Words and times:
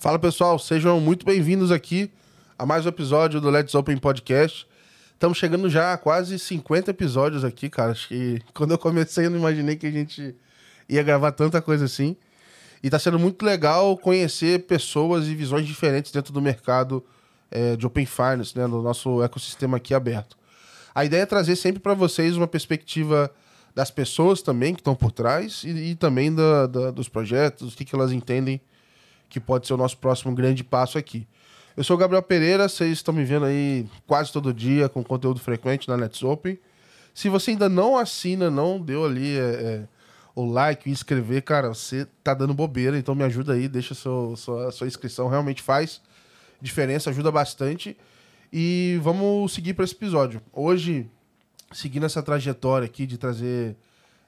Fala 0.00 0.18
pessoal, 0.18 0.58
sejam 0.58 0.98
muito 0.98 1.26
bem-vindos 1.26 1.70
aqui 1.70 2.10
a 2.58 2.64
mais 2.64 2.86
um 2.86 2.88
episódio 2.88 3.38
do 3.38 3.50
Let's 3.50 3.74
Open 3.74 3.98
Podcast. 3.98 4.66
Estamos 5.12 5.36
chegando 5.36 5.68
já 5.68 5.92
a 5.92 5.98
quase 5.98 6.38
50 6.38 6.90
episódios 6.90 7.44
aqui, 7.44 7.68
cara. 7.68 7.92
Acho 7.92 8.08
que 8.08 8.40
quando 8.54 8.70
eu 8.70 8.78
comecei 8.78 9.26
eu 9.26 9.30
não 9.30 9.36
imaginei 9.36 9.76
que 9.76 9.86
a 9.86 9.90
gente 9.90 10.34
ia 10.88 11.02
gravar 11.02 11.32
tanta 11.32 11.60
coisa 11.60 11.84
assim. 11.84 12.16
E 12.82 12.88
tá 12.88 12.98
sendo 12.98 13.18
muito 13.18 13.44
legal 13.44 13.94
conhecer 13.98 14.60
pessoas 14.60 15.26
e 15.26 15.34
visões 15.34 15.66
diferentes 15.66 16.10
dentro 16.10 16.32
do 16.32 16.40
mercado 16.40 17.04
é, 17.50 17.76
de 17.76 17.86
Open 17.86 18.06
Finance, 18.06 18.56
né, 18.56 18.66
no 18.66 18.80
nosso 18.80 19.22
ecossistema 19.22 19.76
aqui 19.76 19.92
aberto. 19.92 20.34
A 20.94 21.04
ideia 21.04 21.24
é 21.24 21.26
trazer 21.26 21.56
sempre 21.56 21.78
para 21.78 21.92
vocês 21.92 22.38
uma 22.38 22.48
perspectiva 22.48 23.30
das 23.74 23.90
pessoas 23.90 24.40
também 24.40 24.72
que 24.72 24.80
estão 24.80 24.94
por 24.94 25.12
trás 25.12 25.62
e, 25.62 25.90
e 25.90 25.94
também 25.94 26.34
da, 26.34 26.66
da, 26.66 26.90
dos 26.90 27.06
projetos, 27.06 27.74
o 27.74 27.76
que, 27.76 27.84
que 27.84 27.94
elas 27.94 28.12
entendem 28.12 28.62
que 29.30 29.40
pode 29.40 29.66
ser 29.66 29.72
o 29.72 29.76
nosso 29.76 29.96
próximo 29.96 30.34
grande 30.34 30.62
passo 30.62 30.98
aqui. 30.98 31.26
Eu 31.76 31.84
sou 31.84 31.96
o 31.96 31.98
Gabriel 31.98 32.22
Pereira, 32.22 32.68
vocês 32.68 32.92
estão 32.92 33.14
me 33.14 33.24
vendo 33.24 33.46
aí 33.46 33.86
quase 34.06 34.32
todo 34.32 34.52
dia 34.52 34.88
com 34.88 35.02
conteúdo 35.04 35.40
frequente 35.40 35.88
na 35.88 35.94
Let's 35.94 36.22
Open. 36.22 36.58
Se 37.14 37.28
você 37.28 37.52
ainda 37.52 37.68
não 37.68 37.96
assina, 37.96 38.50
não 38.50 38.80
deu 38.80 39.04
ali 39.04 39.38
é, 39.38 39.40
é, 39.40 39.88
o 40.34 40.44
like, 40.44 40.88
o 40.88 40.92
inscrever, 40.92 41.42
cara, 41.42 41.68
você 41.68 42.06
tá 42.24 42.34
dando 42.34 42.52
bobeira, 42.52 42.98
então 42.98 43.14
me 43.14 43.22
ajuda 43.22 43.52
aí, 43.52 43.68
deixa 43.68 43.94
seu, 43.94 44.34
sua, 44.36 44.72
sua 44.72 44.86
inscrição, 44.86 45.28
realmente 45.28 45.62
faz 45.62 46.00
diferença, 46.60 47.10
ajuda 47.10 47.30
bastante. 47.30 47.96
E 48.52 48.98
vamos 49.00 49.52
seguir 49.52 49.74
para 49.74 49.84
esse 49.84 49.94
episódio. 49.94 50.42
Hoje, 50.52 51.08
seguindo 51.72 52.04
essa 52.04 52.20
trajetória 52.20 52.84
aqui 52.84 53.06
de 53.06 53.16
trazer 53.16 53.76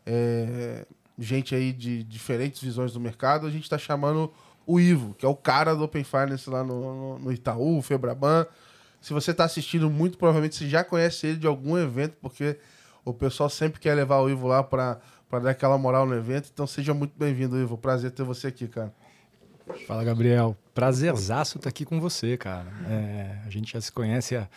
é, 0.06 0.86
gente 1.18 1.54
aí 1.54 1.72
de 1.72 2.04
diferentes 2.04 2.62
visões 2.62 2.92
do 2.92 3.00
mercado, 3.00 3.46
a 3.46 3.50
gente 3.50 3.64
está 3.64 3.76
chamando 3.76 4.32
o 4.66 4.78
Ivo, 4.80 5.14
que 5.14 5.26
é 5.26 5.28
o 5.28 5.34
cara 5.34 5.74
do 5.74 5.84
Open 5.84 6.04
Finance 6.04 6.48
lá 6.48 6.62
no, 6.62 7.18
no 7.18 7.32
Itaú, 7.32 7.78
o 7.78 7.82
Febraban. 7.82 8.46
Se 9.00 9.12
você 9.12 9.32
está 9.32 9.44
assistindo, 9.44 9.90
muito 9.90 10.16
provavelmente 10.16 10.56
você 10.56 10.68
já 10.68 10.84
conhece 10.84 11.26
ele 11.26 11.38
de 11.38 11.46
algum 11.46 11.76
evento, 11.76 12.16
porque 12.20 12.58
o 13.04 13.12
pessoal 13.12 13.50
sempre 13.50 13.80
quer 13.80 13.94
levar 13.94 14.20
o 14.20 14.30
Ivo 14.30 14.46
lá 14.46 14.62
para 14.62 15.00
dar 15.30 15.50
aquela 15.50 15.76
moral 15.76 16.06
no 16.06 16.14
evento. 16.14 16.50
Então 16.52 16.66
seja 16.66 16.94
muito 16.94 17.12
bem-vindo, 17.16 17.58
Ivo. 17.58 17.76
Prazer 17.76 18.12
ter 18.12 18.22
você 18.22 18.46
aqui, 18.46 18.68
cara. 18.68 18.92
Fala, 19.86 20.04
Gabriel. 20.04 20.56
Prazerzaço 20.74 21.58
estar 21.58 21.68
aqui 21.68 21.84
com 21.84 22.00
você, 22.00 22.36
cara. 22.36 22.72
É, 22.88 23.38
a 23.44 23.50
gente 23.50 23.72
já 23.72 23.80
se 23.80 23.90
conhece 23.90 24.36
há 24.36 24.48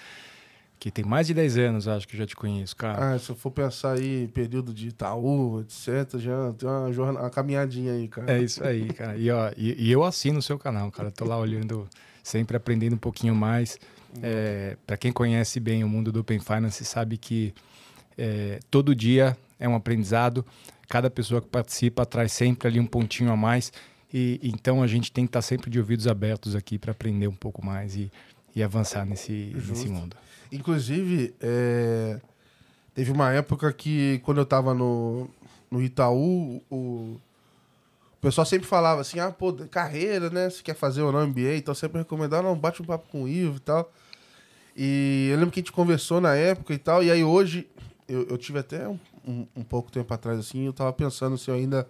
que 0.79 0.91
tem 0.91 1.03
mais 1.05 1.27
de 1.27 1.33
10 1.33 1.57
anos, 1.57 1.87
acho 1.87 2.07
que 2.07 2.17
já 2.17 2.25
te 2.25 2.35
conheço, 2.35 2.75
cara. 2.75 3.13
Ah, 3.15 3.19
se 3.19 3.29
eu 3.29 3.35
for 3.35 3.51
pensar 3.51 3.93
aí, 3.93 4.27
período 4.27 4.73
de 4.73 4.89
Itaú, 4.89 5.61
etc., 5.61 6.19
já 6.19 6.53
tem 6.53 6.67
uma, 6.67 6.91
jornada, 6.91 7.25
uma 7.25 7.29
caminhadinha 7.29 7.93
aí, 7.93 8.07
cara. 8.07 8.31
É 8.31 8.41
isso 8.41 8.63
aí, 8.63 8.87
cara. 8.93 9.17
E, 9.17 9.29
ó, 9.31 9.51
e, 9.57 9.87
e 9.87 9.91
eu 9.91 10.03
assino 10.03 10.39
o 10.39 10.41
seu 10.41 10.59
canal, 10.59 10.91
cara. 10.91 11.09
Tô 11.11 11.25
lá 11.25 11.37
olhando, 11.37 11.87
sempre 12.23 12.57
aprendendo 12.57 12.93
um 12.93 12.99
pouquinho 12.99 13.33
mais. 13.33 13.79
É, 14.21 14.77
para 14.85 14.97
quem 14.97 15.11
conhece 15.11 15.59
bem 15.59 15.83
o 15.83 15.89
mundo 15.89 16.11
do 16.11 16.21
Open 16.21 16.39
Finance, 16.39 16.83
sabe 16.85 17.17
que 17.17 17.53
é, 18.17 18.59
todo 18.69 18.95
dia 18.95 19.37
é 19.59 19.67
um 19.67 19.75
aprendizado. 19.75 20.45
Cada 20.87 21.09
pessoa 21.09 21.41
que 21.41 21.47
participa 21.47 22.05
traz 22.05 22.31
sempre 22.31 22.67
ali 22.67 22.79
um 22.79 22.85
pontinho 22.85 23.31
a 23.31 23.35
mais. 23.35 23.71
E 24.13 24.39
então 24.43 24.81
a 24.81 24.87
gente 24.87 25.11
tem 25.11 25.25
que 25.25 25.29
estar 25.29 25.41
sempre 25.41 25.69
de 25.69 25.79
ouvidos 25.79 26.07
abertos 26.07 26.55
aqui 26.55 26.77
para 26.77 26.91
aprender 26.91 27.27
um 27.27 27.35
pouco 27.35 27.65
mais 27.65 27.95
e, 27.95 28.11
e 28.55 28.63
avançar 28.63 29.05
nesse, 29.05 29.53
nesse 29.67 29.89
mundo. 29.89 30.15
Inclusive, 30.55 31.35
é, 31.41 32.19
teve 32.93 33.11
uma 33.11 33.31
época 33.33 33.71
que, 33.73 34.19
quando 34.23 34.37
eu 34.37 34.43
estava 34.43 34.73
no, 34.73 35.29
no 35.69 35.81
Itaú, 35.81 36.61
o, 36.69 36.75
o 36.75 37.21
pessoal 38.21 38.45
sempre 38.45 38.65
falava 38.65 39.01
assim: 39.01 39.19
ah, 39.19 39.31
pô, 39.31 39.53
carreira, 39.69 40.29
né? 40.29 40.49
Se 40.49 40.63
quer 40.63 40.75
fazer 40.75 41.01
ou 41.01 41.11
não 41.11 41.27
MBA, 41.27 41.57
então 41.57 41.75
sempre 41.75 41.99
recomendava, 41.99 42.43
não, 42.43 42.57
bate 42.57 42.81
um 42.81 42.85
papo 42.85 43.09
com 43.09 43.23
o 43.23 43.27
Ivo 43.27 43.57
e 43.57 43.59
tal. 43.59 43.91
E 44.75 45.29
eu 45.31 45.37
lembro 45.37 45.51
que 45.51 45.59
a 45.59 45.63
gente 45.63 45.71
conversou 45.71 46.21
na 46.21 46.35
época 46.35 46.73
e 46.73 46.77
tal, 46.77 47.03
e 47.03 47.11
aí 47.11 47.23
hoje, 47.23 47.67
eu, 48.07 48.23
eu 48.27 48.37
tive 48.37 48.59
até 48.59 48.87
um, 48.87 48.99
um, 49.27 49.47
um 49.57 49.63
pouco 49.63 49.91
tempo 49.91 50.13
atrás 50.13 50.39
assim, 50.39 50.65
eu 50.65 50.73
tava 50.73 50.91
pensando 50.93 51.37
se 51.37 51.49
eu 51.49 51.55
ainda 51.55 51.87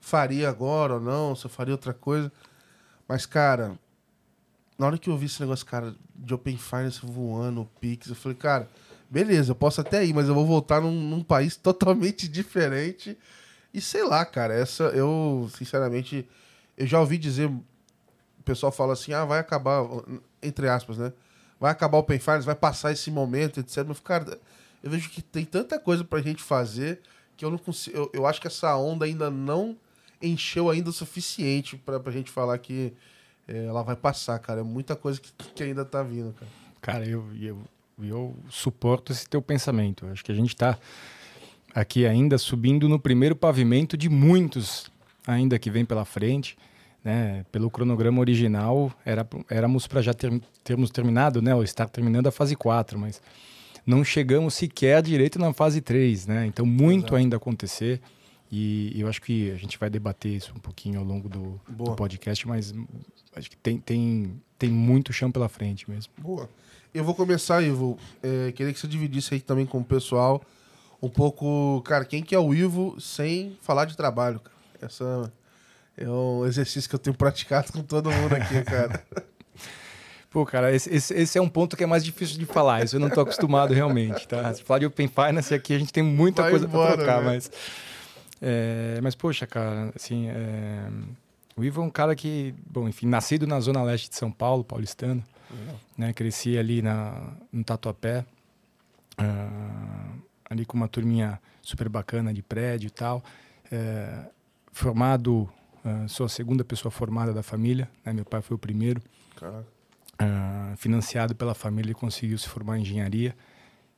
faria 0.00 0.48
agora 0.48 0.94
ou 0.94 1.00
não, 1.00 1.36
se 1.36 1.44
eu 1.44 1.50
faria 1.50 1.74
outra 1.74 1.92
coisa. 1.92 2.32
Mas, 3.06 3.26
cara, 3.26 3.78
na 4.78 4.86
hora 4.86 4.98
que 4.98 5.10
eu 5.10 5.16
vi 5.16 5.26
esse 5.26 5.40
negócio, 5.40 5.64
cara, 5.66 5.94
de 6.24 6.34
Open 6.34 6.56
Finance 6.56 7.00
voando, 7.04 7.68
Pix, 7.80 8.08
eu 8.08 8.14
falei, 8.14 8.36
cara, 8.36 8.68
beleza, 9.10 9.50
eu 9.50 9.56
posso 9.56 9.80
até 9.80 10.04
ir, 10.04 10.14
mas 10.14 10.28
eu 10.28 10.34
vou 10.34 10.46
voltar 10.46 10.80
num, 10.80 10.92
num 10.92 11.22
país 11.22 11.56
totalmente 11.58 12.28
diferente. 12.28 13.16
E 13.74 13.80
sei 13.80 14.04
lá, 14.04 14.24
cara, 14.24 14.54
essa 14.54 14.84
eu, 14.84 15.50
sinceramente, 15.56 16.28
eu 16.76 16.86
já 16.86 17.00
ouvi 17.00 17.18
dizer, 17.18 17.48
o 17.48 18.42
pessoal 18.44 18.70
fala 18.70 18.92
assim, 18.92 19.12
ah, 19.12 19.24
vai 19.24 19.38
acabar, 19.38 19.82
entre 20.42 20.68
aspas, 20.68 20.98
né? 20.98 21.12
Vai 21.58 21.70
acabar 21.70 21.98
o 21.98 22.00
Open 22.00 22.18
Finance, 22.18 22.46
vai 22.46 22.54
passar 22.54 22.92
esse 22.92 23.10
momento, 23.10 23.60
etc. 23.60 23.84
Mas, 23.86 24.00
cara, 24.00 24.38
eu 24.82 24.90
vejo 24.90 25.08
que 25.10 25.22
tem 25.22 25.44
tanta 25.44 25.78
coisa 25.78 26.04
pra 26.04 26.20
gente 26.20 26.42
fazer 26.42 27.00
que 27.36 27.44
eu 27.44 27.50
não 27.50 27.58
consigo. 27.58 27.96
Eu, 27.96 28.10
eu 28.12 28.26
acho 28.26 28.40
que 28.40 28.46
essa 28.46 28.76
onda 28.76 29.04
ainda 29.04 29.30
não 29.30 29.76
encheu 30.20 30.70
ainda 30.70 30.90
o 30.90 30.92
suficiente 30.92 31.76
pra, 31.76 31.98
pra 32.00 32.12
gente 32.12 32.30
falar 32.30 32.58
que 32.58 32.92
é, 33.46 33.66
ela 33.66 33.82
vai 33.82 33.96
passar, 33.96 34.38
cara. 34.38 34.60
É 34.60 34.64
muita 34.64 34.96
coisa 34.96 35.20
que, 35.20 35.32
que 35.54 35.62
ainda 35.62 35.84
tá 35.84 36.02
vindo, 36.02 36.32
cara. 36.32 36.50
Cara, 36.80 37.06
eu, 37.06 37.24
eu, 37.40 37.58
eu 38.02 38.36
suporto 38.48 39.12
esse 39.12 39.28
teu 39.28 39.40
pensamento. 39.40 40.06
Acho 40.06 40.24
que 40.24 40.32
a 40.32 40.34
gente 40.34 40.54
está 40.54 40.78
aqui 41.74 42.06
ainda 42.06 42.38
subindo 42.38 42.88
no 42.88 42.98
primeiro 42.98 43.36
pavimento 43.36 43.96
de 43.96 44.08
muitos 44.08 44.90
ainda 45.26 45.58
que 45.58 45.70
vem 45.70 45.84
pela 45.84 46.04
frente. 46.04 46.56
Né? 47.04 47.44
Pelo 47.50 47.70
cronograma 47.70 48.20
original, 48.20 48.92
era, 49.04 49.26
éramos 49.50 49.86
para 49.86 50.00
já 50.00 50.14
ter, 50.14 50.40
termos 50.62 50.90
terminado, 50.90 51.42
né? 51.42 51.54
ou 51.54 51.64
estar 51.64 51.88
terminando 51.88 52.28
a 52.28 52.32
fase 52.32 52.54
4, 52.54 52.98
mas 52.98 53.20
não 53.84 54.04
chegamos 54.04 54.54
sequer 54.54 55.02
direito 55.02 55.38
na 55.38 55.52
fase 55.52 55.80
3. 55.80 56.26
Né? 56.26 56.46
Então, 56.46 56.64
muito 56.64 57.06
Exato. 57.06 57.16
ainda 57.16 57.36
acontecer. 57.36 58.00
E 58.54 59.00
eu 59.00 59.08
acho 59.08 59.22
que 59.22 59.50
a 59.50 59.56
gente 59.56 59.78
vai 59.78 59.88
debater 59.88 60.30
isso 60.30 60.52
um 60.54 60.60
pouquinho 60.60 60.98
ao 60.98 61.04
longo 61.06 61.26
do, 61.26 61.58
do 61.66 61.96
podcast, 61.96 62.46
mas 62.46 62.74
acho 63.34 63.48
que 63.48 63.56
tem, 63.56 63.78
tem, 63.78 64.38
tem 64.58 64.68
muito 64.68 65.10
chão 65.10 65.32
pela 65.32 65.48
frente 65.48 65.88
mesmo. 65.90 66.12
Boa. 66.18 66.50
Eu 66.92 67.02
vou 67.02 67.14
começar, 67.14 67.62
Ivo. 67.62 67.98
É, 68.22 68.52
queria 68.52 68.70
que 68.70 68.78
você 68.78 68.86
dividisse 68.86 69.32
aí 69.32 69.40
também 69.40 69.64
com 69.64 69.78
o 69.78 69.84
pessoal 69.84 70.42
um 71.00 71.08
pouco, 71.08 71.80
cara, 71.82 72.04
quem 72.04 72.22
que 72.22 72.34
é 72.34 72.38
o 72.38 72.52
Ivo 72.52 73.00
sem 73.00 73.56
falar 73.62 73.86
de 73.86 73.96
trabalho. 73.96 74.38
Cara. 74.38 74.56
Essa 74.82 75.32
é 75.96 76.08
um 76.08 76.44
exercício 76.44 76.90
que 76.90 76.94
eu 76.94 77.00
tenho 77.00 77.16
praticado 77.16 77.72
com 77.72 77.82
todo 77.82 78.10
mundo 78.10 78.34
aqui, 78.34 78.62
cara. 78.68 79.02
Pô, 80.30 80.44
cara, 80.44 80.74
esse, 80.74 80.94
esse, 80.94 81.14
esse, 81.14 81.38
é 81.38 81.42
um 81.42 81.48
ponto 81.48 81.74
que 81.74 81.84
é 81.84 81.86
mais 81.86 82.04
difícil 82.04 82.38
de 82.38 82.44
falar. 82.44 82.84
Isso 82.84 82.96
eu 82.96 83.00
não 83.00 83.08
estou 83.08 83.22
acostumado 83.22 83.72
realmente, 83.72 84.28
tá? 84.28 84.52
Se 84.52 84.62
falar 84.62 84.80
de 84.80 84.86
Open 84.86 85.08
Finance 85.08 85.54
aqui, 85.54 85.74
a 85.74 85.78
gente 85.78 85.92
tem 85.92 86.02
muita 86.02 86.42
Vai 86.42 86.50
coisa 86.50 86.68
para 86.68 86.96
trocar, 86.96 87.22
mas 87.22 87.50
é, 88.44 89.00
mas, 89.00 89.14
poxa, 89.14 89.46
cara, 89.46 89.92
assim, 89.94 90.28
é, 90.28 90.90
o 91.56 91.62
Ivo 91.62 91.80
é 91.80 91.84
um 91.84 91.90
cara 91.90 92.16
que, 92.16 92.52
bom, 92.66 92.88
enfim, 92.88 93.06
nascido 93.06 93.46
na 93.46 93.60
zona 93.60 93.80
leste 93.84 94.10
de 94.10 94.16
São 94.16 94.32
Paulo, 94.32 94.64
paulistano, 94.64 95.22
uhum. 95.48 95.76
né? 95.96 96.12
Cresci 96.12 96.58
ali 96.58 96.82
na, 96.82 97.34
no 97.52 97.62
Tatuapé, 97.62 98.24
uh, 99.20 100.22
ali 100.50 100.64
com 100.64 100.76
uma 100.76 100.88
turminha 100.88 101.40
super 101.60 101.88
bacana 101.88 102.34
de 102.34 102.42
prédio 102.42 102.88
e 102.88 102.90
tal. 102.90 103.22
É, 103.70 104.26
formado, 104.72 105.48
uh, 105.84 106.08
sou 106.08 106.26
a 106.26 106.28
segunda 106.28 106.64
pessoa 106.64 106.90
formada 106.90 107.32
da 107.32 107.44
família, 107.44 107.88
né? 108.04 108.12
Meu 108.12 108.24
pai 108.24 108.42
foi 108.42 108.56
o 108.56 108.58
primeiro. 108.58 109.00
Uh, 110.14 110.76
financiado 110.76 111.34
pela 111.34 111.54
família, 111.54 111.90
ele 111.90 111.94
conseguiu 111.94 112.38
se 112.38 112.48
formar 112.48 112.78
em 112.78 112.82
engenharia 112.82 113.36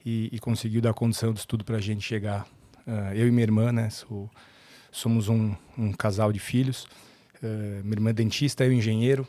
e, 0.05 0.29
e 0.31 0.39
conseguiu 0.39 0.83
dar 0.83 0.93
condição 0.93 1.33
de 1.33 1.39
estudo 1.39 1.65
para 1.65 1.77
a 1.77 1.81
gente 1.81 2.03
chegar 2.03 2.47
Uh, 2.87 3.15
eu 3.15 3.27
e 3.27 3.31
minha 3.31 3.43
irmã, 3.43 3.73
né? 3.73 3.89
Sou, 3.91 4.31
somos 4.93 5.29
um, 5.29 5.55
um, 5.77 5.93
casal 5.93 6.33
de 6.33 6.39
filhos. 6.39 6.85
Uh, 7.43 7.83
minha 7.83 7.95
irmã 7.95 8.11
é 8.11 8.13
dentista, 8.13 8.65
eu 8.65 8.73
engenheiro, 8.73 9.27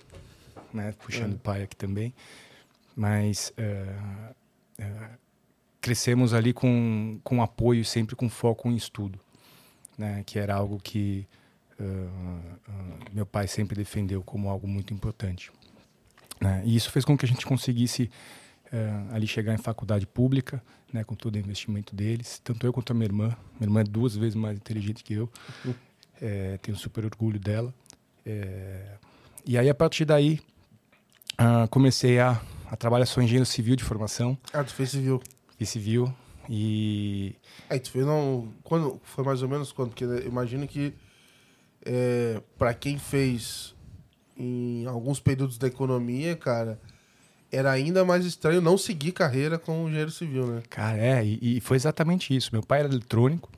né? 0.74 0.94
Puxando 1.04 1.34
o 1.34 1.40
pai 1.40 1.64
aqui 1.64 1.76
também. 1.76 2.14
Mas 2.96 3.54
uh, 3.58 4.84
crescemos 5.82 6.34
ali 6.34 6.54
com, 6.54 7.20
com 7.24 7.42
apoio, 7.42 7.84
sempre 7.86 8.16
com 8.16 8.30
foco 8.30 8.70
em 8.70 8.76
estudo, 8.76 9.20
né? 9.98 10.24
Que 10.26 10.40
era 10.40 10.56
algo 10.56 10.80
que 10.80 11.28
meu 13.12 13.26
pai 13.26 13.50
sempre 13.50 13.76
defendeu 13.76 14.24
como 14.24 14.48
algo 14.48 14.66
muito 14.66 14.94
importante. 14.94 15.52
Né? 16.40 16.64
E 16.66 16.74
isso 16.74 16.90
fez 16.90 17.04
com 17.04 17.18
que 17.18 17.26
a 17.26 17.28
gente 17.28 17.46
conseguisse 17.46 18.10
ali 19.12 19.28
chegar 19.28 19.54
em 19.54 19.58
faculdade 19.58 20.06
pública, 20.06 20.62
né, 20.92 21.04
com 21.04 21.16
todo 21.16 21.36
o 21.36 21.40
investimento 21.40 21.96
deles. 21.96 22.40
Tanto 22.44 22.66
eu 22.66 22.74
quanto 22.74 22.92
a 22.92 22.94
minha 22.94 23.06
irmã. 23.06 23.36
Minha 23.60 23.68
irmã 23.68 23.82
é 23.82 23.84
duas 23.84 24.16
vezes 24.16 24.36
mais 24.36 24.58
inteligente 24.58 25.04
que 25.04 25.14
eu. 25.14 25.30
É, 26.22 26.58
tenho 26.64 26.78
super 26.78 27.06
orgulho 27.06 27.40
dela. 27.40 27.74
É, 28.26 28.98
e 29.48 29.60
aí, 29.60 29.70
a 29.70 29.76
partir 29.76 30.06
daí, 30.06 30.40
uh, 31.34 31.68
comecei 31.70 32.20
a, 32.20 32.42
a 32.66 32.76
trabalhar. 32.76 33.06
Sou 33.06 33.22
engenheiro 33.22 33.46
civil 33.46 33.76
de 33.76 33.84
formação. 33.84 34.36
Ah, 34.52 34.64
tu 34.64 34.74
fez 34.74 34.90
civil? 34.90 35.22
Fiz 35.56 35.70
civil. 35.70 36.12
E. 36.50 37.36
Aí, 37.70 37.80
tu 37.80 37.92
fez 37.92 38.04
não. 38.04 38.52
Quando, 38.64 39.00
foi 39.04 39.24
mais 39.24 39.44
ou 39.44 39.50
menos 39.50 39.72
quando? 39.72 39.90
Porque 39.90 40.06
imagino 40.26 40.68
que. 40.68 40.96
É, 41.86 42.42
para 42.58 42.74
quem 42.74 42.98
fez 42.98 43.76
em 44.36 44.88
alguns 44.88 45.20
períodos 45.20 45.60
da 45.60 45.68
economia, 45.68 46.36
cara, 46.36 46.82
era 47.52 47.72
ainda 47.72 48.04
mais 48.04 48.26
estranho 48.26 48.62
não 48.62 48.78
seguir 48.78 49.12
carreira 49.12 49.58
com 49.58 49.88
engenheiro 49.88 50.12
civil, 50.12 50.48
né? 50.48 50.64
Cara, 50.70 50.98
é, 50.98 51.26
e, 51.26 51.58
e 51.58 51.62
foi 51.62 51.78
exatamente 51.78 52.36
isso. 52.36 52.50
Meu 52.52 52.62
pai 52.62 52.80
era 52.80 52.90
eletrônico. 52.90 53.50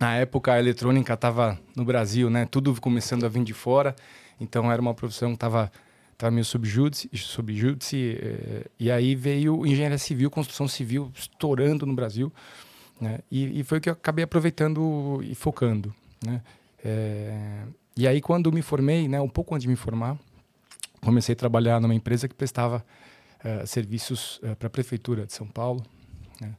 Na 0.00 0.14
época, 0.16 0.52
a 0.52 0.58
eletrônica 0.58 1.12
estava 1.12 1.58
no 1.74 1.84
Brasil, 1.84 2.30
né? 2.30 2.46
Tudo 2.50 2.78
começando 2.80 3.24
a 3.24 3.28
vir 3.28 3.44
de 3.44 3.52
fora. 3.52 3.94
Então, 4.40 4.70
era 4.70 4.80
uma 4.80 4.94
profissão 4.94 5.30
que 5.30 5.36
estava 5.36 5.70
tava 6.16 6.30
meio 6.30 6.44
subjúdice, 6.44 7.10
subjúdice 7.14 8.18
eh, 8.18 8.66
e 8.80 8.90
aí 8.90 9.14
veio 9.14 9.66
engenharia 9.66 9.98
civil, 9.98 10.30
construção 10.30 10.66
civil 10.66 11.12
estourando 11.14 11.84
no 11.84 11.94
Brasil. 11.94 12.32
Né? 13.00 13.18
E, 13.30 13.60
e, 13.60 13.64
foi 13.64 13.78
o 13.78 13.80
que 13.80 13.90
eu 13.90 13.92
acabei 13.92 14.24
aproveitando 14.24 15.20
e 15.22 15.34
focando. 15.34 15.94
Né? 16.24 16.40
É, 16.82 17.62
e 17.96 18.06
aí, 18.06 18.20
quando 18.20 18.50
me 18.50 18.62
formei, 18.62 19.08
né, 19.08 19.20
um 19.20 19.28
pouco 19.28 19.54
antes 19.54 19.64
de 19.64 19.68
me 19.68 19.76
formar, 19.76 20.18
comecei 21.06 21.34
a 21.34 21.36
trabalhar 21.36 21.80
numa 21.80 21.94
empresa 21.94 22.26
que 22.26 22.34
prestava 22.34 22.84
uh, 23.44 23.64
serviços 23.64 24.38
uh, 24.38 24.56
para 24.56 24.66
a 24.66 24.70
prefeitura 24.70 25.24
de 25.24 25.32
São 25.32 25.46
Paulo. 25.46 25.84
Né? 26.40 26.52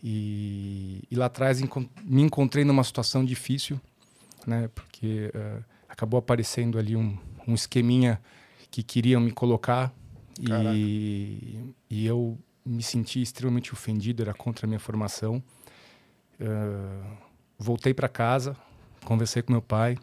E, 0.00 1.02
e, 1.10 1.16
lá 1.16 1.26
atrás 1.26 1.60
encont 1.60 1.90
me 2.04 2.22
encontrei 2.22 2.64
numa 2.64 2.84
situação 2.84 3.24
difícil, 3.24 3.80
né? 4.46 4.70
porque 4.72 5.32
uh, 5.34 5.64
acabou 5.88 6.18
aparecendo 6.18 6.78
ali 6.78 6.94
um, 6.94 7.18
um 7.46 7.54
esqueminha 7.54 8.20
que 8.70 8.84
queriam 8.84 9.20
me 9.20 9.32
colocar 9.32 9.92
e, 10.40 11.74
e 11.90 12.06
eu 12.06 12.38
me 12.64 12.82
senti 12.82 13.20
extremamente 13.20 13.72
ofendido, 13.72 14.22
era 14.22 14.32
contra 14.32 14.64
a 14.64 14.68
minha 14.68 14.78
formação. 14.78 15.42
voltei 17.58 17.92
para 17.92 18.08
casa, 18.08 18.56
conversei 19.04 19.42
com 19.42 19.52
meu 19.52 19.60
pai, 19.60 19.98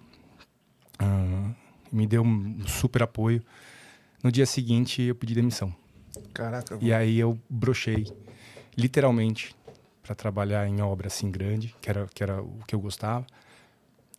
uh, 1.02 1.69
me 1.92 2.08
deu 2.08 2.24
um 2.24 2.66
super 2.68 3.04
apoio. 3.04 3.44
No 4.24 4.32
dia 4.32 4.46
seguinte, 4.46 5.02
eu 5.02 5.16
pedi 5.16 5.34
demissão. 5.34 5.74
Caraca. 6.34 6.78
E 6.82 6.94
aí 6.94 7.20
eu 7.20 7.40
brochei, 7.50 8.08
literalmente, 8.78 9.56
para 10.04 10.16
trabalhar 10.16 10.68
em 10.68 10.82
obra 10.82 11.08
assim 11.08 11.30
grande, 11.30 11.76
que 11.82 11.90
era, 11.90 12.08
que 12.14 12.24
era 12.24 12.42
o 12.42 12.60
que 12.68 12.76
eu 12.76 12.80
gostava. 12.80 13.26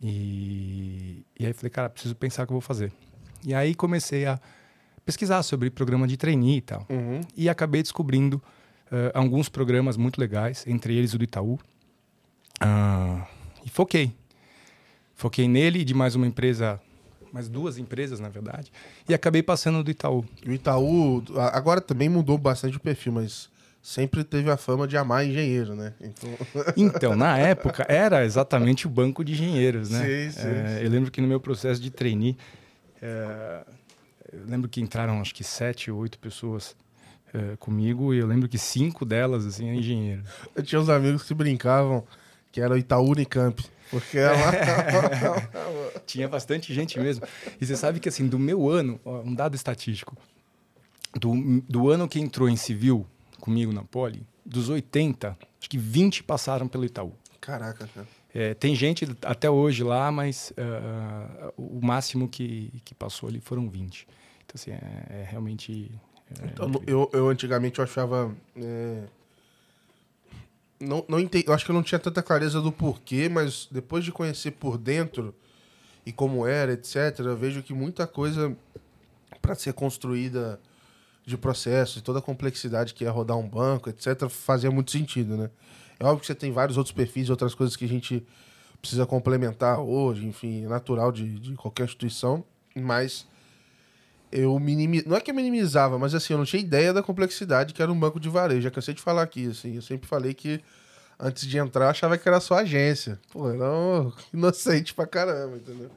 E, 0.01 1.23
e 1.39 1.45
aí 1.45 1.53
falei, 1.53 1.69
cara, 1.69 1.89
preciso 1.89 2.15
pensar 2.15 2.43
o 2.43 2.47
que 2.47 2.51
eu 2.51 2.55
vou 2.55 2.61
fazer. 2.61 2.91
E 3.43 3.53
aí 3.53 3.75
comecei 3.75 4.25
a 4.25 4.39
pesquisar 5.05 5.43
sobre 5.43 5.69
programa 5.69 6.07
de 6.07 6.17
trainee 6.17 6.57
e 6.57 6.61
tal. 6.61 6.85
Uhum. 6.89 7.21
E 7.35 7.49
acabei 7.49 7.81
descobrindo 7.81 8.41
uh, 8.87 9.11
alguns 9.13 9.49
programas 9.49 9.97
muito 9.97 10.19
legais, 10.19 10.65
entre 10.67 10.95
eles 10.95 11.13
o 11.13 11.17
do 11.17 11.23
Itaú. 11.23 11.59
Uh, 12.63 13.25
e 13.65 13.69
foquei. 13.69 14.13
Foquei 15.15 15.47
nele 15.47 15.79
e 15.79 15.83
de 15.83 15.93
mais 15.93 16.15
uma 16.15 16.25
empresa, 16.25 16.81
mais 17.31 17.47
duas 17.47 17.77
empresas, 17.77 18.19
na 18.19 18.29
verdade, 18.29 18.71
e 19.07 19.13
acabei 19.13 19.41
passando 19.41 19.83
do 19.83 19.91
Itaú. 19.91 20.25
O 20.45 20.51
Itaú 20.51 21.23
agora 21.51 21.81
também 21.81 22.09
mudou 22.09 22.37
bastante 22.37 22.77
o 22.77 22.79
perfil, 22.79 23.13
mas 23.13 23.49
sempre 23.81 24.23
teve 24.23 24.51
a 24.51 24.57
fama 24.57 24.87
de 24.87 24.95
amar 24.97 25.25
engenheiro, 25.25 25.75
né? 25.75 25.93
Então, 25.99 26.29
então 26.77 27.15
na 27.15 27.37
época, 27.37 27.85
era 27.89 28.23
exatamente 28.25 28.85
o 28.85 28.89
banco 28.89 29.23
de 29.23 29.33
engenheiros, 29.33 29.89
né? 29.89 29.99
Sim, 29.99 30.31
sim, 30.31 30.47
é, 30.47 30.77
sim. 30.79 30.85
Eu 30.85 30.89
lembro 30.89 31.11
que 31.11 31.21
no 31.21 31.27
meu 31.27 31.39
processo 31.39 31.81
de 31.81 31.89
trainee, 31.89 32.37
é, 33.01 33.63
eu 34.31 34.45
lembro 34.45 34.69
que 34.69 34.81
entraram 34.81 35.19
acho 35.19 35.33
que 35.33 35.43
sete 35.43 35.89
ou 35.89 35.99
oito 35.99 36.19
pessoas 36.19 36.75
é, 37.33 37.55
comigo 37.57 38.13
e 38.13 38.19
eu 38.19 38.27
lembro 38.27 38.47
que 38.47 38.57
cinco 38.57 39.05
delas, 39.05 39.45
assim, 39.45 39.67
eram 39.67 39.79
engenheiros. 39.79 40.25
Eu 40.55 40.63
tinha 40.63 40.79
uns 40.79 40.89
amigos 40.89 41.23
que 41.23 41.33
brincavam 41.33 42.05
que 42.51 42.59
era 42.59 42.73
o 42.73 42.77
Itaú 42.77 43.11
Unicamp. 43.11 43.63
Porque 43.91 44.17
ela... 44.17 44.51
Tinha 46.07 46.27
bastante 46.27 46.73
gente 46.73 46.99
mesmo. 46.99 47.25
E 47.59 47.65
você 47.65 47.75
sabe 47.75 47.99
que, 47.99 48.09
assim, 48.09 48.27
do 48.27 48.39
meu 48.39 48.67
ano, 48.67 48.99
um 49.05 49.35
dado 49.35 49.55
estatístico, 49.55 50.17
do, 51.13 51.61
do 51.67 51.89
ano 51.89 52.07
que 52.07 52.19
entrou 52.19 52.49
em 52.49 52.55
civil 52.55 53.05
comigo 53.39 53.71
na 53.71 53.83
Poli, 53.83 54.25
dos 54.45 54.69
80, 54.69 55.37
acho 55.59 55.69
que 55.69 55.77
20 55.77 56.23
passaram 56.23 56.67
pelo 56.67 56.85
Itaú. 56.85 57.13
Caraca, 57.39 57.87
cara. 57.93 58.07
É, 58.33 58.53
tem 58.53 58.73
gente 58.75 59.05
até 59.23 59.49
hoje 59.49 59.83
lá, 59.83 60.09
mas 60.11 60.53
uh, 60.57 61.53
o 61.57 61.85
máximo 61.85 62.29
que, 62.29 62.71
que 62.85 62.95
passou 62.95 63.27
ali 63.27 63.41
foram 63.41 63.69
20. 63.69 64.07
Então, 64.45 64.55
assim, 64.55 64.71
é, 64.71 65.21
é 65.21 65.27
realmente. 65.29 65.91
É 66.41 66.45
então, 66.45 66.71
eu, 66.87 67.09
eu 67.11 67.27
antigamente 67.27 67.79
eu 67.79 67.83
achava. 67.83 68.33
Não, 70.81 71.05
não 71.07 71.19
entendi, 71.19 71.45
eu 71.47 71.53
acho 71.53 71.63
que 71.63 71.71
eu 71.71 71.75
não 71.75 71.83
tinha 71.83 71.99
tanta 71.99 72.23
clareza 72.23 72.59
do 72.59 72.71
porquê, 72.71 73.29
mas 73.29 73.67
depois 73.71 74.03
de 74.03 74.11
conhecer 74.11 74.51
por 74.51 74.77
dentro 74.77 75.33
e 76.05 76.11
como 76.11 76.47
era, 76.47 76.73
etc., 76.73 77.19
eu 77.19 77.37
vejo 77.37 77.61
que 77.61 77.73
muita 77.73 78.07
coisa 78.07 78.55
para 79.41 79.55
ser 79.55 79.73
construída 79.73 80.59
de 81.25 81.37
processo 81.37 81.99
e 81.99 82.01
toda 82.01 82.19
a 82.19 82.21
complexidade 82.21 82.93
que 82.93 83.05
é 83.05 83.09
rodar 83.09 83.37
um 83.37 83.47
banco, 83.47 83.89
etc., 83.89 84.27
fazia 84.27 84.71
muito 84.71 84.91
sentido, 84.91 85.37
né? 85.37 85.49
É 85.99 86.05
óbvio 86.05 86.21
que 86.21 86.25
você 86.27 86.35
tem 86.35 86.51
vários 86.51 86.77
outros 86.77 86.93
perfis 86.93 87.29
outras 87.29 87.53
coisas 87.53 87.75
que 87.75 87.85
a 87.85 87.87
gente 87.87 88.25
precisa 88.81 89.05
complementar 89.05 89.79
hoje, 89.79 90.25
enfim, 90.25 90.65
é 90.65 90.67
natural 90.67 91.11
de, 91.11 91.39
de 91.39 91.53
qualquer 91.53 91.83
instituição, 91.83 92.43
mas 92.75 93.27
eu 94.31 94.57
minimizava, 94.59 95.09
não 95.09 95.17
é 95.17 95.21
que 95.21 95.29
eu 95.29 95.35
minimizava, 95.35 95.99
mas 95.99 96.15
assim, 96.15 96.33
eu 96.33 96.37
não 96.37 96.45
tinha 96.45 96.61
ideia 96.61 96.93
da 96.93 97.03
complexidade 97.03 97.73
que 97.73 97.81
era 97.81 97.91
um 97.91 97.99
banco 97.99 98.19
de 98.19 98.29
varejo. 98.29 98.61
Já 98.61 98.71
cansei 98.71 98.93
de 98.93 99.01
falar 99.01 99.23
aqui, 99.23 99.49
assim, 99.49 99.75
eu 99.75 99.81
sempre 99.81 100.07
falei 100.07 100.33
que 100.33 100.61
antes 101.19 101.45
de 101.45 101.57
entrar 101.57 101.89
achava 101.89 102.17
que 102.17 102.27
era 102.27 102.39
só 102.39 102.55
agência. 102.55 103.19
Pô, 103.31 103.49
era 103.49 103.71
um 103.71 104.11
inocente 104.33 104.93
pra 104.93 105.05
caramba, 105.05 105.57
entendeu? 105.57 105.91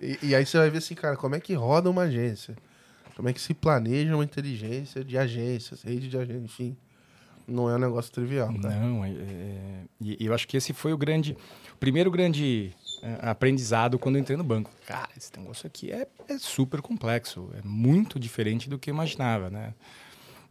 E, 0.00 0.18
e, 0.22 0.34
aí 0.34 0.46
você 0.46 0.58
vai 0.58 0.70
ver 0.70 0.78
assim, 0.78 0.94
cara, 0.94 1.16
como 1.16 1.34
é 1.34 1.40
que 1.40 1.54
roda 1.54 1.90
uma 1.90 2.02
agência? 2.02 2.54
Como 3.16 3.28
é 3.28 3.32
que 3.32 3.40
se 3.40 3.52
planeja 3.52 4.14
uma 4.14 4.22
inteligência 4.22 5.02
de 5.02 5.18
agências, 5.18 5.82
rede 5.82 6.08
de 6.08 6.16
agências, 6.16 6.44
enfim. 6.44 6.76
Não 7.48 7.68
é 7.68 7.74
um 7.74 7.78
negócio 7.78 8.12
trivial. 8.12 8.52
Tá? 8.60 8.68
Não, 8.68 9.04
é, 9.04 9.08
é, 9.10 9.82
e 10.00 10.24
eu 10.24 10.34
acho 10.34 10.46
que 10.46 10.56
esse 10.56 10.72
foi 10.72 10.92
o 10.92 10.98
grande, 10.98 11.36
o 11.72 11.76
primeiro 11.78 12.10
grande 12.10 12.72
aprendizado 13.20 13.98
quando 13.98 14.18
entrei 14.18 14.36
no 14.36 14.44
banco. 14.44 14.70
Cara, 14.86 15.08
esse 15.16 15.30
negócio 15.36 15.66
aqui 15.66 15.90
é, 15.90 16.06
é 16.28 16.38
super 16.38 16.80
complexo, 16.80 17.50
é 17.56 17.66
muito 17.66 18.18
diferente 18.18 18.68
do 18.68 18.78
que 18.78 18.90
eu 18.90 18.94
imaginava, 18.94 19.50
né? 19.50 19.74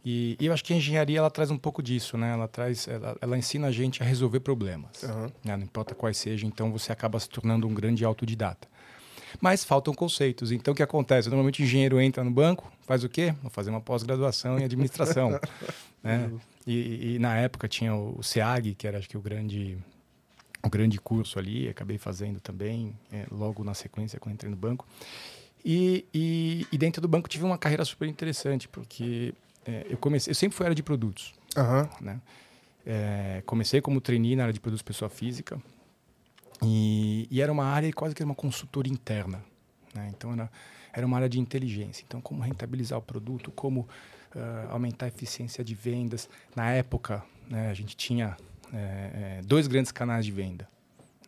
E, 0.04 0.36
e, 0.40 0.46
eu 0.46 0.52
acho 0.52 0.64
que 0.64 0.72
a 0.72 0.76
engenharia 0.76 1.18
ela 1.18 1.30
traz 1.30 1.50
um 1.50 1.58
pouco 1.58 1.82
disso, 1.82 2.16
né? 2.16 2.32
Ela 2.32 2.48
traz, 2.48 2.86
ela, 2.86 3.16
ela 3.20 3.36
ensina 3.36 3.66
a 3.66 3.70
gente 3.70 4.02
a 4.02 4.06
resolver 4.06 4.40
problemas, 4.40 5.02
uhum. 5.02 5.30
né? 5.44 5.56
não 5.56 5.64
importa 5.64 5.94
quais 5.94 6.16
sejam. 6.16 6.48
Então 6.48 6.72
você 6.72 6.92
acaba 6.92 7.18
se 7.18 7.28
tornando 7.28 7.66
um 7.66 7.74
grande 7.74 8.04
autodidata. 8.04 8.68
Mas 9.40 9.64
faltam 9.64 9.92
conceitos. 9.92 10.52
Então 10.52 10.72
o 10.72 10.74
que 10.74 10.82
acontece? 10.82 11.28
Normalmente 11.28 11.60
o 11.60 11.64
engenheiro 11.64 12.00
entra 12.00 12.24
no 12.24 12.30
banco, 12.30 12.72
faz 12.86 13.04
o 13.04 13.08
quê? 13.08 13.34
Vou 13.42 13.50
fazer 13.50 13.70
uma 13.70 13.80
pós-graduação 13.80 14.58
em 14.58 14.64
administração, 14.64 15.38
né? 16.02 16.30
E, 16.66 17.14
e, 17.14 17.18
na 17.18 17.36
época 17.36 17.66
tinha 17.66 17.94
o 17.94 18.22
SEAG, 18.22 18.74
que 18.74 18.86
era 18.86 18.98
acho 18.98 19.08
que 19.08 19.16
o 19.16 19.22
grande 19.22 19.78
um 20.68 20.70
grande 20.70 20.98
curso 20.98 21.38
ali, 21.38 21.68
acabei 21.68 21.98
fazendo 21.98 22.40
também, 22.40 22.94
é, 23.10 23.26
logo 23.30 23.64
na 23.64 23.74
sequência, 23.74 24.20
quando 24.20 24.34
entrei 24.34 24.50
no 24.50 24.56
banco. 24.56 24.86
E, 25.64 26.04
e, 26.14 26.66
e, 26.70 26.78
dentro 26.78 27.02
do 27.02 27.08
banco 27.08 27.28
tive 27.28 27.44
uma 27.44 27.58
carreira 27.58 27.84
super 27.84 28.06
interessante, 28.06 28.68
porque 28.68 29.34
é, 29.66 29.86
eu 29.90 29.96
comecei, 29.96 30.30
eu 30.30 30.34
sempre 30.34 30.56
fui 30.56 30.64
área 30.64 30.74
de 30.74 30.82
produtos. 30.82 31.34
Uhum. 31.56 31.88
Né? 32.00 32.20
É, 32.86 33.42
comecei 33.44 33.80
como 33.80 34.00
trainee 34.00 34.36
na 34.36 34.44
área 34.44 34.52
de 34.52 34.60
produtos 34.60 34.82
pessoa 34.82 35.08
física, 35.08 35.60
e, 36.62 37.26
e 37.30 37.40
era 37.40 37.50
uma 37.50 37.64
área 37.64 37.92
quase 37.92 38.14
que 38.14 38.22
uma 38.22 38.34
consultoria 38.34 38.92
interna. 38.92 39.42
Né? 39.94 40.12
Então 40.16 40.32
era, 40.32 40.50
era 40.92 41.06
uma 41.06 41.16
área 41.16 41.28
de 41.28 41.40
inteligência. 41.40 42.04
Então, 42.06 42.20
como 42.20 42.42
rentabilizar 42.42 42.98
o 42.98 43.02
produto, 43.02 43.50
como 43.52 43.80
uh, 44.34 44.70
aumentar 44.70 45.06
a 45.06 45.08
eficiência 45.08 45.64
de 45.64 45.74
vendas. 45.74 46.28
Na 46.54 46.70
época, 46.70 47.24
né, 47.48 47.70
a 47.70 47.74
gente 47.74 47.96
tinha 47.96 48.36
é, 48.72 49.38
é, 49.38 49.42
dois 49.44 49.66
grandes 49.66 49.92
canais 49.92 50.24
de 50.24 50.32
venda, 50.32 50.68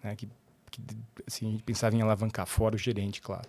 né, 0.03 0.15
que, 0.17 0.29
que 0.71 0.83
assim, 1.27 1.49
a 1.49 1.51
gente 1.53 1.63
pensava 1.63 1.95
em 1.97 2.03
alavancar, 2.03 2.47
fora 2.47 2.75
o 2.75 2.79
gerente, 2.79 3.21
claro, 3.21 3.49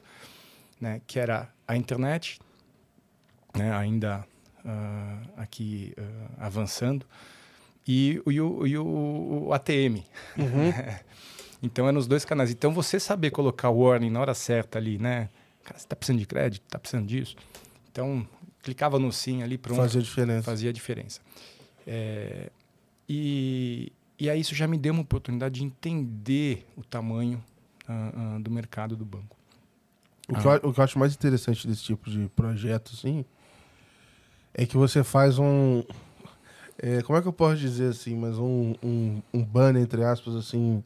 né, 0.79 1.01
que 1.05 1.19
era 1.19 1.49
a 1.67 1.75
internet, 1.75 2.39
né, 3.55 3.73
ainda 3.73 4.25
uh, 4.65 5.29
aqui 5.37 5.93
uh, 5.97 6.31
avançando, 6.39 7.05
e, 7.87 8.21
e, 8.27 8.41
o, 8.41 8.67
e 8.67 8.77
o, 8.77 9.45
o 9.47 9.53
ATM. 9.53 10.03
Uhum. 10.37 10.71
então, 11.61 11.87
eram 11.87 11.99
os 11.99 12.07
dois 12.07 12.23
canais. 12.23 12.51
Então, 12.51 12.71
você 12.71 12.99
saber 12.99 13.31
colocar 13.31 13.69
o 13.69 13.79
warning 13.79 14.09
na 14.09 14.19
hora 14.19 14.33
certa 14.33 14.77
ali, 14.77 14.97
né? 14.97 15.29
Cara, 15.63 15.77
você 15.77 15.85
está 15.85 15.95
precisando 15.95 16.19
de 16.19 16.25
crédito? 16.25 16.63
Está 16.63 16.79
precisando 16.79 17.07
disso? 17.07 17.35
Então, 17.91 18.25
clicava 18.61 18.99
no 18.99 19.11
sim 19.11 19.43
ali, 19.43 19.57
pronto. 19.57 19.77
Fazia 19.77 20.01
diferença. 20.01 20.43
Fazia 20.43 20.71
diferença. 20.71 21.21
É, 21.85 22.51
e, 23.13 23.91
e 24.17 24.29
aí 24.29 24.39
isso 24.39 24.55
já 24.55 24.65
me 24.65 24.77
deu 24.77 24.93
uma 24.93 25.01
oportunidade 25.01 25.59
de 25.59 25.65
entender 25.65 26.65
o 26.77 26.83
tamanho 26.83 27.43
uh, 27.89 28.37
uh, 28.37 28.39
do 28.39 28.49
mercado 28.49 28.95
do 28.95 29.03
banco. 29.03 29.35
O 30.29 30.35
que, 30.39 30.47
eu, 30.47 30.69
o 30.69 30.73
que, 30.73 30.79
eu, 30.79 30.83
acho 30.83 30.97
mais 30.97 31.13
interessante 31.13 31.67
desse 31.67 31.83
tipo 31.83 32.09
de 32.09 32.29
projeto, 32.29 32.93
assim, 32.93 33.25
é 34.53 34.65
que 34.65 34.77
você 34.77 35.03
faz 35.03 35.37
um. 35.37 35.83
É, 36.77 37.01
como 37.01 37.19
é 37.19 37.21
que 37.21 37.27
eu 37.27 37.33
posso 37.33 37.57
dizer 37.57 37.89
assim? 37.89 38.15
Mas 38.15 38.37
um, 38.37 38.75
um, 38.81 39.21
um 39.33 39.43
banner, 39.43 39.83
entre 39.83 40.05
aspas, 40.05 40.33
assim, 40.33 40.81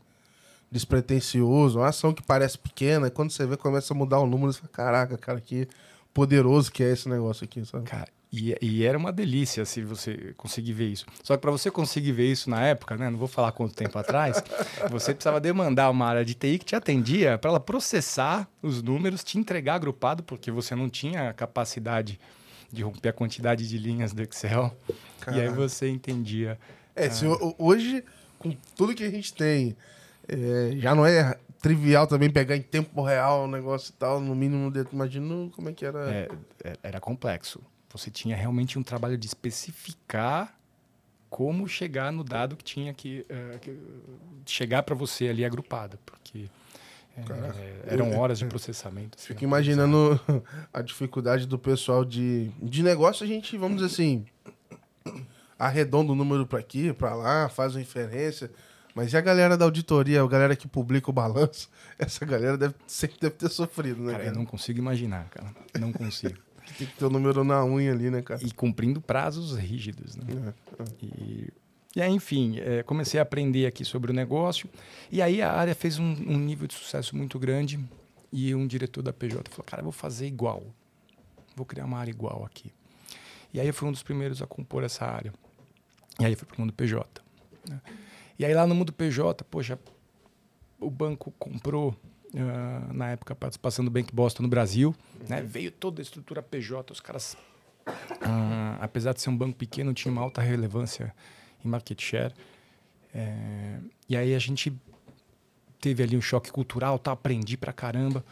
despretensioso, 0.71 1.77
uma 1.77 1.89
ação 1.89 2.11
que 2.11 2.23
parece 2.23 2.57
pequena, 2.57 3.05
e 3.05 3.11
quando 3.11 3.29
você 3.29 3.45
vê, 3.45 3.55
começa 3.55 3.93
a 3.93 3.95
mudar 3.95 4.19
o 4.19 4.25
número, 4.25 4.51
você 4.51 4.61
fala, 4.61 4.71
caraca, 4.73 5.15
cara, 5.15 5.39
que 5.39 5.67
poderoso 6.11 6.71
que 6.71 6.83
é 6.83 6.91
esse 6.91 7.07
negócio 7.07 7.43
aqui, 7.43 7.63
sabe? 7.65 7.85
Cara, 7.85 8.07
e, 8.35 8.57
e 8.61 8.83
era 8.83 8.97
uma 8.97 9.11
delícia 9.11 9.63
se 9.65 9.81
você 9.81 10.33
conseguir 10.35 10.73
ver 10.73 10.89
isso. 10.89 11.05
Só 11.23 11.35
que 11.35 11.41
para 11.41 11.51
você 11.51 11.71
conseguir 11.71 12.11
ver 12.11 12.31
isso 12.31 12.49
na 12.49 12.61
época, 12.61 12.97
né? 12.97 13.09
Não 13.09 13.17
vou 13.17 13.27
falar 13.27 13.51
quanto 13.51 13.73
tempo 13.73 13.97
atrás, 13.97 14.43
você 14.89 15.13
precisava 15.13 15.39
demandar 15.39 15.89
uma 15.89 16.05
área 16.05 16.25
de 16.25 16.33
TI 16.33 16.59
que 16.59 16.65
te 16.65 16.75
atendia 16.75 17.37
para 17.37 17.51
ela 17.51 17.59
processar 17.59 18.47
os 18.61 18.81
números, 18.81 19.23
te 19.23 19.37
entregar 19.37 19.75
agrupado, 19.75 20.23
porque 20.23 20.51
você 20.51 20.75
não 20.75 20.89
tinha 20.89 21.29
a 21.29 21.33
capacidade 21.33 22.19
de 22.71 22.83
romper 22.83 23.09
a 23.09 23.13
quantidade 23.13 23.67
de 23.67 23.77
linhas 23.77 24.11
do 24.11 24.21
Excel. 24.21 24.75
Caraca. 25.19 25.43
E 25.43 25.47
aí 25.47 25.53
você 25.53 25.89
entendia. 25.89 26.59
É, 26.95 27.09
se, 27.09 27.25
hoje, 27.57 28.03
com 28.37 28.55
tudo 28.75 28.93
que 28.93 29.03
a 29.03 29.09
gente 29.09 29.33
tem, 29.33 29.75
é, 30.27 30.73
já 30.77 30.93
não 30.93 31.05
é 31.05 31.37
trivial 31.61 32.05
também 32.05 32.29
pegar 32.29 32.55
em 32.55 32.61
tempo 32.61 33.01
real 33.01 33.45
o 33.45 33.47
negócio 33.47 33.91
e 33.91 33.93
tal, 33.93 34.19
no 34.19 34.35
mínimo, 34.35 34.71
imagino 34.91 35.51
como 35.55 35.69
é 35.69 35.73
que 35.73 35.85
era. 35.85 36.11
É, 36.11 36.29
é 36.63 36.73
era 36.83 36.99
complexo. 36.99 37.59
Você 37.97 38.11
tinha 38.11 38.35
realmente 38.35 38.77
um 38.77 38.83
trabalho 38.83 39.17
de 39.17 39.25
especificar 39.25 40.57
como 41.29 41.67
chegar 41.67 42.11
no 42.11 42.23
dado 42.23 42.55
que 42.55 42.63
tinha 42.63 42.93
que, 42.93 43.25
uh, 43.29 43.59
que 43.59 43.77
chegar 44.45 44.83
para 44.83 44.95
você 44.95 45.27
ali 45.27 45.43
agrupado, 45.43 45.99
porque 46.05 46.49
é, 47.17 47.93
eram 47.93 48.17
horas 48.17 48.39
de 48.39 48.45
processamento. 48.45 49.17
Assim, 49.17 49.27
Fico 49.27 49.43
imaginando 49.43 50.19
a 50.73 50.81
dificuldade 50.81 51.47
do 51.47 51.57
pessoal 51.57 52.03
de, 52.03 52.51
de 52.61 52.83
negócio. 52.83 53.23
A 53.23 53.27
gente, 53.27 53.57
vamos 53.57 53.81
dizer 53.81 53.93
assim, 53.93 54.25
arredonda 55.57 56.11
o 56.11 56.15
número 56.15 56.45
para 56.45 56.59
aqui, 56.59 56.91
para 56.93 57.15
lá, 57.15 57.49
faz 57.49 57.75
uma 57.75 57.81
inferência. 57.81 58.51
Mas 58.93 59.11
e 59.11 59.17
a 59.17 59.21
galera 59.21 59.57
da 59.57 59.65
auditoria, 59.65 60.21
a 60.21 60.27
galera 60.27 60.55
que 60.55 60.67
publica 60.67 61.09
o 61.09 61.13
balanço? 61.13 61.69
Essa 61.99 62.25
galera 62.25 62.57
deve, 62.57 62.75
sempre 62.87 63.17
deve 63.19 63.35
ter 63.35 63.49
sofrido, 63.49 64.01
né? 64.01 64.13
Cara, 64.13 64.23
cara? 64.23 64.35
eu 64.35 64.37
não 64.37 64.45
consigo 64.45 64.79
imaginar, 64.79 65.29
cara. 65.29 65.53
Não 65.77 65.91
consigo. 65.91 66.44
Tem 66.77 66.87
que 66.87 66.95
ter 66.95 67.05
o 67.05 67.09
número 67.09 67.43
na 67.43 67.63
unha 67.63 67.91
ali, 67.91 68.09
né, 68.09 68.21
cara? 68.21 68.39
E 68.43 68.51
cumprindo 68.51 68.99
prazos 68.99 69.55
rígidos, 69.55 70.15
né? 70.15 70.25
É, 70.29 70.83
é. 70.83 70.85
E, 71.01 71.53
e 71.95 72.01
aí, 72.01 72.11
enfim, 72.11 72.59
é, 72.59 72.83
comecei 72.83 73.19
a 73.19 73.23
aprender 73.23 73.65
aqui 73.65 73.85
sobre 73.85 74.11
o 74.11 74.13
negócio. 74.13 74.69
E 75.11 75.21
aí 75.21 75.41
a 75.41 75.51
área 75.51 75.73
fez 75.73 75.97
um, 75.97 76.03
um, 76.03 76.37
nível 76.37 76.67
de 76.67 76.73
sucesso 76.73 77.15
muito 77.15 77.39
grande. 77.39 77.79
E 78.31 78.53
um 78.53 78.67
diretor 78.67 79.01
da 79.01 79.13
PJ 79.13 79.49
falou: 79.49 79.63
Cara, 79.65 79.81
eu 79.81 79.85
vou 79.85 79.93
fazer 79.93 80.27
igual. 80.27 80.63
Vou 81.55 81.65
criar 81.65 81.85
uma 81.85 81.97
área 81.97 82.11
igual 82.11 82.43
aqui. 82.45 82.71
E 83.53 83.59
aí 83.61 83.67
eu 83.67 83.73
fui 83.73 83.87
um 83.87 83.91
dos 83.91 84.03
primeiros 84.03 84.41
a 84.41 84.47
compor 84.47 84.83
essa 84.83 85.05
área. 85.05 85.33
E 86.19 86.25
aí 86.25 86.35
fui 86.35 86.45
para 86.45 86.57
o 86.57 86.61
mundo 86.61 86.73
PJ. 86.73 87.21
Né? 87.69 87.79
E 88.37 88.43
aí 88.43 88.53
lá 88.53 88.67
no 88.67 88.75
mundo 88.75 88.91
PJ, 88.91 89.45
poxa, 89.45 89.79
o 90.79 90.91
banco 90.91 91.31
comprou 91.39 91.95
uh, 92.35 92.93
na 92.93 93.11
época 93.11 93.33
a 93.33 93.35
participação 93.35 93.83
do 93.83 93.89
Bank 93.89 94.13
Boston 94.13 94.43
no 94.43 94.49
Brasil. 94.49 94.95
Uhum. 95.19 95.25
Né? 95.29 95.41
Veio 95.41 95.71
toda 95.71 96.01
a 96.01 96.03
estrutura 96.03 96.41
PJ, 96.41 96.91
os 96.91 96.99
caras, 96.99 97.37
uh, 97.87 98.77
apesar 98.81 99.13
de 99.13 99.21
ser 99.21 99.29
um 99.29 99.37
banco 99.37 99.57
pequeno, 99.57 99.93
tinha 99.93 100.11
uma 100.11 100.21
alta 100.21 100.41
relevância 100.41 101.13
em 101.63 101.67
market 101.67 102.01
share. 102.01 102.33
É, 103.13 103.79
e 104.09 104.17
aí 104.17 104.35
a 104.35 104.39
gente 104.39 104.73
teve 105.79 106.03
ali 106.03 106.17
um 106.17 106.21
choque 106.21 106.51
cultural, 106.51 106.99
tá? 106.99 107.13
aprendi 107.13 107.55
pra 107.55 107.71
caramba. 107.71 108.23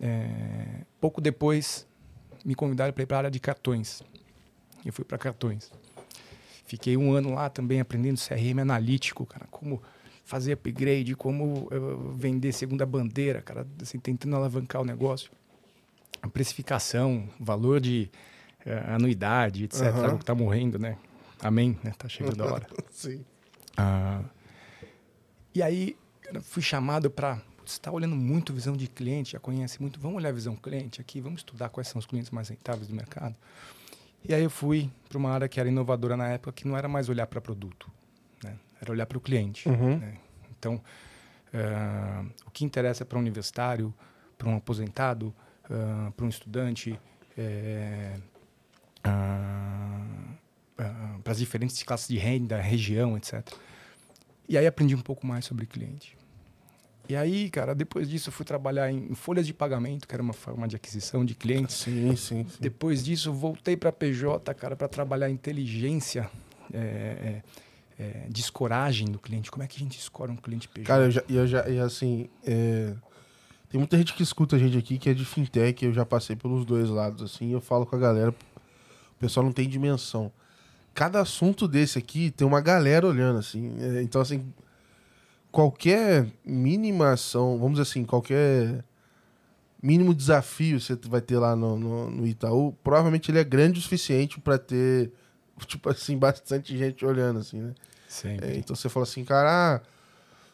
É, 0.00 0.82
pouco 1.00 1.20
depois, 1.20 1.86
me 2.44 2.54
convidaram 2.54 2.92
para 2.92 3.02
ir 3.02 3.06
para 3.06 3.16
a 3.16 3.20
área 3.20 3.30
de 3.30 3.40
cartões. 3.40 4.02
Eu 4.84 4.92
fui 4.92 5.04
para 5.04 5.16
cartões. 5.16 5.72
Fiquei 6.66 6.96
um 6.96 7.12
ano 7.12 7.34
lá 7.34 7.48
também 7.48 7.80
aprendendo 7.80 8.18
CRM 8.18 8.60
analítico, 8.60 9.24
cara, 9.24 9.46
como 9.50 9.82
fazer 10.24 10.52
upgrade, 10.52 11.14
como 11.14 11.68
uh, 11.70 12.12
vender 12.12 12.52
segunda 12.52 12.86
bandeira, 12.86 13.42
cara, 13.42 13.66
assim, 13.80 13.98
tentando 13.98 14.34
alavancar 14.34 14.82
o 14.82 14.84
negócio. 14.84 15.30
A 16.22 16.28
precificação, 16.28 17.28
valor 17.38 17.80
de 17.80 18.10
uh, 18.66 18.94
anuidade, 18.94 19.64
etc. 19.64 19.94
Uhum. 19.94 20.18
que 20.18 20.24
tá 20.24 20.34
morrendo, 20.34 20.78
né? 20.78 20.96
Amém, 21.40 21.78
né? 21.84 21.92
Tá 21.96 22.08
chegando 22.08 22.42
a 22.42 22.52
hora. 22.52 22.66
Sim. 22.90 23.24
Uh, 23.78 24.24
e 25.54 25.62
aí, 25.62 25.96
fui 26.42 26.62
chamado 26.62 27.10
para 27.10 27.40
você 27.66 27.78
está 27.78 27.90
olhando 27.90 28.14
muito 28.14 28.52
visão 28.52 28.76
de 28.76 28.86
cliente, 28.88 29.32
já 29.32 29.40
conhece 29.40 29.80
muito. 29.80 29.98
Vamos 29.98 30.18
olhar 30.18 30.28
a 30.28 30.32
visão 30.32 30.54
cliente 30.54 31.00
aqui, 31.00 31.18
vamos 31.18 31.40
estudar 31.40 31.70
quais 31.70 31.88
são 31.88 31.98
os 31.98 32.04
clientes 32.04 32.30
mais 32.30 32.48
rentáveis 32.48 32.88
do 32.88 32.94
mercado. 32.94 33.34
E 34.26 34.34
aí 34.34 34.42
eu 34.42 34.50
fui 34.50 34.90
para 35.08 35.16
uma 35.16 35.30
área 35.30 35.48
que 35.48 35.58
era 35.58 35.68
inovadora 35.68 36.14
na 36.14 36.28
época, 36.28 36.52
que 36.52 36.68
não 36.68 36.76
era 36.76 36.88
mais 36.88 37.08
olhar 37.08 37.26
para 37.26 37.40
produto, 37.40 37.90
era 38.84 38.92
olhar 38.92 39.06
para 39.06 39.18
o 39.18 39.20
cliente. 39.20 39.68
Uhum. 39.68 39.98
Né? 39.98 40.14
Então, 40.58 40.76
uh, 40.76 42.30
o 42.46 42.50
que 42.50 42.64
interessa 42.64 43.04
para 43.04 43.18
um 43.18 43.20
universitário, 43.20 43.92
para 44.38 44.48
um 44.48 44.56
aposentado, 44.56 45.34
uh, 45.64 46.12
para 46.12 46.24
um 46.24 46.28
estudante, 46.28 46.98
é, 47.36 48.14
uh, 49.06 50.34
para 51.22 51.32
as 51.32 51.38
diferentes 51.38 51.82
classes 51.82 52.08
de 52.08 52.18
renda, 52.18 52.60
região, 52.60 53.16
etc. 53.16 53.46
E 54.48 54.58
aí 54.58 54.66
aprendi 54.66 54.94
um 54.94 55.00
pouco 55.00 55.26
mais 55.26 55.44
sobre 55.44 55.66
cliente. 55.66 56.16
E 57.08 57.14
aí, 57.14 57.50
cara, 57.50 57.74
depois 57.74 58.08
disso 58.08 58.30
eu 58.30 58.32
fui 58.32 58.46
trabalhar 58.46 58.90
em 58.90 59.14
folhas 59.14 59.46
de 59.46 59.52
pagamento, 59.52 60.08
que 60.08 60.14
era 60.14 60.22
uma 60.22 60.32
forma 60.32 60.66
de 60.66 60.74
aquisição 60.74 61.22
de 61.24 61.34
clientes. 61.34 61.76
Sim, 61.76 62.16
sim. 62.16 62.46
sim. 62.48 62.56
Depois 62.58 63.04
disso, 63.04 63.30
voltei 63.32 63.76
para 63.76 63.92
PJ, 63.92 64.54
cara, 64.54 64.74
para 64.74 64.88
trabalhar 64.88 65.28
inteligência. 65.28 66.30
É, 66.72 66.78
é, 66.78 67.42
é, 67.98 68.26
de 68.28 68.40
escoragem 68.40 69.10
do 69.10 69.18
cliente? 69.18 69.50
Como 69.50 69.62
é 69.62 69.66
que 69.66 69.76
a 69.76 69.78
gente 69.78 69.98
escora 69.98 70.30
um 70.30 70.36
cliente 70.36 70.68
PJ? 70.68 70.86
Cara, 70.86 71.04
eu 71.04 71.10
já, 71.10 71.24
eu 71.28 71.46
já 71.46 71.68
e 71.68 71.78
assim, 71.78 72.28
é, 72.44 72.94
tem 73.68 73.78
muita 73.78 73.96
gente 73.96 74.14
que 74.14 74.22
escuta 74.22 74.56
a 74.56 74.58
gente 74.58 74.76
aqui 74.76 74.98
que 74.98 75.08
é 75.08 75.14
de 75.14 75.24
fintech, 75.24 75.84
eu 75.84 75.92
já 75.92 76.04
passei 76.04 76.36
pelos 76.36 76.64
dois 76.64 76.88
lados, 76.88 77.22
assim, 77.22 77.52
eu 77.52 77.60
falo 77.60 77.86
com 77.86 77.96
a 77.96 77.98
galera, 77.98 78.30
o 78.30 79.18
pessoal 79.18 79.44
não 79.44 79.52
tem 79.52 79.68
dimensão. 79.68 80.30
Cada 80.92 81.20
assunto 81.20 81.66
desse 81.66 81.98
aqui 81.98 82.30
tem 82.30 82.46
uma 82.46 82.60
galera 82.60 83.06
olhando, 83.06 83.38
assim, 83.38 83.76
é, 83.80 84.02
então, 84.02 84.20
assim, 84.20 84.52
qualquer 85.50 86.26
mínima 86.44 87.12
ação, 87.12 87.58
vamos 87.58 87.78
dizer 87.78 87.82
assim, 87.82 88.04
qualquer 88.04 88.84
mínimo 89.82 90.14
desafio 90.14 90.80
você 90.80 90.96
vai 91.08 91.20
ter 91.20 91.38
lá 91.38 91.54
no, 91.54 91.78
no, 91.78 92.10
no 92.10 92.26
Itaú, 92.26 92.72
provavelmente 92.82 93.30
ele 93.30 93.38
é 93.38 93.44
grande 93.44 93.78
o 93.78 93.82
suficiente 93.82 94.40
para 94.40 94.56
ter 94.56 95.12
tipo 95.66 95.88
assim, 95.88 96.16
bastante 96.16 96.76
gente 96.76 97.04
olhando, 97.04 97.40
assim, 97.40 97.60
né? 97.60 97.74
É, 98.42 98.56
então 98.56 98.76
você 98.76 98.88
fala 98.88 99.04
assim, 99.04 99.24
cara, 99.24 99.76
ah, 99.76 99.80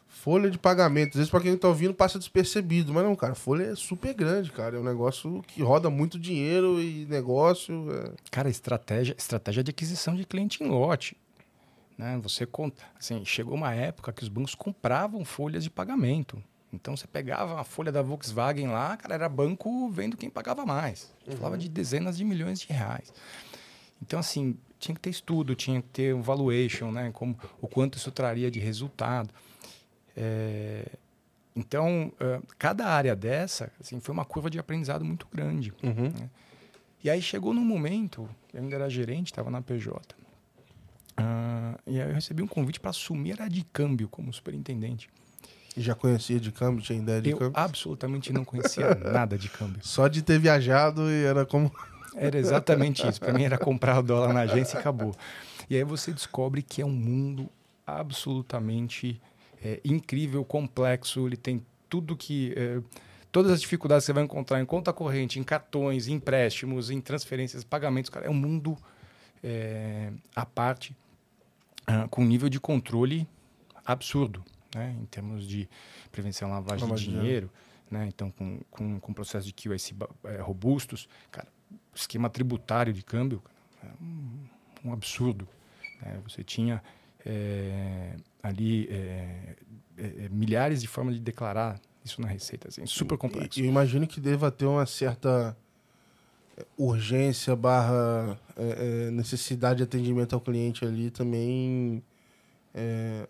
folha 0.09 0.51
de 0.51 0.59
pagamento. 0.59 1.11
Às 1.11 1.17
vezes, 1.17 1.31
pra 1.31 1.41
quem 1.41 1.57
tá 1.57 1.69
ouvindo, 1.69 1.95
passa 1.95 2.19
despercebido. 2.19 2.93
Mas 2.93 3.05
não, 3.05 3.15
cara, 3.15 3.35
folha 3.35 3.65
é 3.65 3.75
super 3.75 4.13
grande, 4.15 4.51
cara. 4.51 4.77
É 4.77 4.81
um 4.81 4.85
negócio 4.85 5.43
que 5.47 5.63
roda 5.63 5.91
muito 5.91 6.19
dinheiro 6.19 6.81
e 6.81 7.07
negócio. 7.07 7.87
É... 7.93 8.13
Cara, 8.31 8.49
estratégia, 8.49 9.15
estratégia 9.17 9.63
de 9.63 9.71
aquisição 9.71 10.15
de 10.15 10.25
cliente 10.25 10.63
em 10.63 10.69
lote. 10.69 11.17
Né? 11.99 12.19
Você 12.23 12.47
conta. 12.47 12.83
Assim, 12.99 13.25
chegou 13.25 13.55
uma 13.55 13.75
época 13.75 14.13
que 14.13 14.23
os 14.23 14.29
bancos 14.29 14.55
compravam 14.55 15.25
folhas 15.25 15.63
de 15.63 15.71
pagamento. 15.71 16.43
Então 16.73 16.97
você 16.97 17.07
pegava 17.07 17.61
a 17.61 17.65
folha 17.65 17.91
da 17.91 18.01
Volkswagen 18.01 18.69
lá, 18.69 18.97
cara, 18.97 19.15
era 19.15 19.29
banco 19.29 19.91
vendo 19.91 20.17
quem 20.17 20.31
pagava 20.31 20.65
mais. 20.65 21.13
Uhum. 21.27 21.37
Falava 21.37 21.59
de 21.59 21.69
dezenas 21.69 22.17
de 22.17 22.25
milhões 22.25 22.61
de 22.61 22.73
reais. 22.73 23.13
Então, 24.01 24.21
assim, 24.21 24.57
tinha 24.81 24.95
que 24.95 25.01
ter 25.01 25.11
estudo, 25.11 25.55
tinha 25.55 25.81
que 25.81 25.89
ter 25.89 26.15
um 26.15 26.23
valuation, 26.23 26.91
né? 26.91 27.11
Como, 27.13 27.39
o 27.61 27.69
quanto 27.69 27.99
isso 27.99 28.11
traria 28.11 28.51
de 28.51 28.59
resultado. 28.59 29.33
É, 30.17 30.87
então, 31.55 32.13
uh, 32.15 32.47
cada 32.59 32.87
área 32.87 33.15
dessa 33.15 33.71
assim, 33.81 34.01
foi 34.01 34.13
uma 34.13 34.25
curva 34.25 34.49
de 34.49 34.59
aprendizado 34.59 35.05
muito 35.05 35.27
grande. 35.33 35.73
Uhum. 35.83 36.11
Né? 36.11 36.31
E 37.05 37.11
aí 37.11 37.21
chegou 37.21 37.53
num 37.53 37.65
momento, 37.65 38.29
eu 38.53 38.63
ainda 38.63 38.77
era 38.77 38.89
gerente, 38.89 39.27
estava 39.27 39.51
na 39.51 39.61
PJ. 39.61 39.93
Uh, 39.93 41.19
ah, 41.19 41.79
e 41.87 42.01
aí 42.01 42.09
eu 42.09 42.15
recebi 42.15 42.43
um 42.43 42.47
convite 42.47 42.81
para 42.81 42.91
assumir 42.91 43.41
a 43.43 43.49
de 43.49 43.65
câmbio 43.65 44.09
como 44.09 44.33
superintendente. 44.33 45.11
E 45.77 45.81
já 45.81 45.95
conhecia 45.95 46.41
de 46.41 46.51
câmbio, 46.51 46.83
tinha 46.83 46.99
ideia 46.99 47.21
de 47.21 47.31
eu 47.31 47.39
câmbio? 47.39 47.53
absolutamente 47.55 48.33
não 48.33 48.45
conhecia 48.45 48.95
nada 48.95 49.39
de 49.39 49.49
câmbio. 49.49 49.81
Só 49.85 50.09
de 50.09 50.23
ter 50.23 50.39
viajado 50.39 51.11
e 51.11 51.25
era 51.25 51.47
como 51.47 51.73
era 52.17 52.39
exatamente 52.39 53.07
isso. 53.07 53.21
Para 53.21 53.33
mim 53.33 53.45
era 53.45 53.59
comprar 53.59 53.99
o 53.99 54.03
dólar 54.03 54.33
na 54.33 54.41
agência 54.41 54.77
e 54.77 54.81
acabou. 54.81 55.15
E 55.69 55.77
aí 55.77 55.85
você 55.85 56.13
descobre 56.13 56.63
que 56.63 56.83
é 56.83 56.85
um 56.85 56.91
mundo 56.91 57.49
absolutamente 57.87 59.21
é, 59.63 59.81
incrível, 59.85 60.45
complexo. 60.45 61.27
Ele 61.27 61.37
tem 61.37 61.65
tudo 61.89 62.17
que. 62.17 62.53
É, 62.57 62.81
todas 63.31 63.53
as 63.53 63.61
dificuldades 63.61 64.05
que 64.05 64.07
você 64.07 64.13
vai 64.13 64.25
encontrar 64.25 64.61
em 64.61 64.65
conta 64.65 64.93
corrente, 64.93 65.39
em 65.39 65.45
cartões, 65.45 66.09
em 66.09 66.15
empréstimos, 66.15 66.91
em 66.91 67.01
transferências, 67.01 67.65
pagamentos. 67.65 68.11
Cara, 68.11 68.27
é 68.27 68.31
um 68.31 68.35
mundo 68.35 68.77
é, 69.43 70.13
à 70.35 70.45
parte, 70.45 70.97
uh, 71.89 72.09
com 72.09 72.25
nível 72.25 72.49
de 72.49 72.61
controle 72.61 73.29
absurdo, 73.85 74.45
né? 74.75 74.97
em 75.01 75.07
termos 75.07 75.47
de 75.47 75.69
prevenção 76.13 76.53
à 76.53 76.55
lavagem 76.59 76.95
de 76.95 77.05
dinheiro. 77.05 77.51
Né? 77.91 78.07
Então, 78.07 78.31
com, 78.31 78.61
com, 78.71 79.01
com 79.01 79.13
processos 79.13 79.47
de 79.47 79.53
QIC 79.53 79.97
é, 80.25 80.41
robustos. 80.41 81.09
Cara, 81.31 81.49
esquema 81.95 82.31
tributário 82.31 82.93
de 82.93 83.03
câmbio, 83.03 83.43
é 83.83 83.89
um, 84.03 84.89
um 84.89 84.93
absurdo. 84.93 85.47
Né? 86.03 86.19
Você 86.25 86.43
tinha 86.43 86.83
é, 87.25 88.15
ali 88.43 88.89
é, 88.91 89.57
é, 89.99 90.29
milhares 90.31 90.81
de 90.81 90.89
formas 90.89 91.15
de 91.15 91.21
declarar 91.21 91.81
isso 92.05 92.21
na 92.21 92.29
receita, 92.29 92.69
assim, 92.69 92.87
super 92.87 93.19
complexo. 93.19 93.61
Eu 93.61 93.67
imagino 93.67 94.07
que 94.07 94.21
deva 94.21 94.51
ter 94.51 94.65
uma 94.65 94.87
certa 94.87 95.57
urgência 96.77 97.55
barra 97.55 98.39
necessidade 99.13 99.79
de 99.79 99.83
atendimento 99.85 100.35
ao 100.35 100.41
cliente 100.41 100.85
ali 100.85 101.11
também 101.11 102.03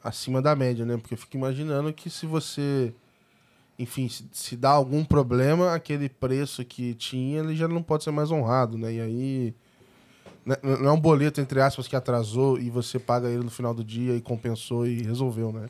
acima 0.02 0.40
da 0.40 0.54
média, 0.54 0.84
né? 0.84 0.96
Porque 0.96 1.14
eu 1.14 1.18
fico 1.18 1.36
imaginando 1.36 1.92
que 1.92 2.08
se 2.08 2.26
você, 2.26 2.94
enfim, 3.80 4.10
se, 4.10 4.28
se, 4.30 4.56
dá 4.56 4.70
algum 4.70 5.02
problema, 5.02 5.74
aquele 5.74 6.06
preço 6.06 6.62
que 6.64 6.94
tinha, 6.94 7.40
ele 7.40 7.56
já 7.56 7.66
não 7.66 7.82
pode 7.82 8.04
ser 8.04 8.10
mais 8.10 8.30
honrado, 8.30 8.76
né? 8.76 8.92
E 8.92 9.00
aí 9.00 9.54
né, 10.44 10.54
não 10.62 10.90
é 10.90 10.92
um 10.92 11.00
boleto, 11.00 11.40
entre 11.40 11.62
aspas, 11.62 11.88
que 11.88 11.96
atrasou 11.96 12.58
e 12.58 12.68
você 12.68 12.98
paga 12.98 13.28
ele 13.28 13.42
no 13.42 13.50
final 13.50 13.72
do 13.72 13.82
dia 13.82 14.14
e 14.14 14.20
compensou 14.20 14.86
e 14.86 15.02
resolveu, 15.02 15.50
né? 15.50 15.66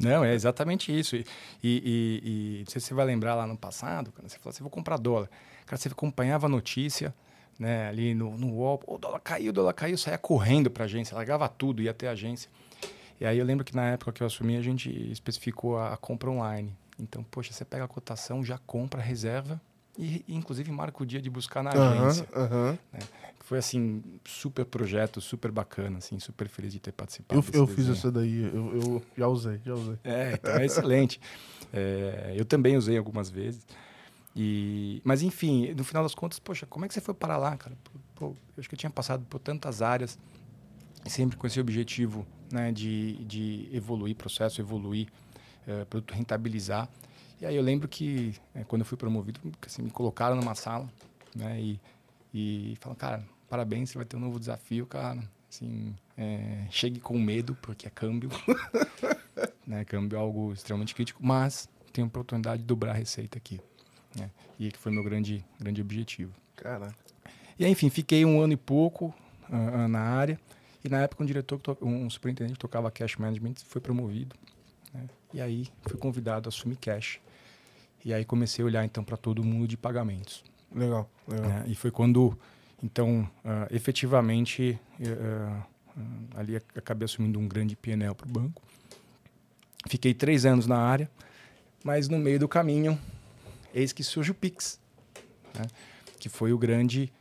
Não, 0.00 0.24
é 0.24 0.34
exatamente 0.34 0.98
isso. 0.98 1.14
E, 1.14 1.24
e, 1.62 2.62
e, 2.66 2.70
se 2.70 2.80
você 2.80 2.94
vai 2.94 3.04
lembrar 3.04 3.34
lá 3.34 3.46
no 3.46 3.56
passado, 3.56 4.10
quando 4.12 4.30
você 4.30 4.38
falou 4.38 4.50
assim, 4.50 4.62
vou 4.62 4.70
comprar 4.70 4.96
dólar. 4.96 5.28
Cara, 5.66 5.76
você 5.76 5.88
acompanhava 5.88 6.46
a 6.46 6.48
notícia, 6.48 7.14
né, 7.58 7.88
ali 7.88 8.14
no, 8.14 8.36
no 8.36 8.54
UOL, 8.54 8.82
o 8.86 8.96
dólar 8.96 9.20
caiu, 9.20 9.50
o 9.50 9.52
dólar 9.52 9.74
caiu, 9.74 9.98
saía 9.98 10.16
correndo 10.16 10.70
para 10.70 10.84
a 10.84 10.86
agência, 10.86 11.14
largava 11.14 11.46
tudo, 11.50 11.82
ia 11.82 11.90
até 11.90 12.08
a 12.08 12.12
agência. 12.12 12.50
E 13.20 13.26
aí 13.26 13.38
eu 13.38 13.44
lembro 13.44 13.62
que 13.62 13.76
na 13.76 13.90
época 13.90 14.10
que 14.10 14.22
eu 14.22 14.26
assumi, 14.26 14.56
a 14.56 14.62
gente 14.62 14.90
especificou 15.12 15.78
a, 15.78 15.92
a 15.92 15.96
compra 15.98 16.30
online. 16.30 16.74
Então, 16.98 17.22
poxa, 17.22 17.52
você 17.52 17.64
pega 17.64 17.84
a 17.84 17.88
cotação, 17.88 18.44
já 18.44 18.58
compra, 18.58 19.00
reserva 19.00 19.60
e, 19.98 20.24
inclusive 20.28 20.70
marca 20.70 21.02
o 21.02 21.06
dia 21.06 21.20
de 21.20 21.28
buscar 21.28 21.62
na 21.62 21.70
agência. 21.70 22.26
Uhum, 22.34 22.78
né? 22.92 23.00
Foi 23.40 23.58
assim, 23.58 24.02
super 24.24 24.64
projeto, 24.64 25.20
super 25.20 25.50
bacana, 25.50 25.98
assim, 25.98 26.18
super 26.18 26.48
feliz 26.48 26.72
de 26.72 26.80
ter 26.80 26.92
participado. 26.92 27.44
Eu, 27.52 27.60
eu 27.60 27.66
fiz 27.66 27.86
isso 27.86 28.10
daí, 28.10 28.44
eu, 28.44 28.80
eu, 28.80 29.02
já 29.16 29.28
usei, 29.28 29.60
já 29.64 29.74
usei. 29.74 29.98
É, 30.04 30.32
então 30.34 30.52
é 30.54 30.64
excelente. 30.64 31.20
É, 31.74 32.34
eu 32.36 32.44
também 32.44 32.76
usei 32.76 32.98
algumas 32.98 33.30
vezes. 33.30 33.66
E, 34.36 35.00
mas 35.02 35.22
enfim, 35.22 35.72
no 35.72 35.82
final 35.82 36.02
das 36.02 36.14
contas, 36.14 36.38
poxa, 36.38 36.66
como 36.66 36.84
é 36.84 36.88
que 36.88 36.92
você 36.92 37.00
foi 37.00 37.14
para 37.14 37.38
lá, 37.38 37.56
cara? 37.56 37.74
Pô, 38.14 38.26
eu 38.26 38.36
acho 38.58 38.68
que 38.68 38.74
eu 38.74 38.78
tinha 38.78 38.90
passado 38.90 39.24
por 39.24 39.38
tantas 39.38 39.80
áreas, 39.80 40.18
sempre 41.06 41.34
com 41.38 41.46
esse 41.46 41.58
objetivo 41.58 42.26
né, 42.50 42.70
de, 42.72 43.24
de 43.24 43.70
evoluir 43.72 44.14
processo, 44.14 44.60
evoluir, 44.60 45.08
é, 45.66 45.84
produto 45.84 46.12
rentabilizar. 46.12 46.88
E 47.40 47.46
aí 47.46 47.56
eu 47.56 47.62
lembro 47.62 47.88
que 47.88 48.34
é, 48.54 48.62
quando 48.64 48.82
eu 48.82 48.86
fui 48.86 48.96
promovido, 48.96 49.40
assim, 49.66 49.82
me 49.82 49.90
colocaram 49.90 50.36
numa 50.36 50.54
sala 50.54 50.88
né, 51.34 51.60
e, 51.60 51.80
e 52.32 52.76
falaram, 52.80 52.98
cara, 52.98 53.24
parabéns, 53.48 53.90
você 53.90 53.98
vai 53.98 54.04
ter 54.04 54.16
um 54.16 54.20
novo 54.20 54.38
desafio, 54.38 54.86
cara. 54.86 55.22
Assim, 55.50 55.94
é, 56.16 56.66
chegue 56.70 57.00
com 57.00 57.18
medo, 57.18 57.54
porque 57.60 57.86
é 57.86 57.90
câmbio. 57.90 58.30
né, 59.66 59.84
câmbio 59.84 60.16
é 60.16 60.20
algo 60.20 60.52
extremamente 60.52 60.94
crítico, 60.94 61.24
mas 61.24 61.68
tem 61.92 62.04
a 62.04 62.06
oportunidade 62.06 62.62
de 62.62 62.66
dobrar 62.66 62.92
a 62.92 62.94
receita 62.94 63.36
aqui. 63.38 63.60
Né? 64.16 64.30
E 64.58 64.70
que 64.70 64.78
foi 64.78 64.92
meu 64.92 65.02
grande, 65.02 65.44
grande 65.58 65.80
objetivo. 65.80 66.32
Caraca. 66.56 66.94
E 67.58 67.64
aí, 67.64 67.70
enfim, 67.70 67.90
fiquei 67.90 68.24
um 68.24 68.40
ano 68.40 68.54
e 68.54 68.56
pouco 68.56 69.14
uh, 69.48 69.88
na 69.88 70.00
área. 70.00 70.38
E 70.84 70.88
na 70.88 71.02
época 71.02 71.22
um 71.22 71.26
diretor, 71.26 71.60
um 71.80 72.08
superintendente 72.10 72.54
que 72.54 72.58
tocava 72.58 72.90
cash 72.90 73.16
management 73.16 73.54
foi 73.66 73.80
promovido. 73.80 74.34
Né? 74.92 75.08
E 75.34 75.40
aí 75.40 75.68
fui 75.82 75.98
convidado 75.98 76.48
a 76.48 76.50
assumir 76.50 76.76
cash. 76.76 77.20
E 78.04 78.12
aí 78.12 78.24
comecei 78.24 78.62
a 78.62 78.66
olhar 78.66 78.84
então 78.84 79.04
para 79.04 79.16
todo 79.16 79.42
mundo 79.44 79.66
de 79.66 79.76
pagamentos. 79.76 80.44
Legal, 80.74 81.08
legal. 81.28 81.48
Né? 81.48 81.64
E 81.68 81.74
foi 81.74 81.90
quando, 81.90 82.36
então, 82.82 83.28
uh, 83.44 83.74
efetivamente, 83.74 84.78
uh, 85.00 85.62
ali 86.34 86.56
acabei 86.56 87.04
assumindo 87.04 87.38
um 87.38 87.46
grande 87.46 87.76
PNL 87.76 88.14
para 88.14 88.26
o 88.26 88.30
banco. 88.30 88.62
Fiquei 89.88 90.14
três 90.14 90.44
anos 90.44 90.66
na 90.66 90.78
área, 90.78 91.10
mas 91.84 92.08
no 92.08 92.18
meio 92.18 92.38
do 92.38 92.48
caminho 92.48 92.98
eis 93.74 93.92
que 93.92 94.02
surge 94.02 94.30
o 94.30 94.34
Pix, 94.34 94.80
né? 95.54 95.66
que 96.18 96.28
foi 96.28 96.52
o 96.52 96.58
grande, 96.58 97.12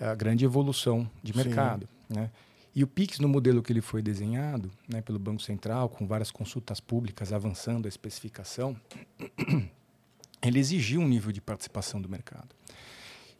a 0.00 0.14
grande 0.14 0.44
evolução 0.44 1.08
de 1.22 1.36
mercado. 1.36 1.88
Né? 2.08 2.30
E 2.78 2.84
o 2.84 2.86
Pix, 2.86 3.18
no 3.18 3.26
modelo 3.26 3.60
que 3.60 3.72
ele 3.72 3.80
foi 3.80 4.00
desenhado 4.00 4.70
né, 4.86 5.02
pelo 5.02 5.18
Banco 5.18 5.42
Central, 5.42 5.88
com 5.88 6.06
várias 6.06 6.30
consultas 6.30 6.78
públicas 6.78 7.32
avançando 7.32 7.86
a 7.86 7.88
especificação, 7.88 8.80
ele 10.40 10.60
exigia 10.60 11.00
um 11.00 11.08
nível 11.08 11.32
de 11.32 11.40
participação 11.40 12.00
do 12.00 12.08
mercado. 12.08 12.54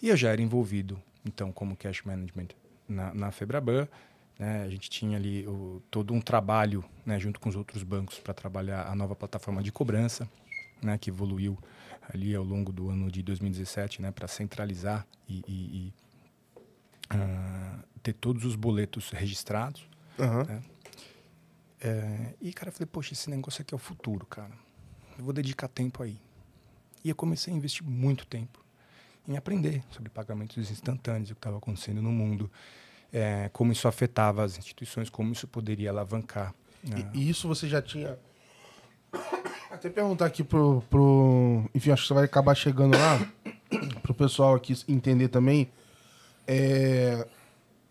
E 0.03 0.09
eu 0.09 0.17
já 0.17 0.31
era 0.31 0.43
envolvido, 0.43 1.01
então, 1.25 1.53
como 1.53 1.77
cash 1.77 2.03
management 2.03 2.49
na, 2.89 3.15
na 3.15 3.31
Febraban. 3.31 3.87
Né? 4.37 4.65
A 4.65 4.69
gente 4.69 4.91
tinha 4.91 5.17
ali 5.17 5.47
o, 5.47 5.81
todo 5.89 6.13
um 6.13 6.21
trabalho 6.21 6.85
né, 7.07 7.21
junto 7.21 7.39
com 7.39 7.49
os 7.49 7.55
outros 7.55 7.85
bancos 7.85 8.19
para 8.19 8.35
trabalhar 8.35 8.89
a 8.89 8.95
nova 8.97 9.15
plataforma 9.15 9.63
de 9.63 9.71
cobrança, 9.71 10.29
né, 10.83 10.99
que 10.99 11.11
evoluiu 11.11 11.57
ali 12.13 12.35
ao 12.35 12.43
longo 12.43 12.73
do 12.73 12.91
ano 12.91 13.09
de 13.09 13.23
2017, 13.23 14.03
né, 14.03 14.11
para 14.11 14.27
centralizar 14.27 15.07
e, 15.29 15.45
e, 15.47 15.53
e 15.53 15.93
uh, 17.13 17.85
ter 18.03 18.13
todos 18.13 18.45
os 18.45 18.57
boletos 18.57 19.11
registrados. 19.11 19.89
Uhum. 20.19 20.45
Né? 20.45 20.63
É, 21.81 22.35
e, 22.41 22.53
cara, 22.53 22.71
eu 22.71 22.73
falei, 22.73 22.87
poxa, 22.87 23.13
esse 23.13 23.31
negócio 23.31 23.63
aqui 23.63 23.75
é 23.75 23.77
o 23.77 23.79
futuro, 23.79 24.27
cara. 24.27 24.53
Eu 25.19 25.25
vou 25.25 25.33
dedicar 25.33 25.69
tempo 25.69 26.03
aí. 26.03 26.19
E 27.05 27.09
eu 27.09 27.15
comecei 27.15 27.53
a 27.53 27.57
investir 27.57 27.85
muito 27.85 28.27
tempo 28.27 28.65
em 29.27 29.37
aprender 29.37 29.85
sobre 29.91 30.09
pagamentos 30.09 30.71
instantâneos, 30.71 31.31
o 31.31 31.35
que 31.35 31.39
estava 31.39 31.59
acontecendo 31.59 32.01
no 32.01 32.11
mundo, 32.11 32.51
é, 33.13 33.51
como 33.53 33.71
isso 33.73 33.87
afetava 33.87 34.43
as 34.43 34.57
instituições, 34.59 35.11
como 35.11 35.33
isso 35.33 35.47
poderia 35.47 35.91
alavancar. 35.91 36.55
Né? 36.83 37.11
E, 37.13 37.19
e 37.19 37.31
isso 37.31 37.47
você 37.47 37.69
já 37.69 37.83
tinha 37.83 38.19
até 39.71 39.91
perguntar 39.91 40.27
aqui 40.27 40.43
pro, 40.43 40.83
pro. 40.89 41.69
Enfim, 41.75 41.91
acho 41.91 42.03
que 42.03 42.09
você 42.09 42.15
vai 42.15 42.25
acabar 42.25 42.55
chegando 42.55 42.97
lá. 42.97 43.19
Pro 44.03 44.15
pessoal 44.15 44.55
aqui 44.55 44.75
entender 44.89 45.29
também. 45.29 45.71
É, 46.49 47.27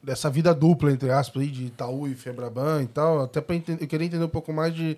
dessa 0.01 0.29
vida 0.29 0.53
dupla, 0.53 0.91
entre 0.91 1.11
aspas, 1.11 1.43
aí, 1.43 1.49
de 1.49 1.65
Itaú 1.65 2.07
e 2.07 2.15
Febraban 2.15 2.81
e 2.81 2.87
tal. 2.87 3.21
Até 3.21 3.39
entender, 3.53 3.83
eu 3.83 3.87
queria 3.87 4.07
entender 4.07 4.25
um 4.25 4.29
pouco 4.29 4.51
mais 4.51 4.73
de. 4.73 4.97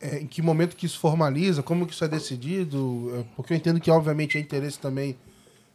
É, 0.00 0.18
em 0.18 0.26
que 0.26 0.40
momento 0.40 0.74
que 0.74 0.86
isso 0.86 0.98
formaliza, 0.98 1.62
como 1.62 1.86
que 1.86 1.92
isso 1.92 2.04
é 2.04 2.08
decidido. 2.08 3.12
É, 3.14 3.24
porque 3.36 3.52
eu 3.52 3.56
entendo 3.56 3.78
que, 3.78 3.90
obviamente, 3.90 4.38
é 4.38 4.40
interesse 4.40 4.78
também 4.78 5.14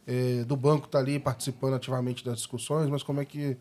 é, 0.06 0.44
do 0.44 0.56
banco 0.56 0.86
estar 0.86 0.98
tá 0.98 1.04
ali 1.04 1.18
participando 1.18 1.74
ativamente 1.74 2.24
das 2.24 2.38
discussões, 2.38 2.88
mas 2.88 3.04
como 3.04 3.20
é 3.20 3.24
que 3.24 3.56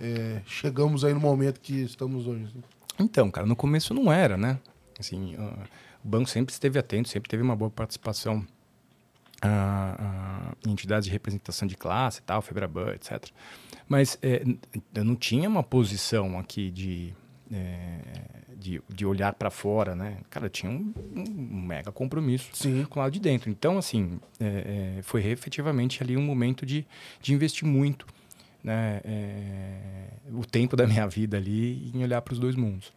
é, 0.00 0.40
chegamos 0.46 1.04
aí 1.04 1.12
no 1.12 1.20
momento 1.20 1.60
que 1.60 1.82
estamos 1.82 2.26
hoje? 2.26 2.44
Assim? 2.44 2.62
Então, 2.98 3.30
cara, 3.30 3.46
no 3.46 3.56
começo 3.56 3.92
não 3.92 4.12
era, 4.12 4.36
né? 4.36 4.58
Assim, 4.98 5.34
uh, 5.34 5.64
o 6.04 6.08
banco 6.08 6.28
sempre 6.28 6.52
esteve 6.52 6.78
atento, 6.78 7.08
sempre 7.08 7.28
teve 7.28 7.42
uma 7.42 7.56
boa 7.56 7.70
participação 7.70 8.46
em 10.66 10.70
entidades 10.70 11.06
de 11.06 11.12
representação 11.12 11.66
de 11.68 11.76
classe, 11.76 12.22
tal, 12.22 12.40
Febraban, 12.40 12.94
etc. 12.94 13.28
Mas 13.88 14.18
é, 14.22 14.42
eu 14.94 15.04
não 15.04 15.14
tinha 15.14 15.48
uma 15.48 15.62
posição 15.62 16.38
aqui 16.38 16.70
de, 16.70 17.12
é, 17.52 17.98
de, 18.56 18.82
de, 18.88 19.04
olhar 19.04 19.34
para 19.34 19.50
fora, 19.50 19.94
né? 19.94 20.18
Cara, 20.30 20.48
tinha 20.48 20.70
um, 20.72 20.94
um, 21.14 21.60
mega 21.62 21.92
compromisso 21.92 22.50
Sim. 22.54 22.84
com 22.84 22.98
o 22.98 23.02
lado 23.02 23.12
de 23.12 23.20
dentro. 23.20 23.50
Então, 23.50 23.76
assim, 23.76 24.18
é, 24.40 24.96
é, 24.98 25.02
foi 25.02 25.26
efetivamente 25.26 26.02
ali 26.02 26.16
um 26.16 26.22
momento 26.22 26.64
de, 26.64 26.86
de 27.20 27.34
investir 27.34 27.66
muito 27.66 28.06
né, 28.62 29.02
é, 29.04 30.08
o 30.32 30.44
tempo 30.44 30.74
da 30.74 30.86
minha 30.86 31.06
vida 31.06 31.36
ali 31.36 31.90
em 31.94 32.02
olhar 32.02 32.22
para 32.22 32.32
os 32.32 32.38
dois 32.38 32.56
mundos. 32.56 32.92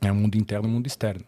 É 0.00 0.12
o 0.12 0.14
mundo 0.14 0.36
interno 0.36 0.68
e 0.68 0.70
o 0.70 0.72
mundo 0.72 0.86
externo. 0.86 1.24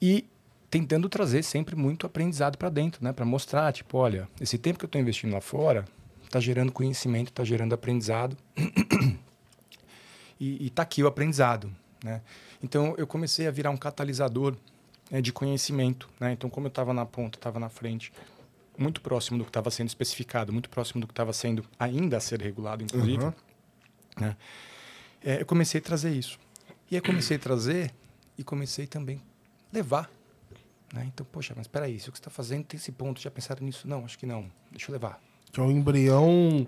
E 0.00 0.26
tentando 0.72 1.06
trazer 1.06 1.42
sempre 1.42 1.76
muito 1.76 2.06
aprendizado 2.06 2.56
para 2.56 2.70
dentro, 2.70 3.04
né? 3.04 3.12
Para 3.12 3.26
mostrar, 3.26 3.70
tipo, 3.74 3.98
olha, 3.98 4.26
esse 4.40 4.56
tempo 4.56 4.78
que 4.78 4.86
eu 4.86 4.88
estou 4.88 4.98
investindo 4.98 5.30
lá 5.30 5.40
fora 5.42 5.84
está 6.24 6.40
gerando 6.40 6.72
conhecimento, 6.72 7.28
está 7.28 7.44
gerando 7.44 7.74
aprendizado. 7.74 8.34
e 10.40 10.66
está 10.66 10.82
aqui 10.82 11.02
o 11.02 11.06
aprendizado, 11.06 11.70
né? 12.02 12.22
Então 12.62 12.94
eu 12.96 13.06
comecei 13.06 13.46
a 13.46 13.50
virar 13.50 13.68
um 13.68 13.76
catalisador 13.76 14.56
né, 15.10 15.20
de 15.20 15.30
conhecimento, 15.30 16.08
né? 16.18 16.32
Então 16.32 16.48
como 16.48 16.68
eu 16.68 16.70
estava 16.70 16.94
na 16.94 17.04
ponta, 17.04 17.36
estava 17.36 17.60
na 17.60 17.68
frente, 17.68 18.10
muito 18.78 19.02
próximo 19.02 19.36
do 19.36 19.44
que 19.44 19.50
estava 19.50 19.70
sendo 19.70 19.88
especificado, 19.88 20.54
muito 20.54 20.70
próximo 20.70 21.02
do 21.02 21.06
que 21.06 21.12
estava 21.12 21.34
sendo 21.34 21.66
ainda 21.78 22.16
a 22.16 22.20
ser 22.20 22.40
regulado, 22.40 22.82
inclusive, 22.82 23.22
uhum. 23.22 23.32
né? 24.18 24.38
É, 25.22 25.42
eu 25.42 25.44
comecei 25.44 25.82
a 25.82 25.84
trazer 25.84 26.12
isso. 26.12 26.38
E 26.90 26.94
aí 26.94 27.02
comecei 27.02 27.36
a 27.36 27.40
trazer 27.40 27.92
e 28.38 28.42
comecei 28.42 28.86
também 28.86 29.20
a 29.70 29.76
levar. 29.76 30.21
Né? 30.92 31.10
Então, 31.12 31.26
poxa, 31.30 31.54
mas 31.56 31.64
espera 31.64 31.86
se 31.86 32.08
o 32.08 32.12
que 32.12 32.18
você 32.18 32.20
está 32.20 32.30
fazendo 32.30 32.64
tem 32.64 32.76
esse 32.76 32.92
ponto, 32.92 33.20
já 33.20 33.30
pensaram 33.30 33.64
nisso? 33.64 33.88
Não, 33.88 34.04
acho 34.04 34.18
que 34.18 34.26
não. 34.26 34.50
Deixa 34.70 34.90
eu 34.90 34.92
levar. 34.92 35.20
Que 35.50 35.58
é 35.58 35.62
o 35.62 35.70
embrião 35.70 36.66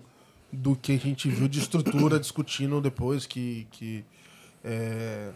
do 0.50 0.74
que 0.74 0.92
a 0.92 0.98
gente 0.98 1.28
viu 1.28 1.48
de 1.48 1.58
estrutura 1.58 2.18
discutindo 2.18 2.80
depois 2.80 3.26
que... 3.26 3.66
que 3.70 4.04
é... 4.62 5.30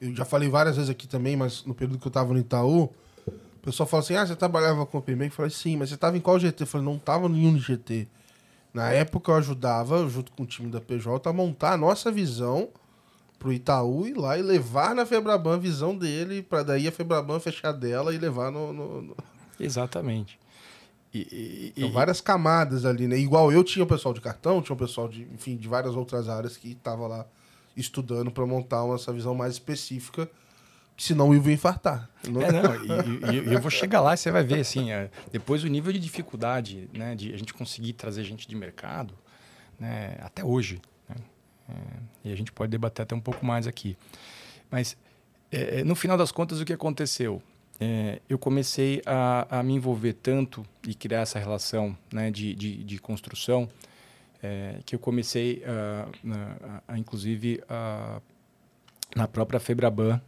Eu 0.00 0.14
já 0.14 0.24
falei 0.24 0.48
várias 0.48 0.76
vezes 0.76 0.90
aqui 0.90 1.06
também, 1.06 1.36
mas 1.36 1.64
no 1.64 1.74
período 1.74 1.98
que 1.98 2.06
eu 2.06 2.10
estava 2.10 2.34
no 2.34 2.38
Itaú, 2.38 2.84
o 3.26 3.62
pessoal 3.62 3.86
fala 3.86 4.02
assim, 4.02 4.16
ah, 4.16 4.26
você 4.26 4.36
trabalhava 4.36 4.84
com 4.84 4.98
o 4.98 5.02
PME? 5.02 5.26
Eu 5.26 5.30
falei, 5.30 5.50
sim, 5.50 5.76
mas 5.76 5.88
você 5.88 5.94
estava 5.94 6.16
em 6.16 6.20
qual 6.20 6.38
GT? 6.38 6.64
Eu 6.64 6.66
falei, 6.66 6.84
não 6.84 6.96
estava 6.96 7.26
em 7.26 7.30
nenhum 7.30 7.58
GT. 7.58 8.06
Na 8.74 8.90
época 8.90 9.30
eu 9.30 9.36
ajudava, 9.36 10.06
junto 10.08 10.32
com 10.32 10.42
o 10.42 10.46
time 10.46 10.68
da 10.68 10.80
PJ, 10.80 11.30
a 11.30 11.32
montar 11.32 11.72
a 11.72 11.76
nossa 11.76 12.10
visão 12.10 12.68
pro 13.44 13.52
Itaú 13.52 14.06
ir 14.06 14.16
lá 14.16 14.38
e 14.38 14.42
levar 14.42 14.94
na 14.94 15.04
Febraban 15.04 15.56
a 15.56 15.58
visão 15.58 15.94
dele, 15.94 16.42
para 16.42 16.62
daí 16.62 16.88
a 16.88 16.92
Febraban 16.92 17.38
fechar 17.38 17.72
dela 17.72 18.14
e 18.14 18.16
levar 18.16 18.50
no. 18.50 18.72
no, 18.72 19.02
no... 19.02 19.16
Exatamente. 19.60 20.38
E, 21.12 21.74
e, 21.76 21.90
várias 21.90 22.22
camadas 22.22 22.86
ali, 22.86 23.06
né? 23.06 23.18
Igual 23.18 23.52
eu 23.52 23.62
tinha 23.62 23.84
o 23.84 23.86
pessoal 23.86 24.14
de 24.14 24.20
cartão, 24.22 24.62
tinha 24.62 24.74
o 24.74 24.78
pessoal 24.78 25.08
de, 25.08 25.24
enfim, 25.24 25.58
de 25.58 25.68
várias 25.68 25.94
outras 25.94 26.26
áreas 26.26 26.56
que 26.56 26.72
estava 26.72 27.06
lá 27.06 27.26
estudando 27.76 28.30
para 28.30 28.46
montar 28.46 28.82
uma, 28.82 28.94
essa 28.94 29.12
visão 29.12 29.34
mais 29.34 29.52
específica, 29.52 30.28
senão 30.96 31.34
eu 31.34 31.40
vou 31.40 31.52
infartar. 31.52 32.08
Não... 32.26 32.40
É, 32.40 32.50
não, 32.50 33.30
e, 33.30 33.50
e, 33.50 33.52
eu 33.52 33.60
vou 33.60 33.70
chegar 33.70 34.00
lá 34.00 34.14
e 34.14 34.16
você 34.16 34.30
vai 34.30 34.42
ver, 34.42 34.60
assim, 34.60 34.90
é, 34.90 35.10
depois 35.30 35.62
o 35.62 35.68
nível 35.68 35.92
de 35.92 35.98
dificuldade, 35.98 36.88
né, 36.94 37.14
de 37.14 37.34
a 37.34 37.36
gente 37.36 37.52
conseguir 37.52 37.92
trazer 37.92 38.24
gente 38.24 38.48
de 38.48 38.56
mercado, 38.56 39.14
né, 39.78 40.16
até 40.20 40.42
hoje, 40.42 40.76
né, 40.76 40.93
é, 41.68 41.72
e 42.24 42.32
a 42.32 42.36
gente 42.36 42.52
pode 42.52 42.70
debater 42.70 43.02
até 43.02 43.14
um 43.14 43.20
pouco 43.20 43.44
mais 43.44 43.66
aqui. 43.66 43.96
Mas, 44.70 44.96
é, 45.50 45.80
é 45.80 45.84
no 45.84 45.94
final 45.94 46.16
das 46.16 46.32
contas, 46.32 46.60
o 46.60 46.64
que 46.64 46.72
aconteceu? 46.72 47.42
é, 47.80 48.20
eu 48.28 48.38
comecei 48.38 49.02
a, 49.04 49.58
a, 49.58 49.62
me 49.62 49.74
envolver 49.74 50.14
tanto 50.14 50.64
e 50.86 50.94
criar 50.94 51.20
essa 51.20 51.38
relação 51.38 51.96
né, 52.12 52.30
de, 52.30 52.54
de, 52.54 52.84
de 52.84 52.98
construção 52.98 53.68
é, 54.42 54.78
que 54.84 54.94
eu 54.94 54.98
comecei, 54.98 55.62
a, 55.64 56.06
a, 56.88 56.94
a 56.94 56.98
inclusive, 56.98 57.62
na 59.16 59.26
própria 59.26 59.58
Febraban, 59.58 60.20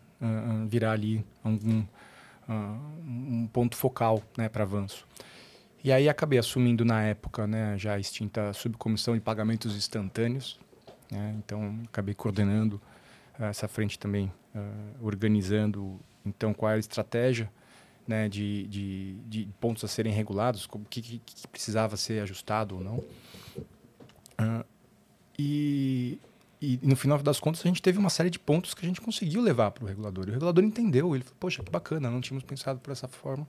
virar 0.69 0.93
ali 0.93 1.25
um, 1.45 1.85
um 2.49 3.47
ponto 3.53 3.77
focal 3.77 4.23
né, 4.39 4.49
para 4.49 4.63
avanço. 4.63 5.07
E 5.85 5.93
aí 5.93 6.09
acabei 6.09 6.39
assumindo 6.39 6.85
na 6.85 7.03
época 7.03 7.47
né, 7.47 7.77
já 7.77 7.99
extinta 7.99 8.53
subcomissão 8.55 9.15
de 9.15 9.21
pagamentos 9.21 9.77
instantâneos. 9.77 10.59
Né, 11.11 11.35
então 11.39 11.81
acabei 11.85 12.15
coordenando 12.15 12.81
essa 13.39 13.69
frente 13.69 13.99
também, 13.99 14.33
uh, 14.55 15.07
organizando 15.07 16.01
então, 16.25 16.53
qual 16.53 16.73
é 16.73 16.75
a 16.75 16.79
estratégia 16.79 17.51
né, 18.07 18.29
de, 18.29 18.67
de, 18.67 19.15
de, 19.27 19.49
pontos 19.61 19.85
a 19.85 19.89
serem 19.89 20.13
regulados, 20.13 20.69
o 20.73 20.79
que, 20.91 21.03
que, 21.03 21.19
que, 21.19 21.49
precisava 21.49 21.97
ser 21.97 22.23
ajustado 22.23 22.77
ou 22.77 22.85
não. 22.85 22.97
Uh, 24.39 24.65
e, 25.39 26.19
e, 26.61 26.79
no 26.83 26.97
final 26.97 27.19
das 27.19 27.41
contas, 27.41 27.61
a 27.65 27.69
gente 27.69 27.83
teve 27.83 27.99
uma 27.99 28.11
série 28.11 28.31
de 28.31 28.39
pontos 28.39 28.75
que 28.75 28.85
a 28.85 28.89
gente 28.89 29.01
conseguiu 29.01 29.43
levar 29.43 29.71
para 29.73 29.85
o 29.85 29.87
regulador. 29.87 30.27
E 30.27 30.31
o 30.31 30.33
regulador 30.33 30.65
entendeu, 30.65 31.15
ele 31.15 31.25
falou, 31.25 31.37
poxa, 31.39 31.63
que 31.63 31.71
bacana, 31.71 32.11
não 32.11 32.21
tínhamos 32.21 32.45
pensado 32.45 32.79
por 32.81 32.93
essa 32.93 33.09
forma. 33.09 33.47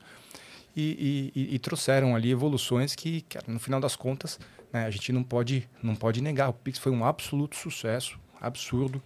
E, 0.76 1.32
e, 1.36 1.56
e 1.56 1.60
trouxeram 1.60 2.16
ali 2.16 2.30
evoluções 2.30 2.94
que 2.94 3.26
no 3.48 3.60
final 3.60 3.80
das 3.80 3.96
contas, 3.96 4.40
né, 4.78 4.86
a 4.86 4.90
gente 4.90 5.12
não 5.12 5.24
pode, 5.24 5.68
não 5.82 5.96
pode 5.96 6.22
negar. 6.22 6.50
O 6.50 6.54
Pix 6.54 6.78
foi 6.78 6.92
um 6.92 7.04
absoluto 7.04 7.56
sucesso, 7.56 8.20
absurdo. 8.40 9.02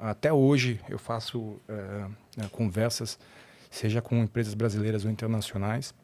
Até 0.00 0.32
hoje 0.32 0.80
eu 0.88 0.98
faço 0.98 1.60
é, 1.68 2.48
conversas, 2.50 3.18
seja 3.70 4.02
com 4.02 4.16
empresas 4.16 4.54
brasileiras 4.54 5.04
ou 5.04 5.10
internacionais, 5.10 5.94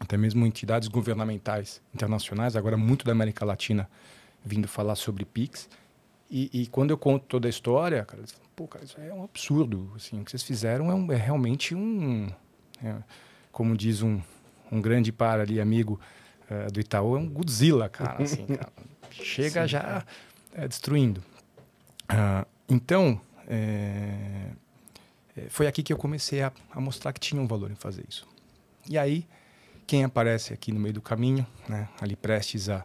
até 0.00 0.16
mesmo 0.16 0.46
entidades 0.46 0.88
governamentais 0.88 1.82
internacionais, 1.94 2.56
agora 2.56 2.76
muito 2.76 3.04
da 3.04 3.12
América 3.12 3.44
Latina, 3.44 3.88
vindo 4.44 4.68
falar 4.68 4.94
sobre 4.94 5.24
PIX. 5.24 5.68
E, 6.30 6.50
e 6.52 6.66
quando 6.66 6.90
eu 6.90 6.98
conto 6.98 7.24
toda 7.26 7.48
a 7.48 7.50
história, 7.50 8.04
cara, 8.04 8.20
eles 8.20 8.32
falam, 8.32 8.48
pô, 8.54 8.68
cara, 8.68 8.84
isso 8.84 9.00
é 9.00 9.12
um 9.12 9.24
absurdo. 9.24 9.90
Assim, 9.96 10.20
o 10.20 10.24
que 10.24 10.30
vocês 10.30 10.42
fizeram 10.42 10.90
é, 10.90 10.94
um, 10.94 11.10
é 11.10 11.16
realmente 11.16 11.74
um. 11.74 12.28
É, 12.82 12.94
como 13.50 13.76
diz 13.76 14.02
um, 14.02 14.20
um 14.70 14.80
grande 14.80 15.10
par 15.10 15.40
ali, 15.40 15.60
amigo 15.60 15.98
uh, 16.50 16.70
do 16.72 16.80
Itaú, 16.80 17.16
é 17.16 17.18
um 17.18 17.28
Godzilla, 17.28 17.88
cara. 17.88 18.22
Assim, 18.22 18.46
cara. 18.46 18.72
Chega 19.10 19.62
Sim, 19.62 19.68
já 19.68 20.04
é, 20.52 20.68
destruindo. 20.68 21.22
Uh, 22.10 22.46
então, 22.68 23.20
é, 23.46 24.50
é, 25.36 25.48
foi 25.48 25.66
aqui 25.66 25.82
que 25.82 25.92
eu 25.92 25.96
comecei 25.96 26.42
a, 26.42 26.52
a, 26.70 26.80
mostrar 26.80 27.12
que 27.12 27.20
tinha 27.20 27.40
um 27.40 27.46
valor 27.46 27.70
em 27.70 27.74
fazer 27.74 28.04
isso. 28.08 28.26
E 28.88 28.98
aí, 28.98 29.26
quem 29.86 30.04
aparece 30.04 30.52
aqui 30.52 30.72
no 30.72 30.80
meio 30.80 30.94
do 30.94 31.00
caminho, 31.00 31.46
né, 31.68 31.88
ali 32.00 32.16
prestes 32.16 32.68
a, 32.68 32.84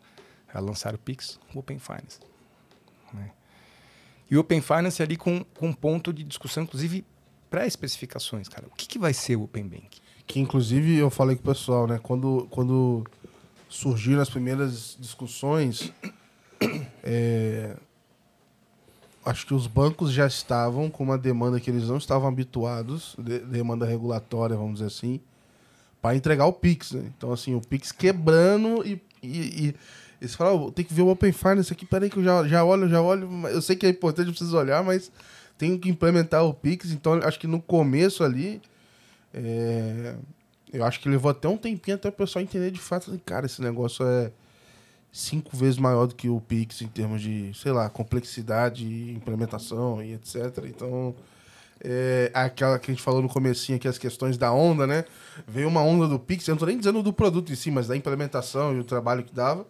a 0.53 0.59
lançar 0.59 0.93
o 0.95 0.97
Pix, 0.97 1.39
o 1.53 1.59
Open 1.59 1.79
Finance. 1.79 2.19
Né? 3.13 3.31
E 4.29 4.37
o 4.37 4.39
Open 4.39 4.61
Finance 4.61 5.01
ali 5.01 5.17
com, 5.17 5.43
com 5.57 5.67
um 5.67 5.73
ponto 5.73 6.13
de 6.13 6.23
discussão, 6.23 6.63
inclusive, 6.63 7.05
pré-especificações, 7.49 8.47
cara. 8.47 8.67
O 8.67 8.75
que, 8.75 8.87
que 8.87 8.97
vai 8.97 9.13
ser 9.13 9.35
o 9.35 9.43
Open 9.43 9.67
Bank? 9.67 10.01
Que, 10.25 10.39
inclusive, 10.39 10.97
eu 10.97 11.09
falei 11.09 11.35
com 11.35 11.41
o 11.41 11.53
pessoal, 11.53 11.85
né? 11.85 11.99
Quando, 12.01 12.47
quando 12.49 13.05
surgiram 13.73 14.21
as 14.21 14.29
primeiras 14.29 14.95
discussões, 14.99 15.91
é, 17.03 17.75
acho 19.25 19.47
que 19.47 19.53
os 19.53 19.65
bancos 19.65 20.11
já 20.11 20.27
estavam 20.27 20.91
com 20.91 21.03
uma 21.03 21.17
demanda 21.17 21.59
que 21.59 21.71
eles 21.71 21.87
não 21.87 21.97
estavam 21.97 22.27
habituados, 22.27 23.15
de, 23.17 23.39
demanda 23.39 23.83
regulatória, 23.83 24.55
vamos 24.55 24.73
dizer 24.75 24.85
assim, 24.85 25.19
para 25.99 26.15
entregar 26.15 26.45
o 26.45 26.53
Pix. 26.53 26.91
Né? 26.91 27.11
Então, 27.17 27.33
assim, 27.33 27.55
o 27.55 27.61
Pix 27.61 27.91
quebrando 27.91 28.85
e, 28.85 29.01
e, 29.23 29.67
e 29.67 29.75
eles 30.21 30.35
falaram, 30.35 30.65
oh, 30.65 30.71
tem 30.71 30.85
que 30.85 30.93
ver 30.93 31.01
o 31.01 31.09
Open 31.09 31.31
Finance 31.31 31.73
aqui, 31.73 31.83
peraí 31.83 32.11
que 32.11 32.17
eu 32.17 32.23
já, 32.23 32.47
já 32.47 32.63
olho, 32.63 32.87
já 32.87 33.01
olho. 33.01 33.27
Eu 33.47 33.61
sei 33.61 33.75
que 33.75 33.87
é 33.87 33.89
importante, 33.89 34.29
preciso 34.29 34.55
olhar, 34.55 34.83
mas 34.83 35.11
tenho 35.57 35.79
que 35.79 35.89
implementar 35.89 36.45
o 36.45 36.53
Pix. 36.53 36.91
Então, 36.91 37.13
acho 37.23 37.39
que 37.39 37.47
no 37.47 37.59
começo 37.59 38.23
ali, 38.23 38.61
é, 39.33 40.15
eu 40.73 40.83
acho 40.83 40.99
que 40.99 41.07
levou 41.07 41.29
até 41.29 41.47
um 41.47 41.57
tempinho 41.57 41.95
até 41.95 42.09
o 42.09 42.11
pessoal 42.11 42.41
entender 42.41 42.71
de 42.71 42.79
fato, 42.79 43.17
cara, 43.23 43.45
esse 43.45 43.61
negócio 43.61 44.05
é 44.05 44.31
cinco 45.11 45.55
vezes 45.55 45.77
maior 45.77 46.07
do 46.07 46.15
que 46.15 46.27
o 46.27 46.41
Pix 46.41 46.81
em 46.81 46.87
termos 46.87 47.21
de, 47.21 47.51
sei 47.53 47.71
lá, 47.71 47.87
complexidade, 47.89 48.83
implementação 49.11 50.01
e 50.03 50.13
etc. 50.13 50.65
Então, 50.65 51.15
é, 51.79 52.31
aquela 52.33 52.79
que 52.79 52.89
a 52.89 52.93
gente 52.93 53.03
falou 53.03 53.21
no 53.21 53.29
comecinho 53.29 53.75
aqui, 53.75 53.87
as 53.87 53.99
questões 53.99 54.37
da 54.37 54.51
onda, 54.51 54.87
né? 54.87 55.05
Veio 55.47 55.67
uma 55.67 55.83
onda 55.83 56.07
do 56.07 56.17
Pix, 56.17 56.47
eu 56.47 56.53
não 56.53 56.59
tô 56.59 56.65
nem 56.65 56.77
dizendo 56.77 57.03
do 57.03 57.13
produto 57.13 57.51
em 57.51 57.55
si, 57.55 57.69
mas 57.69 57.87
da 57.87 57.95
implementação 57.95 58.75
e 58.75 58.79
o 58.79 58.83
trabalho 58.83 59.23
que 59.23 59.33
dava. 59.33 59.67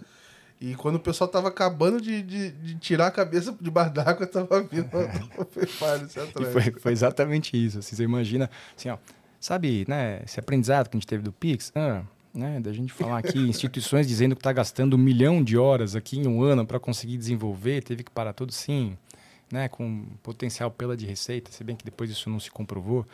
E 0.61 0.75
quando 0.75 0.95
o 0.95 0.99
pessoal 0.99 1.27
tava 1.27 1.49
acabando 1.49 1.99
de, 1.99 2.21
de, 2.21 2.51
de 2.51 2.75
tirar 2.75 3.07
a 3.07 3.11
cabeça 3.11 3.53
de 3.59 3.69
bar 3.69 3.91
d'água, 3.91 4.25
tava 4.25 4.61
vindo 4.63 4.87
é. 4.95 5.11
o 5.37 6.45
foi, 6.45 6.71
foi 6.79 6.91
exatamente 6.93 7.57
isso. 7.57 7.79
Assim, 7.79 7.97
você 7.97 8.03
imagina, 8.03 8.49
assim, 8.77 8.87
ó, 8.87 8.97
sabe, 9.43 9.83
né, 9.89 10.21
esse 10.23 10.39
aprendizado 10.39 10.89
que 10.89 10.95
a 10.95 10.99
gente 10.99 11.07
teve 11.07 11.21
do 11.21 11.33
Pix? 11.33 11.71
Ah, 11.75 12.03
né, 12.33 12.61
da 12.61 12.71
gente 12.71 12.93
falar 12.93 13.17
aqui, 13.17 13.37
instituições 13.47 14.07
dizendo 14.07 14.35
que 14.35 14.39
está 14.39 14.53
gastando 14.53 14.95
um 14.95 14.97
milhão 14.97 15.43
de 15.43 15.57
horas 15.57 15.95
aqui 15.95 16.17
em 16.17 16.27
um 16.27 16.41
ano 16.41 16.65
para 16.65 16.79
conseguir 16.79 17.17
desenvolver, 17.17 17.83
teve 17.83 18.03
que 18.03 18.09
parar 18.09 18.31
tudo 18.31 18.53
sim, 18.53 18.97
né, 19.51 19.67
com 19.67 20.05
potencial 20.23 20.71
pela 20.71 20.95
de 20.95 21.05
receita, 21.05 21.51
se 21.51 21.61
bem 21.63 21.75
que 21.75 21.83
depois 21.83 22.09
isso 22.09 22.29
não 22.29 22.39
se 22.39 22.49
comprovou, 22.49 23.05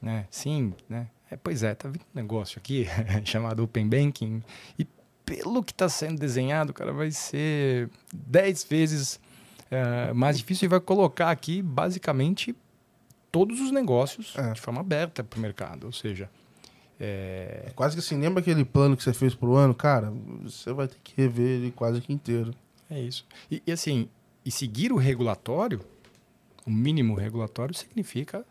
né, 0.00 0.26
sim, 0.30 0.74
né, 0.88 1.08
é, 1.30 1.36
pois 1.36 1.62
é, 1.62 1.74
tá 1.74 1.88
vindo 1.88 2.02
um 2.02 2.16
negócio 2.16 2.58
aqui 2.58 2.86
chamado 3.24 3.64
Open 3.64 3.88
Banking 3.88 4.42
e 4.78 4.86
pelo 5.24 5.64
que 5.64 5.72
está 5.72 5.88
sendo 5.88 6.18
desenhado, 6.18 6.74
cara, 6.74 6.92
vai 6.92 7.10
ser 7.10 7.88
dez 8.12 8.62
vezes 8.62 9.18
é, 9.70 10.12
mais 10.12 10.36
difícil 10.36 10.66
e 10.66 10.68
vai 10.68 10.80
colocar 10.80 11.30
aqui 11.30 11.62
basicamente 11.62 12.54
todos 13.32 13.60
os 13.60 13.72
negócios 13.72 14.34
é. 14.36 14.52
de 14.52 14.60
forma 14.60 14.80
aberta 14.80 15.24
para 15.24 15.38
o 15.38 15.40
mercado, 15.40 15.86
ou 15.86 15.92
seja, 15.92 16.30
é... 17.00 17.64
é... 17.66 17.70
Quase 17.74 17.96
que 17.96 18.00
assim, 18.00 18.20
lembra 18.20 18.40
aquele 18.40 18.64
plano 18.64 18.96
que 18.96 19.02
você 19.02 19.14
fez 19.14 19.34
pro 19.34 19.54
ano? 19.56 19.74
Cara, 19.74 20.12
você 20.42 20.72
vai 20.72 20.86
ter 20.86 20.98
que 21.02 21.14
rever 21.16 21.60
ele 21.60 21.72
quase 21.72 22.00
que 22.00 22.12
inteiro. 22.12 22.54
É 22.90 23.00
isso. 23.00 23.26
E, 23.50 23.62
e 23.66 23.72
assim, 23.72 24.08
e 24.44 24.50
seguir 24.50 24.92
o 24.92 24.96
regulatório, 24.96 25.80
o 26.66 26.70
mínimo 26.70 27.14
regulatório, 27.14 27.74
significa 27.74 28.44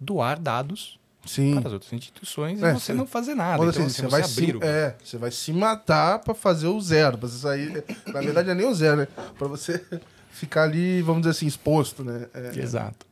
doar 0.00 0.40
dados 0.40 0.98
Sim. 1.26 1.56
para 1.56 1.68
as 1.68 1.72
outras 1.74 1.92
instituições 1.92 2.62
é, 2.62 2.70
e 2.70 2.74
você 2.74 2.92
sim. 2.92 2.98
não 2.98 3.06
fazer 3.06 3.34
nada. 3.34 3.56
Então, 3.56 3.68
assim, 3.68 3.82
assim, 3.82 4.02
você, 4.02 4.08
vai 4.08 4.24
se, 4.24 4.56
o... 4.56 4.64
é, 4.64 4.96
você 5.02 5.18
vai 5.18 5.30
se 5.30 5.52
matar 5.52 6.20
para 6.20 6.34
fazer 6.34 6.68
o 6.68 6.80
zero, 6.80 7.18
para 7.18 7.28
você 7.28 7.38
sair. 7.38 7.84
Na 8.06 8.20
verdade, 8.20 8.50
é 8.50 8.54
nem 8.54 8.66
o 8.66 8.74
zero, 8.74 8.98
né? 8.98 9.08
Para 9.36 9.46
você 9.46 9.84
ficar 10.30 10.62
ali, 10.62 11.02
vamos 11.02 11.22
dizer 11.22 11.32
assim, 11.32 11.46
exposto, 11.46 12.02
né? 12.02 12.26
É, 12.32 12.58
Exato. 12.58 13.06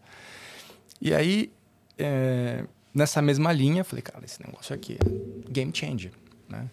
E 1.00 1.14
aí, 1.14 1.52
é, 1.98 2.64
nessa 2.94 3.20
mesma 3.20 3.52
linha, 3.52 3.84
falei, 3.84 4.02
cara, 4.02 4.24
esse 4.24 4.44
negócio 4.44 4.74
aqui 4.74 4.94
é 4.94 5.50
game 5.50 5.72
changer, 5.74 6.12
né? 6.48 6.68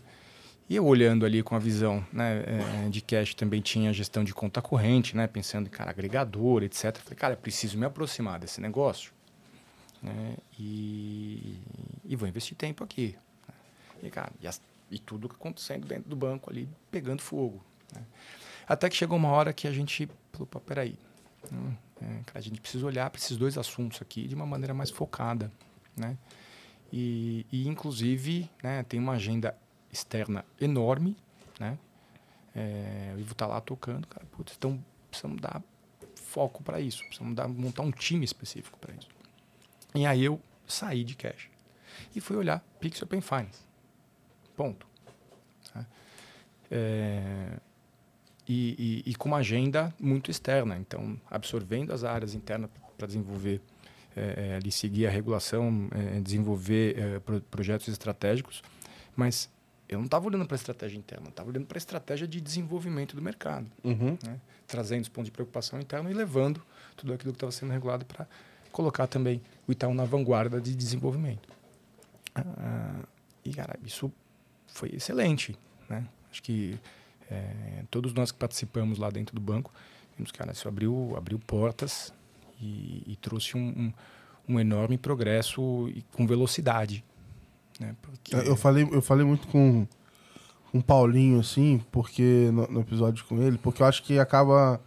E 0.70 0.76
eu 0.76 0.86
olhando 0.86 1.26
ali 1.26 1.44
com 1.44 1.56
a 1.56 1.60
visão 1.60 2.06
né, 2.12 2.44
é, 2.48 2.90
de 2.90 3.02
cash 3.02 3.36
também 3.36 3.62
tinha 3.62 3.92
gestão 3.92 4.24
de 4.24 4.34
conta 4.34 4.62
corrente, 4.62 5.16
né? 5.16 5.28
Pensando 5.28 5.68
em 5.68 5.70
cara, 5.70 5.92
agregador, 5.92 6.64
etc. 6.64 6.98
Falei, 6.98 7.18
cara, 7.18 7.36
preciso 7.36 7.78
me 7.78 7.86
aproximar 7.86 8.40
desse 8.40 8.62
negócio. 8.62 9.12
Né? 10.02 10.36
E, 10.58 11.60
e 12.06 12.16
vou 12.16 12.28
investir 12.28 12.56
tempo 12.56 12.84
aqui. 12.84 13.16
Né? 13.48 13.54
E, 14.04 14.10
cara, 14.10 14.32
e, 14.42 14.48
as, 14.48 14.62
e 14.90 14.98
tudo 14.98 15.28
acontecendo 15.28 15.86
dentro 15.86 16.10
do 16.10 16.16
banco 16.16 16.50
ali, 16.50 16.68
pegando 16.90 17.22
fogo. 17.22 17.62
Né? 17.94 18.02
Até 18.66 18.90
que 18.90 18.96
chegou 18.96 19.18
uma 19.18 19.30
hora 19.30 19.52
que 19.52 19.68
a 19.68 19.72
gente 19.72 20.10
falou, 20.32 20.48
peraí. 20.66 20.98
Né? 22.04 22.22
Cara, 22.26 22.40
a 22.40 22.42
gente 22.42 22.60
precisa 22.62 22.86
olhar 22.86 23.10
para 23.10 23.20
esses 23.20 23.38
dois 23.38 23.58
assuntos 23.58 24.02
aqui 24.02 24.28
de 24.28 24.36
uma 24.36 24.46
maneira 24.46 24.74
mais 24.74 24.90
focada 24.90 25.52
né? 25.96 26.18
E, 26.92 27.46
e 27.52 27.68
inclusive, 27.68 28.50
né, 28.62 28.84
tem 28.84 29.00
uma 29.00 29.14
agenda 29.14 29.58
externa 29.92 30.46
enorme, 30.60 31.18
né? 31.60 31.78
É, 32.56 33.14
o 33.16 33.20
Ivo 33.20 33.34
tá 33.34 33.48
lá 33.48 33.60
tocando, 33.60 34.08
cara, 34.08 34.26
putz, 34.32 34.54
então 34.56 34.84
precisamos 35.10 35.42
dar 35.42 35.62
foco 36.16 36.62
para 36.64 36.80
isso, 36.80 37.04
precisamos 37.06 37.36
dar, 37.36 37.48
montar 37.48 37.82
um 37.82 37.92
time 37.92 38.24
específico 38.24 38.78
para 38.78 38.94
isso. 38.94 39.10
E 39.96 40.06
aí 40.06 40.24
eu 40.24 40.40
saí 40.68 41.04
de 41.04 41.16
cash 41.16 41.50
e 42.16 42.22
fui 42.22 42.36
olhar 42.36 42.64
Pix 42.80 43.02
Open 43.02 43.22
Finance. 43.22 43.62
Ponto. 44.56 44.88
É, 46.70 47.60
e, 48.48 49.04
e, 49.06 49.12
e, 49.12 49.16
com 49.16 49.30
uma 49.30 49.38
agenda 49.38 49.94
muito 50.00 50.30
externa, 50.30 50.78
então 50.78 51.20
absorvendo 51.30 51.94
as 51.94 52.04
áreas 52.04 52.34
internas 52.34 52.70
para 52.98 53.08
desenvolver, 53.08 53.62
é, 54.16 54.60
seguir 54.70 55.08
a 55.08 55.10
regulação, 55.10 55.88
é, 55.92 56.20
desenvolver 56.20 57.22
pro, 57.22 57.42
projetos 57.42 57.88
estratégicos, 57.88 58.62
mas 59.16 59.50
eu 59.88 59.98
não 59.98 60.06
estava 60.06 60.26
olhando 60.28 60.46
para 60.46 60.56
a 60.56 60.58
estratégia 60.58 60.98
interna, 60.98 61.30
estava 61.30 61.50
olhando 61.50 61.66
para 61.66 61.78
a 61.78 61.80
estratégia 61.80 62.28
de 62.28 62.42
desenvolvimento 62.42 63.16
do 63.16 63.22
mercado, 63.22 63.70
uhum. 63.84 64.18
né? 64.24 64.40
trazendo 64.68 65.04
os 65.04 65.10
pontos 65.10 65.28
de 65.28 65.32
preocupação 65.32 65.80
interna 65.80 66.10
e 66.10 66.14
levando 66.14 66.62
tudo 66.96 67.14
aquilo 67.14 67.32
que 67.32 67.38
estava 67.38 67.52
sendo 67.52 67.72
regulado 67.72 68.06
para 68.06 68.28
colocar 68.72 69.08
também 69.08 69.42
o 69.68 69.72
Itaú 69.72 69.94
na 69.94 70.04
vanguarda 70.04 70.60
de 70.60 70.76
desenvolvimento. 70.76 71.48
Ah, 72.36 73.04
e, 73.46 73.54
cara, 73.54 73.78
isso 73.86 74.12
foi 74.68 74.90
excelente. 74.90 75.58
Né? 75.88 76.06
Acho 76.32 76.42
que 76.42 76.80
é, 77.30 77.84
todos 77.90 78.14
nós 78.14 78.32
que 78.32 78.38
participamos 78.38 78.98
lá 78.98 79.10
dentro 79.10 79.36
do 79.36 79.42
banco, 79.42 79.72
vimos 80.18 80.32
cara, 80.32 80.52
isso 80.52 80.68
abriu, 80.68 81.14
abriu 81.18 81.40
portas 81.40 82.14
e, 82.62 83.04
e 83.08 83.16
trouxe 83.22 83.58
um, 83.58 83.68
um, 83.68 83.94
um, 84.56 84.60
enorme 84.60 84.98
progresso 84.98 85.90
e 85.90 86.04
com 86.14 86.26
velocidade. 86.28 87.04
Né? 87.80 87.96
Porque... 88.02 88.36
Eu, 88.36 88.56
falei, 88.56 88.88
eu 88.92 89.02
falei 89.02 89.26
muito 89.26 89.48
com 89.48 89.88
um 90.74 90.82
Paulinho, 90.82 91.40
assim, 91.40 91.82
porque 91.92 92.50
no, 92.52 92.68
no, 92.68 92.82
episódio 92.82 93.24
com 93.26 93.42
ele, 93.42 93.58
porque 93.58 93.82
eu 93.82 93.86
acho 93.86 94.04
que 94.04 94.18
acaba. 94.18 94.82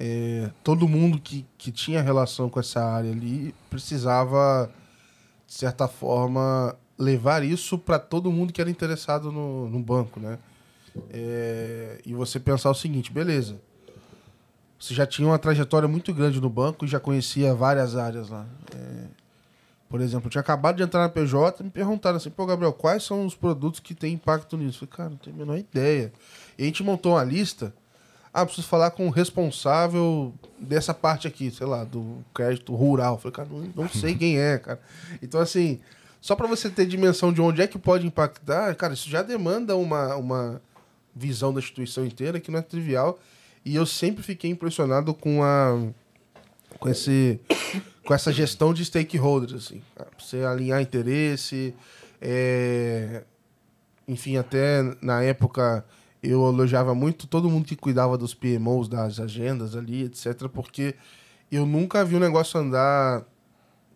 É, 0.00 0.50
todo 0.62 0.86
mundo 0.86 1.18
que, 1.18 1.44
que 1.56 1.72
tinha 1.72 2.00
relação 2.00 2.48
com 2.48 2.60
essa 2.60 2.80
área 2.80 3.10
ali 3.10 3.52
precisava, 3.68 4.70
de 5.44 5.54
certa 5.54 5.88
forma, 5.88 6.76
levar 6.96 7.42
isso 7.42 7.76
para 7.76 7.98
todo 7.98 8.30
mundo 8.30 8.52
que 8.52 8.60
era 8.60 8.70
interessado 8.70 9.32
no, 9.32 9.68
no 9.68 9.80
banco, 9.80 10.20
né? 10.20 10.38
É, 11.10 12.00
e 12.04 12.14
você 12.14 12.38
pensar 12.38 12.70
o 12.70 12.74
seguinte, 12.74 13.12
beleza. 13.12 13.60
Você 14.78 14.94
já 14.94 15.06
tinha 15.06 15.26
uma 15.26 15.38
trajetória 15.38 15.88
muito 15.88 16.14
grande 16.14 16.40
no 16.40 16.48
banco 16.48 16.84
e 16.84 16.88
já 16.88 17.00
conhecia 17.00 17.54
várias 17.54 17.96
áreas 17.96 18.28
lá. 18.28 18.46
É, 18.74 19.04
por 19.88 20.00
exemplo, 20.00 20.26
eu 20.26 20.30
tinha 20.30 20.40
acabado 20.40 20.76
de 20.76 20.82
entrar 20.82 21.00
na 21.00 21.08
PJ 21.08 21.60
e 21.60 21.64
me 21.64 21.70
perguntaram 21.70 22.16
assim, 22.16 22.30
pô, 22.30 22.46
Gabriel, 22.46 22.72
quais 22.72 23.02
são 23.02 23.26
os 23.26 23.34
produtos 23.34 23.80
que 23.80 23.94
têm 23.94 24.14
impacto 24.14 24.56
nisso? 24.56 24.84
Eu 24.84 24.88
falei, 24.88 24.96
cara, 24.96 25.10
não 25.10 25.16
tenho 25.16 25.34
a 25.34 25.38
menor 25.38 25.58
ideia. 25.58 26.12
E 26.56 26.62
a 26.62 26.66
gente 26.66 26.82
montou 26.82 27.12
uma 27.14 27.24
lista. 27.24 27.74
Ah, 28.32 28.44
preciso 28.44 28.68
falar 28.68 28.90
com 28.90 29.06
o 29.08 29.10
responsável 29.10 30.32
dessa 30.60 30.92
parte 30.92 31.26
aqui, 31.26 31.50
sei 31.50 31.66
lá, 31.66 31.82
do 31.82 32.18
crédito 32.34 32.74
rural. 32.74 33.14
Eu 33.14 33.18
falei, 33.18 33.32
cara, 33.32 33.48
não, 33.50 33.72
não 33.74 33.88
sei 33.88 34.14
quem 34.14 34.38
é, 34.38 34.58
cara. 34.58 34.80
Então, 35.22 35.40
assim, 35.40 35.80
só 36.20 36.36
para 36.36 36.46
você 36.46 36.68
ter 36.68 36.86
dimensão 36.86 37.32
de 37.32 37.40
onde 37.40 37.62
é 37.62 37.66
que 37.66 37.78
pode 37.78 38.06
impactar, 38.06 38.74
cara, 38.74 38.92
isso 38.92 39.08
já 39.08 39.22
demanda 39.22 39.74
uma, 39.74 40.14
uma 40.16 40.62
visão 41.18 41.52
da 41.52 41.60
instituição 41.60 42.06
inteira 42.06 42.38
que 42.40 42.50
não 42.50 42.58
é 42.58 42.62
trivial. 42.62 43.18
E 43.64 43.74
eu 43.74 43.84
sempre 43.84 44.22
fiquei 44.22 44.50
impressionado 44.50 45.12
com 45.12 45.42
a 45.42 45.90
com 46.78 46.88
esse 46.88 47.40
com 48.04 48.14
essa 48.14 48.32
gestão 48.32 48.72
de 48.72 48.84
stakeholders 48.84 49.66
assim, 49.66 49.82
você 50.18 50.42
alinhar 50.42 50.80
interesse, 50.80 51.74
é... 52.20 53.22
enfim, 54.06 54.36
até 54.36 54.82
na 55.02 55.22
época 55.22 55.84
eu 56.22 56.48
elogiava 56.48 56.94
muito 56.94 57.26
todo 57.26 57.50
mundo 57.50 57.66
que 57.66 57.76
cuidava 57.76 58.16
dos 58.16 58.34
PMOs, 58.34 58.88
das 58.88 59.20
agendas 59.20 59.76
ali, 59.76 60.04
etc, 60.04 60.48
porque 60.48 60.94
eu 61.50 61.66
nunca 61.66 62.04
vi 62.04 62.16
um 62.16 62.20
negócio 62.20 62.58
andar 62.58 63.24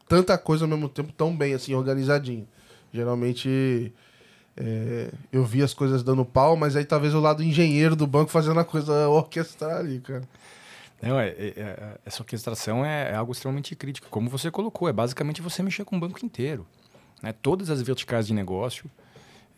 tanta 0.09 0.37
coisa 0.37 0.65
ao 0.65 0.69
mesmo 0.69 0.89
tempo 0.89 1.13
tão 1.13 1.35
bem 1.35 1.55
assim, 1.55 1.75
organizadinho. 1.75 2.47
Geralmente 2.93 3.93
é, 4.57 5.11
eu 5.33 5.45
vi 5.45 5.63
as 5.63 5.73
coisas 5.73 6.03
dando 6.03 6.25
pau, 6.25 6.57
mas 6.57 6.77
aí 6.77 6.85
talvez 6.85 7.15
o 7.15 7.21
lado 7.21 7.43
engenheiro 7.43 7.97
do 7.97 8.07
banco 8.07 8.31
fazendo 8.31 8.61
a 8.61 8.65
coisa 8.65 9.09
orquestrar 9.09 9.79
ali, 9.79 10.01
cara. 10.01 10.23
Não, 11.03 11.19
é, 11.19 11.31
é, 11.31 11.55
é, 11.57 11.99
essa 12.07 12.23
orquestração 12.23 12.85
é, 12.85 13.11
é, 13.11 13.15
algo 13.15 13.33
extremamente 13.33 13.75
crítico. 13.75 14.09
Como 14.09 14.31
você 14.31 14.53
colocou, 14.53 14.89
é 14.89 14.93
basicamente 14.93 15.43
você 15.43 15.61
mexer 15.61 15.85
com 15.85 15.97
o 15.97 16.01
banco 16.01 16.25
inteiro. 16.25 16.65
Né? 17.21 17.33
Todas 17.33 17.71
as 17.71 17.83
verticais 17.83 18.29
de 18.29 18.33
negócio, 18.33 18.89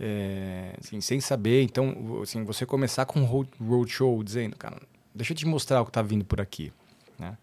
é, 0.01 0.75
assim, 0.81 1.03
sem 1.03 1.21
saber. 1.21 1.63
Então, 1.63 2.21
assim, 2.23 2.45
você 2.45 2.65
começar 2.65 3.05
com 3.05 3.21
um 3.21 3.25
roadshow 3.25 4.25
dizendo, 4.25 4.57
cara, 4.57 4.81
deixa 5.15 5.35
eu 5.35 5.37
te 5.37 5.47
mostrar 5.47 5.83
o 5.83 5.85
que 5.85 5.91
está 5.91 6.01
vindo 6.01 6.25
por 6.25 6.41
aqui. 6.41 6.73
Né? 7.19 7.37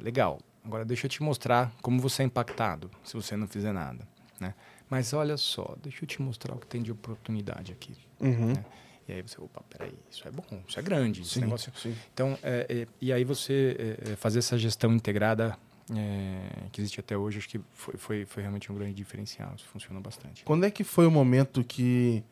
Legal. 0.00 0.40
Agora, 0.64 0.84
deixa 0.84 1.06
eu 1.06 1.10
te 1.10 1.22
mostrar 1.22 1.70
como 1.80 2.00
você 2.00 2.24
é 2.24 2.26
impactado 2.26 2.90
se 3.04 3.14
você 3.14 3.36
não 3.36 3.46
fizer 3.46 3.72
nada. 3.72 4.06
Né? 4.40 4.52
Mas 4.88 5.12
olha 5.12 5.36
só, 5.36 5.76
deixa 5.82 6.04
eu 6.04 6.06
te 6.06 6.22
mostrar 6.22 6.54
o 6.54 6.58
que 6.58 6.66
tem 6.66 6.82
de 6.82 6.92
oportunidade 6.92 7.72
aqui. 7.72 7.94
Uhum. 8.20 8.52
Né? 8.54 8.64
E 9.08 9.12
aí 9.12 9.22
você, 9.22 9.40
opa, 9.40 9.62
peraí, 9.68 9.94
isso 10.10 10.26
é 10.26 10.30
bom, 10.30 10.62
isso 10.66 10.78
é 10.78 10.82
grande, 10.82 11.18
sim, 11.18 11.30
esse 11.30 11.40
negócio. 11.40 11.72
Sim. 11.76 11.94
Então, 12.12 12.36
é, 12.42 12.66
é, 12.68 12.86
e 13.00 13.12
aí 13.12 13.24
você 13.24 13.76
é, 13.78 14.12
é, 14.12 14.16
fazer 14.16 14.40
essa 14.40 14.58
gestão 14.58 14.92
integrada 14.92 15.56
é, 15.94 16.68
que 16.72 16.80
existe 16.80 16.98
até 16.98 17.16
hoje, 17.16 17.38
acho 17.38 17.48
que 17.48 17.60
foi, 17.72 17.94
foi, 17.96 18.24
foi 18.24 18.42
realmente 18.42 18.70
um 18.72 18.74
grande 18.74 18.94
diferencial, 18.94 19.52
isso 19.56 19.66
funcionou 19.66 20.02
bastante. 20.02 20.44
Quando 20.44 20.64
é 20.64 20.70
que 20.70 20.82
foi 20.82 21.06
o 21.06 21.10
momento 21.10 21.62
que 21.62 22.24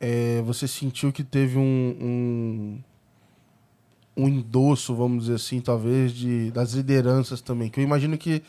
é, 0.00 0.40
você 0.42 0.66
sentiu 0.66 1.12
que 1.12 1.22
teve 1.22 1.58
um, 1.58 1.62
um, 2.00 2.82
um 4.16 4.28
endosso, 4.28 4.94
vamos 4.94 5.24
dizer 5.24 5.36
assim, 5.36 5.60
talvez, 5.60 6.12
de, 6.12 6.50
das 6.50 6.72
lideranças 6.72 7.42
também? 7.42 7.68
Que 7.68 7.80
eu 7.80 7.84
imagino 7.84 8.16
que 8.16 8.42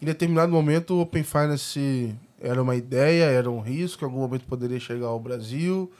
em 0.00 0.04
determinado 0.04 0.52
momento 0.52 0.94
o 0.94 1.00
Open 1.00 1.24
Finance 1.24 2.14
era 2.40 2.62
uma 2.62 2.74
ideia, 2.74 3.24
era 3.24 3.50
um 3.50 3.60
risco, 3.60 4.02
em 4.02 4.06
algum 4.06 4.20
momento 4.20 4.46
poderia 4.46 4.80
chegar 4.80 5.06
ao 5.06 5.20
Brasil. 5.20 5.90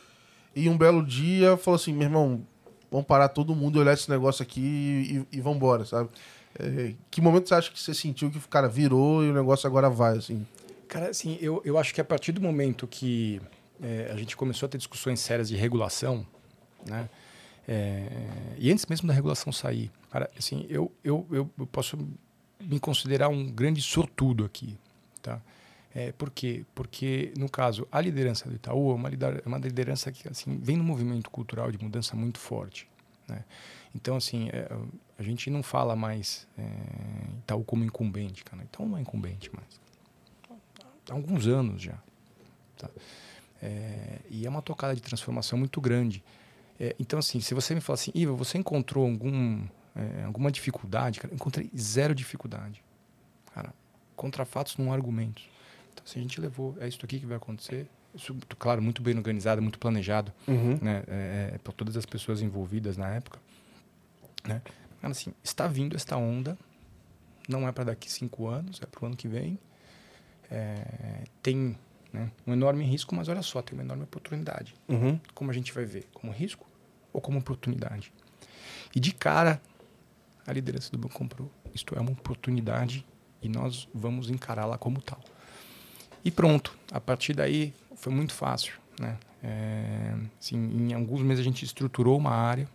E 0.55 0.69
um 0.69 0.77
belo 0.77 1.05
dia 1.05 1.57
falou 1.57 1.77
assim: 1.77 1.93
meu 1.93 2.05
irmão, 2.05 2.47
vamos 2.91 3.07
parar 3.07 3.29
todo 3.29 3.55
mundo 3.55 3.79
e 3.79 3.83
olhar 3.83 3.93
esse 3.93 4.11
negócio 4.11 4.43
aqui 4.43 5.27
e, 5.31 5.37
e 5.37 5.41
embora, 5.41 5.85
sabe? 5.85 6.09
É, 6.59 6.95
que 7.11 7.21
momento 7.21 7.49
você 7.49 7.55
acha 7.55 7.71
que 7.71 7.79
você 7.79 7.95
sentiu 7.95 8.31
que 8.31 8.39
o 8.39 8.49
cara 8.49 8.69
virou 8.69 9.23
e 9.23 9.31
o 9.31 9.35
negócio 9.35 9.67
agora 9.67 9.89
vai, 9.89 10.17
assim? 10.19 10.45
Cara, 10.89 11.11
assim, 11.11 11.39
eu, 11.41 11.63
eu 11.65 11.79
acho 11.79 11.95
que 11.95 12.01
a 12.01 12.05
partir 12.05 12.33
do 12.33 12.41
momento 12.41 12.87
que 12.87 13.41
é, 13.81 14.11
a 14.13 14.17
gente 14.17 14.37
começou 14.37 14.67
a 14.67 14.69
ter 14.69 14.79
discussões 14.79 15.21
sérias 15.21 15.49
de 15.49 15.57
regulação, 15.57 16.27
né? 16.85 17.09
É, 17.69 18.09
e 18.59 18.73
antes 18.73 18.85
mesmo 18.87 19.07
da 19.07 19.15
regulação 19.15 19.53
sair, 19.53 19.93
cara, 20.11 20.29
assim, 20.37 20.67
eu, 20.69 20.91
eu, 21.05 21.25
eu 21.31 21.67
posso 21.71 21.97
me 22.61 22.81
considerar 22.81 23.29
um 23.29 23.49
grande 23.49 23.81
sortudo 23.81 24.45
aqui, 24.45 24.77
tá? 25.23 25.41
É, 25.95 26.13
por 26.13 26.31
quê? 26.31 26.65
Porque, 26.75 27.33
no 27.37 27.49
caso, 27.49 27.87
a 27.91 28.01
liderança 28.01 28.49
do 28.49 28.55
Itaú 28.55 28.93
é 28.93 28.95
uma, 28.95 29.09
é 29.09 29.47
uma 29.47 29.59
liderança 29.59 30.13
que 30.13 30.29
assim, 30.29 30.59
vem 30.59 30.77
num 30.77 30.85
movimento 30.85 31.31
cultural 31.31 31.71
de 31.73 31.83
mudança 31.83 32.15
muito 32.15 32.39
forte. 32.39 32.89
Né? 33.29 33.45
Então, 33.95 34.17
assim, 34.17 34.49
é, 34.51 34.69
a 35.19 35.23
gente 35.23 35.51
não 35.51 35.63
fala 35.63 35.97
mais 35.97 36.47
é, 36.57 36.65
Itaú 37.39 37.65
como 37.65 37.85
incumbente, 37.85 38.45
cara. 38.45 38.63
Itaú 38.63 38.89
não 38.89 38.99
é 38.99 39.01
incumbente 39.01 39.51
mais. 39.55 39.81
Há 41.11 41.15
alguns 41.15 41.47
anos 41.49 41.83
já. 41.83 41.99
Tá? 42.79 42.89
É, 43.61 44.21
e 44.31 44.47
é 44.47 44.49
uma 44.49 44.63
tocada 44.63 44.95
de 44.95 45.03
transformação 45.03 45.59
muito 45.59 45.81
grande. 45.81 46.23
É, 46.79 46.95
então, 47.01 47.19
assim, 47.19 47.41
se 47.41 47.53
você 47.53 47.75
me 47.75 47.81
fala 47.81 47.95
assim, 47.95 48.13
Iva, 48.15 48.33
você 48.33 48.57
encontrou 48.57 49.05
algum, 49.05 49.67
é, 49.97 50.23
alguma 50.23 50.53
dificuldade? 50.53 51.19
Cara, 51.19 51.35
encontrei 51.35 51.69
zero 51.77 52.15
dificuldade. 52.15 52.83
Cara, 53.53 53.75
contra 54.15 54.45
fatos 54.45 54.77
não 54.77 54.93
argumentos. 54.93 55.50
Então, 55.93 56.05
assim, 56.07 56.19
a 56.21 56.23
gente 56.23 56.41
levou, 56.41 56.77
é 56.81 56.89
isso 56.89 56.99
aqui 57.05 57.19
que 57.19 57.27
vai 57.27 57.37
acontecer. 57.37 57.89
Isso, 58.15 58.37
claro, 58.59 58.83
muito 58.83 59.03
bem 59.03 59.17
organizado, 59.17 59.63
muito 59.63 59.79
planejado, 59.79 60.33
uhum. 60.49 60.79
né? 60.83 61.05
É, 61.07 61.51
é, 61.55 61.59
por 61.59 61.73
todas 61.73 61.97
as 61.97 62.05
pessoas 62.05 62.43
envolvidas 62.43 62.97
na 62.97 63.09
época, 63.09 63.39
né? 64.45 64.63
Mas, 65.01 65.13
assim, 65.13 65.33
está 65.43 65.67
vindo 65.67 65.97
esta 65.97 66.17
onda, 66.17 66.59
não 67.49 67.67
é 67.69 67.73
para 67.73 67.85
daqui 67.85 68.11
cinco 68.11 68.49
anos, 68.49 68.81
é 68.83 68.87
para 68.87 69.03
o 69.03 69.07
ano 69.07 69.17
que 69.17 69.29
vem. 69.29 69.59
É, 70.51 71.25
tem 71.43 71.77
né, 72.13 72.31
um 72.47 72.53
enorme 72.53 72.85
risco, 72.85 73.15
mas 73.15 73.29
olha 73.29 73.43
só, 73.43 73.63
tem 73.63 73.79
uma 73.79 73.85
enorme 73.85 74.05
oportunidade. 74.05 74.75
Uhum. 74.89 75.19
Como 75.35 75.51
a 75.51 75.55
gente 75.55 75.73
vai 75.73 75.85
ver? 75.85 76.09
Como 76.13 76.33
risco 76.33 76.67
ou 77.13 77.21
como 77.21 77.39
oportunidade? 77.39 78.13
E 78.95 79.01
de 79.01 79.13
cara, 79.13 79.61
a 80.47 80.53
liderança 80.53 80.91
do 80.91 80.99
banco 80.99 81.15
comprou. 81.15 81.51
Isto 81.73 81.95
é 81.97 82.01
uma 82.01 82.11
oportunidade 82.11 83.07
e 83.41 83.49
nós 83.49 83.89
vamos 83.95 84.29
encará-la 84.29 84.77
como 84.77 85.01
tal. 85.01 85.23
E 86.25 86.31
pronto, 86.31 86.77
a 86.93 87.01
partir 87.01 87.35
daí 87.35 87.73
foi 87.97 88.13
muito 88.13 88.33
fácil. 88.33 88.75
Né? 88.99 89.17
É, 89.43 90.15
assim, 90.39 90.57
em 90.57 90.95
alguns 90.95 91.23
meses 91.23 91.41
a 91.41 91.45
gente 91.45 91.65
estruturou 91.65 92.19
uma 92.19 92.31
área. 92.31 92.69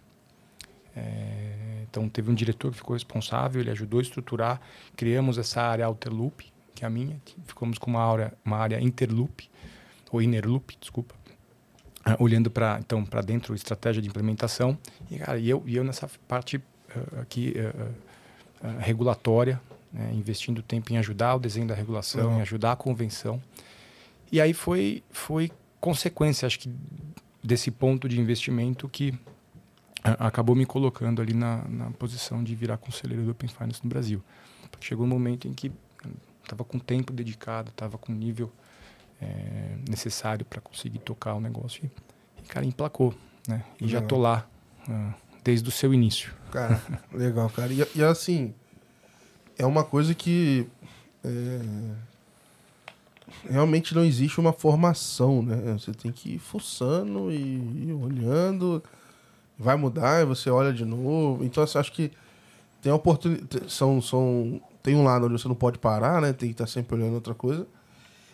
É, 0.95 1.83
então 1.89 2.07
teve 2.09 2.31
um 2.31 2.33
diretor 2.33 2.71
que 2.71 2.77
ficou 2.77 2.95
responsável, 2.95 3.61
ele 3.61 3.71
ajudou 3.71 3.99
a 3.99 4.03
estruturar. 4.03 4.61
Criamos 4.95 5.37
essa 5.37 5.61
área 5.61 5.87
Outer 5.87 6.13
Loop, 6.13 6.51
que 6.73 6.83
é 6.83 6.87
a 6.87 6.89
minha. 6.89 7.21
Ficamos 7.45 7.77
com 7.77 7.91
uma 7.91 8.03
área, 8.03 8.33
uma 8.43 8.57
área 8.57 8.81
Interloop, 8.81 9.49
ou 10.11 10.21
Inner 10.21 10.47
Loop, 10.47 10.75
desculpa. 10.79 11.15
Uh, 12.07 12.23
olhando 12.23 12.51
para 12.51 12.77
então 12.79 13.03
para 13.03 13.21
dentro 13.21 13.55
estratégia 13.55 13.99
de 13.99 14.07
implementação 14.07 14.77
e 15.09 15.17
cara 15.17 15.39
eu 15.39 15.63
e 15.65 15.75
eu 15.75 15.83
nessa 15.83 16.07
parte 16.27 16.57
uh, 16.57 17.19
aqui 17.19 17.55
regulatória, 18.79 19.59
né, 19.95 20.11
investindo 20.13 20.61
tempo 20.61 20.91
em 20.91 20.97
ajudar 20.97 21.35
o 21.35 21.39
desenho 21.39 21.65
da 21.65 21.73
regulação, 21.73 22.31
uhum. 22.31 22.37
em 22.39 22.41
ajudar 22.41 22.73
a 22.73 22.75
convenção. 22.75 23.41
E 24.29 24.41
aí 24.41 24.53
foi, 24.53 25.01
foi 25.09 25.49
consequência, 25.79 26.45
acho 26.45 26.59
que, 26.59 26.69
desse 27.41 27.71
ponto 27.71 28.09
de 28.09 28.19
investimento 28.19 28.89
que 28.89 29.17
acabou 30.03 30.55
me 30.55 30.65
colocando 30.65 31.21
ali 31.21 31.33
na, 31.33 31.63
na 31.69 31.89
posição 31.91 32.43
de 32.43 32.53
virar 32.53 32.77
conselheiro 32.77 33.23
do 33.23 33.31
Open 33.31 33.49
Finance 33.49 33.79
no 33.83 33.89
Brasil. 33.89 34.21
Porque 34.69 34.85
chegou 34.85 35.05
um 35.05 35.09
momento 35.09 35.47
em 35.47 35.53
que 35.53 35.71
estava 36.43 36.63
com 36.63 36.77
tempo 36.77 37.13
dedicado, 37.13 37.69
estava 37.69 37.97
com 37.97 38.11
nível 38.11 38.51
é, 39.21 39.77
necessário 39.89 40.45
para 40.45 40.59
conseguir 40.59 40.99
tocar 40.99 41.33
o 41.35 41.39
negócio. 41.39 41.89
E, 42.43 42.47
cara, 42.47 42.65
emplacou, 42.65 43.15
né? 43.47 43.63
E 43.79 43.87
já 43.87 44.01
tô 44.01 44.17
lá 44.17 44.45
uh, 44.87 45.13
desde 45.43 45.67
o 45.69 45.71
seu 45.71 45.93
início. 45.93 46.33
Cara, 46.51 46.81
legal, 47.11 47.49
cara. 47.49 47.71
E, 47.71 47.87
e, 47.95 48.03
assim, 48.03 48.53
é 49.57 49.65
uma 49.65 49.83
coisa 49.83 50.13
que 50.13 50.67
é, 51.23 51.59
realmente 53.49 53.95
não 53.95 54.03
existe 54.03 54.39
uma 54.39 54.53
formação, 54.53 55.41
né? 55.41 55.73
Você 55.79 55.91
tem 55.91 56.11
que 56.11 56.35
ir 56.35 56.39
fuçando 56.39 57.31
e, 57.31 57.87
e 57.87 57.93
olhando 57.93 58.83
vai 59.57 59.75
mudar, 59.75 60.21
e 60.21 60.25
você 60.25 60.49
olha 60.49 60.73
de 60.73 60.85
novo. 60.85 61.43
Então, 61.43 61.63
assim, 61.63 61.77
acho 61.77 61.91
que 61.91 62.11
tem 62.81 62.91
oportunidade. 62.91 63.71
São, 63.71 64.01
são, 64.01 64.61
tem 64.83 64.95
um 64.95 65.03
lado 65.03 65.25
onde 65.25 65.39
você 65.41 65.47
não 65.47 65.55
pode 65.55 65.79
parar, 65.79 66.21
né? 66.21 66.33
Tem 66.33 66.49
que 66.49 66.53
estar 66.53 66.67
sempre 66.67 66.95
olhando 66.95 67.15
outra 67.15 67.33
coisa. 67.33 67.65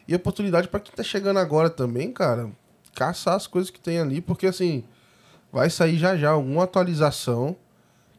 E 0.07 0.15
oportunidade 0.15 0.67
para 0.67 0.79
quem 0.79 0.93
tá 0.93 1.03
chegando 1.03 1.37
agora 1.37 1.69
também, 1.69 2.11
cara, 2.11 2.49
caçar 2.93 3.35
as 3.35 3.47
coisas 3.47 3.69
que 3.69 3.79
tem 3.79 3.99
ali, 3.99 4.19
porque 4.19 4.47
assim, 4.47 4.83
vai 5.51 5.69
sair 5.69 5.97
já 5.97 6.17
já 6.17 6.31
alguma 6.31 6.63
atualização 6.63 7.55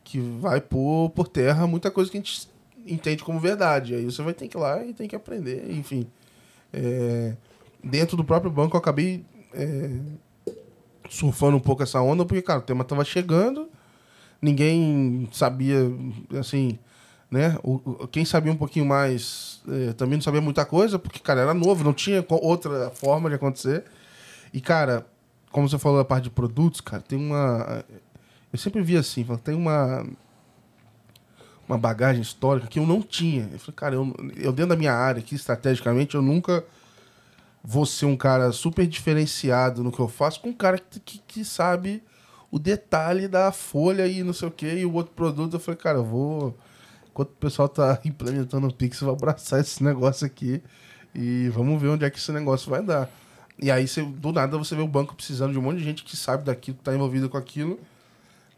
que 0.05 0.19
vai 0.19 0.61
pôr 0.61 1.11
por 1.11 1.29
terra 1.29 1.67
muita 1.67 1.91
coisa 1.91 2.11
que 2.11 2.17
a 2.17 2.21
gente 2.21 2.49
entende 2.87 3.25
como 3.25 3.39
verdade. 3.41 3.95
Aí 3.95 4.05
você 4.05 4.23
vai 4.23 4.35
ter 4.35 4.49
que 4.49 4.57
ir 4.57 4.61
lá 4.61 4.85
e 4.85 4.93
tem 4.93 5.09
que 5.09 5.17
aprender, 5.17 5.71
enfim. 5.71 6.07
É, 6.73 7.35
dentro 7.83 8.17
do 8.17 8.25
próprio 8.25 8.51
banco 8.51 8.77
eu 8.77 8.81
acabei 8.81 9.25
é, 9.55 9.91
surfando 11.09 11.57
um 11.57 11.61
pouco 11.61 11.83
essa 11.83 12.01
onda, 12.01 12.25
porque, 12.25 12.43
cara, 12.43 12.61
o 12.61 12.63
tema 12.63 12.85
tava 12.85 13.05
chegando, 13.05 13.69
ninguém 14.41 15.29
sabia, 15.33 15.79
assim, 16.39 16.79
né? 17.31 17.59
O, 17.63 18.07
quem 18.09 18.25
sabia 18.25 18.53
um 18.53 18.57
pouquinho 18.57 18.87
mais 18.87 19.63
é, 19.69 19.93
também 19.93 20.17
não 20.17 20.23
sabia 20.23 20.41
muita 20.41 20.65
coisa, 20.65 20.99
porque, 20.99 21.19
cara, 21.19 21.41
era 21.41 21.55
novo, 21.55 21.85
não 21.85 21.93
tinha 21.93 22.25
outra 22.29 22.91
forma 22.91 23.29
de 23.29 23.37
acontecer. 23.37 23.85
E, 24.53 24.61
cara, 24.61 25.07
como 25.51 25.69
você 25.69 25.79
falou 25.79 25.99
da 25.99 26.05
parte 26.05 26.25
de 26.25 26.31
produtos, 26.31 26.81
cara, 26.81 27.03
tem 27.03 27.19
uma. 27.19 27.85
Eu 28.53 28.59
sempre 28.59 28.83
vi 28.83 28.97
assim, 28.97 29.25
tem 29.45 29.55
uma. 29.55 30.07
Uma 31.73 31.79
bagagem 31.79 32.21
histórica 32.21 32.67
que 32.67 32.79
eu 32.79 32.87
não 32.87 33.01
tinha. 33.01 33.49
Eu 33.51 33.59
falei, 33.59 33.75
cara, 33.75 33.95
eu, 33.95 34.15
eu 34.37 34.53
dentro 34.53 34.71
da 34.71 34.77
minha 34.77 34.93
área 34.93 35.21
aqui, 35.21 35.35
estrategicamente, 35.35 36.15
eu 36.15 36.21
nunca 36.21 36.63
vou 37.65 37.87
ser 37.87 38.05
um 38.05 38.17
cara 38.17 38.53
super 38.53 38.87
diferenciado 38.87 39.83
no 39.83 39.91
que 39.91 39.99
eu 39.99 40.09
faço 40.09 40.41
com 40.43 40.51
um 40.51 40.55
cara 40.55 40.79
que, 40.79 41.01
que, 41.01 41.19
que 41.27 41.45
sabe 41.45 42.03
o 42.51 42.59
detalhe 42.59 43.27
da 43.27 43.51
folha 43.51 44.07
e 44.07 44.23
não 44.23 44.35
sei 44.35 44.49
o 44.49 44.51
que, 44.51 44.67
e 44.67 44.85
o 44.85 44.93
outro 44.93 45.15
produto. 45.15 45.55
Eu 45.55 45.61
falei, 45.61 45.79
cara, 45.81 45.99
eu 45.99 46.05
vou. 46.05 46.59
Enquanto 47.11 47.31
o 47.31 47.37
pessoal 47.37 47.71
tá 47.71 47.99
implementando 48.05 48.67
o 48.67 48.75
Pix, 48.75 49.01
eu 49.01 49.07
vou 49.07 49.17
abraçar 49.17 49.59
esse 49.59 49.83
negócio 49.83 50.27
aqui 50.27 50.63
e 51.15 51.49
vamos 51.49 51.81
ver 51.81 51.89
onde 51.89 52.05
é 52.05 52.11
que 52.11 52.19
esse 52.19 52.33
negócio 52.33 52.71
vai 52.71 52.83
dar. 52.83 53.09
E 53.59 53.71
aí, 53.71 53.89
você, 53.89 54.03
do 54.03 54.31
nada, 54.31 54.59
você 54.59 54.77
vê 54.77 54.83
o 54.83 54.89
banco 54.89 55.15
precisando 55.15 55.53
de 55.53 55.59
um 55.59 55.63
monte 55.63 55.79
de 55.79 55.85
gente 55.85 56.05
que 56.05 56.17
sabe 56.19 56.45
daquilo, 56.45 56.77
que 56.77 56.85
tá 56.85 56.95
envolvido 56.95 57.31
com 57.31 57.39
aquilo. 57.39 57.81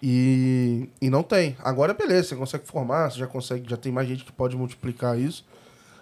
E, 0.06 0.90
e 1.00 1.08
não 1.08 1.22
tem. 1.22 1.56
Agora, 1.64 1.94
beleza, 1.94 2.28
você 2.28 2.36
consegue 2.36 2.66
formar, 2.66 3.10
você 3.10 3.18
já 3.20 3.26
consegue, 3.26 3.70
já 3.70 3.76
tem 3.78 3.90
mais 3.90 4.06
gente 4.06 4.22
que 4.22 4.30
pode 4.30 4.54
multiplicar 4.54 5.18
isso. 5.18 5.46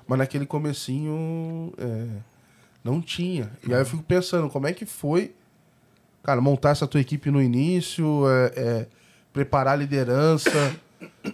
Mas 0.08 0.18
naquele 0.18 0.44
comecinho, 0.44 1.72
é, 1.78 2.08
não 2.82 3.00
tinha. 3.00 3.48
E 3.64 3.72
aí 3.72 3.80
eu 3.80 3.86
fico 3.86 4.02
pensando, 4.02 4.50
como 4.50 4.66
é 4.66 4.72
que 4.72 4.84
foi, 4.84 5.32
cara, 6.20 6.40
montar 6.40 6.70
essa 6.70 6.84
tua 6.84 7.00
equipe 7.00 7.30
no 7.30 7.40
início, 7.40 8.28
é, 8.28 8.52
é, 8.56 8.86
preparar 9.32 9.74
a 9.74 9.76
liderança. 9.76 10.50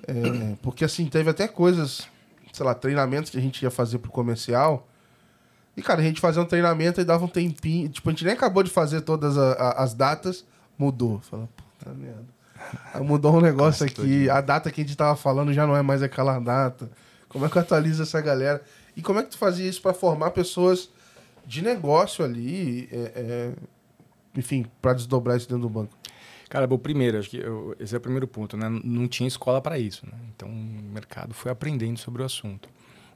É, 0.07 0.55
porque 0.61 0.85
assim, 0.85 1.07
teve 1.07 1.31
até 1.31 1.49
coisas, 1.49 2.07
sei 2.53 2.67
lá, 2.67 2.75
treinamentos 2.75 3.31
que 3.31 3.39
a 3.39 3.41
gente 3.41 3.63
ia 3.63 3.71
fazer 3.71 3.97
pro 3.99 4.11
comercial. 4.11 4.87
E, 5.75 5.81
cara, 5.81 6.03
a 6.03 6.05
gente 6.05 6.21
fazia 6.21 6.43
um 6.43 6.45
treinamento 6.45 7.01
e 7.01 7.05
dava 7.05 7.25
um 7.25 7.29
tempinho. 7.29 7.89
Tipo, 7.89 8.11
a 8.11 8.13
gente 8.13 8.27
nem 8.27 8.35
acabou 8.35 8.63
de 8.63 8.69
fazer 8.69 9.01
todas 9.01 9.39
a, 9.39 9.53
a, 9.53 9.83
as 9.85 9.95
datas, 9.95 10.45
mudou. 10.77 11.19
Fala, 11.21 11.49
puta 11.57 11.95
merda. 11.95 12.38
Mudou 13.03 13.37
um 13.37 13.41
negócio 13.41 13.87
aqui, 13.87 14.29
a 14.29 14.41
data 14.41 14.71
que 14.71 14.81
a 14.81 14.85
gente 14.85 14.97
tava 14.97 15.17
falando 15.17 15.53
já 15.53 15.67
não 15.67 15.77
é 15.77 15.83
mais 15.83 16.03
aquela 16.03 16.39
data. 16.39 16.91
Como 17.29 17.45
é 17.45 17.49
que 17.49 17.57
eu 17.57 17.63
atualizo 17.63 18.03
essa 18.03 18.21
galera? 18.21 18.63
E 18.97 19.03
como 19.03 19.19
é 19.19 19.23
que 19.23 19.31
tu 19.31 19.39
fazia 19.39 19.69
isso 19.69 19.83
para 19.83 19.93
formar 19.95 20.31
pessoas 20.31 20.91
de 21.47 21.63
negócio 21.63 22.25
ali, 22.25 22.89
é, 22.91 23.13
é, 23.15 23.53
enfim, 24.37 24.67
para 24.83 24.95
desdobrar 24.95 25.37
isso 25.37 25.49
dentro 25.49 25.63
do 25.63 25.69
banco? 25.69 25.97
Cara, 26.49 26.67
bom, 26.67 26.79
primeiro, 26.79 27.19
acho 27.19 27.29
que 27.29 27.37
eu, 27.37 27.77
esse 27.79 27.95
é 27.95 27.99
o 27.99 28.01
primeiro 28.01 28.27
ponto, 28.27 28.57
né? 28.57 28.69
Não 28.83 29.07
tinha 29.07 29.29
escola 29.29 29.61
para 29.61 29.79
isso, 29.79 30.07
né? 30.07 30.19
Então 30.35 30.49
o 30.49 30.93
mercado 30.93 31.35
foi 31.35 31.53
aprendendo 31.53 31.99
sobre 31.99 32.23
o 32.23 32.25
assunto, 32.25 32.69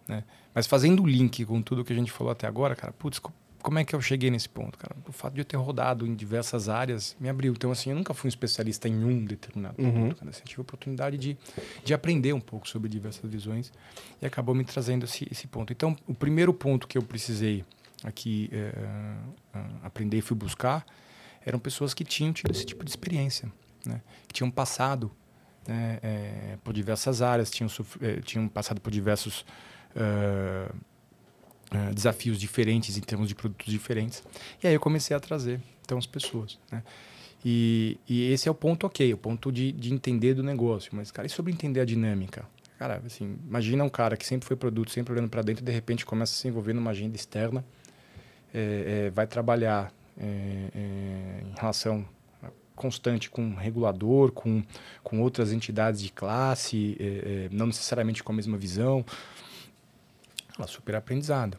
né? 0.07 0.23
Mas 0.55 0.67
fazendo 0.67 1.03
o 1.03 1.07
link 1.07 1.45
com 1.47 1.63
tudo 1.63 1.85
que 1.85 1.93
a 1.93 1.97
gente 1.97 2.13
falou 2.13 2.31
até 2.31 2.47
agora, 2.47 2.77
cara, 2.77 2.93
putz, 2.93 3.21
como 3.63 3.79
é 3.79 3.85
que 3.85 3.95
eu 3.95 4.01
cheguei 4.01 4.31
nesse 4.31 4.49
ponto, 4.49 4.77
cara? 4.77 4.95
O 5.07 5.13
fato 5.13 5.35
de 5.35 5.41
eu 5.41 5.45
ter 5.45 5.57
rodado 5.57 6.07
em 6.07 6.15
diversas 6.15 6.69
áreas 6.69 7.17
me 7.21 7.29
abriu. 7.29 7.53
Então, 7.53 7.71
assim, 7.71 7.91
eu 7.91 7.97
nunca 7.97 8.13
fui 8.13 8.29
um 8.29 8.31
especialista 8.31 8.89
em 8.89 9.05
um 9.05 9.25
determinado 9.25 9.81
uhum. 9.81 9.93
ponto. 9.93 10.17
Cara. 10.17 10.31
Assim, 10.31 10.41
eu 10.41 10.47
tive 10.47 10.61
a 10.61 10.63
oportunidade 10.63 11.17
de, 11.17 11.39
de 11.85 11.95
aprender 11.95 12.33
um 12.33 12.41
pouco 12.41 12.69
sobre 12.69 12.89
diversas 12.89 13.31
visões 13.31 13.73
e 14.21 14.27
acabou 14.27 14.55
me 14.55 14.65
trazendo 14.65 15.05
esse, 15.05 15.27
esse 15.31 15.47
ponto. 15.47 15.73
Então, 15.73 15.97
o 16.07 16.15
primeiro 16.15 16.53
ponto 16.53 16.89
que 16.89 16.99
eu 16.99 17.03
precisei 17.03 17.65
aqui 18.05 18.51
é, 18.53 18.73
aprender 19.83 20.19
e 20.19 20.21
fui 20.21 20.37
buscar 20.37 20.85
eram 21.45 21.59
pessoas 21.59 21.95
que 21.95 22.05
tinham 22.05 22.33
tido 22.33 22.51
esse 22.51 22.65
tipo 22.65 22.85
de 22.85 22.91
experiência, 22.91 23.51
né? 23.87 24.01
que 24.27 24.35
tinham 24.35 24.51
passado 24.51 25.11
né, 25.67 25.99
é, 26.03 26.59
por 26.63 26.73
diversas 26.73 27.23
áreas, 27.23 27.51
tinham, 27.51 27.69
tinham 28.25 28.49
passado 28.49 28.81
por 28.81 28.91
diversos 28.91 29.45
uh, 29.97 30.75
uh, 31.75 31.95
desafios 31.95 32.39
diferentes 32.39 32.97
em 32.97 33.01
termos 33.01 33.29
de 33.29 33.35
produtos 33.35 33.67
diferentes. 33.67 34.23
E 34.63 34.67
aí 34.67 34.75
eu 34.75 34.81
comecei 34.81 35.17
a 35.17 35.21
trazer 35.21 35.61
então 35.85 35.99
as 35.99 36.07
pessoas. 36.07 36.59
Né? 36.71 36.83
E, 37.45 37.99
e, 38.09 38.31
esse 38.33 38.49
é 38.49 38.51
o 38.51 38.55
ponto 38.55 38.87
ok, 38.87 39.13
o 39.13 39.19
ponto 39.19 39.51
de, 39.51 39.73
de 39.73 39.93
entender 39.93 40.35
do 40.35 40.43
negócio. 40.43 40.93
Mas, 40.95 41.11
cara, 41.11 41.27
e 41.27 41.31
sobre 41.31 41.53
entender 41.53 41.81
a 41.81 41.85
dinâmica? 41.85 42.47
Cara, 42.79 43.03
assim, 43.05 43.37
imagina 43.47 43.83
um 43.83 43.89
cara 43.89 44.17
que 44.17 44.27
sempre 44.27 44.47
foi 44.47 44.57
produto, 44.57 44.91
sempre 44.91 45.13
olhando 45.13 45.29
para 45.29 45.43
dentro, 45.43 45.65
de 45.65 45.73
repente 45.73 46.07
começa 46.07 46.33
a 46.33 46.37
se 46.37 46.49
envolver 46.49 46.73
numa 46.73 46.91
agenda 46.91 47.17
externa 47.17 47.65
é, 48.55 49.07
é, 49.07 49.11
vai 49.11 49.27
trabalhar 49.27 49.93
é, 50.19 50.25
é, 50.75 51.43
em 51.47 51.59
relação 51.59 52.05
constante 52.75 53.31
com 53.31 53.55
regulador, 53.55 54.33
com, 54.33 54.63
com 55.03 55.21
outras 55.21 55.53
entidades 55.53 56.01
de 56.03 56.11
classe, 56.11 56.97
é, 56.99 57.49
não 57.53 57.67
necessariamente 57.67 58.23
com 58.23 58.33
a 58.33 58.35
mesma 58.35 58.59
visão. 58.59 59.05
Ela 60.57 60.67
super 60.67 60.95
aprendizada. 60.95 61.59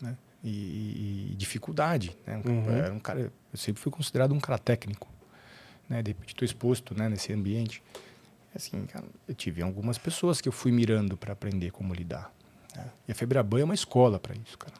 Né? 0.00 0.16
E, 0.42 1.30
e, 1.32 1.34
dificuldade. 1.36 2.16
Né? 2.26 2.42
Um, 2.44 2.50
uhum. 2.50 2.96
um 2.96 3.00
cara, 3.00 3.20
eu 3.20 3.58
sempre 3.58 3.80
fui 3.80 3.90
considerado 3.90 4.32
um 4.32 4.40
cara 4.40 4.58
técnico. 4.58 5.08
Né? 5.88 6.02
De 6.02 6.10
repente 6.10 6.30
estou 6.30 6.44
exposto 6.44 6.96
né, 6.96 7.08
nesse 7.08 7.32
ambiente. 7.32 7.82
Assim, 8.54 8.86
cara, 8.86 9.04
eu 9.26 9.34
tive 9.34 9.62
algumas 9.62 9.98
pessoas 9.98 10.40
que 10.40 10.48
eu 10.48 10.52
fui 10.52 10.70
mirando 10.70 11.16
para 11.16 11.32
aprender 11.32 11.70
como 11.70 11.92
lidar. 11.92 12.32
Né? 12.76 12.90
E 13.08 13.12
a 13.12 13.14
Febraban 13.14 13.60
é 13.60 13.64
uma 13.64 13.74
escola 13.74 14.18
para 14.18 14.34
isso, 14.34 14.56
cara. 14.56 14.74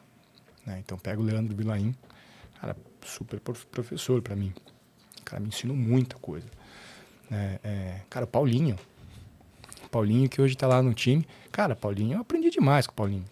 Né? 0.65 0.79
Então, 0.79 0.97
pego 0.97 1.21
o 1.21 1.25
Leandro 1.25 1.55
Vilaim, 1.55 1.93
cara, 2.59 2.75
super 3.03 3.39
professor 3.39 4.21
para 4.21 4.35
mim. 4.35 4.53
O 5.19 5.23
cara 5.23 5.41
me 5.41 5.49
ensinou 5.49 5.75
muita 5.75 6.15
coisa. 6.17 6.47
É, 7.31 7.59
é, 7.63 8.01
cara, 8.09 8.25
Paulinho. 8.25 8.77
Paulinho 9.91 10.29
que 10.29 10.41
hoje 10.41 10.55
tá 10.55 10.67
lá 10.67 10.81
no 10.81 10.93
time. 10.93 11.27
Cara, 11.51 11.75
Paulinho, 11.75 12.17
eu 12.17 12.21
aprendi 12.21 12.49
demais 12.49 12.87
com 12.87 12.93
o 12.93 12.95
Paulinho. 12.95 13.25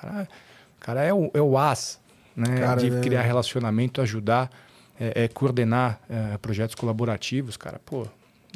Cara, 0.00 0.20
assim, 0.20 0.30
cara, 0.78 1.02
é, 1.04 1.12
o, 1.12 1.30
é 1.34 1.40
o 1.40 1.58
as 1.58 2.00
né? 2.34 2.58
Cara, 2.58 2.80
de 2.80 2.94
é... 2.94 3.00
criar 3.00 3.22
relacionamento, 3.22 4.00
ajudar, 4.00 4.50
é, 4.98 5.24
é 5.24 5.28
coordenar 5.28 6.00
é, 6.08 6.38
projetos 6.38 6.74
colaborativos, 6.74 7.56
cara. 7.56 7.80
Pô, 7.84 8.06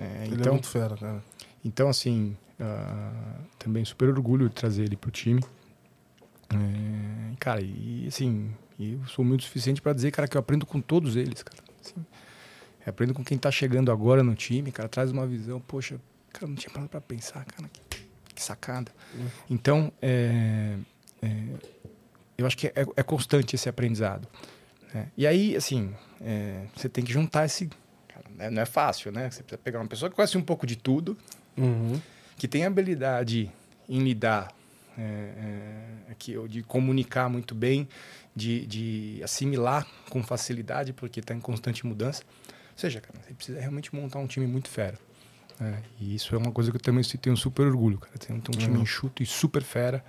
é, 0.01 0.24
ele 0.26 0.36
então, 0.36 0.49
é 0.49 0.53
muito 0.53 0.68
fera, 0.68 0.97
cara. 0.97 1.22
Então, 1.64 1.88
assim, 1.88 2.36
uh, 2.61 3.42
também 3.59 3.84
super 3.84 4.09
orgulho 4.09 4.49
de 4.49 4.55
trazer 4.55 4.84
ele 4.84 4.97
pro 4.97 5.11
time. 5.11 5.42
Cara, 7.40 7.61
e 7.61 8.05
assim, 8.07 8.55
eu 8.78 9.05
sou 9.07 9.24
muito 9.24 9.42
suficiente 9.45 9.82
para 9.82 9.92
dizer, 9.92 10.11
cara, 10.12 10.28
que 10.28 10.36
eu 10.36 10.40
aprendo 10.40 10.64
com 10.64 10.80
todos 10.80 11.16
eles, 11.16 11.42
cara. 11.42 11.62
Assim, 11.80 12.05
aprendo 12.86 13.12
com 13.12 13.24
quem 13.24 13.36
tá 13.36 13.51
chegando 13.51 13.90
agora 13.90 14.22
no 14.22 14.34
time, 14.34 14.70
cara, 14.70 14.88
traz 14.88 15.11
uma 15.11 15.26
visão, 15.26 15.61
poxa, 15.61 15.99
cara, 16.32 16.47
não 16.47 16.55
tinha 16.55 16.72
parado 16.72 16.90
pra 16.90 17.01
pensar, 17.01 17.45
cara, 17.45 17.68
que, 17.90 18.07
que 18.34 18.42
sacada. 18.42 18.92
Então, 19.51 19.90
é, 20.01 20.76
é, 21.25 21.59
eu 22.39 22.47
acho 22.47 22.57
que 22.57 22.66
é, 22.68 22.72
é 22.97 23.03
constante 23.03 23.55
esse 23.57 23.68
aprendizado. 23.68 24.29
Né? 24.93 25.09
E 25.16 25.27
aí, 25.27 25.57
assim, 25.57 25.95
é, 26.20 26.64
você 26.75 26.89
tem 26.89 27.05
que 27.05 27.12
juntar 27.12 27.45
esse. 27.47 27.68
Cara, 28.09 28.25
né, 28.37 28.51
não 28.51 28.62
é 28.62 28.66
fácil, 28.66 29.11
né? 29.12 29.31
Você 29.31 29.43
precisa 29.43 29.59
pegar 29.62 29.81
uma 29.81 29.87
pessoa 29.89 30.09
que 30.11 30.16
conhece 30.16 30.37
um 30.39 30.43
pouco 30.43 30.66
de 30.66 30.77
tudo, 30.77 31.16
Uhum. 31.57 32.01
que 32.37 32.47
tem 32.49 32.64
habilidade 32.64 33.51
em 33.89 34.01
lidar, 34.01 34.53
é, 34.99 35.03
é, 35.03 36.12
aqui, 36.12 36.35
de 36.49 36.62
comunicar 36.62 37.29
muito 37.29 37.55
bem, 37.55 37.89
de, 38.35 38.66
de 38.66 39.20
assimilar 39.22 39.87
com 40.11 40.22
facilidade, 40.22 40.93
porque 40.93 41.20
está 41.20 41.35
em 41.35 41.41
constante 41.41 41.87
mudança. 41.87 42.22
Ou 42.72 42.79
seja, 42.79 43.01
cara, 43.01 43.18
você 43.25 43.35
precisa 43.35 43.61
realmente 43.61 43.95
montar 43.95 44.18
um 44.18 44.27
time 44.27 44.47
muito 44.47 44.68
fera. 44.68 44.99
É, 45.61 45.79
e 46.01 46.14
isso 46.16 46.35
é 46.35 46.39
uma 46.39 46.51
coisa 46.51 46.70
que 46.72 46.77
eu 46.77 46.81
também 46.81 47.05
tenho 47.05 47.37
super 47.37 47.64
orgulho, 47.66 47.99
cara. 47.99 48.18
Tem 48.18 48.35
um 48.35 48.41
time 48.41 48.77
Uhum. 48.77 48.83
enxuto 48.83 49.22
e 49.22 49.27
super 49.27 49.62
fera, 49.62 50.05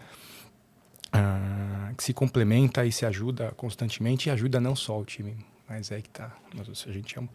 ah, 1.16 1.94
que 1.96 2.04
se 2.04 2.14
complementa 2.14 2.86
e 2.86 2.92
se 2.92 3.06
ajuda 3.06 3.52
constantemente 3.56 4.28
e 4.28 4.30
ajuda 4.30 4.60
não 4.60 4.76
só 4.76 5.00
o 5.00 5.06
time, 5.06 5.38
mas 5.68 5.92
é 5.92 6.02
que 6.02 6.10
tá. 6.10 6.36
Mas, 6.54 6.86
a 6.88 6.92
gente 6.92 7.18
é 7.18 7.22
um, 7.22 7.30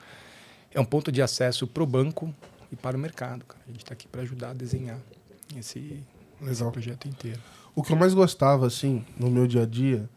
é 0.74 0.80
um 0.80 0.84
ponto 0.84 1.10
de 1.10 1.22
acesso 1.22 1.66
para 1.66 1.82
o 1.82 1.86
banco 1.86 2.34
e 2.70 2.76
para 2.76 2.96
o 2.96 3.00
mercado. 3.00 3.44
Cara. 3.44 3.62
A 3.66 3.70
gente 3.70 3.82
está 3.82 3.94
aqui 3.94 4.06
para 4.06 4.22
ajudar 4.22 4.50
a 4.50 4.54
desenhar 4.54 4.98
esse, 5.56 6.02
esse 6.42 6.64
projeto 6.64 7.08
inteiro. 7.08 7.40
O 7.74 7.82
que 7.82 7.92
eu 7.92 7.96
mais 7.96 8.12
gostava, 8.12 8.66
assim, 8.66 9.04
no 9.18 9.30
meu 9.30 9.46
dia 9.46 9.62
a 9.62 9.66
dia. 9.66 10.08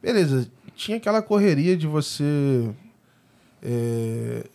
Beleza, 0.00 0.50
tinha 0.74 0.96
aquela 0.96 1.20
correria 1.20 1.76
de 1.76 1.86
você. 1.86 2.70
é, 3.62 4.46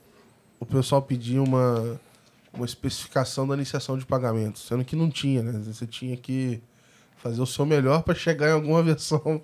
o 0.59 0.65
pessoal 0.65 1.01
pedir 1.01 1.39
uma, 1.39 1.99
uma 2.53 2.65
especificação 2.65 3.47
da 3.47 3.55
iniciação 3.55 3.97
de 3.97 4.05
pagamento, 4.05 4.59
sendo 4.59 4.85
que 4.85 4.95
não 4.95 5.09
tinha, 5.09 5.43
né? 5.43 5.59
Você 5.65 5.85
tinha 5.85 6.15
que 6.15 6.61
fazer 7.21 7.41
o 7.41 7.45
seu 7.45 7.65
melhor 7.65 8.03
para 8.03 8.15
chegar 8.15 8.49
em 8.49 8.53
alguma 8.53 8.81
versão. 8.83 9.41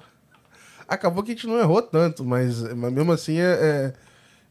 Acabou 0.88 1.24
que 1.24 1.32
a 1.32 1.36
gente 1.36 1.48
não 1.48 1.60
errou 1.60 1.82
tanto, 1.82 2.24
mas, 2.24 2.62
mas 2.74 2.92
mesmo 2.94 3.12
assim 3.12 3.38
é, 3.38 3.44
é- 3.52 3.94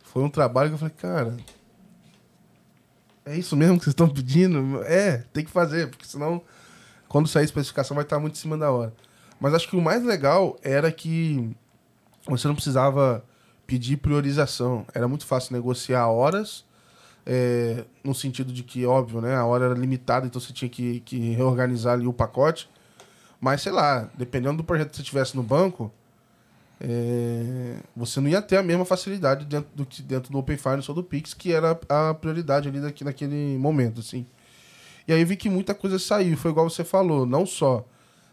foi 0.05 0.23
um 0.23 0.31
trabalho 0.31 0.71
que 0.71 0.75
eu 0.75 0.79
falei, 0.79 0.95
cara. 0.95 1.37
É 3.25 3.37
isso 3.37 3.57
mesmo 3.57 3.79
que 3.79 3.85
vocês 3.85 3.93
estão 3.93 4.09
pedindo? 4.09 4.83
É, 4.85 5.25
tem 5.33 5.45
que 5.45 5.51
fazer, 5.51 5.89
porque 5.89 6.07
senão 6.07 6.41
quando 7.09 7.29
sair 7.29 7.43
a 7.43 7.45
especificação 7.45 7.95
vai 7.95 8.05
estar 8.05 8.19
muito 8.19 8.35
em 8.35 8.39
cima 8.39 8.57
da 8.57 8.71
hora. 8.71 8.93
Mas 9.41 9.55
acho 9.55 9.69
que 9.69 9.77
o 9.77 9.81
mais 9.81 10.05
legal 10.05 10.57
era 10.63 10.91
que 10.93 11.51
você 12.27 12.47
não 12.47 12.55
precisava 12.55 13.25
pedir 13.67 13.97
priorização. 13.97 14.87
Era 14.95 15.09
muito 15.09 15.27
fácil 15.27 15.55
negociar 15.55 16.07
horas, 16.09 16.65
é, 17.25 17.85
no 18.05 18.15
sentido 18.15 18.53
de 18.53 18.63
que, 18.63 18.87
óbvio, 18.87 19.21
né, 19.21 19.35
a 19.35 19.45
hora 19.45 19.67
era 19.67 19.75
limitada, 19.75 20.27
então 20.27 20.41
você 20.41 20.53
tinha 20.53 20.69
que, 20.69 21.01
que 21.01 21.19
reorganizar 21.33 21.95
ali 21.95 22.07
o 22.07 22.13
pacote. 22.13 22.71
Mas, 23.41 23.63
sei 23.63 23.73
lá, 23.73 24.09
dependendo 24.17 24.59
do 24.59 24.65
projeto 24.65 24.91
que 24.91 24.97
você 24.97 25.03
tivesse 25.03 25.37
no 25.37 25.43
banco, 25.43 25.93
é, 26.81 27.77
você 27.95 28.21
não 28.21 28.29
ia 28.29 28.43
ter 28.43 28.57
a 28.57 28.63
mesma 28.63 28.85
facilidade 28.85 29.45
dentro 29.45 29.71
do, 29.75 29.87
dentro 30.03 30.33
do 30.33 30.39
Open 30.39 30.57
Finance 30.57 30.91
ou 30.91 30.95
do 30.95 31.03
Pix, 31.03 31.33
que 31.35 31.53
era 31.53 31.79
a 31.89 32.15
prioridade 32.15 32.69
ali 32.69 32.81
daqui, 32.81 33.05
naquele 33.05 33.57
momento, 33.59 34.01
assim. 34.01 34.27
E 35.09 35.13
aí 35.13 35.21
eu 35.21 35.27
vi 35.27 35.37
que 35.37 35.49
muita 35.49 35.75
coisa 35.75 35.99
saiu, 35.99 36.37
foi 36.37 36.51
igual 36.51 36.69
você 36.69 36.85
falou, 36.85 37.25
não 37.25 37.47
só 37.47 37.85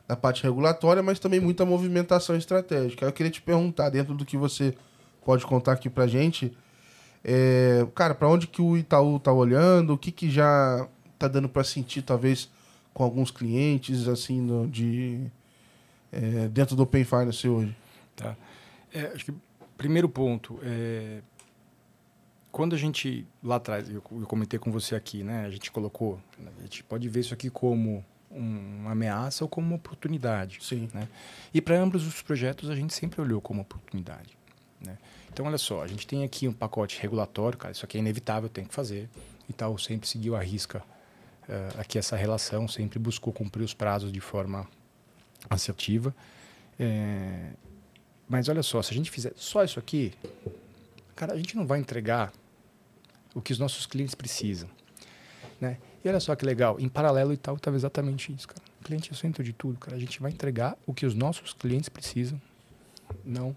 da 0.08 0.16
parte 0.16 0.44
regulatória, 0.44 1.02
mas 1.02 1.20
também 1.20 1.40
muita 1.40 1.66
movimentação 1.66 2.36
estratégica. 2.36 3.06
Eu 3.06 3.14
queria 3.14 3.32
te 3.32 3.42
perguntar, 3.42 3.90
dentro 3.90 4.14
do 4.14 4.26
que 4.26 4.36
você 4.36 4.74
pode 5.24 5.46
contar 5.46 5.74
aqui 5.74 5.90
pra 5.90 6.08
gente, 6.08 6.52
é, 7.24 7.86
cara, 7.96 8.14
para 8.14 8.28
onde 8.28 8.48
que 8.48 8.62
o 8.62 8.76
Itaú 8.76 9.20
tá 9.20 9.32
olhando, 9.32 9.94
o 9.94 9.98
que 9.98 10.12
que 10.12 10.30
já 10.30 10.88
tá 11.18 11.28
dando 11.28 11.48
para 11.48 11.64
sentir, 11.64 12.02
talvez, 12.02 12.50
com 12.94 13.04
alguns 13.04 13.32
clientes, 13.32 14.08
assim, 14.08 14.40
no- 14.42 14.68
de, 14.68 15.26
é, 16.12 16.48
dentro 16.50 16.76
do 16.76 16.84
Open 16.84 17.04
Finance 17.04 17.48
hoje? 17.48 17.76
Tá? 18.16 18.36
É, 18.94 19.08
acho 19.08 19.26
que 19.26 19.34
primeiro 19.78 20.08
ponto 20.08 20.60
é 20.64 21.22
quando 22.52 22.76
a 22.76 22.78
gente 22.78 23.26
lá 23.44 23.56
atrás 23.56 23.90
eu, 23.90 23.96
eu 24.12 24.28
comentei 24.28 24.60
com 24.60 24.72
você 24.72 24.96
aqui, 24.96 25.24
né? 25.24 25.46
A 25.46 25.50
gente 25.50 25.72
colocou, 25.72 26.20
a 26.60 26.62
gente 26.62 26.84
pode 26.84 27.10
ver 27.10 27.22
isso 27.22 27.34
aqui 27.34 27.50
como 27.50 28.06
um- 28.30 28.78
uma 28.82 28.92
ameaça 28.92 29.44
ou 29.44 29.48
como 29.50 29.66
uma 29.66 29.76
oportunidade. 29.76 30.60
Sim. 30.62 30.88
E 31.52 31.60
para 31.60 31.80
ambos 31.80 32.06
os 32.06 32.22
projetos 32.22 32.70
a 32.70 32.76
gente 32.76 32.94
sempre 32.94 33.20
olhou 33.20 33.42
como 33.42 33.62
oportunidade. 33.62 34.38
Né? 34.80 34.98
Então, 35.32 35.48
olha 35.48 35.58
só, 35.58 35.82
a 35.82 35.88
gente 35.88 36.06
tem 36.06 36.24
aqui 36.24 36.48
um 36.48 36.54
pacote 36.54 37.00
regulatório, 37.02 37.58
cara, 37.58 37.72
isso 37.72 37.84
aqui 37.86 37.98
é 37.98 38.00
inevitável, 38.02 38.48
tem 38.48 38.66
que 38.66 38.74
fazer. 38.74 39.10
E 39.50 39.54
tal, 39.54 39.76
sempre 39.80 40.08
seguiu 40.08 40.36
a 40.36 40.42
risca 40.42 40.84
eh, 41.48 41.70
aqui 41.78 41.98
essa 41.98 42.16
relação, 42.16 42.68
sempre 42.68 43.00
buscou 43.00 43.34
cumprir 43.34 43.64
os 43.64 43.74
prazos 43.74 44.12
de 44.12 44.20
forma 44.20 44.68
assertiva. 45.50 46.16
Eh, 46.80 47.52
mas 48.28 48.50
olha 48.50 48.64
só, 48.64 48.82
se 48.82 48.92
a 48.92 48.94
gente 48.96 49.12
fizer 49.12 49.34
só 49.36 49.64
isso 49.64 49.80
aqui, 49.80 50.14
cara, 51.16 51.34
a 51.34 51.38
gente 51.38 51.56
não 51.56 51.66
vai 51.66 51.80
entregar 51.80 52.32
o 53.34 53.42
que 53.42 53.52
os 53.52 53.60
nossos 53.60 53.86
clientes 53.86 54.16
precisam. 54.16 54.70
Né? 55.60 55.78
E 56.04 56.10
olha 56.10 56.20
só 56.20 56.36
que 56.36 56.46
legal, 56.46 56.80
em 56.80 56.90
paralelo 56.90 57.34
e 57.34 57.38
tal, 57.38 57.56
estava 57.56 57.76
exatamente 57.76 58.34
isso, 58.34 58.48
cara. 58.48 58.62
O 58.82 58.84
cliente 58.84 59.10
é 59.10 59.14
o 59.14 59.16
centro 59.16 59.44
de 59.44 59.54
tudo, 59.54 59.80
cara. 59.80 59.96
A 59.96 60.00
gente 60.00 60.22
vai 60.22 60.32
entregar 60.32 60.78
o 60.86 60.94
que 60.94 61.06
os 61.06 61.16
nossos 61.16 61.54
clientes 61.54 61.90
precisam, 61.90 62.42
não 63.24 63.56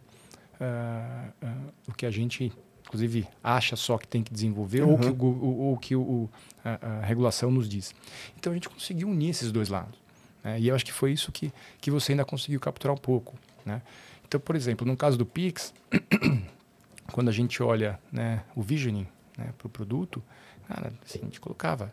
ah, 0.60 1.28
ah, 1.42 1.54
o 1.86 1.92
que 1.92 2.06
a 2.06 2.10
gente, 2.10 2.52
inclusive, 2.86 3.26
acha 3.42 3.76
só 3.76 3.98
que 3.98 4.06
tem 4.08 4.22
que 4.22 4.32
desenvolver 4.32 4.82
ou 4.82 4.90
Uhum. 4.92 4.98
que, 4.98 5.08
o, 5.24 5.58
ou 5.58 5.76
que 5.76 5.96
o, 5.96 6.30
a, 6.64 6.98
a 6.98 7.00
regulação 7.04 7.50
nos 7.50 7.68
diz. 7.68 7.94
Então 8.38 8.52
a 8.52 8.54
gente 8.54 8.68
conseguiu 8.68 9.08
unir 9.08 9.30
esses 9.30 9.50
dois 9.52 9.68
lados. 9.68 9.98
né? 10.42 10.58
E 10.60 10.68
eu 10.68 10.74
acho 10.74 10.84
que 10.84 10.92
foi 10.92 11.12
isso 11.12 11.30
que, 11.32 11.52
que 11.80 11.90
você 11.90 12.12
ainda 12.12 12.24
conseguiu 12.24 12.60
capturar 12.60 12.94
um 12.94 12.98
pouco. 12.98 13.34
Né? 13.64 13.82
Então, 14.26 14.38
por 14.40 14.54
exemplo, 14.56 14.86
no 14.86 14.96
caso 14.96 15.16
do 15.18 15.26
Pix, 15.26 15.74
quando 17.12 17.28
a 17.28 17.32
gente 17.32 17.62
olha 17.62 17.98
né, 18.12 18.42
o 18.54 18.62
visioning 18.62 19.06
né, 19.36 19.52
para 19.58 19.66
o 19.66 19.70
produto, 19.70 20.22
cara, 20.68 20.92
assim, 21.04 21.18
a 21.20 21.24
gente 21.24 21.40
colocava 21.40 21.92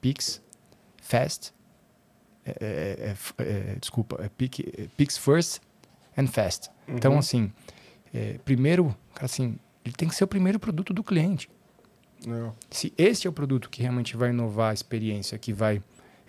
Pix, 0.00 0.40
Fast, 1.02 1.52
é, 2.44 2.50
é, 2.60 3.42
é, 3.42 3.42
é, 3.72 3.76
desculpa, 3.80 4.22
é 4.22 4.28
Pix, 4.28 4.60
é 4.60 4.86
Pix 4.96 5.16
First 5.18 5.60
and 6.16 6.26
Fast. 6.28 6.70
Então, 6.88 7.12
Uhum. 7.12 7.18
assim, 7.18 7.52
é, 8.14 8.38
primeiro, 8.44 8.94
cara, 9.14 9.26
assim, 9.26 9.58
ele 9.90 9.96
tem 9.96 10.08
que 10.08 10.14
ser 10.14 10.24
o 10.24 10.28
primeiro 10.28 10.58
produto 10.58 10.94
do 10.94 11.02
cliente. 11.02 11.50
Não. 12.24 12.54
Se 12.70 12.92
esse 12.96 13.26
é 13.26 13.30
o 13.30 13.32
produto 13.32 13.68
que 13.68 13.82
realmente 13.82 14.16
vai 14.16 14.30
inovar 14.30 14.70
a 14.70 14.74
experiência, 14.74 15.36
que 15.36 15.52
vai 15.52 15.82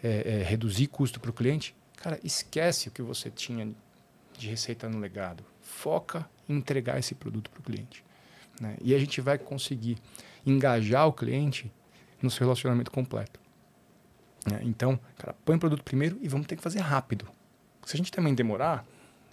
é, 0.04 0.40
é, 0.40 0.44
reduzir 0.44 0.88
custo 0.88 1.20
para 1.20 1.30
o 1.30 1.34
cliente, 1.34 1.76
cara, 1.96 2.20
esquece 2.24 2.88
o 2.88 2.92
que 2.92 3.02
você 3.02 3.30
tinha 3.30 3.72
de 4.38 4.50
receita 4.50 4.90
no 4.90 5.00
legado. 5.00 5.44
Foca 5.62 6.28
em 6.50 6.56
entregar 6.56 6.98
esse 6.98 7.14
produto 7.14 7.52
para 7.52 7.60
o 7.60 7.64
cliente. 7.64 8.04
né? 8.60 8.78
E 8.82 8.96
a 8.96 9.00
gente 9.00 9.22
vai 9.22 9.38
conseguir 9.38 9.98
engajar 10.46 11.08
o 11.08 11.14
cliente 11.14 11.72
no 12.22 12.32
seu 12.32 12.46
relacionamento 12.46 12.90
completo. 12.90 13.40
né? 14.50 14.60
Então, 14.64 15.00
cara, 15.18 15.36
põe 15.46 15.56
o 15.56 15.60
produto 15.60 15.84
primeiro 15.84 16.18
e 16.22 16.28
vamos 16.28 16.48
ter 16.48 16.56
que 16.56 16.64
fazer 16.64 16.80
rápido. 16.80 17.28
Se 17.86 17.96
a 17.96 17.98
gente 17.98 18.12
também 18.12 18.34
demorar, 18.34 18.86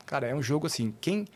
cara, 0.04 0.26
é 0.26 0.34
um 0.34 0.42
jogo 0.42 0.66
assim, 0.66 0.94
quem 1.00 1.26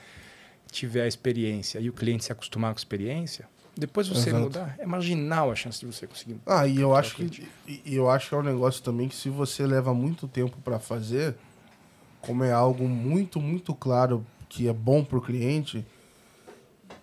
tiver 0.72 1.02
a 1.02 1.06
experiência 1.06 1.78
e 1.78 1.88
o 1.88 1.92
cliente 1.92 2.24
se 2.24 2.32
acostumar 2.32 2.72
com 2.72 2.78
a 2.78 2.80
experiência, 2.80 3.48
depois 3.76 4.06
você 4.06 4.28
Exato. 4.28 4.44
mudar, 4.44 4.76
é 4.78 4.84
marginal 4.84 5.50
a 5.50 5.54
chance 5.54 5.80
de 5.80 5.86
você 5.86 6.06
conseguir. 6.06 6.36
Ah, 6.44 6.66
e 6.66 6.80
eu 6.80 6.94
acho 6.94 7.14
o 7.14 7.28
que 7.28 7.48
e 7.66 7.94
eu 7.94 8.10
acho 8.10 8.28
que 8.28 8.34
é 8.34 8.38
um 8.38 8.42
negócio 8.42 8.82
também 8.82 9.08
que 9.08 9.14
se 9.14 9.30
você 9.30 9.66
leva 9.66 9.94
muito 9.94 10.28
tempo 10.28 10.58
para 10.62 10.78
fazer, 10.78 11.34
como 12.20 12.44
é 12.44 12.52
algo 12.52 12.86
muito 12.86 13.40
muito 13.40 13.74
claro 13.74 14.26
que 14.48 14.68
é 14.68 14.72
bom 14.72 15.02
pro 15.02 15.22
cliente, 15.22 15.86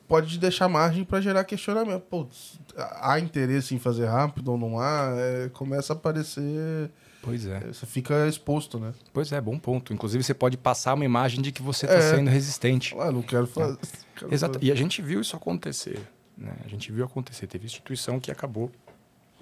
pode 0.07 0.37
deixar 0.37 0.69
margem 0.69 1.03
para 1.03 1.21
gerar 1.21 1.43
questionamento. 1.43 2.01
Putz, 2.01 2.59
há 2.77 3.19
interesse 3.19 3.73
em 3.73 3.79
fazer 3.79 4.05
rápido 4.05 4.51
ou 4.51 4.57
não 4.57 4.79
há? 4.79 5.13
É, 5.17 5.49
começa 5.49 5.93
a 5.93 5.95
aparecer, 5.95 6.91
Pois 7.29 7.45
é. 7.45 7.59
você 7.61 7.85
fica 7.85 8.27
exposto, 8.27 8.79
né? 8.79 8.93
Pois 9.13 9.31
é, 9.31 9.39
bom 9.39 9.57
ponto. 9.57 9.93
Inclusive, 9.93 10.23
você 10.23 10.33
pode 10.33 10.57
passar 10.57 10.93
uma 10.93 11.05
imagem 11.05 11.41
de 11.41 11.51
que 11.51 11.61
você 11.61 11.85
está 11.85 11.97
É. 11.97 12.15
sendo 12.15 12.29
resistente. 12.29 12.95
Ah, 12.99 13.11
não 13.11 13.21
quero 13.21 13.47
fazer. 13.47 13.77
quero 14.15 14.33
Exato. 14.33 14.53
fazer. 14.55 14.65
E 14.65 14.71
a 14.71 14.75
gente 14.75 15.01
viu 15.01 15.21
isso 15.21 15.35
acontecer. 15.35 15.99
Né? 16.37 16.53
A 16.65 16.67
gente 16.67 16.91
viu 16.91 17.05
acontecer. 17.05 17.47
Teve 17.47 17.65
instituição 17.65 18.19
que 18.19 18.31
acabou 18.31 18.71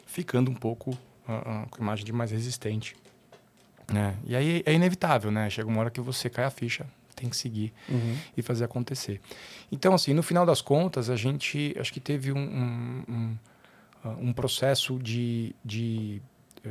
ficando 0.05 0.49
um 0.51 0.55
pouco 0.55 0.97
ah, 1.27 1.63
ah, 1.63 1.67
com 1.69 1.81
imagem 1.81 2.05
de 2.05 2.11
mais 2.13 2.31
resistente. 2.31 2.95
Né? 3.91 4.15
E 4.25 4.35
aí 4.35 4.63
é 4.65 4.73
inevitável, 4.73 5.31
né? 5.31 5.49
Chega 5.49 5.67
uma 5.67 5.79
hora 5.79 5.89
que 5.89 6.01
você 6.01 6.29
cai 6.29 6.43
a 6.45 6.49
ficha, 6.49 6.85
tem 7.15 7.29
que 7.29 7.37
seguir 7.37 7.73
Uhum. 7.87 8.17
e 8.35 8.41
fazer 8.41 8.65
acontecer. 8.65 9.21
Então, 9.71 9.93
assim, 9.93 10.13
no 10.13 10.21
final 10.23 10.45
das 10.45 10.61
contas, 10.61 11.09
a 11.09 11.15
gente 11.15 11.75
acho 11.79 11.91
que 11.93 11.99
teve 11.99 12.31
um, 12.31 12.37
um, 12.37 13.03
um, 13.07 13.37
ah, 14.03 14.09
um 14.19 14.33
processo 14.33 14.99
de, 14.99 15.55
de, 15.63 16.21
eh, 16.65 16.69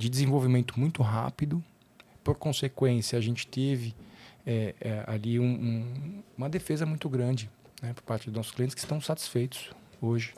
de 0.00 0.08
desenvolvimento 0.08 0.80
muito 0.80 1.02
rápido. 1.02 1.62
Por 2.24 2.36
consequência, 2.36 3.18
a 3.18 3.20
gente 3.22 3.46
teve 3.46 3.94
eh, 4.46 4.74
eh, 4.80 5.04
ali 5.06 5.38
um- 5.38 5.44
um- 5.44 6.22
uma 6.36 6.48
defesa 6.48 6.86
muito 6.86 7.08
grande 7.10 7.50
né, 7.82 7.92
por 7.92 8.02
parte 8.02 8.24
dos 8.26 8.34
nossos 8.34 8.52
clientes 8.52 8.74
que 8.74 8.80
estão 8.80 8.98
satisfeitos 9.00 9.70
hoje 10.00 10.32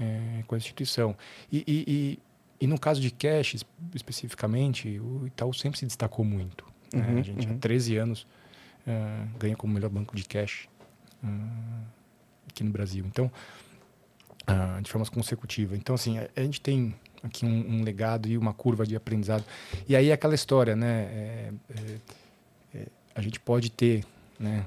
eh, 0.00 0.42
com 0.48 0.54
a 0.56 0.58
instituição. 0.58 1.16
E, 1.52 1.58
e, 1.66 1.84
e, 1.86 2.64
e 2.64 2.66
no 2.66 2.78
caso 2.78 3.00
de 3.00 3.10
cash, 3.12 3.54
es- 3.54 3.64
especificamente, 3.94 4.98
o 4.98 5.26
Itaú 5.28 5.54
sempre 5.54 5.78
se 5.78 5.86
destacou 5.86 6.24
muito. 6.24 6.64
né? 6.92 7.06
Uhum, 7.06 7.18
a 7.18 7.22
gente 7.22 7.46
há 7.46 7.50
uhum. 7.50 7.58
13 7.58 7.96
anos 7.96 8.26
ah, 8.86 9.26
ganha 9.38 9.54
como 9.56 9.72
melhor 9.72 9.90
banco 9.90 10.16
de 10.16 10.24
cash 10.24 10.68
ah, 11.22 11.82
aqui 12.48 12.64
no 12.64 12.70
Brasil. 12.70 13.04
Então, 13.06 13.30
uh, 14.48 14.80
de 14.82 14.90
formas 14.90 15.08
consecutivas. 15.08 15.78
Então, 15.78 15.94
assim, 15.94 16.18
a, 16.18 16.28
a 16.36 16.42
gente 16.42 16.60
tem 16.60 16.94
aqui 17.22 17.44
um, 17.44 17.76
um, 17.76 17.82
legado 17.82 18.28
e 18.28 18.38
uma 18.38 18.52
curva 18.52 18.86
de 18.86 18.96
aprendizado. 18.96 19.44
E 19.88 19.94
aí 19.94 20.10
é 20.10 20.12
aquela 20.12 20.34
história, 20.34 20.74
né? 20.74 21.02
É, 21.02 21.52
é, 21.70 21.98
é, 22.74 22.86
a 23.14 23.20
gente 23.20 23.38
pode 23.40 23.70
ter, 23.70 24.04
né? 24.38 24.64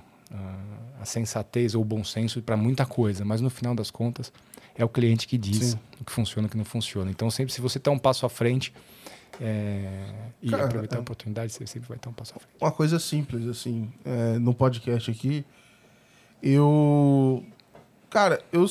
a 0.99 1.05
sensatez 1.05 1.76
ou 1.76 1.82
o 1.84 1.86
bom 1.86 2.03
senso 2.03 2.41
para 2.41 2.57
muita 2.57 2.88
coisa, 2.88 3.24
mas 3.24 3.39
no 3.39 3.51
final 3.51 3.76
das 3.76 3.91
contas 3.91 4.34
é 4.76 4.84
o 4.84 4.89
cliente 4.89 5.28
que 5.28 5.38
diz 5.38 5.71
Sim. 5.71 5.80
o 6.01 6.03
que 6.03 6.11
funciona 6.11 6.45
e 6.45 6.47
o 6.47 6.49
que 6.49 6.57
não 6.57 6.65
funciona. 6.65 7.11
Então, 7.11 7.30
sempre 7.30 7.53
se 7.53 7.61
você 7.61 7.78
está 7.78 7.91
um 7.91 7.99
passo 7.99 8.26
à 8.26 8.30
frente 8.30 8.74
é, 9.39 10.11
e 10.41 10.49
Cara, 10.49 10.65
aproveitar 10.65 10.95
é... 10.95 10.99
a 10.99 11.01
oportunidade, 11.01 11.53
você 11.53 11.65
sempre 11.67 11.88
vai 11.88 11.97
estar 11.97 12.09
um 12.09 12.13
passo 12.13 12.34
à 12.36 12.39
frente. 12.39 12.55
Uma 12.59 12.71
coisa 12.71 12.99
simples, 12.99 13.47
assim, 13.47 13.91
é, 14.05 14.39
no 14.39 14.53
podcast 14.53 15.09
aqui, 15.11 15.45
eu. 16.41 17.43
Cara, 18.09 18.41
eu 18.51 18.65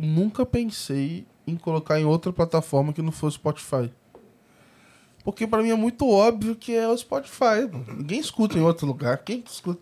nunca 0.00 0.46
pensei 0.46 1.26
em 1.46 1.56
colocar 1.56 2.00
em 2.00 2.04
outra 2.04 2.32
plataforma 2.32 2.92
que 2.92 3.02
não 3.02 3.12
fosse 3.12 3.36
Spotify. 3.36 3.92
Porque 5.22 5.46
para 5.46 5.62
mim 5.62 5.70
é 5.70 5.74
muito 5.74 6.08
óbvio 6.08 6.56
que 6.56 6.74
é 6.74 6.88
o 6.88 6.96
Spotify. 6.96 7.68
Ninguém 7.88 8.18
escuta 8.18 8.56
em 8.56 8.62
outro 8.62 8.86
lugar. 8.86 9.18
Quem 9.18 9.44
escuta? 9.46 9.80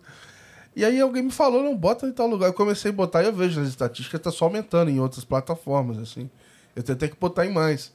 E 0.75 0.83
aí 0.83 0.99
alguém 0.99 1.23
me 1.23 1.31
falou, 1.31 1.63
não, 1.63 1.75
bota 1.75 2.05
em 2.05 2.11
tal 2.11 2.27
lugar. 2.27 2.47
Eu 2.47 2.53
comecei 2.53 2.91
a 2.91 2.93
botar 2.93 3.23
e 3.23 3.27
eu 3.27 3.33
vejo 3.33 3.59
nas 3.59 3.69
estatísticas, 3.69 4.21
tá 4.21 4.31
só 4.31 4.45
aumentando 4.45 4.91
em 4.91 4.99
outras 4.99 5.23
plataformas, 5.23 5.97
assim. 5.97 6.29
Eu 6.75 6.83
tentei 6.83 7.07
que 7.07 7.15
botar 7.17 7.45
em 7.45 7.53
mais. 7.53 7.93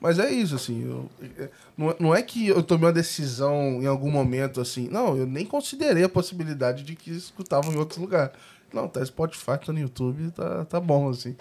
Mas 0.00 0.18
é 0.18 0.30
isso, 0.30 0.54
assim. 0.54 0.84
Eu, 0.84 1.10
é, 1.38 1.48
não, 1.76 1.96
não 1.98 2.14
é 2.14 2.22
que 2.22 2.46
eu 2.48 2.62
tomei 2.62 2.86
uma 2.86 2.92
decisão 2.92 3.82
em 3.82 3.86
algum 3.86 4.10
momento, 4.10 4.60
assim. 4.60 4.88
Não, 4.88 5.16
eu 5.16 5.26
nem 5.26 5.44
considerei 5.44 6.04
a 6.04 6.08
possibilidade 6.08 6.84
de 6.84 6.94
que 6.94 7.10
escutavam 7.10 7.72
em 7.72 7.76
outro 7.76 8.00
lugar. 8.00 8.32
Não, 8.72 8.88
tá 8.88 9.04
Spotify, 9.04 9.58
tá 9.64 9.72
no 9.72 9.80
YouTube, 9.80 10.30
tá, 10.30 10.64
tá 10.64 10.80
bom, 10.80 11.08
assim. 11.08 11.36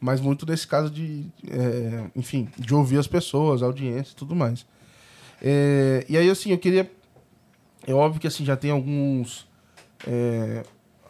Mas 0.00 0.20
muito 0.20 0.46
nesse 0.46 0.66
caso 0.66 0.90
de, 0.90 1.26
é, 1.48 2.10
enfim, 2.14 2.48
de 2.56 2.74
ouvir 2.74 2.98
as 2.98 3.06
pessoas, 3.06 3.62
a 3.62 3.66
audiência 3.66 4.12
e 4.12 4.16
tudo 4.16 4.34
mais. 4.34 4.64
É, 5.42 6.04
e 6.08 6.16
aí, 6.16 6.30
assim, 6.30 6.50
eu 6.50 6.58
queria. 6.58 6.90
É 7.86 7.92
óbvio 7.92 8.20
que 8.20 8.26
assim, 8.26 8.44
já 8.44 8.56
tem 8.56 8.70
alguns 8.70 9.48
é, 10.06 10.62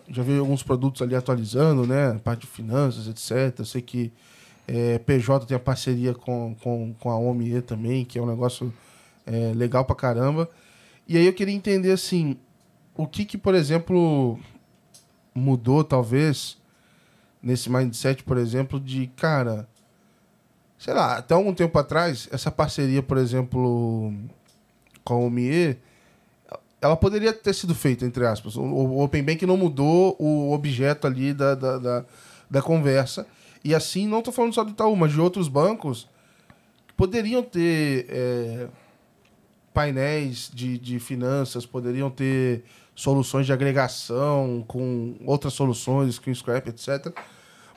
já 0.08 0.22
veio 0.22 0.40
alguns 0.40 0.62
produtos 0.62 1.02
ali 1.02 1.14
atualizando, 1.14 1.86
né? 1.86 2.18
Parte 2.24 2.42
de 2.42 2.46
finanças, 2.46 3.06
etc. 3.08 3.58
Eu 3.58 3.64
sei 3.64 3.82
que 3.82 4.12
é, 4.66 4.98
PJ 4.98 5.46
tem 5.46 5.56
a 5.56 5.60
parceria 5.60 6.14
com, 6.14 6.56
com, 6.62 6.94
com 6.98 7.10
a 7.10 7.18
OME 7.18 7.60
também, 7.62 8.04
que 8.04 8.18
é 8.18 8.22
um 8.22 8.26
negócio 8.26 8.72
é, 9.26 9.52
legal 9.54 9.84
pra 9.84 9.94
caramba. 9.94 10.48
E 11.06 11.16
aí 11.16 11.26
eu 11.26 11.32
queria 11.32 11.54
entender, 11.54 11.92
assim, 11.92 12.36
o 12.94 13.06
que 13.06 13.24
que, 13.24 13.36
por 13.36 13.54
exemplo, 13.54 14.38
mudou, 15.34 15.84
talvez, 15.84 16.58
nesse 17.42 17.70
mindset, 17.70 18.22
por 18.24 18.36
exemplo, 18.36 18.80
de, 18.80 19.06
cara, 19.16 19.68
sei 20.78 20.94
lá, 20.94 21.18
até 21.18 21.34
algum 21.34 21.54
tempo 21.54 21.78
atrás, 21.78 22.28
essa 22.32 22.50
parceria, 22.50 23.02
por 23.02 23.18
exemplo, 23.18 24.12
com 25.04 25.14
a 25.14 25.18
OME 25.18 25.78
ela 26.80 26.96
poderia 26.96 27.32
ter 27.32 27.54
sido 27.54 27.74
feita, 27.74 28.04
entre 28.04 28.24
aspas. 28.24 28.56
O, 28.56 28.62
o 28.62 29.02
Open 29.02 29.22
Bank 29.22 29.44
não 29.44 29.56
mudou 29.56 30.16
o 30.18 30.52
objeto 30.52 31.06
ali 31.06 31.34
da, 31.34 31.54
da, 31.54 31.78
da, 31.78 32.04
da 32.48 32.62
conversa. 32.62 33.26
E 33.64 33.74
assim, 33.74 34.06
não 34.06 34.20
estou 34.20 34.32
falando 34.32 34.54
só 34.54 34.62
do 34.62 34.70
Itaú, 34.70 34.94
mas 34.94 35.12
de 35.12 35.20
outros 35.20 35.48
bancos 35.48 36.08
que 36.86 36.94
poderiam 36.94 37.42
ter 37.42 38.06
é, 38.08 38.68
painéis 39.74 40.50
de, 40.54 40.78
de 40.78 40.98
finanças, 41.00 41.66
poderiam 41.66 42.10
ter 42.10 42.64
soluções 42.98 43.46
de 43.46 43.52
agregação 43.52 44.64
com 44.66 45.14
outras 45.24 45.52
soluções, 45.52 46.18
com 46.18 46.34
Scrap, 46.34 46.66
etc. 46.66 47.16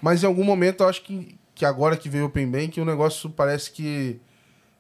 Mas 0.02 0.24
em 0.24 0.26
algum 0.26 0.44
momento 0.44 0.82
eu 0.82 0.90
acho 0.90 1.04
que, 1.04 1.38
que 1.54 1.64
agora 1.64 1.96
que 1.96 2.10
veio 2.10 2.24
o 2.24 2.28
Open 2.28 2.50
Bank, 2.50 2.82
o 2.82 2.86
negócio 2.86 3.30
parece 3.30 3.70
que 3.70 4.20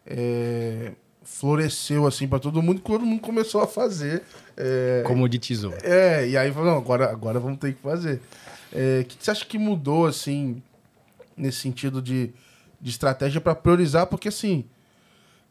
é, 0.03 0.93
floresceu 1.21 2.07
assim 2.07 2.27
para 2.27 2.39
todo 2.39 2.59
mundo, 2.59 2.81
todo 2.81 3.05
mundo 3.05 3.21
começou 3.21 3.61
a 3.61 3.67
fazer. 3.67 4.23
É, 4.57 5.03
Como 5.05 5.29
de 5.29 5.37
tesouro. 5.37 5.77
É, 5.83 6.27
e 6.27 6.35
aí 6.35 6.51
falou, 6.51 6.71
não, 6.71 6.77
agora, 6.79 7.11
agora 7.11 7.39
vamos 7.39 7.59
ter 7.59 7.75
que 7.75 7.81
fazer. 7.81 8.15
O 8.15 8.19
é, 8.73 9.03
que 9.03 9.15
você 9.19 9.29
acha 9.29 9.45
que 9.45 9.59
mudou, 9.59 10.07
assim, 10.07 10.59
nesse 11.37 11.59
sentido 11.59 12.01
de, 12.01 12.33
de 12.81 12.89
estratégia 12.89 13.39
para 13.39 13.53
priorizar? 13.53 14.07
Porque, 14.07 14.29
assim, 14.29 14.65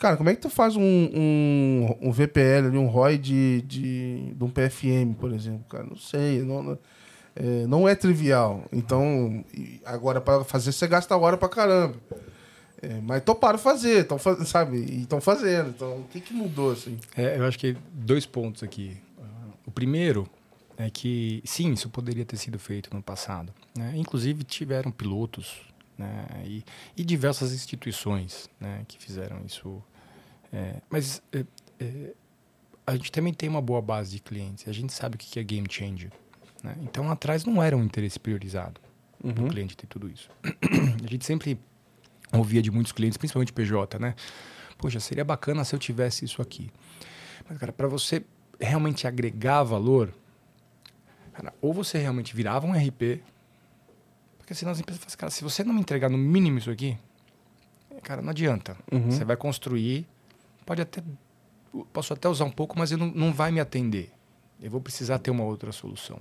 cara, 0.01 0.16
como 0.16 0.30
é 0.30 0.34
que 0.34 0.40
tu 0.40 0.51
faz 0.51 0.76
um, 0.76 0.82
um, 0.82 1.96
um 2.01 2.11
VPL, 2.11 2.76
um 2.76 2.86
ROI 2.86 3.18
de, 3.18 3.62
de, 3.62 4.34
de 4.34 4.44
um 4.44 4.48
PFM, 4.48 5.14
por 5.18 5.32
exemplo? 5.32 5.64
Cara, 5.68 5.84
não 5.84 5.96
sei, 5.96 6.42
não, 6.42 6.78
é, 7.36 7.66
não 7.66 7.88
é 7.88 7.94
trivial. 7.94 8.64
Então, 8.72 9.44
agora 9.84 10.20
para 10.20 10.42
fazer, 10.42 10.72
você 10.72 10.88
gasta 10.88 11.16
hora 11.16 11.36
para 11.36 11.48
caramba. 11.48 11.96
É, 12.82 12.98
mas 13.03 13.22
toparam 13.22 13.59
fazer, 13.59 14.05
tão, 14.05 14.18
sabe? 14.18 14.78
E 14.78 15.03
estão 15.03 15.20
fazendo. 15.20 15.68
Então, 15.68 15.98
o 15.98 16.05
que, 16.05 16.18
que 16.18 16.32
mudou, 16.32 16.72
assim? 16.72 16.98
É, 17.14 17.38
eu 17.38 17.44
acho 17.44 17.59
que 17.59 17.76
dois 17.92 18.24
pontos 18.24 18.62
aqui. 18.62 18.96
O 19.66 19.70
primeiro 19.70 20.26
é 20.78 20.88
que, 20.88 21.42
sim, 21.44 21.72
isso 21.72 21.90
poderia 21.90 22.24
ter 22.24 22.38
sido 22.38 22.59
feito 22.59 22.88
no 22.94 23.03
passado. 23.03 23.53
Né? 23.76 23.92
Inclusive, 23.96 24.44
tiveram 24.44 24.90
pilotos 24.90 25.61
né? 25.96 26.26
e, 26.46 26.64
e 26.96 27.05
diversas 27.05 27.53
instituições 27.53 28.48
né? 28.59 28.82
que 28.88 28.96
fizeram 28.98 29.42
isso. 29.44 29.82
É, 30.53 30.76
mas 30.90 31.22
é, 31.32 31.44
é, 31.78 32.14
a 32.86 32.96
gente 32.96 33.12
também 33.12 33.32
tem 33.32 33.48
uma 33.48 33.62
boa 33.62 33.80
base 33.80 34.12
de 34.12 34.20
clientes. 34.20 34.66
A 34.66 34.72
gente 34.72 34.92
sabe 34.92 35.16
o 35.16 35.18
que 35.18 35.38
é 35.38 35.42
game 35.42 35.66
changer. 35.70 36.11
Né? 36.62 36.76
Então, 36.82 37.11
atrás 37.11 37.44
não 37.44 37.62
era 37.62 37.76
um 37.76 37.84
interesse 37.84 38.18
priorizado 38.18 38.80
uhum. 39.22 39.32
do 39.32 39.46
cliente 39.48 39.76
ter 39.76 39.86
tudo 39.86 40.09
isso. 40.09 40.30
a 40.44 41.07
gente 41.07 41.24
sempre 41.24 41.59
ouvia 42.32 42.62
de 42.62 42.70
muitos 42.70 42.92
clientes, 42.92 43.16
principalmente 43.16 43.53
PJ, 43.53 43.98
né? 43.98 44.14
Poxa, 44.78 45.01
seria 45.01 45.24
bacana 45.24 45.64
se 45.64 45.74
eu 45.74 45.78
tivesse 45.78 46.24
isso 46.24 46.40
aqui. 46.40 46.70
Mas, 47.48 47.59
cara, 47.59 47.72
para 47.72 47.88
você 47.88 48.24
realmente 48.59 49.07
agregar 49.07 49.62
valor, 49.62 50.12
cara, 51.32 51.53
ou 51.61 51.72
você 51.72 51.98
realmente 51.98 52.34
virava 52.34 52.66
um 52.66 52.72
RP, 52.72 53.22
porque 54.38 54.55
senão 54.55 54.72
as 54.72 54.80
empresas 54.80 55.01
falam, 55.01 55.09
assim, 55.09 55.16
cara, 55.16 55.30
se 55.30 55.42
você 55.42 55.64
não 55.64 55.74
me 55.74 55.80
entregar 55.80 56.09
no 56.09 56.18
mínimo 56.18 56.59
isso 56.59 56.70
aqui, 56.70 56.96
cara, 58.03 58.22
não 58.22 58.30
adianta. 58.30 58.76
Uhum. 58.90 59.11
Você 59.11 59.24
vai 59.24 59.36
construir, 59.36 60.07
pode 60.65 60.83
até, 60.83 61.03
posso 61.93 62.13
até 62.13 62.29
usar 62.29 62.45
um 62.45 62.51
pouco, 62.51 62.79
mas 62.79 62.93
ele 62.93 63.05
não, 63.05 63.13
não 63.13 63.33
vai 63.33 63.51
me 63.51 63.61
atender. 63.61 64.13
Eu 64.61 64.71
vou 64.71 64.81
precisar 64.81 65.19
ter 65.19 65.31
uma 65.31 65.45
outra 65.45 65.73
solução. 65.73 66.19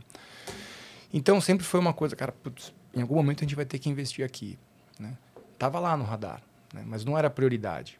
Então, 1.13 1.41
sempre 1.41 1.65
foi 1.65 1.79
uma 1.79 1.93
coisa, 1.93 2.15
cara, 2.15 2.31
putz, 2.31 2.73
em 2.95 3.01
algum 3.01 3.15
momento 3.15 3.39
a 3.39 3.45
gente 3.45 3.55
vai 3.55 3.65
ter 3.65 3.79
que 3.79 3.89
investir 3.89 4.23
aqui, 4.23 4.57
né? 4.99 5.17
Estava 5.53 5.79
lá 5.79 5.97
no 5.97 6.03
radar, 6.03 6.41
né? 6.73 6.83
mas 6.85 7.03
não 7.03 7.17
era 7.17 7.29
prioridade. 7.29 7.99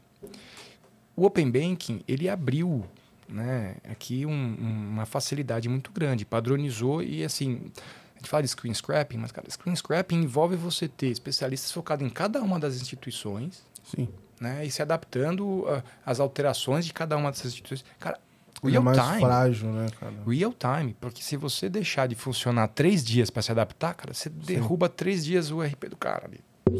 O 1.16 1.26
Open 1.26 1.52
Banking, 1.52 2.02
ele 2.08 2.30
abriu 2.30 2.86
né, 3.28 3.76
aqui 3.90 4.26
um, 4.26 4.56
uma 4.56 5.06
facilidade 5.06 5.68
muito 5.68 5.92
grande, 5.92 6.26
padronizou 6.26 7.04
e 7.04 7.24
assim, 7.24 7.72
a 8.16 8.20
gente 8.20 8.30
fala 8.30 8.44
de 8.44 8.50
screen 8.50 8.74
scrapping, 8.74 9.18
mas 9.18 9.32
cara, 9.32 9.50
screen 9.50 9.76
scrapping 9.76 10.16
envolve 10.16 10.56
você 10.56 10.88
ter 10.88 11.08
especialistas 11.08 11.72
focados 11.72 12.06
em 12.06 12.10
cada 12.10 12.42
uma 12.42 12.60
das 12.60 12.82
instituições 12.82 13.64
Sim. 13.84 14.08
Né, 14.40 14.66
e 14.66 14.72
se 14.72 14.82
adaptando 14.82 15.66
às 16.06 16.22
alterações 16.22 16.86
de 16.86 16.94
cada 16.94 17.18
uma 17.18 17.30
dessas 17.30 17.52
instituições. 17.52 17.84
Cara, 18.00 18.18
real 18.64 18.82
é 18.82 18.86
mais 18.86 18.98
time. 18.98 19.20
frágil, 19.20 19.70
né, 19.70 19.88
cara? 20.00 20.14
Real 20.26 20.54
time, 20.54 20.96
porque 21.00 21.22
se 21.22 21.36
você 21.36 21.68
deixar 21.68 22.08
de 22.08 22.16
funcionar 22.16 22.70
três 22.70 23.04
dias 23.04 23.30
para 23.30 23.42
se 23.42 23.52
adaptar, 23.52 23.94
cara, 23.94 24.14
você 24.14 24.30
Sim. 24.30 24.36
derruba 24.40 24.88
três 24.88 25.26
dias 25.26 25.52
o 25.52 25.62
RP 25.62 25.90
do 25.90 25.98
cara 25.98 26.26
ali 26.26 26.40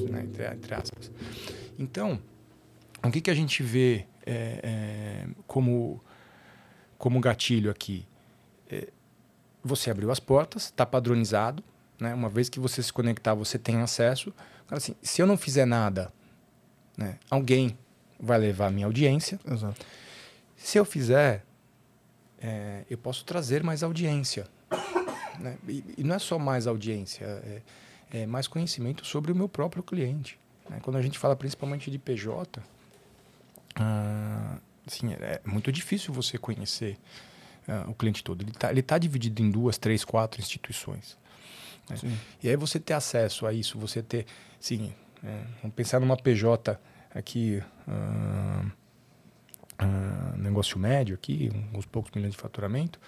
né, 0.10 0.24
entre, 0.24 0.46
entre, 0.46 0.74
aspas. 0.74 1.12
Então, 1.78 2.20
o 3.04 3.10
que, 3.10 3.22
que 3.22 3.32
a 3.32 3.34
gente 3.34 3.64
vê 3.64 4.06
é, 4.26 4.60
é, 4.64 5.28
como, 5.48 6.02
como 6.98 7.20
gatilho 7.20 7.72
aqui? 7.72 8.06
É, 8.70 8.90
você 9.64 9.90
abriu 9.90 10.12
as 10.12 10.20
portas, 10.20 10.66
está 10.66 10.86
padronizado, 10.86 11.64
né? 12.00 12.14
uma 12.14 12.30
vez 12.30 12.50
que 12.50 12.60
você 12.60 12.82
se 12.84 12.94
conectar, 12.94 13.34
você 13.34 13.58
tem 13.58 13.78
acesso. 13.82 14.34
Agora, 14.66 14.78
assim, 14.78 14.96
se 15.02 15.22
eu 15.22 15.28
não 15.28 15.38
fizer 15.38 15.66
nada, 15.66 16.12
né, 17.00 17.18
alguém 17.30 17.78
vai 18.20 18.38
levar 18.38 18.68
a 18.68 18.70
minha 18.70 18.86
audiência. 18.86 19.40
Exato. 19.50 19.86
Se 20.58 20.78
eu 20.78 20.84
fizer, 20.84 21.46
é, 22.42 22.84
eu 22.90 22.98
posso 22.98 23.24
trazer 23.24 23.64
mais 23.64 23.82
audiência. 23.82 24.46
Né? 25.40 25.58
E, 25.70 25.84
e, 26.00 26.04
não 26.04 26.16
é 26.16 26.20
só 26.20 26.38
mais 26.38 26.68
audiência. 26.68 27.26
É, 27.26 27.62
é, 28.12 28.26
mais 28.26 28.46
conhecimento 28.46 29.06
sobre 29.06 29.32
o 29.32 29.36
meu 29.36 29.48
próprio 29.48 29.82
cliente. 29.82 30.38
Né? 30.70 30.80
Quando 30.82 30.98
a 30.98 31.02
gente 31.02 31.18
fala 31.18 31.34
principalmente 31.38 31.90
de 31.90 31.98
PJ, 31.98 32.62
ah, 33.76 34.58
assim, 34.86 35.14
é 35.14 35.40
muito 35.46 35.72
difícil 35.72 36.14
você 36.14 36.38
conhecer 36.38 36.98
ah, 37.66 37.86
o 37.88 37.94
cliente 37.94 38.22
todo. 38.22 38.42
Ele 38.42 38.52
está 38.52 38.74
tá 38.84 38.98
dividido 38.98 39.42
em 39.42 39.50
duas, 39.50 39.78
três, 39.78 40.04
quatro 40.04 40.42
instituições. 40.42 41.18
Né? 41.90 42.18
E 42.44 42.50
aí 42.50 42.58
você 42.58 42.78
ter 42.78 42.94
acesso 42.94 43.48
a 43.48 43.54
isso, 43.54 43.80
você 43.80 44.04
ter, 44.04 44.26
sim, 44.60 44.94
é, 45.24 45.42
vamos 45.62 45.74
pensar 45.74 46.02
numa 46.02 46.18
PJ 46.18 46.78
aqui, 47.14 47.62
ah, 47.88 48.66
ah, 49.78 50.34
negócio 50.38 50.78
médio 50.78 51.16
aqui, 51.16 51.52
uns 51.74 51.86
poucos 51.86 52.12
milhões 52.14 52.34
de 52.34 52.38
faturamento. 52.38 53.00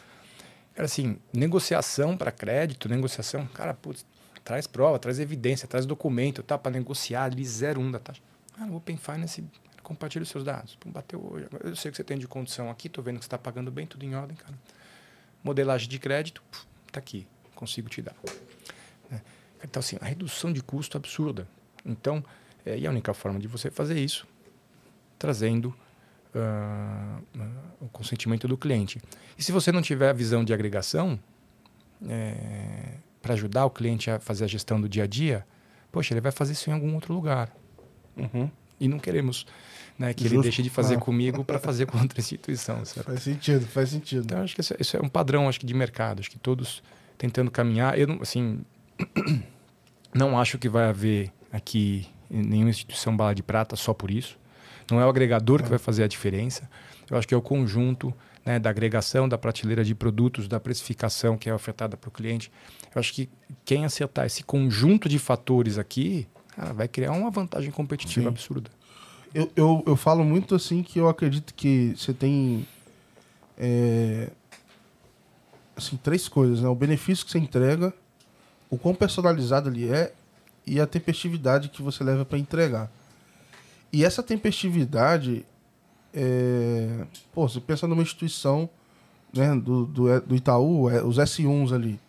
Cara, 0.74 0.86
assim, 0.86 1.20
negociação 1.34 2.16
para 2.16 2.32
crédito, 2.32 2.88
negociação, 2.88 3.46
cara, 3.48 3.74
putz, 3.74 4.06
traz 4.44 4.68
prova, 4.68 4.98
traz 4.98 5.20
evidência, 5.20 5.68
traz 5.68 5.86
documento, 5.86 6.42
tá? 6.42 6.58
Para 6.58 6.72
negociar 6.72 7.26
ali 7.26 7.44
0,1 7.44 7.92
da 7.92 8.00
taxa. 8.00 8.22
Ah, 8.58 8.66
no 8.66 8.78
Open 8.78 8.98
Finance, 8.98 9.44
compartilha 9.84 10.24
os 10.24 10.30
seus 10.30 10.44
dados. 10.44 10.78
Bateu 10.86 11.20
hoje. 11.24 11.48
Eu 11.64 11.76
sei 11.76 11.92
que 11.92 11.98
você 11.98 12.04
tem 12.04 12.18
de 12.18 12.28
condição 12.28 12.70
aqui, 12.70 12.88
tô 12.88 13.02
vendo 13.02 13.18
que 13.18 13.26
você 13.26 13.28
está 13.28 13.38
pagando 13.38 13.72
bem, 13.72 13.86
tudo 13.86 14.06
em 14.06 14.16
ordem, 14.16 14.36
cara. 14.36 14.54
Modelagem 15.44 15.90
de 15.90 16.00
crédito, 16.00 16.42
tá 16.92 17.00
aqui, 17.00 17.28
consigo 17.56 17.90
te 17.90 18.02
dar. 18.02 18.16
É. 19.12 19.20
Então, 19.64 19.80
assim, 19.80 19.98
a 20.00 20.06
redução 20.06 20.54
de 20.54 20.62
custo 20.62 20.98
absurda. 20.98 21.48
Então, 21.86 22.24
é, 22.66 22.78
e 22.78 22.88
a 22.88 22.90
única 22.90 23.14
forma 23.14 23.40
de 23.40 23.48
você 23.48 23.70
fazer 23.70 24.00
isso, 24.00 24.28
trazendo 25.18 25.74
uh, 26.36 27.24
o 27.80 27.88
consentimento 27.90 28.48
do 28.48 28.58
cliente. 28.58 29.02
E 29.38 29.44
se 29.44 29.52
você 29.52 29.72
não 29.72 29.82
tiver 29.82 30.10
a 30.10 30.14
visão 30.14 30.44
de 30.44 30.54
agregação, 30.54 31.20
é, 32.08 32.96
para 33.22 33.34
ajudar 33.34 33.66
o 33.66 33.70
cliente 33.70 34.10
a 34.10 34.20
fazer 34.20 34.46
a 34.46 34.48
gestão 34.48 34.82
do 34.82 34.90
dia 34.90 35.04
a 35.04 35.08
dia, 35.08 35.46
poxa, 35.92 36.14
ele 36.14 36.22
vai 36.22 36.32
fazer 36.32 36.54
isso 36.54 36.70
em 36.70 36.74
algum 36.74 36.94
outro 36.96 37.14
lugar. 37.14 37.56
Uhum. 38.18 38.50
E 38.80 38.88
não 38.88 38.98
queremos 38.98 39.46
né, 39.98 40.14
que 40.14 40.24
Justo. 40.24 40.36
ele 40.36 40.44
deixe 40.44 40.64
de 40.64 40.70
fazer 40.70 40.96
ah. 40.96 41.00
comigo 41.00 41.44
para 41.44 41.60
fazer 41.60 41.86
com 41.86 41.98
outra 42.00 42.20
instituição. 42.20 42.84
Certo? 42.86 43.06
Faz 43.06 43.22
sentido, 43.22 43.66
faz 43.68 43.90
sentido. 43.90 44.24
Então, 44.24 44.42
acho 44.42 44.56
que 44.56 44.62
isso, 44.62 44.74
isso, 44.80 44.98
é 44.98 45.02
um 45.02 45.10
padrão 45.10 45.48
acho 45.48 45.60
que 45.60 45.66
de 45.66 45.74
mercado. 45.74 46.20
Acho 46.20 46.32
que 46.32 46.40
todos 46.40 46.82
tentando 47.18 47.52
caminhar. 47.52 47.98
Eu, 47.98 48.20
assim, 48.22 48.62
não 50.14 50.40
acho 50.40 50.58
que 50.58 50.68
vai 50.68 50.86
haver 50.86 51.32
aqui 51.52 52.08
nenhuma 52.32 52.70
instituição 52.70 53.16
bala 53.16 53.36
de 53.36 53.44
prata 53.44 53.76
só 53.76 53.94
por 53.94 54.10
isso. 54.10 54.40
Não 54.90 55.00
é 55.00 55.06
o 55.06 55.10
agregador 55.10 55.62
que 55.62 55.70
vai 55.70 55.80
fazer 55.80 56.04
a 56.04 56.08
diferença. 56.08 56.70
Eu 57.10 57.18
acho 57.18 57.28
que 57.28 57.34
é 57.34 57.38
o 57.38 57.42
conjunto 57.42 58.14
né, 58.46 58.60
da 58.60 58.70
agregação, 58.70 59.28
da 59.28 59.38
prateleira 59.38 59.84
de 59.84 59.94
produtos, 59.94 60.48
da 60.48 60.60
precificação 60.60 61.38
que 61.38 61.50
é 61.50 61.54
ofertada 61.54 61.96
para 61.96 62.08
o 62.08 62.12
cliente. 62.12 62.52
Eu 62.94 63.00
acho 63.00 63.14
que 63.14 63.30
quem 63.64 63.86
acertar 63.86 64.26
esse 64.26 64.44
conjunto 64.44 65.08
de 65.08 65.20
fatores 65.20 65.78
aqui 65.78 66.28
cara, 66.56 66.74
vai 66.74 66.88
criar 66.88 67.12
uma 67.12 67.30
vantagem 67.30 67.72
competitiva 67.72 68.24
Sim. 68.24 68.28
absurda. 68.30 68.72
Eu, 69.34 69.50
eu, 69.56 69.84
eu 69.88 69.96
falo 69.96 70.24
muito 70.24 70.56
assim 70.56 70.84
que 70.84 71.00
eu 71.00 71.08
acredito 71.08 71.54
que 71.54 71.94
você 71.96 72.14
tem 72.14 72.68
é, 73.58 74.30
assim, 75.76 75.98
três 75.98 76.28
coisas, 76.28 76.62
né? 76.62 76.68
O 76.68 76.76
benefício 76.76 77.26
que 77.26 77.32
você 77.32 77.40
entrega, 77.40 77.94
o 78.70 78.78
quão 78.78 78.94
personalizado 78.94 79.70
ele 79.70 79.90
é 79.90 80.14
e 80.66 80.80
a 80.80 80.88
tempestividade 80.88 81.70
que 81.70 81.82
você 81.82 82.04
leva 82.04 82.26
para 82.26 82.38
entregar. 82.38 82.92
E 83.92 84.06
essa 84.06 84.24
tempestividade, 84.24 85.46
é, 86.14 87.06
pô, 87.34 87.48
você 87.48 87.60
pensa 87.60 87.88
numa 87.88 88.02
instituição 88.02 88.70
né, 89.34 89.56
do, 89.56 89.86
do, 89.86 90.22
do 90.22 90.36
Itaú, 90.36 90.90
é, 90.90 91.04
os 91.04 91.18
S1s 91.18 91.74
ali. 91.74 92.00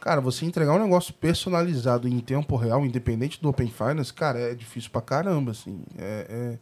Cara, 0.00 0.20
você 0.20 0.44
entregar 0.44 0.74
um 0.74 0.82
negócio 0.82 1.14
personalizado 1.14 2.08
em 2.08 2.18
tempo 2.18 2.56
real, 2.56 2.84
independente 2.84 3.40
do 3.40 3.48
Open 3.48 3.68
Finance, 3.68 4.12
cara, 4.12 4.38
é 4.38 4.54
difícil 4.54 4.90
pra 4.90 5.00
caramba, 5.00 5.52
assim. 5.52 5.80
É, 5.96 6.26
é... 6.28 6.58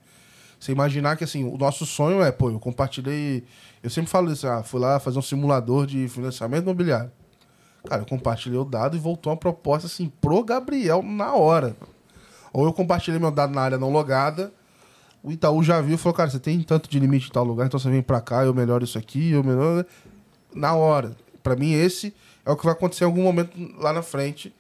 Você 0.59 0.73
imaginar 0.73 1.17
que, 1.17 1.25
assim, 1.25 1.43
o 1.43 1.57
nosso 1.57 1.87
sonho 1.87 2.23
é, 2.23 2.31
pô, 2.31 2.51
eu 2.51 2.61
compartilhei... 2.61 3.43
Eu 3.83 3.89
sempre 3.89 4.11
falo 4.11 4.31
isso, 4.31 4.47
ah, 4.47 4.63
fui 4.63 4.79
lá 4.79 5.01
fazer 5.01 5.19
um 5.19 5.23
simulador 5.23 5.87
de 5.87 6.07
financiamento 6.07 6.65
imobiliário. 6.65 7.11
Cara, 7.85 8.03
eu 8.03 8.07
compartilhei 8.07 8.59
o 8.59 8.65
dado 8.65 8.97
e 8.97 9.01
voltou 9.01 9.33
uma 9.33 9.37
proposta, 9.37 9.87
assim, 9.87 10.13
pro 10.21 10.45
Gabriel 10.45 11.03
na 11.03 11.35
hora. 11.35 11.77
Ou 12.53 12.65
eu 12.65 12.73
compartilhei 12.73 13.19
meu 13.19 13.31
dado 13.31 13.55
na 13.55 13.63
área 13.63 13.79
não 13.79 13.91
logada, 13.91 14.53
o 15.23 15.31
Itaú 15.31 15.63
já 15.63 15.81
viu 15.81 15.95
e 15.95 15.99
falou, 15.99 16.15
cara, 16.15 16.31
você 16.31 16.39
tem 16.39 16.61
tanto 16.63 16.89
de 16.89 16.99
limite 16.99 17.29
em 17.29 17.33
tal 17.33 17.45
lugar, 17.45 17.67
então 17.67 17.79
você 17.79 17.91
vem 17.91 18.03
pra 18.03 18.21
cá, 18.21 18.45
eu 18.45 18.55
melhoro 18.55 18.85
isso 18.85 18.99
aqui, 18.99 19.33
eu 19.33 19.45
melhoro... 19.45 19.87
Na 20.53 20.75
hora. 20.75 21.17
Para 21.43 21.55
mim, 21.55 21.73
esse 21.73 22.13
é 22.45 22.51
o 22.51 22.57
que 22.57 22.65
vai 22.65 22.73
acontecer 22.73 23.05
em 23.05 23.07
algum 23.07 23.23
momento 23.23 23.57
lá 23.79 23.93
na 23.93 24.03
frente. 24.03 24.53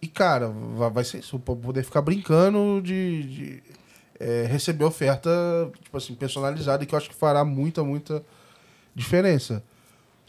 E, 0.00 0.06
cara, 0.06 0.48
vai, 0.48 0.90
vai 0.90 1.04
ser 1.04 1.18
isso. 1.18 1.38
Poder 1.38 1.84
ficar 1.84 2.00
brincando 2.00 2.80
de, 2.82 3.22
de 3.24 3.62
é, 4.18 4.46
receber 4.48 4.84
oferta, 4.84 5.30
tipo 5.82 5.96
assim, 5.96 6.14
personalizada, 6.14 6.86
que 6.86 6.94
eu 6.94 6.96
acho 6.96 7.10
que 7.10 7.14
fará 7.14 7.44
muita, 7.44 7.84
muita 7.84 8.24
diferença. 8.94 9.62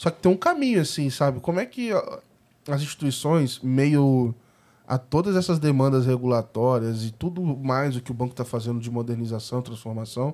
Só 0.02 0.10
que 0.10 0.20
tem 0.20 0.32
um 0.32 0.36
caminho, 0.36 0.82
assim, 0.82 1.12
sabe? 1.12 1.40
Como 1.40 1.60
é 1.60 1.66
que 1.68 1.92
as 2.68 2.82
instituições, 2.82 3.60
meio 3.60 4.34
a 4.88 4.98
todas 4.98 5.36
essas 5.36 5.60
demandas 5.60 6.08
regulatórias 6.08 7.04
e 7.04 7.12
tudo 7.12 7.40
mais 7.56 7.96
o 7.96 8.02
que 8.02 8.10
o 8.10 8.14
banco 8.16 8.32
está 8.32 8.44
fazendo 8.44 8.80
de 8.80 8.90
modernização, 8.90 9.62
transformação, 9.62 10.34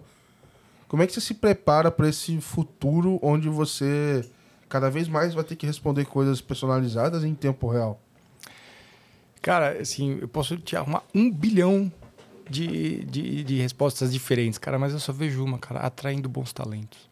como 0.88 1.04
é 1.04 1.06
que 1.06 1.12
você 1.12 1.20
se 1.20 1.34
prepara 1.34 1.92
para 1.92 2.08
esse 2.08 2.40
futuro 2.40 3.20
onde 3.22 3.50
você 3.50 4.26
cada 4.70 4.90
vez 4.90 5.10
mais 5.10 5.34
vai 5.34 5.44
ter 5.44 5.58
que 5.58 5.66
responder 5.66 6.06
coisas 6.06 6.40
personalizadas 6.40 7.26
em 7.26 7.36
tempo 7.36 7.68
real. 7.68 8.00
Cara, 9.42 9.82
assim, 9.82 10.18
eu 10.22 10.30
posso 10.30 10.56
te 10.56 10.78
arrumar 10.78 11.04
um 11.14 11.30
bilhão 11.30 11.92
de, 12.50 13.04
de, 13.04 13.44
de 13.44 13.58
respostas 13.58 14.14
diferentes, 14.14 14.58
cara, 14.58 14.80
mas 14.80 14.94
eu 14.94 15.00
só 15.02 15.12
vejo 15.12 15.44
uma, 15.44 15.60
cara, 15.60 15.82
atraindo 15.82 16.30
bons 16.30 16.54
talentos. 16.54 17.07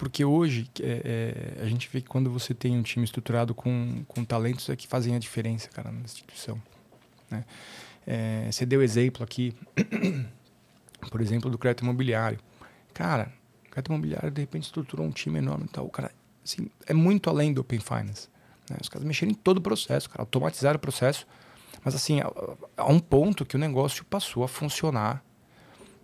Porque 0.00 0.24
hoje 0.24 0.66
é, 0.80 1.58
é, 1.58 1.62
a 1.62 1.66
gente 1.66 1.86
vê 1.92 2.00
que 2.00 2.08
quando 2.08 2.30
você 2.30 2.54
tem 2.54 2.74
um 2.74 2.80
time 2.80 3.04
estruturado 3.04 3.54
com, 3.54 4.02
com 4.08 4.24
talentos 4.24 4.70
é 4.70 4.74
que 4.74 4.88
fazem 4.88 5.14
a 5.14 5.18
diferença, 5.18 5.68
cara, 5.68 5.92
na 5.92 6.00
instituição. 6.00 6.58
Né? 7.30 7.44
É, 8.06 8.48
você 8.50 8.64
deu 8.64 8.82
exemplo 8.82 9.22
aqui, 9.22 9.54
por 11.10 11.20
exemplo, 11.20 11.50
do 11.50 11.58
crédito 11.58 11.82
imobiliário. 11.82 12.38
Cara, 12.94 13.30
o 13.66 13.70
crédito 13.70 13.92
imobiliário 13.92 14.30
de 14.30 14.40
repente 14.40 14.62
estruturou 14.62 15.04
um 15.04 15.10
time 15.10 15.36
enorme 15.36 15.66
e 15.66 15.68
tal. 15.68 15.86
Cara 15.90 16.10
assim, 16.42 16.70
é 16.86 16.94
muito 16.94 17.28
além 17.28 17.52
do 17.52 17.60
Open 17.60 17.78
Finance. 17.78 18.30
Né? 18.70 18.78
Os 18.80 18.88
caras 18.88 19.06
mexeram 19.06 19.32
em 19.32 19.34
todo 19.34 19.58
o 19.58 19.60
processo, 19.60 20.08
cara, 20.08 20.22
automatizaram 20.22 20.78
o 20.78 20.80
processo. 20.80 21.26
Mas 21.84 21.94
assim, 21.94 22.20
há 22.74 22.90
um 22.90 22.98
ponto 22.98 23.44
que 23.44 23.54
o 23.54 23.58
negócio 23.58 24.02
passou 24.06 24.44
a 24.44 24.48
funcionar 24.48 25.22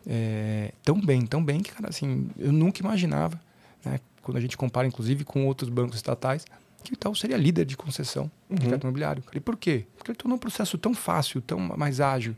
é, 0.06 0.74
tão 0.84 1.00
bem, 1.00 1.24
tão 1.24 1.42
bem 1.42 1.62
que, 1.62 1.72
cara, 1.72 1.88
assim, 1.88 2.28
eu 2.38 2.52
nunca 2.52 2.82
imaginava, 2.82 3.40
né, 3.86 4.00
quando 4.22 4.36
a 4.36 4.40
gente 4.40 4.56
compara, 4.56 4.86
inclusive, 4.86 5.24
com 5.24 5.46
outros 5.46 5.70
bancos 5.70 5.96
estatais, 5.96 6.44
que 6.82 6.92
o 6.92 6.94
Itaú 6.94 7.14
seria 7.14 7.36
líder 7.36 7.64
de 7.64 7.76
concessão 7.76 8.30
uhum. 8.48 8.56
de 8.56 8.66
crédito 8.66 8.84
imobiliário. 8.84 9.22
E 9.32 9.40
por 9.40 9.56
quê? 9.56 9.86
Porque 9.96 10.10
ele 10.10 10.18
tornou 10.18 10.36
um 10.36 10.40
processo 10.40 10.76
tão 10.76 10.94
fácil, 10.94 11.40
tão 11.40 11.58
mais 11.58 12.00
ágil, 12.00 12.36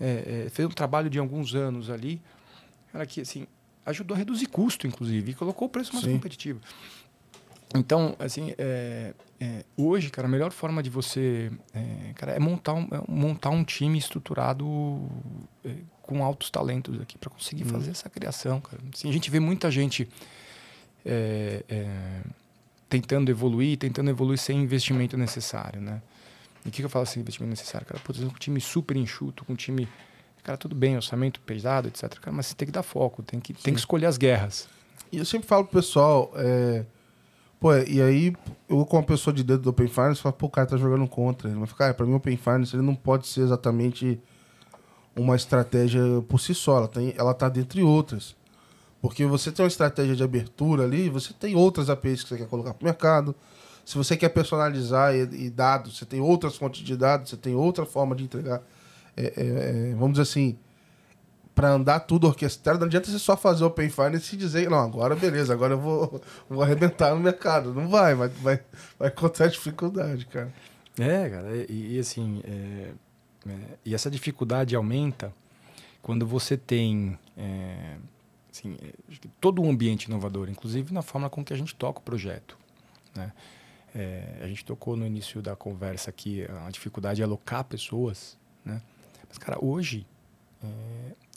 é, 0.00 0.44
é, 0.46 0.50
fez 0.50 0.68
um 0.68 0.72
trabalho 0.72 1.08
de 1.08 1.18
alguns 1.18 1.54
anos 1.54 1.90
ali, 1.90 2.20
cara, 2.92 3.06
que 3.06 3.20
assim, 3.20 3.46
ajudou 3.86 4.14
a 4.14 4.18
reduzir 4.18 4.46
custo, 4.46 4.86
inclusive, 4.86 5.32
e 5.32 5.34
colocou 5.34 5.66
o 5.66 5.70
preço 5.70 5.92
mais 5.92 6.04
Sim. 6.04 6.12
competitivo. 6.12 6.60
Então, 7.74 8.14
assim, 8.18 8.52
é, 8.58 9.14
é, 9.40 9.64
hoje, 9.76 10.10
cara, 10.10 10.28
a 10.28 10.30
melhor 10.30 10.52
forma 10.52 10.82
de 10.82 10.90
você 10.90 11.50
é, 11.72 12.12
cara, 12.14 12.32
é 12.32 12.38
montar 12.38 12.74
um, 12.74 12.82
é 12.82 13.02
montar 13.08 13.50
um 13.50 13.64
time 13.64 13.98
estruturado 13.98 15.08
é, 15.64 15.74
com 16.02 16.22
altos 16.22 16.50
talentos 16.50 17.00
aqui 17.00 17.16
para 17.16 17.30
conseguir 17.30 17.64
hum. 17.64 17.68
fazer 17.68 17.92
essa 17.92 18.10
criação, 18.10 18.60
cara. 18.60 18.82
Assim, 18.92 19.08
a 19.08 19.12
gente 19.12 19.30
vê 19.30 19.40
muita 19.40 19.70
gente 19.70 20.08
é, 21.04 21.62
tentando 22.88 23.30
evoluir, 23.30 23.78
tentando 23.78 24.10
evoluir 24.10 24.38
sem 24.38 24.60
investimento 24.60 25.16
necessário, 25.16 25.80
né? 25.80 26.02
E 26.64 26.68
o 26.68 26.70
que, 26.70 26.78
que 26.78 26.84
eu 26.84 26.90
falo 26.90 27.06
sem 27.06 27.20
investimento 27.20 27.50
necessário? 27.50 27.86
Cara, 27.86 28.00
exemplo, 28.10 28.34
um 28.34 28.38
time 28.38 28.60
super 28.60 28.96
enxuto, 28.96 29.44
com 29.44 29.52
um 29.52 29.56
time... 29.56 29.88
Cara, 30.42 30.58
tudo 30.58 30.74
bem, 30.74 30.96
orçamento 30.96 31.40
pesado, 31.40 31.88
etc. 31.88 32.18
Cara, 32.18 32.36
mas 32.36 32.46
você 32.46 32.54
tem 32.54 32.66
que 32.66 32.72
dar 32.72 32.82
foco, 32.82 33.22
tem 33.22 33.38
que, 33.38 33.54
tem 33.54 33.72
que 33.72 33.80
escolher 33.80 34.06
as 34.06 34.18
guerras. 34.18 34.68
E 35.10 35.18
eu 35.18 35.24
sempre 35.24 35.46
falo 35.46 35.64
pro 35.64 35.80
pessoal... 35.80 36.32
É 36.36 36.84
Pô, 37.62 37.72
e 37.76 38.02
aí, 38.02 38.34
eu 38.68 38.84
com 38.84 38.96
uma 38.96 39.04
pessoa 39.04 39.32
de 39.32 39.44
dentro 39.44 39.62
do 39.62 39.70
Open 39.70 39.86
Finance, 39.86 40.20
falo, 40.20 40.32
pô, 40.32 40.46
o 40.46 40.50
cara 40.50 40.66
tá 40.66 40.76
jogando 40.76 41.06
contra. 41.06 41.48
Ele 41.48 41.56
vai 41.56 41.68
ficar, 41.68 41.84
cara, 41.84 41.94
pra 41.94 42.04
mim 42.04 42.12
o 42.12 42.16
Open 42.16 42.36
Finance 42.36 42.74
ele 42.74 42.82
não 42.82 42.96
pode 42.96 43.28
ser 43.28 43.42
exatamente 43.42 44.20
uma 45.14 45.36
estratégia 45.36 46.02
por 46.28 46.40
si 46.40 46.56
só. 46.56 46.78
Ela, 46.78 46.88
tem, 46.88 47.14
ela 47.16 47.32
tá 47.32 47.48
dentre 47.48 47.80
outras. 47.80 48.34
Porque 49.02 49.26
você 49.26 49.50
tem 49.50 49.64
uma 49.64 49.68
estratégia 49.68 50.14
de 50.14 50.22
abertura 50.22 50.84
ali, 50.84 51.08
você 51.10 51.34
tem 51.34 51.56
outras 51.56 51.90
APIs 51.90 52.22
que 52.22 52.28
você 52.28 52.36
quer 52.38 52.46
colocar 52.46 52.72
pro 52.72 52.84
mercado. 52.84 53.34
Se 53.84 53.98
você 53.98 54.16
quer 54.16 54.28
personalizar 54.28 55.12
e, 55.12 55.46
e 55.46 55.50
dados, 55.50 55.98
você 55.98 56.06
tem 56.06 56.20
outras 56.20 56.54
fontes 56.54 56.82
de 56.82 56.96
dados, 56.96 57.28
você 57.28 57.36
tem 57.36 57.52
outra 57.52 57.84
forma 57.84 58.14
de 58.14 58.22
entregar. 58.22 58.62
É, 59.16 59.24
é, 59.24 59.90
é, 59.90 59.94
vamos 59.94 60.12
dizer 60.12 60.22
assim, 60.22 60.56
para 61.52 61.70
andar 61.70 61.98
tudo 62.00 62.28
orquestrado, 62.28 62.78
não 62.78 62.86
adianta 62.86 63.10
você 63.10 63.18
só 63.18 63.36
fazer 63.36 63.64
Open 63.64 63.90
Finance 63.90 64.36
e 64.36 64.38
dizer, 64.38 64.70
não, 64.70 64.78
agora 64.78 65.16
beleza, 65.16 65.52
agora 65.52 65.74
eu 65.74 65.80
vou, 65.80 66.22
vou 66.48 66.62
arrebentar 66.62 67.12
no 67.12 67.20
mercado. 67.20 67.74
Não 67.74 67.88
vai, 67.88 68.14
vai, 68.14 68.28
vai, 68.28 68.60
vai 68.96 69.08
encontrar 69.08 69.48
dificuldade, 69.48 70.26
cara. 70.26 70.52
É, 70.96 71.28
cara, 71.28 71.56
e, 71.68 71.96
e 71.96 71.98
assim, 71.98 72.40
é, 72.44 72.92
é, 73.48 73.54
e 73.84 73.94
essa 73.96 74.08
dificuldade 74.08 74.76
aumenta 74.76 75.34
quando 76.00 76.24
você 76.24 76.56
tem 76.56 77.18
é, 77.36 77.96
assim, 78.52 78.76
todo 79.40 79.62
um 79.62 79.70
ambiente 79.70 80.04
inovador, 80.04 80.48
inclusive 80.48 80.92
na 80.92 81.02
forma 81.02 81.30
com 81.30 81.44
que 81.44 81.52
a 81.52 81.56
gente 81.56 81.74
toca 81.74 82.00
o 82.00 82.02
projeto. 82.02 82.58
Né? 83.14 83.32
É, 83.94 84.40
a 84.42 84.46
gente 84.46 84.64
tocou 84.64 84.96
no 84.96 85.06
início 85.06 85.40
da 85.40 85.56
conversa 85.56 86.10
aqui 86.10 86.46
a 86.66 86.70
dificuldade 86.70 87.16
de 87.16 87.22
alocar 87.22 87.64
pessoas, 87.64 88.38
né? 88.64 88.80
Mas, 89.28 89.38
cara, 89.38 89.58
hoje 89.62 90.06
é, 90.62 90.66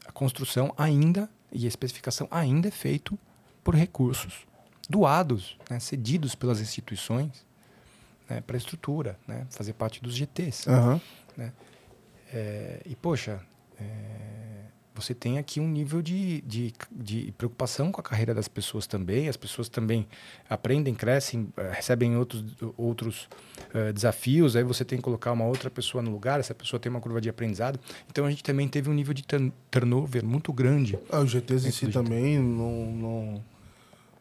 a 0.05 0.11
construção 0.11 0.74
ainda 0.78 1.30
e 1.51 1.66
a 1.66 1.68
especificação 1.68 2.28
ainda 2.30 2.68
é 2.68 2.72
feito 2.72 3.18
por 3.63 3.76
recursos 3.76 4.45
doados, 4.89 5.57
né, 5.70 5.80
cedidos 5.80 6.36
pelas 6.36 6.59
instituições, 6.59 7.45
né, 8.30 8.41
para 8.41 8.55
a 8.55 8.59
estrutura, 8.59 9.18
né, 9.28 9.47
fazer 9.49 9.74
parte 9.74 10.01
dos 10.01 10.16
GTs. 10.16 10.70
Uhum. 10.70 11.01
Né? 11.36 11.53
É, 12.32 12.82
e, 12.86 12.95
poxa, 12.95 13.41
é, 13.80 14.64
você 14.95 15.13
tem 15.13 15.37
aqui 15.37 15.59
um 15.59 15.67
nível 15.67 16.01
de, 16.01 16.41
de, 16.41 16.73
de, 16.89 17.33
preocupação 17.37 17.91
com 17.91 17.99
a 17.99 18.03
carreira 18.03 18.33
das 18.33 18.47
pessoas 18.47 18.87
também. 18.87 19.27
As 19.27 19.35
pessoas 19.35 19.67
também 19.67 20.07
aprendem, 20.49 20.95
crescem, 20.95 21.49
eh, 21.57 21.71
recebem 21.73 22.15
outros, 22.15 22.43
outros 22.77 23.27
uh, 23.73 23.91
desafios. 23.91 24.55
Aí 24.55 24.63
você 24.63 24.85
tem 24.85 24.97
que 24.97 25.03
colocar 25.03 25.33
uma 25.33 25.45
outra 25.45 25.69
pessoa 25.69 26.01
no 26.01 26.09
lugar, 26.09 26.39
essa 26.39 26.55
pessoa 26.55 26.79
tem 26.79 26.89
uma 26.89 27.01
curva 27.01 27.19
de 27.19 27.27
aprendizado. 27.27 27.77
Então 28.09 28.25
a 28.25 28.29
gente 28.29 28.41
também 28.41 28.69
teve 28.69 28.89
um 28.89 28.93
nível 28.93 29.13
de 29.13 29.25
turnover 29.69 30.23
muito 30.25 30.53
grande. 30.53 30.97
Ah, 31.11 31.19
os 31.19 31.29
GTs 31.29 31.67
em 31.67 31.71
si 31.71 31.87
também 31.89 32.39
não, 32.39 32.85
não, 32.85 33.43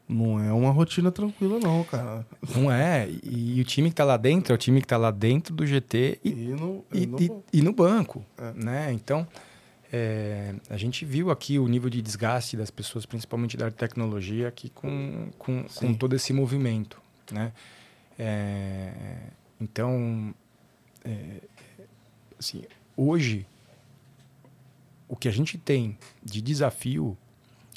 não 0.09 0.41
é 0.41 0.53
uma 0.53 0.73
rotina 0.73 1.13
tranquila, 1.13 1.61
não, 1.61 1.85
cara. 1.85 2.27
Não 2.53 2.71
é. 2.71 3.09
E, 3.23 3.59
e 3.59 3.61
o 3.61 3.65
time 3.65 3.91
que 3.91 3.93
está 3.93 4.05
lá 4.05 4.17
dentro 4.17 4.53
é 4.53 4.57
o 4.57 4.59
time 4.59 4.81
que 4.81 4.87
está 4.87 4.97
lá 4.97 5.13
dentro 5.13 5.55
do 5.55 5.65
GT 5.65 6.19
e, 6.25 6.31
e, 6.31 6.33
no, 6.49 6.85
e, 6.93 7.07
no, 7.07 7.21
e, 7.23 7.31
e 7.53 7.63
no 7.63 7.73
banco. 7.73 8.25
É. 8.37 8.53
Né? 8.53 8.93
Então. 8.93 9.25
É, 9.97 10.53
a 10.71 10.77
gente 10.77 11.05
viu 11.05 11.31
aqui 11.31 11.57
o 11.57 11.69
nível 11.69 11.89
de 11.89 12.03
desgaste 12.03 12.57
das 12.57 12.69
pessoas, 12.69 13.07
principalmente 13.07 13.57
da 13.57 13.71
tecnologia, 13.71 14.49
aqui 14.49 14.69
com, 14.69 15.29
com, 15.39 15.63
com 15.73 15.95
todo 15.95 16.17
esse 16.17 16.33
movimento. 16.33 17.01
Né? 17.31 17.53
É, 18.19 18.93
então, 19.61 20.35
é, 21.05 21.41
assim, 22.37 22.65
hoje, 22.97 23.47
o 25.09 25.15
que 25.15 25.29
a 25.29 25.31
gente 25.31 25.57
tem 25.57 25.97
de 26.25 26.43
desafio 26.43 27.17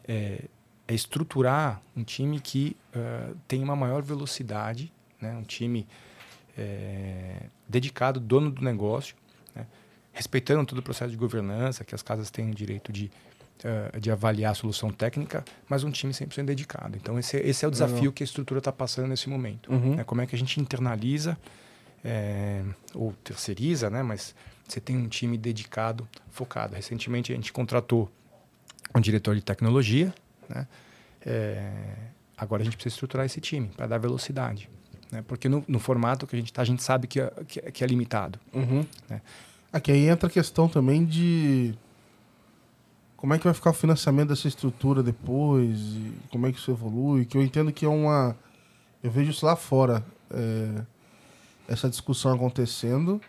é, 0.07 0.45
é 0.87 0.95
estruturar 0.95 1.79
um 1.95 2.03
time 2.03 2.39
que 2.39 2.75
uh, 2.95 3.37
tem 3.47 3.61
uma 3.61 3.75
maior 3.75 4.01
velocidade, 4.01 4.91
né? 5.21 5.35
um 5.35 5.43
time 5.43 5.85
é, 6.57 7.43
dedicado, 7.69 8.19
dono 8.19 8.49
do 8.49 8.63
negócio? 8.63 9.15
Respeitando 10.17 10.65
todo 10.65 10.79
o 10.79 10.81
processo 10.81 11.11
de 11.11 11.17
governança, 11.17 11.83
que 11.83 11.93
as 11.93 12.01
casas 12.01 12.31
têm 12.31 12.49
o 12.49 12.53
direito 12.53 12.91
de, 12.91 13.11
uh, 13.63 13.99
de 13.99 14.09
avaliar 14.09 14.51
a 14.51 14.55
solução 14.55 14.89
técnica, 14.91 15.45
mas 15.69 15.83
um 15.83 15.91
time 15.91 16.11
100% 16.11 16.43
dedicado. 16.43 16.97
Então, 16.97 17.19
esse, 17.19 17.37
esse 17.37 17.63
é 17.63 17.67
o 17.67 17.71
desafio 17.71 18.11
que 18.11 18.23
a 18.23 18.25
estrutura 18.25 18.57
está 18.57 18.71
passando 18.71 19.07
nesse 19.07 19.29
momento. 19.29 19.71
Uhum. 19.71 19.95
Né? 19.97 20.03
Como 20.03 20.19
é 20.19 20.25
que 20.25 20.35
a 20.35 20.39
gente 20.39 20.59
internaliza 20.59 21.37
é, 22.03 22.63
ou 22.95 23.13
terceiriza, 23.23 23.91
né? 23.91 24.01
mas 24.01 24.33
você 24.67 24.81
tem 24.81 24.97
um 24.97 25.07
time 25.07 25.37
dedicado, 25.37 26.07
focado. 26.31 26.75
Recentemente, 26.75 27.31
a 27.31 27.35
gente 27.35 27.53
contratou 27.53 28.11
um 28.95 28.99
diretor 28.99 29.35
de 29.35 29.41
tecnologia, 29.41 30.11
né? 30.49 30.67
É, 31.23 31.71
agora 32.35 32.61
a 32.61 32.65
gente 32.65 32.75
precisa 32.75 32.95
estruturar 32.95 33.25
esse 33.25 33.39
time 33.39 33.67
para 33.67 33.85
dar 33.85 33.97
velocidade. 33.97 34.67
Né? 35.11 35.23
Porque 35.27 35.47
no, 35.47 35.63
no, 35.67 35.77
formato 35.77 36.25
que 36.25 36.35
a 36.35 36.39
gente 36.39 36.51
está, 36.51 36.61
a 36.61 36.65
gente 36.65 36.81
sabe 36.81 37.05
que 37.07 37.19
é, 37.19 37.29
que 37.71 37.83
é 37.83 37.87
limitado. 37.87 38.39
Uhum. 38.53 38.85
Né? 39.09 39.21
Aqui 39.71 39.91
aí 39.91 40.07
entra 40.07 40.27
a 40.27 40.31
questão 40.31 40.67
também 40.67 41.05
de 41.05 41.75
como 43.17 43.33
é 43.33 43.37
que 43.37 43.43
vai 43.43 43.53
ficar 43.53 43.71
o 43.71 43.73
financiamento 43.73 44.29
dessa 44.29 44.47
estrutura 44.47 45.01
depois, 45.01 45.79
como 46.29 46.45
é 46.45 46.51
que 46.51 46.59
isso 46.59 46.71
evolui, 46.71 47.25
que 47.25 47.37
eu 47.37 47.43
entendo 47.43 47.71
que 47.71 47.85
é 47.85 47.89
uma... 47.89 48.35
Eu 49.03 49.11
vejo 49.11 49.31
isso 49.31 49.45
lá 49.45 49.55
fora, 49.55 50.05
é, 50.31 50.83
essa 51.67 51.89
discussão 51.89 52.33
acontecendo. 52.33 53.19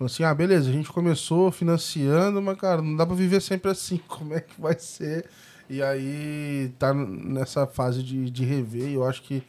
Assim, 0.00 0.24
ah, 0.24 0.34
beleza, 0.34 0.68
a 0.68 0.72
gente 0.72 0.90
começou 0.90 1.52
financiando, 1.52 2.42
mas, 2.42 2.58
cara, 2.58 2.82
não 2.82 2.96
dá 2.96 3.06
para 3.06 3.14
viver 3.14 3.40
sempre 3.40 3.70
assim. 3.70 3.98
Como 4.08 4.34
é 4.34 4.40
que 4.40 4.60
vai 4.60 4.76
ser? 4.78 5.28
E 5.70 5.82
aí 5.82 6.72
tá 6.78 6.92
nessa 6.92 7.66
fase 7.66 8.02
de, 8.02 8.28
de 8.28 8.44
rever, 8.44 8.88
e 8.88 8.94
eu 8.94 9.04
acho 9.04 9.22
que 9.22 9.42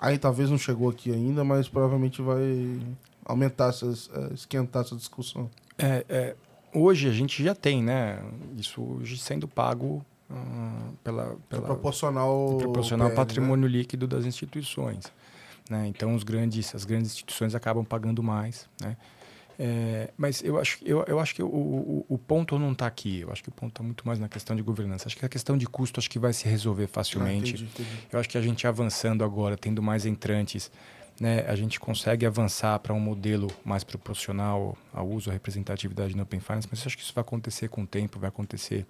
aí 0.00 0.18
talvez 0.18 0.50
não 0.50 0.58
chegou 0.58 0.88
aqui 0.88 1.12
ainda, 1.12 1.44
mas 1.44 1.68
provavelmente 1.68 2.22
vai 2.22 2.80
aumentar, 3.24 3.68
essas, 3.68 4.10
eh, 4.12 4.34
esquentar 4.34 4.82
essa 4.82 4.96
discussão. 4.96 5.50
É, 5.78 6.04
é, 6.08 6.36
hoje 6.74 7.08
a 7.08 7.12
gente 7.12 7.42
já 7.42 7.54
tem, 7.54 7.82
né? 7.82 8.22
Isso 8.56 8.82
hoje 8.82 9.18
sendo 9.18 9.48
pago 9.48 10.04
uh, 10.30 10.96
pela, 11.02 11.36
pela 11.48 11.62
é 11.62 11.66
proporcional, 11.66 12.58
proporcional 12.58 13.08
ao 13.08 13.14
patrimônio 13.14 13.68
né? 13.68 13.78
líquido 13.78 14.06
das 14.06 14.24
instituições. 14.24 15.12
Né? 15.70 15.86
Então 15.88 16.14
os 16.14 16.22
grandes, 16.22 16.74
as 16.74 16.84
grandes 16.84 17.12
instituições 17.12 17.54
acabam 17.54 17.84
pagando 17.84 18.22
mais, 18.22 18.68
né? 18.80 18.96
É, 19.58 20.10
mas 20.16 20.42
eu 20.42 20.58
acho, 20.58 20.78
eu, 20.82 21.04
eu 21.06 21.20
acho 21.20 21.34
que 21.34 21.42
o, 21.42 21.46
o, 21.46 22.06
o 22.08 22.18
ponto 22.18 22.58
não 22.58 22.72
está 22.72 22.86
aqui. 22.86 23.20
Eu 23.20 23.30
acho 23.30 23.42
que 23.42 23.48
o 23.48 23.52
ponto 23.52 23.70
está 23.70 23.82
muito 23.82 24.04
mais 24.06 24.18
na 24.18 24.28
questão 24.28 24.56
de 24.56 24.62
governança. 24.62 25.06
Acho 25.06 25.16
que 25.16 25.24
a 25.24 25.28
questão 25.28 25.56
de 25.56 25.66
custo 25.66 26.00
acho 26.00 26.10
que 26.10 26.18
vai 26.18 26.32
se 26.32 26.48
resolver 26.48 26.86
facilmente. 26.86 27.52
Ah, 27.52 27.56
entendi, 27.56 27.64
entendi. 27.64 28.08
Eu 28.10 28.18
acho 28.18 28.28
que 28.28 28.38
a 28.38 28.42
gente 28.42 28.66
avançando 28.66 29.22
agora, 29.22 29.56
tendo 29.56 29.82
mais 29.82 30.06
entrantes, 30.06 30.70
né, 31.22 31.44
a 31.46 31.54
gente 31.54 31.78
consegue 31.78 32.26
avançar 32.26 32.76
para 32.80 32.92
um 32.92 32.98
modelo 32.98 33.46
mais 33.64 33.84
proporcional 33.84 34.76
ao 34.92 35.08
uso, 35.08 35.30
à 35.30 35.32
representatividade 35.32 36.16
no 36.16 36.24
Open 36.24 36.40
Finance, 36.40 36.66
mas 36.68 36.80
eu 36.80 36.88
acho 36.88 36.96
que 36.96 37.04
isso 37.04 37.14
vai 37.14 37.22
acontecer 37.22 37.68
com 37.68 37.82
o 37.82 37.86
tempo, 37.86 38.18
vai 38.18 38.28
acontecer 38.28 38.84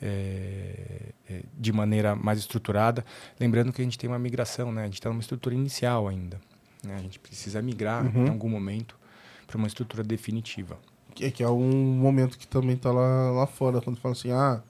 é, 0.00 1.12
é, 1.28 1.42
de 1.58 1.72
maneira 1.72 2.14
mais 2.14 2.38
estruturada. 2.38 3.04
Lembrando 3.40 3.72
que 3.72 3.82
a 3.82 3.84
gente 3.84 3.98
tem 3.98 4.08
uma 4.08 4.20
migração, 4.20 4.70
né, 4.70 4.82
a 4.82 4.84
gente 4.84 5.00
está 5.00 5.08
numa 5.08 5.20
estrutura 5.20 5.52
inicial 5.52 6.06
ainda. 6.06 6.40
Né, 6.84 6.94
a 6.94 7.02
gente 7.02 7.18
precisa 7.18 7.60
migrar 7.60 8.06
uhum. 8.06 8.26
em 8.26 8.28
algum 8.28 8.48
momento 8.48 8.96
para 9.44 9.58
uma 9.58 9.66
estrutura 9.66 10.04
definitiva. 10.04 10.78
Que, 11.12 11.28
que 11.28 11.42
é 11.42 11.48
um 11.48 11.72
momento 11.72 12.38
que 12.38 12.46
também 12.46 12.76
está 12.76 12.92
lá, 12.92 13.32
lá 13.32 13.48
fora, 13.48 13.80
quando 13.80 13.98
fala 13.98 14.12
assim, 14.12 14.30
ah, 14.30 14.62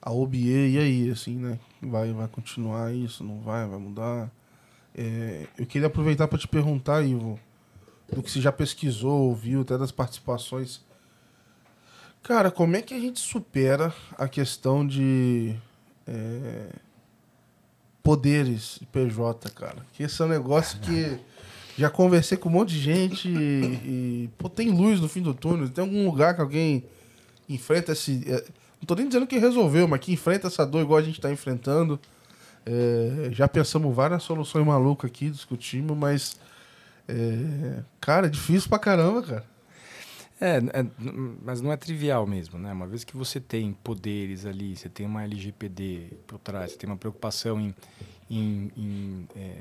a 0.00 0.10
OBE, 0.10 0.70
e 0.70 0.78
aí, 0.78 1.10
assim, 1.10 1.36
né? 1.36 1.58
Vai, 1.82 2.14
vai 2.14 2.28
continuar 2.28 2.94
isso, 2.94 3.22
não 3.22 3.40
vai, 3.40 3.66
vai 3.66 3.78
mudar? 3.78 4.30
É, 5.00 5.46
eu 5.56 5.64
queria 5.64 5.86
aproveitar 5.86 6.26
para 6.26 6.36
te 6.36 6.48
perguntar, 6.48 7.02
Ivo, 7.02 7.38
do 8.12 8.20
que 8.20 8.28
você 8.28 8.40
já 8.40 8.50
pesquisou, 8.50 9.28
ouviu, 9.28 9.60
até 9.60 9.78
das 9.78 9.92
participações. 9.92 10.80
Cara, 12.20 12.50
como 12.50 12.74
é 12.74 12.82
que 12.82 12.92
a 12.92 12.98
gente 12.98 13.20
supera 13.20 13.94
a 14.16 14.26
questão 14.26 14.84
de 14.84 15.54
é, 16.04 16.70
poderes 18.02 18.78
de 18.80 18.86
PJ, 18.86 19.48
cara? 19.50 19.86
Que 19.92 20.02
esse 20.02 20.20
é 20.20 20.24
um 20.24 20.28
negócio 20.28 20.80
que 20.80 21.16
já 21.78 21.88
conversei 21.88 22.36
com 22.36 22.48
um 22.48 22.52
monte 22.52 22.70
de 22.70 22.80
gente 22.80 23.28
e, 23.28 24.24
e 24.24 24.30
pô, 24.36 24.48
tem 24.48 24.68
luz 24.68 25.00
no 25.00 25.08
fim 25.08 25.22
do 25.22 25.32
túnel. 25.32 25.68
Tem 25.68 25.84
algum 25.84 26.06
lugar 26.06 26.34
que 26.34 26.40
alguém 26.40 26.84
enfrenta 27.48 27.92
esse. 27.92 28.24
É, 28.26 28.44
não 28.80 28.86
tô 28.86 28.96
nem 28.96 29.06
dizendo 29.06 29.28
que 29.28 29.38
resolveu, 29.38 29.86
mas 29.86 30.00
que 30.00 30.12
enfrenta 30.12 30.48
essa 30.48 30.66
dor 30.66 30.82
igual 30.82 30.98
a 30.98 31.02
gente 31.02 31.20
está 31.20 31.30
enfrentando. 31.30 32.00
É, 32.70 33.30
já 33.32 33.48
pensamos 33.48 33.94
várias 33.94 34.22
soluções 34.22 34.66
malucas 34.66 35.10
aqui, 35.10 35.30
discutimos, 35.30 35.96
mas. 35.96 36.36
É, 37.08 37.82
cara, 37.98 38.26
é 38.26 38.30
difícil 38.30 38.68
pra 38.68 38.78
caramba, 38.78 39.22
cara. 39.22 39.44
É, 40.40 40.58
é, 40.58 40.86
mas 41.42 41.62
não 41.62 41.72
é 41.72 41.76
trivial 41.76 42.26
mesmo, 42.26 42.58
né? 42.58 42.72
Uma 42.72 42.86
vez 42.86 43.02
que 43.04 43.16
você 43.16 43.40
tem 43.40 43.72
poderes 43.72 44.44
ali, 44.44 44.76
você 44.76 44.88
tem 44.88 45.06
uma 45.06 45.24
LGPD 45.24 46.12
por 46.26 46.38
trás, 46.38 46.72
você 46.72 46.78
tem 46.78 46.88
uma 46.88 46.96
preocupação 46.96 47.58
em, 47.58 47.74
em, 48.30 48.70
em 48.76 49.28
é, 49.34 49.56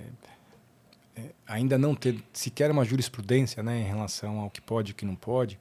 é, 1.16 1.22
ainda 1.48 1.78
não 1.78 1.96
ter 1.96 2.22
sequer 2.34 2.70
uma 2.70 2.84
jurisprudência 2.84 3.64
né, 3.64 3.80
em 3.80 3.86
relação 3.86 4.40
ao 4.40 4.52
que 4.52 4.62
pode 4.62 4.92
e 4.92 4.94
o 4.94 4.96
que 4.96 5.06
não 5.06 5.16
pode. 5.16 5.58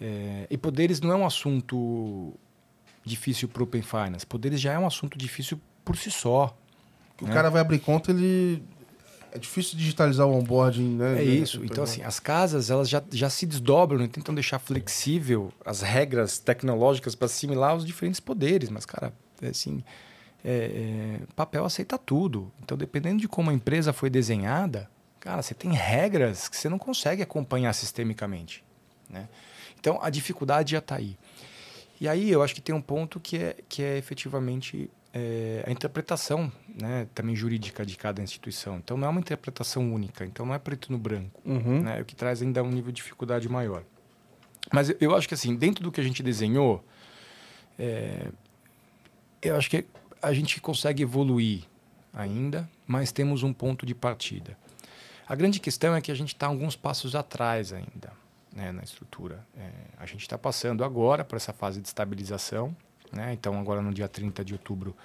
É, 0.00 0.46
e 0.50 0.58
poderes 0.58 1.00
não 1.00 1.10
é 1.10 1.16
um 1.16 1.26
assunto 1.26 2.32
difícil 3.04 3.48
para 3.48 3.62
o 3.62 3.64
Open 3.64 3.82
Finance. 3.82 4.24
Poderes 4.24 4.60
já 4.60 4.74
é 4.74 4.78
um 4.78 4.86
assunto 4.86 5.16
difícil 5.16 5.58
por 5.84 5.96
si 5.96 6.10
só. 6.10 6.56
O 7.20 7.26
né? 7.26 7.32
cara 7.32 7.50
vai 7.50 7.60
abrir 7.60 7.78
conta, 7.78 8.10
ele 8.10 8.62
é 9.32 9.38
difícil 9.38 9.76
digitalizar 9.76 10.26
o 10.26 10.34
onboarding, 10.34 10.96
né? 10.96 11.18
É 11.18 11.22
isso. 11.24 11.64
Então, 11.64 11.84
assim, 11.84 12.02
as 12.02 12.18
casas 12.18 12.70
elas 12.70 12.88
já, 12.88 13.02
já 13.10 13.28
se 13.28 13.46
desdobram 13.46 14.02
e 14.02 14.08
tentam 14.08 14.34
deixar 14.34 14.58
flexível 14.58 15.52
as 15.64 15.82
regras 15.82 16.38
tecnológicas 16.38 17.14
para 17.14 17.26
assimilar 17.26 17.76
os 17.76 17.84
diferentes 17.84 18.20
poderes. 18.20 18.70
Mas, 18.70 18.86
cara, 18.86 19.12
é 19.42 19.48
assim, 19.48 19.82
é, 20.44 20.50
é, 20.50 21.20
papel 21.36 21.64
aceita 21.64 21.98
tudo. 21.98 22.50
Então, 22.62 22.76
dependendo 22.76 23.20
de 23.20 23.28
como 23.28 23.50
a 23.50 23.54
empresa 23.54 23.92
foi 23.92 24.08
desenhada, 24.08 24.88
cara, 25.20 25.42
você 25.42 25.54
tem 25.54 25.72
regras 25.72 26.48
que 26.48 26.56
você 26.56 26.68
não 26.68 26.78
consegue 26.78 27.22
acompanhar 27.22 27.72
sistemicamente. 27.74 28.64
Né? 29.10 29.28
Então, 29.78 29.98
a 30.02 30.08
dificuldade 30.10 30.72
já 30.72 30.78
está 30.78 30.96
aí. 30.96 31.18
E 32.00 32.08
aí 32.08 32.30
eu 32.30 32.42
acho 32.42 32.54
que 32.54 32.60
tem 32.60 32.74
um 32.74 32.80
ponto 32.80 33.18
que 33.18 33.36
é, 33.36 33.56
que 33.68 33.82
é 33.82 33.98
efetivamente 33.98 34.88
é, 35.12 35.64
a 35.66 35.70
interpretação 35.70 36.52
né, 36.80 37.08
também 37.14 37.34
jurídica 37.34 37.84
de 37.84 37.96
cada 37.96 38.22
instituição. 38.22 38.76
Então 38.78 38.96
não 38.96 39.06
é 39.06 39.10
uma 39.10 39.20
interpretação 39.20 39.92
única, 39.92 40.24
então 40.24 40.44
não 40.44 40.54
é 40.54 40.58
preto 40.58 40.92
no 40.92 40.98
branco, 40.98 41.40
uhum. 41.44 41.82
né, 41.82 42.00
o 42.00 42.04
que 42.04 42.14
traz 42.14 42.42
ainda 42.42 42.62
um 42.62 42.70
nível 42.70 42.92
de 42.92 42.96
dificuldade 42.96 43.48
maior. 43.48 43.82
Mas 44.72 44.92
eu 45.00 45.14
acho 45.14 45.26
que 45.26 45.34
assim, 45.34 45.56
dentro 45.56 45.82
do 45.82 45.90
que 45.90 46.00
a 46.00 46.04
gente 46.04 46.22
desenhou, 46.22 46.84
é, 47.78 48.28
eu 49.40 49.56
acho 49.56 49.70
que 49.70 49.86
a 50.20 50.32
gente 50.32 50.60
consegue 50.60 51.02
evoluir 51.02 51.64
ainda, 52.12 52.68
mas 52.86 53.12
temos 53.12 53.42
um 53.42 53.52
ponto 53.52 53.86
de 53.86 53.94
partida. 53.94 54.56
A 55.26 55.34
grande 55.34 55.60
questão 55.60 55.94
é 55.94 56.00
que 56.00 56.10
a 56.10 56.14
gente 56.14 56.34
está 56.34 56.46
alguns 56.46 56.74
passos 56.74 57.14
atrás 57.14 57.72
ainda 57.72 58.12
né, 58.52 58.72
na 58.72 58.82
estrutura. 58.82 59.46
É, 59.56 59.70
a 59.96 60.06
gente 60.06 60.22
está 60.22 60.36
passando 60.36 60.82
agora 60.82 61.24
para 61.24 61.36
essa 61.36 61.52
fase 61.52 61.80
de 61.80 61.86
estabilização, 61.86 62.76
né? 63.12 63.32
Então, 63.32 63.58
agora 63.58 63.80
no 63.82 63.92
dia 63.92 64.08
30 64.08 64.44
de 64.44 64.52
outubro 64.52 64.96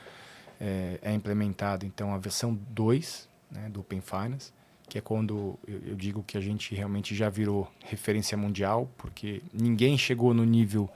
é, 0.59 0.99
é 1.01 1.13
implementada 1.13 1.85
então, 1.85 2.13
a 2.13 2.17
versão 2.17 2.53
2 2.69 3.29
né, 3.51 3.69
do 3.69 3.81
Open 3.81 4.01
Finance, 4.01 4.51
que 4.87 4.97
é 4.97 5.01
quando 5.01 5.57
eu, 5.67 5.81
eu, 5.87 5.95
digo 5.95 6.23
que 6.23 6.37
a 6.37 6.41
gente 6.41 6.75
realmente 6.75 7.15
já 7.15 7.29
virou 7.29 7.71
referência 7.85 8.37
mundial, 8.37 8.89
porque 8.97 9.41
ninguém 9.53 9.97
chegou 9.97 10.33
no 10.33 10.43
nível 10.43 10.89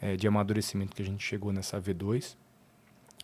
é, 0.00 0.16
de 0.16 0.26
amadurecimento 0.26 0.94
que 0.94 1.02
a 1.02 1.04
gente 1.04 1.24
chegou 1.24 1.52
nessa 1.52 1.80
V2. 1.80 2.36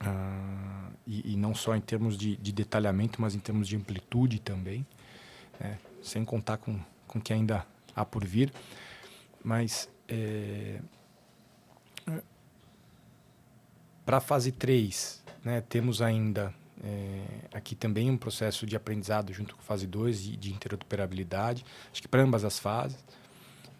Ah, 0.01 0.91
e, 1.07 1.33
e, 1.33 1.37
não 1.37 1.55
só 1.55 1.75
em 1.75 1.81
termos 1.81 2.19
de, 2.19 2.37
de, 2.37 2.53
detalhamento, 2.53 3.21
mas 3.21 3.35
em 3.35 3.39
termos 3.39 3.67
de 3.67 3.77
amplitude 3.77 4.39
também, 4.41 4.87
né? 5.59 5.79
sem 6.03 6.23
contar 6.23 6.59
com, 6.59 6.79
com 7.09 7.19
que 7.19 7.33
ainda 7.33 7.67
há 7.95 8.05
por 8.05 8.23
vir. 8.25 8.53
Mas 9.43 9.89
é, 10.07 10.81
para 14.07 14.19
a 14.19 14.21
fase 14.21 14.53
3, 14.53 15.23
né, 15.45 15.61
temos 15.69 16.01
ainda 16.01 16.55
é, 16.83 17.25
aqui 17.53 17.75
também 17.75 18.09
um 18.09 18.17
processo 18.17 18.65
de 18.65 18.77
aprendizado 18.77 19.33
junto 19.33 19.55
com 19.57 19.61
a 19.61 19.65
fase 19.65 19.87
2 19.87 20.27
e 20.27 20.37
de 20.37 20.53
interoperabilidade, 20.53 21.65
acho 21.93 22.01
que 22.01 22.09
para 22.09 22.23
ambas 22.23 22.45
as 22.45 22.59
fases. 22.59 23.05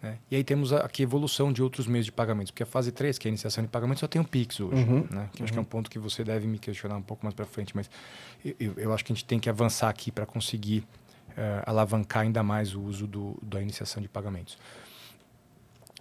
Né? 0.01 0.19
E 0.29 0.35
aí 0.35 0.43
temos 0.43 0.73
aqui 0.73 1.01
a 1.01 1.05
evolução 1.05 1.51
de 1.51 1.63
outros 1.63 1.87
meios 1.87 2.05
de 2.05 2.11
pagamento, 2.11 2.47
porque 2.47 2.63
a 2.63 2.67
fase 2.67 2.91
3, 2.91 3.17
que 3.17 3.27
é 3.27 3.29
a 3.29 3.31
iniciação 3.31 3.63
de 3.63 3.69
pagamento, 3.69 4.01
só 4.01 4.07
tem 4.07 4.21
o 4.21 4.25
Pix 4.25 4.59
hoje, 4.59 4.83
uhum, 4.83 5.07
né? 5.09 5.29
que 5.31 5.39
uhum. 5.39 5.45
acho 5.45 5.53
que 5.53 5.57
é 5.57 5.61
um 5.61 5.63
uhum. 5.63 5.63
ponto 5.63 5.89
que 5.89 5.97
você 5.97 6.23
deve 6.23 6.45
me 6.45 6.59
questionar 6.59 6.97
um 6.97 7.01
pouco 7.01 7.25
mais 7.25 7.33
para 7.33 7.45
frente, 7.45 7.75
mas 7.75 7.89
eu, 8.43 8.73
eu, 8.77 8.93
acho 8.93 9.05
que 9.05 9.13
a 9.13 9.15
gente 9.15 9.25
tem 9.25 9.39
que 9.39 9.49
avançar 9.49 9.89
aqui 9.89 10.11
para 10.11 10.25
conseguir 10.25 10.79
uh, 11.29 11.63
alavancar 11.65 12.23
ainda 12.23 12.43
mais 12.43 12.75
o 12.75 12.81
uso 12.81 13.07
do, 13.07 13.37
da 13.41 13.61
iniciação 13.61 14.01
de 14.01 14.09
pagamentos. 14.09 14.57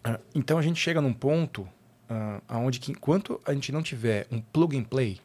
Uh, 0.07 0.20
então 0.35 0.59
a 0.59 0.62
gente 0.62 0.81
chega 0.81 1.01
num 1.01 1.12
ponto 1.12 1.66
uh, 2.11 2.57
onde 2.57 2.78
que 2.78 2.92
enquanto 2.92 3.40
a 3.44 3.52
gente 3.52 3.72
não 3.72 3.82
tiver 3.82 4.26
um 4.30 4.40
plug 4.40 4.76
and 4.76 4.84
play, 4.84 5.20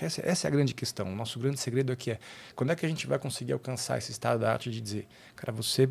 essa, 0.00 0.20
essa, 0.26 0.46
é 0.46 0.48
a 0.48 0.50
grande 0.50 0.74
questão. 0.74 1.12
O 1.12 1.14
nosso 1.14 1.38
grande 1.38 1.60
segredo 1.60 1.92
aqui 1.92 2.10
é 2.12 2.18
quando 2.56 2.70
é 2.70 2.76
que 2.76 2.84
a 2.84 2.88
gente 2.88 3.06
vai 3.06 3.18
conseguir 3.18 3.52
alcançar 3.52 3.98
esse 3.98 4.10
estado 4.10 4.40
da 4.40 4.52
arte 4.52 4.70
de 4.70 4.80
dizer, 4.80 5.06
cara, 5.36 5.52
você 5.52 5.88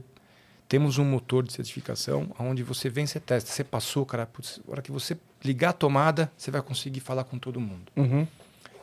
temos 0.67 0.97
um 0.97 1.05
motor 1.05 1.43
de 1.43 1.53
certificação 1.53 2.33
onde 2.39 2.63
você 2.63 2.89
vem, 2.89 3.05
você 3.05 3.19
testa, 3.19 3.49
você 3.49 3.63
passou, 3.63 4.05
cara, 4.05 4.25
putz, 4.25 4.61
a 4.67 4.71
hora 4.71 4.81
que 4.81 4.91
você 4.91 5.17
ligar 5.43 5.69
a 5.69 5.73
tomada, 5.73 6.31
você 6.37 6.49
vai 6.49 6.61
conseguir 6.61 7.01
falar 7.01 7.25
com 7.25 7.37
todo 7.37 7.59
mundo. 7.59 7.91
Uhum. 7.95 8.25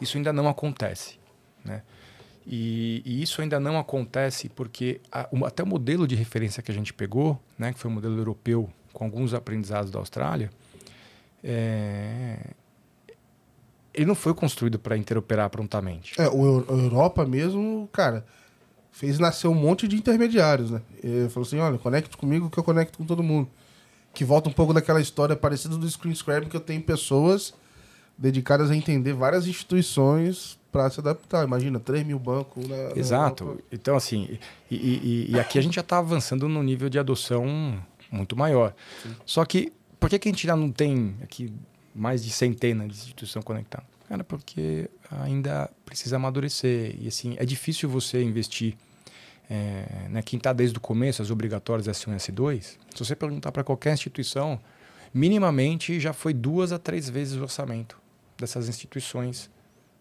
Isso 0.00 0.16
ainda 0.16 0.32
não 0.32 0.48
acontece, 0.48 1.18
né? 1.64 1.82
E, 2.46 3.02
e, 3.04 3.22
isso 3.22 3.42
ainda 3.42 3.60
não 3.60 3.78
acontece 3.78 4.48
porque 4.48 5.00
a, 5.12 5.28
o, 5.30 5.44
até 5.44 5.62
o 5.62 5.66
modelo 5.66 6.06
de 6.06 6.14
referência 6.14 6.62
que 6.62 6.70
a 6.70 6.74
gente 6.74 6.94
pegou, 6.94 7.38
né, 7.58 7.74
que 7.74 7.78
foi 7.78 7.90
o 7.90 7.92
um 7.92 7.94
modelo 7.94 8.16
europeu 8.16 8.70
com 8.92 9.04
alguns 9.04 9.34
aprendizados 9.34 9.90
da 9.90 9.98
Austrália, 9.98 10.50
é, 11.42 12.38
ele 13.94 14.06
não 14.06 14.14
foi 14.14 14.34
construído 14.34 14.78
para 14.78 14.96
interoperar 14.96 15.50
prontamente. 15.50 16.20
É, 16.20 16.28
o 16.28 16.64
Europa 16.68 17.24
mesmo, 17.24 17.88
cara, 17.92 18.24
fez 18.92 19.18
nascer 19.18 19.48
um 19.48 19.54
monte 19.54 19.86
de 19.88 19.96
intermediários, 19.96 20.70
né? 20.70 20.82
Ele 21.02 21.28
falou 21.28 21.46
assim, 21.46 21.58
olha, 21.58 21.78
conecte 21.78 22.16
comigo 22.16 22.50
que 22.50 22.58
eu 22.58 22.64
conecto 22.64 22.98
com 22.98 23.04
todo 23.04 23.22
mundo. 23.22 23.48
Que 24.14 24.24
volta 24.24 24.48
um 24.48 24.52
pouco 24.52 24.72
daquela 24.72 25.00
história 25.00 25.36
parecida 25.36 25.76
do 25.76 25.88
Screen 25.88 26.14
Scrap, 26.14 26.46
que 26.46 26.56
eu 26.56 26.60
tenho 26.60 26.82
pessoas 26.82 27.54
dedicadas 28.16 28.70
a 28.70 28.76
entender 28.76 29.12
várias 29.12 29.46
instituições 29.46 30.58
para 30.72 30.90
se 30.90 31.00
adaptar. 31.00 31.44
Imagina, 31.44 31.78
3 31.78 32.04
mil 32.04 32.18
bancos. 32.18 32.66
Na, 32.66 32.76
Exato. 32.96 33.44
Na 33.44 33.54
então, 33.70 33.96
assim, 33.96 34.38
e, 34.70 34.74
e, 34.76 35.26
e, 35.30 35.40
aqui 35.40 35.58
a 35.58 35.62
gente 35.62 35.74
já 35.74 35.80
está 35.80 35.98
avançando 35.98 36.48
num 36.48 36.62
nível 36.62 36.88
de 36.88 36.98
adoção 36.98 37.80
muito 38.10 38.36
maior. 38.36 38.74
Sim. 39.02 39.14
Só 39.24 39.44
que, 39.44 39.72
por 39.98 40.08
que, 40.08 40.18
que 40.18 40.28
a 40.28 40.32
gente 40.32 40.46
já 40.46 40.56
não 40.56 40.70
tem 40.70 41.16
aqui 41.22 41.52
mais 41.94 42.24
de 42.24 42.30
centenas 42.30 42.88
de 42.88 42.94
instituições 42.94 43.44
conectadas? 43.44 43.86
Cara, 44.08 44.24
porque 44.24 44.88
ainda 45.10 45.70
precisa 45.84 46.16
amadurecer. 46.16 46.96
E, 47.00 47.08
assim, 47.08 47.36
é 47.38 47.44
difícil 47.44 47.88
você 47.88 48.22
investir 48.22 48.76
é, 49.50 50.08
né, 50.10 50.22
quem 50.22 50.36
está 50.36 50.52
desde 50.52 50.76
o 50.78 50.80
começo, 50.80 51.22
as 51.22 51.30
obrigatórias 51.30 51.86
S1 51.86 52.12
e 52.12 52.16
S2, 52.16 52.62
se 52.62 52.78
você 52.98 53.16
perguntar 53.16 53.52
para 53.52 53.64
qualquer 53.64 53.94
instituição, 53.94 54.60
minimamente 55.12 55.98
já 55.98 56.12
foi 56.12 56.32
duas 56.32 56.72
a 56.72 56.78
três 56.78 57.08
vezes 57.08 57.38
o 57.38 57.42
orçamento 57.42 57.98
dessas 58.38 58.68
instituições 58.68 59.50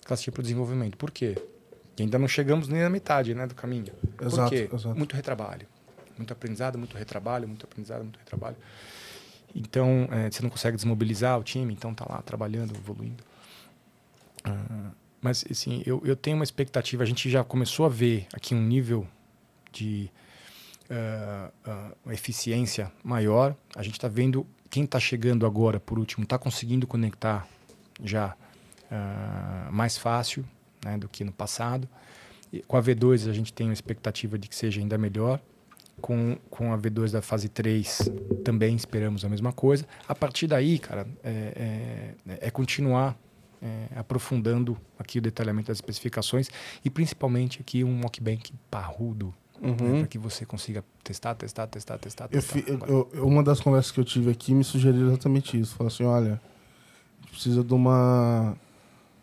classe 0.05 0.29
para 0.31 0.39
o 0.39 0.43
desenvolvimento. 0.43 0.97
Por 0.97 1.11
quê? 1.11 1.35
Porque 1.89 2.03
ainda 2.03 2.19
não 2.19 2.27
chegamos 2.27 2.67
nem 2.67 2.81
na 2.81 2.89
metade 2.89 3.33
né, 3.33 3.45
do 3.47 3.55
caminho. 3.55 3.91
Exato, 4.21 4.49
Por 4.49 4.49
quê? 4.49 4.69
Exato. 4.73 4.95
Muito 4.95 5.15
retrabalho. 5.15 5.67
Muito 6.17 6.31
aprendizado, 6.31 6.77
muito 6.77 6.97
retrabalho, 6.97 7.47
muito 7.47 7.65
aprendizado, 7.65 8.03
muito 8.03 8.17
retrabalho. 8.19 8.55
Então, 9.55 10.07
é, 10.11 10.29
você 10.29 10.43
não 10.43 10.49
consegue 10.49 10.75
desmobilizar 10.75 11.39
o 11.39 11.43
time, 11.43 11.73
então 11.73 11.93
tá 11.93 12.05
lá 12.07 12.21
trabalhando, 12.21 12.75
evoluindo. 12.75 13.23
Ah, 14.43 14.91
mas, 15.21 15.43
assim, 15.49 15.81
eu, 15.85 16.01
eu 16.05 16.15
tenho 16.15 16.37
uma 16.37 16.43
expectativa, 16.43 17.03
a 17.03 17.05
gente 17.05 17.29
já 17.29 17.43
começou 17.43 17.85
a 17.85 17.89
ver 17.89 18.27
aqui 18.33 18.53
um 18.53 18.61
nível 18.61 19.07
de 19.71 20.09
uh, 20.89 21.51
uh, 21.69 22.11
eficiência 22.11 22.91
maior. 23.03 23.55
A 23.75 23.83
gente 23.83 23.95
está 23.95 24.07
vendo 24.07 24.45
quem 24.69 24.83
está 24.83 24.99
chegando 24.99 25.45
agora, 25.45 25.79
por 25.79 25.97
último, 25.97 26.23
está 26.23 26.37
conseguindo 26.37 26.85
conectar 26.85 27.47
já 28.03 28.35
uh, 28.91 29.71
mais 29.71 29.97
fácil 29.97 30.45
né, 30.83 30.97
do 30.97 31.07
que 31.07 31.23
no 31.23 31.31
passado. 31.31 31.87
E 32.51 32.61
com 32.61 32.77
a 32.77 32.81
V2 32.81 33.29
a 33.29 33.33
gente 33.33 33.51
tem 33.51 33.67
uma 33.67 33.73
expectativa 33.73 34.37
de 34.37 34.47
que 34.47 34.55
seja 34.55 34.79
ainda 34.79 34.97
melhor. 34.97 35.41
Com, 35.99 36.37
com 36.49 36.71
a 36.71 36.77
V2 36.77 37.11
da 37.11 37.23
fase 37.23 37.49
3 37.49 38.11
também 38.43 38.75
esperamos 38.75 39.25
a 39.25 39.29
mesma 39.29 39.51
coisa. 39.51 39.85
A 40.07 40.13
partir 40.13 40.45
daí, 40.45 40.77
cara, 40.77 41.07
é, 41.23 42.15
é, 42.29 42.47
é 42.47 42.51
continuar 42.51 43.17
é, 43.61 43.87
aprofundando 43.95 44.77
aqui 44.99 45.17
o 45.17 45.21
detalhamento 45.21 45.67
das 45.69 45.77
especificações 45.77 46.49
e 46.85 46.89
principalmente 46.89 47.61
aqui 47.61 47.83
um 47.83 47.91
mockbank 47.91 48.53
parrudo 48.69 49.33
Uhum. 49.59 49.71
Né, 49.71 49.99
para 49.99 50.07
que 50.07 50.19
você 50.19 50.45
consiga 50.45 50.83
testar, 51.03 51.33
testar, 51.33 51.65
testar, 51.65 51.97
testar. 51.97 52.27
testar 52.27 52.87
eu, 52.87 53.09
eu, 53.11 53.25
uma 53.25 53.41
das 53.41 53.59
conversas 53.59 53.91
que 53.91 53.99
eu 53.99 54.05
tive 54.05 54.29
aqui 54.29 54.53
me 54.53 54.63
sugeriu 54.63 55.07
exatamente 55.07 55.59
isso. 55.59 55.75
Falou 55.75 55.87
assim: 55.87 56.03
olha, 56.03 56.39
precisa 57.31 57.63
de 57.63 57.73
uma 57.73 58.55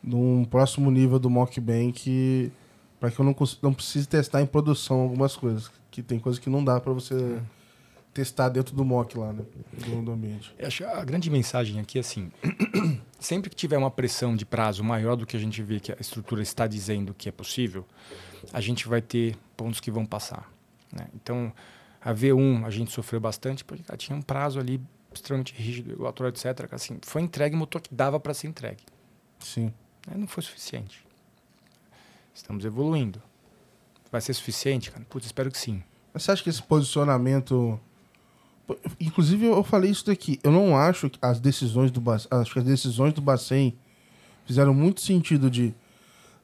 de 0.03 0.14
um 0.14 0.45
próximo 0.45 0.91
nível 0.91 1.18
do 1.18 1.31
mockbank 1.31 2.53
para 3.01 3.11
que 3.11 3.18
eu 3.20 3.25
não, 3.25 3.35
não 3.62 3.72
precise 3.72 4.09
testar 4.09 4.43
em 4.43 4.47
produção 4.47 5.01
algumas 5.01 5.37
coisas. 5.37 5.70
Que 5.95 6.03
tem 6.03 6.18
coisas 6.18 6.40
que 6.40 6.51
não 6.51 6.64
dá 6.64 6.80
para 6.80 6.92
você 6.92 7.14
é. 7.14 7.40
testar 8.12 8.49
dentro 8.49 8.74
do 8.74 8.84
mock 8.84 9.16
lá, 9.16 9.32
né? 9.32 9.45
Do, 9.86 10.03
do 10.03 10.11
ambiente. 10.11 10.53
Eu 10.59 10.66
acho 10.66 10.84
a 10.84 11.05
grande 11.05 11.30
mensagem 11.30 11.78
aqui 11.78 11.99
é 11.99 12.01
assim: 12.01 12.32
sempre 13.20 13.49
que 13.49 13.55
tiver 13.55 13.78
uma 13.78 13.92
pressão 13.92 14.34
de 14.34 14.45
prazo 14.45 14.82
maior 14.82 15.14
do 15.14 15.24
que 15.24 15.36
a 15.36 15.38
gente 15.38 15.62
vê 15.62 15.78
que 15.78 15.92
a 15.92 15.97
estrutura 16.01 16.42
está 16.42 16.66
dizendo 16.66 17.14
que 17.14 17.28
é 17.28 17.32
possível, 17.32 17.86
a 18.53 18.61
gente 18.61 18.88
vai 18.88 19.01
ter 19.01 19.36
pontos 19.57 19.78
que 19.78 19.88
vão 19.88 20.05
passar. 20.05 20.53
Né? 20.92 21.07
Então, 21.14 21.53
a 22.01 22.12
V1 22.12 22.64
a 22.64 22.70
gente 22.70 22.90
sofreu 22.90 23.20
bastante 23.20 23.64
porque 23.64 23.84
tinha 23.97 24.18
um 24.18 24.22
prazo 24.22 24.59
ali 24.59 24.80
extremamente 25.14 25.55
rígido, 25.55 25.90
regulatório, 25.90 26.30
etc. 26.30 26.72
Assim, 26.72 26.99
foi 27.03 27.22
entregue 27.22 27.55
o 27.55 27.59
motor 27.59 27.80
que 27.80 27.95
dava 27.95 28.18
para 28.18 28.34
ser 28.34 28.49
entregue. 28.49 28.82
Sim. 29.38 29.72
Né? 30.09 30.16
Não 30.16 30.26
foi 30.26 30.42
suficiente. 30.42 31.07
Estamos 32.34 32.64
evoluindo. 32.64 33.22
Vai 34.15 34.21
ser 34.21 34.33
suficiente, 34.33 34.93
cara? 34.93 35.05
Putz, 35.11 35.27
espero 35.27 35.51
que 35.51 35.59
sim. 35.59 35.83
Você 36.12 36.31
acha 36.31 36.41
que 36.41 36.49
esse 36.49 36.62
posicionamento. 36.62 37.81
Inclusive, 39.01 39.47
eu 39.47 39.65
falei 39.65 39.91
isso 39.91 40.07
daqui. 40.07 40.39
Eu 40.45 40.53
não 40.53 40.77
acho 40.77 41.11
que 41.11 41.19
as 41.21 41.41
decisões 41.41 41.91
do 41.91 42.01
Acho 42.09 42.53
que 42.53 42.61
as 42.61 42.65
decisões 42.65 43.12
do 43.12 43.21
Bacen 43.21 43.77
fizeram 44.47 44.73
muito 44.73 45.01
sentido 45.01 45.51
de 45.51 45.75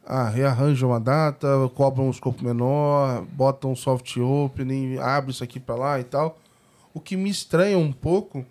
ah, 0.05 0.29
rearranjam 0.29 0.93
a 0.93 0.99
data, 0.99 1.47
cobram 1.73 2.09
um 2.09 2.11
escopo 2.11 2.43
menor, 2.43 3.25
botam 3.27 3.71
um 3.71 3.77
soft 3.77 4.17
opening, 4.17 4.99
abre 4.99 5.31
isso 5.31 5.45
aqui 5.45 5.61
para 5.61 5.77
lá 5.77 6.01
e 6.01 6.03
tal. 6.03 6.41
O 6.93 6.99
que 6.99 7.17
me 7.17 7.31
estranha 7.31 7.79
um 7.79 7.93
pouco 7.93 8.45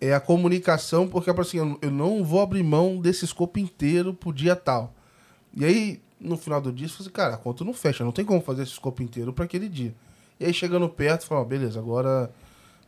é 0.00 0.14
a 0.14 0.20
comunicação, 0.20 1.06
porque 1.06 1.28
é 1.28 1.34
assim, 1.38 1.76
eu 1.82 1.90
não 1.90 2.24
vou 2.24 2.40
abrir 2.40 2.62
mão 2.62 2.98
desse 2.98 3.26
escopo 3.26 3.58
inteiro 3.58 4.14
pro 4.14 4.32
dia 4.32 4.56
tal. 4.56 4.94
E 5.54 5.66
aí, 5.66 6.00
no 6.22 6.36
final 6.36 6.60
do 6.60 6.72
dia, 6.72 6.88
você 6.88 6.94
fala 6.94 7.06
assim, 7.06 7.12
cara, 7.12 7.34
a 7.34 7.38
conta 7.38 7.64
não 7.64 7.74
fecha, 7.74 8.04
não 8.04 8.12
tem 8.12 8.24
como 8.24 8.40
fazer 8.40 8.62
esse 8.62 8.72
escopo 8.72 9.02
inteiro 9.02 9.32
para 9.32 9.44
aquele 9.44 9.68
dia. 9.68 9.94
E 10.38 10.44
aí, 10.44 10.54
chegando 10.54 10.88
perto, 10.88 11.26
fala, 11.26 11.44
beleza, 11.44 11.78
agora 11.78 12.30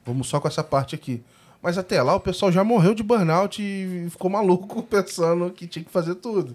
vamos 0.05 0.29
só 0.29 0.41
com 0.41 0.49
essa 0.49 0.63
parte 0.63 0.95
aqui. 0.95 1.23
Mas 1.63 1.79
até 1.79 2.03
lá, 2.03 2.15
o 2.15 2.21
pessoal 2.21 2.53
já 2.53 2.63
morreu 2.63 2.95
de 2.95 3.03
burnout 3.03 3.63
e 3.63 4.09
ficou 4.11 4.31
maluco 4.31 4.83
pensando 4.85 5.51
que 5.51 5.67
tinha 5.67 5.85
que 5.85 5.91
fazer 5.91 6.15
tudo. 6.17 6.55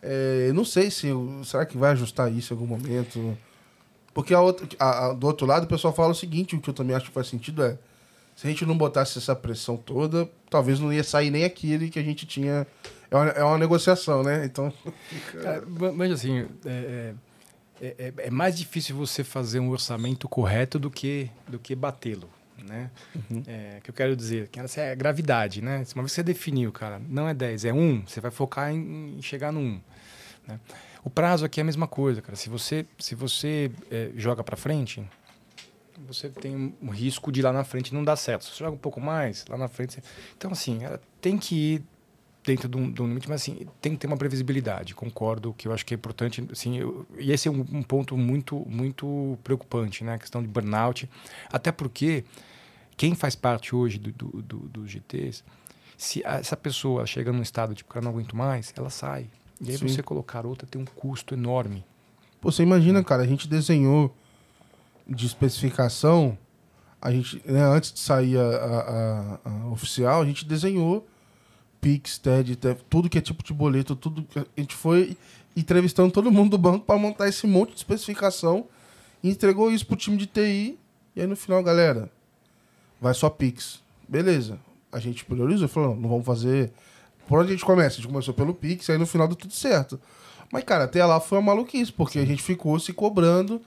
É, 0.00 0.52
não 0.52 0.64
sei 0.64 0.90
se. 0.90 1.08
Será 1.44 1.64
que 1.64 1.76
vai 1.76 1.92
ajustar 1.92 2.30
isso 2.30 2.52
em 2.52 2.56
algum 2.56 2.66
momento? 2.66 3.36
Porque 4.12 4.32
a 4.32 4.40
outra, 4.40 4.68
a, 4.78 5.06
a, 5.06 5.12
do 5.12 5.26
outro 5.26 5.46
lado, 5.46 5.64
o 5.64 5.66
pessoal 5.66 5.94
fala 5.94 6.10
o 6.10 6.14
seguinte: 6.14 6.54
o 6.54 6.60
que 6.60 6.70
eu 6.70 6.74
também 6.74 6.94
acho 6.94 7.06
que 7.06 7.12
faz 7.12 7.26
sentido 7.26 7.64
é. 7.64 7.78
Se 8.36 8.46
a 8.46 8.50
gente 8.50 8.66
não 8.66 8.76
botasse 8.76 9.18
essa 9.18 9.34
pressão 9.34 9.76
toda, 9.76 10.28
talvez 10.54 10.78
não 10.78 10.92
ia 10.92 11.02
sair 11.02 11.30
nem 11.30 11.44
aquele 11.44 11.90
que 11.90 11.98
a 11.98 12.02
gente 12.02 12.24
tinha. 12.24 12.64
É 13.10 13.16
uma, 13.16 13.28
é 13.30 13.42
uma 13.42 13.58
negociação, 13.58 14.22
né? 14.22 14.44
Então. 14.44 14.72
É, 15.34 15.60
mas 15.92 16.12
assim, 16.12 16.46
é, 16.64 17.14
é, 17.80 17.86
é, 17.98 18.14
é, 18.18 18.30
mais 18.30 18.56
difícil 18.56 18.96
você 18.96 19.24
fazer 19.24 19.58
um 19.58 19.70
orçamento 19.70 20.28
correto 20.28 20.78
do 20.78 20.88
que, 20.90 21.28
do 21.48 21.58
que 21.58 21.74
batê-lo. 21.74 22.30
Né? 22.56 22.90
Uhum. 23.14 23.42
É, 23.46 23.80
que 23.82 23.90
eu 23.90 23.94
quero 23.94 24.16
dizer, 24.16 24.48
que 24.48 24.60
essa 24.60 24.80
é 24.80 24.92
a 24.92 24.94
gravidade, 24.94 25.60
né? 25.60 25.84
Uma 25.94 26.02
vez 26.02 26.12
que 26.12 26.16
você 26.16 26.22
definiu, 26.22 26.70
cara, 26.72 27.00
não 27.08 27.28
é 27.28 27.34
10, 27.34 27.64
é 27.66 27.72
1, 27.72 28.04
você 28.06 28.20
vai 28.20 28.30
focar 28.30 28.72
em, 28.72 29.18
em 29.18 29.22
chegar 29.22 29.52
no 29.52 29.60
1. 29.60 29.80
Né? 30.46 30.60
O 31.02 31.10
prazo 31.10 31.44
aqui 31.44 31.60
é 31.60 31.62
a 31.62 31.64
mesma 31.64 31.88
coisa, 31.88 32.22
cara. 32.22 32.36
Se 32.36 32.48
você, 32.48 32.86
se 32.98 33.14
você 33.14 33.70
é, 33.90 34.10
joga 34.16 34.42
para 34.42 34.56
frente, 34.56 35.02
você 36.06 36.28
tem 36.28 36.74
um 36.80 36.90
risco 36.90 37.30
de 37.30 37.42
lá 37.42 37.52
na 37.52 37.64
frente 37.64 37.94
não 37.94 38.04
dar 38.04 38.16
certo. 38.16 38.44
Se 38.44 38.50
você 38.50 38.58
joga 38.58 38.74
um 38.74 38.78
pouco 38.78 39.00
mais, 39.00 39.44
lá 39.48 39.56
na 39.56 39.68
frente. 39.68 39.94
Você... 39.94 40.02
Então, 40.36 40.50
assim, 40.52 40.80
tem 41.20 41.38
que 41.38 41.54
ir 41.54 41.84
dentro 42.44 42.68
de 42.68 42.76
um, 42.76 42.90
de 42.90 43.02
um, 43.02 43.06
limite, 43.08 43.28
mas 43.28 43.40
assim, 43.40 43.66
tem 43.80 43.92
que 43.92 43.98
ter 43.98 44.06
uma 44.06 44.16
previsibilidade. 44.16 44.94
Concordo 44.94 45.54
que 45.54 45.66
eu 45.66 45.72
acho 45.72 45.84
que 45.84 45.94
é 45.94 45.96
importante. 45.96 46.46
Assim, 46.52 46.78
eu, 46.78 47.06
e 47.18 47.32
esse 47.32 47.48
é 47.48 47.50
um, 47.50 47.64
um, 47.72 47.82
ponto 47.82 48.16
muito, 48.16 48.64
muito 48.68 49.38
preocupante, 49.42 50.04
né? 50.04 50.14
A 50.14 50.18
questão 50.18 50.42
de 50.42 50.48
burnout. 50.48 51.08
Até 51.50 51.72
porque 51.72 52.24
quem 52.96 53.14
faz 53.14 53.34
parte 53.34 53.74
hoje 53.74 53.98
dos 53.98 54.12
do, 54.12 54.42
do, 54.42 54.58
do 54.68 54.86
GTs, 54.86 55.42
se 55.96 56.22
essa 56.24 56.56
pessoa 56.56 57.06
chega 57.06 57.32
num 57.32 57.42
estado 57.42 57.74
tipo, 57.74 57.92
cara, 57.92 58.04
não 58.04 58.12
aguento 58.12 58.36
mais, 58.36 58.72
ela 58.76 58.90
sai. 58.90 59.26
E 59.60 59.70
aí 59.70 59.78
Sim. 59.78 59.88
você 59.88 60.02
colocar 60.02 60.44
outra 60.44 60.66
tem 60.66 60.80
um 60.80 60.84
custo 60.84 61.34
enorme. 61.34 61.84
Pô, 62.40 62.52
você 62.52 62.62
imagina, 62.62 63.02
cara, 63.02 63.22
a 63.22 63.26
gente 63.26 63.48
desenhou 63.48 64.14
de 65.06 65.26
especificação, 65.26 66.38
a 67.00 67.10
gente, 67.10 67.42
né, 67.44 67.62
antes 67.62 67.92
de 67.92 68.00
sair 68.00 68.38
a, 68.38 68.42
a, 68.42 69.50
a, 69.50 69.66
oficial, 69.68 70.22
a 70.22 70.24
gente 70.24 70.44
desenhou 70.44 71.06
Pix, 71.80 72.16
TED, 72.16 72.58
tudo 72.88 73.10
que 73.10 73.18
é 73.18 73.20
tipo 73.20 73.44
de 73.44 73.52
boleto, 73.52 73.94
tudo 73.94 74.26
a 74.34 74.60
gente 74.60 74.74
foi 74.74 75.16
entrevistando 75.54 76.10
todo 76.10 76.32
mundo 76.32 76.52
do 76.52 76.58
banco 76.58 76.86
para 76.86 76.98
montar 76.98 77.28
esse 77.28 77.46
monte 77.46 77.70
de 77.70 77.76
especificação 77.76 78.66
e 79.22 79.28
entregou 79.30 79.70
isso 79.70 79.86
pro 79.86 79.96
time 79.96 80.16
de 80.16 80.26
TI. 80.26 80.78
E 81.14 81.20
aí 81.20 81.26
no 81.26 81.36
final, 81.36 81.62
galera, 81.62 82.10
vai 83.00 83.12
só 83.12 83.28
Pix. 83.28 83.80
Beleza. 84.08 84.58
A 84.90 84.98
gente 84.98 85.24
priorizou, 85.24 85.68
falou, 85.68 85.90
não, 85.90 86.00
não 86.00 86.08
vamos 86.08 86.24
fazer 86.24 86.72
por 87.26 87.40
onde 87.40 87.48
a 87.48 87.52
gente 87.52 87.64
começa? 87.64 87.94
A 87.94 87.96
gente 87.96 88.08
começou 88.08 88.34
pelo 88.34 88.54
Pix, 88.54 88.88
aí 88.90 88.98
no 88.98 89.06
final 89.06 89.26
deu 89.26 89.36
tudo 89.36 89.52
certo. 89.52 90.00
Mas, 90.52 90.64
cara, 90.64 90.84
até 90.84 91.04
lá 91.04 91.18
foi 91.20 91.38
uma 91.38 91.54
maluquice, 91.54 91.92
porque 91.92 92.18
a 92.18 92.24
gente 92.24 92.42
ficou 92.42 92.78
se 92.78 92.92
cobrando 92.92 93.60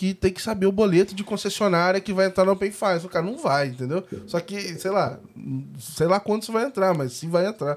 que 0.00 0.14
tem 0.14 0.32
que 0.32 0.40
saber 0.40 0.64
o 0.64 0.72
boleto 0.72 1.14
de 1.14 1.22
concessionária 1.22 2.00
que 2.00 2.10
vai 2.10 2.24
entrar 2.24 2.46
no 2.46 2.52
Open 2.52 2.70
Finance. 2.70 3.04
O 3.04 3.08
cara 3.10 3.26
não 3.26 3.36
vai, 3.36 3.66
entendeu? 3.66 4.02
Só 4.26 4.40
que, 4.40 4.58
sei 4.78 4.90
lá, 4.90 5.20
sei 5.78 6.06
lá 6.06 6.18
quantos 6.18 6.48
vai 6.48 6.64
entrar, 6.64 6.94
mas 6.94 7.12
sim 7.12 7.28
vai 7.28 7.46
entrar. 7.46 7.76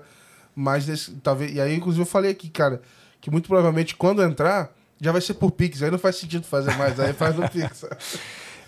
Mas, 0.55 0.87
nesse, 0.87 1.11
talvez, 1.15 1.53
e 1.53 1.59
aí, 1.59 1.75
inclusive, 1.75 2.03
eu 2.03 2.05
falei 2.05 2.31
aqui, 2.31 2.49
cara, 2.49 2.81
que 3.19 3.29
muito 3.29 3.49
provavelmente 3.49 3.93
quando 3.97 4.23
entrar, 4.23 4.73
já 5.01 5.11
vai 5.11 5.19
ser 5.19 5.33
por 5.33 5.51
Pix. 5.51 5.83
Aí 5.83 5.91
não 5.91 5.99
faz 5.99 6.15
sentido 6.15 6.45
fazer 6.45 6.73
mais, 6.77 6.97
aí 6.97 7.11
faz 7.11 7.35
no 7.35 7.49
Pix. 7.49 7.83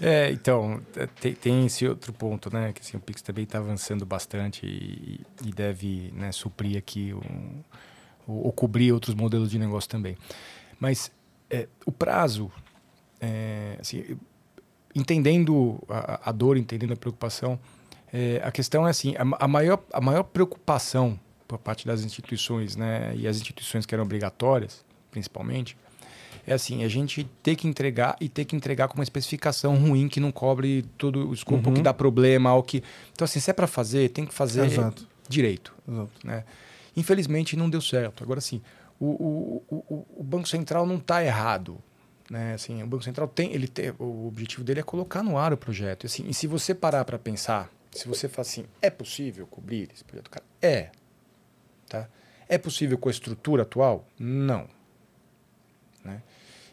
É, 0.01 0.29
então, 0.29 0.81
é, 0.97 1.07
tem, 1.07 1.33
tem, 1.33 1.65
esse 1.65 1.87
outro 1.87 2.11
ponto, 2.11 2.53
né? 2.53 2.73
Que 2.73 2.81
assim, 2.81 2.97
o 2.97 2.99
Pix 2.99 3.21
também 3.21 3.45
está 3.45 3.59
avançando 3.59 4.05
bastante 4.05 4.65
e, 4.65 5.21
e 5.47 5.53
deve 5.53 6.11
né, 6.13 6.33
suprir 6.33 6.77
aqui 6.77 7.13
um, 7.13 7.63
ou, 8.27 8.47
ou, 8.47 8.51
cobrir 8.51 8.91
outros 8.91 9.15
modelos 9.15 9.49
de 9.49 9.57
negócio 9.57 9.89
também. 9.89 10.17
Mas 10.81 11.09
é, 11.49 11.69
o 11.85 11.93
prazo, 11.93 12.51
é, 13.19 13.77
assim, 13.79 14.17
entendendo 14.93 15.81
a, 15.89 16.29
a, 16.29 16.31
dor, 16.31 16.57
entendendo 16.57 16.93
a 16.93 16.95
preocupação, 16.95 17.59
é, 18.11 18.41
a 18.43 18.51
questão 18.51 18.87
é 18.87 18.89
assim, 18.89 19.15
a, 19.17 19.43
a, 19.43 19.47
maior, 19.47 19.83
a 19.91 20.01
maior 20.01 20.23
preocupação 20.23 21.19
por 21.47 21.57
parte 21.59 21.85
das 21.85 22.03
instituições, 22.03 22.75
né? 22.75 23.13
E 23.15 23.27
as 23.27 23.37
instituições 23.37 23.85
que 23.85 23.93
eram 23.93 24.03
obrigatórias, 24.03 24.83
principalmente, 25.11 25.77
é 26.47 26.53
assim, 26.53 26.83
a 26.83 26.87
gente 26.87 27.23
ter 27.41 27.55
que 27.55 27.67
entregar 27.67 28.15
e 28.19 28.29
ter 28.29 28.45
que 28.45 28.55
entregar 28.55 28.87
com 28.87 28.95
uma 28.95 29.03
especificação 29.03 29.75
ruim 29.75 30.07
que 30.07 30.19
não 30.19 30.31
cobre 30.31 30.83
todo 30.97 31.27
o 31.27 31.33
escopo, 31.33 31.69
uhum. 31.69 31.75
que 31.75 31.81
dá 31.81 31.93
problema, 31.93 32.51
ao 32.51 32.61
que... 32.61 32.83
Então, 33.13 33.25
assim, 33.25 33.39
se 33.39 33.49
é 33.49 33.53
para 33.53 33.67
fazer, 33.67 34.09
tem 34.09 34.25
que 34.25 34.33
fazer 34.33 34.65
Exato. 34.65 35.07
direito. 35.27 35.73
Exato. 35.87 36.11
Né? 36.23 36.43
Infelizmente, 36.95 37.55
não 37.55 37.69
deu 37.69 37.81
certo. 37.81 38.23
Agora, 38.23 38.37
assim, 38.37 38.61
o, 38.99 39.07
o, 39.07 39.63
o, 39.69 40.05
o 40.17 40.23
Banco 40.23 40.47
Central 40.47 40.85
não 40.85 40.97
está 40.97 41.23
errado. 41.23 41.77
Né? 42.29 42.53
Assim, 42.53 42.81
o 42.81 42.87
Banco 42.87 43.03
Central 43.03 43.27
tem, 43.27 43.53
ele 43.53 43.67
tem, 43.67 43.93
o 43.99 44.27
objetivo 44.27 44.63
dele 44.63 44.79
é 44.79 44.83
colocar 44.83 45.21
no 45.21 45.37
ar 45.37 45.53
o 45.53 45.57
projeto. 45.57 46.03
E, 46.03 46.07
assim, 46.07 46.27
e 46.27 46.33
se 46.33 46.47
você 46.47 46.73
parar 46.73 47.05
para 47.05 47.19
pensar, 47.19 47.71
se 47.91 48.07
você 48.07 48.27
fala 48.27 48.41
assim, 48.41 48.65
é 48.81 48.89
possível 48.89 49.45
cobrir 49.47 49.89
esse 49.93 50.03
projeto? 50.03 50.29
Cara, 50.29 50.45
é. 50.61 50.89
Tá? 51.87 52.09
É 52.49 52.57
possível 52.57 52.97
com 52.97 53.09
a 53.09 53.11
estrutura 53.11 53.63
atual? 53.63 54.07
Não. 54.19 54.67
Né? 56.03 56.21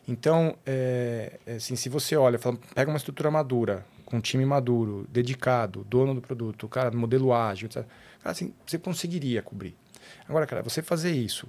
Então, 0.06 0.56
é, 0.66 1.38
é, 1.46 1.54
assim, 1.54 1.76
se 1.76 1.88
você 1.88 2.16
olha, 2.16 2.38
fala, 2.38 2.58
pega 2.74 2.90
uma 2.90 2.96
estrutura 2.96 3.30
madura, 3.30 3.86
com 4.04 4.16
um 4.16 4.20
time 4.20 4.44
maduro, 4.44 5.06
dedicado, 5.10 5.84
dono 5.84 6.14
do 6.14 6.20
produto, 6.20 6.68
cara, 6.68 6.90
modelo 6.90 7.32
ágil, 7.32 7.66
etc. 7.66 7.86
Cara, 8.20 8.32
assim, 8.32 8.52
você 8.66 8.78
conseguiria 8.78 9.42
cobrir. 9.42 9.76
Agora, 10.28 10.46
cara, 10.46 10.62
você 10.62 10.82
fazer 10.82 11.12
isso 11.12 11.48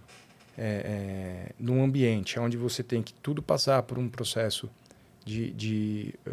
é, 0.58 1.48
é, 1.48 1.52
num 1.60 1.84
ambiente 1.84 2.40
onde 2.40 2.58
você 2.58 2.84
tem 2.84 3.02
que 3.02 3.14
tudo 3.14 3.42
passar 3.42 3.82
por 3.84 3.98
um 3.98 4.08
processo 4.08 4.70
de, 5.26 5.52
de 5.52 6.14
uh, 6.28 6.32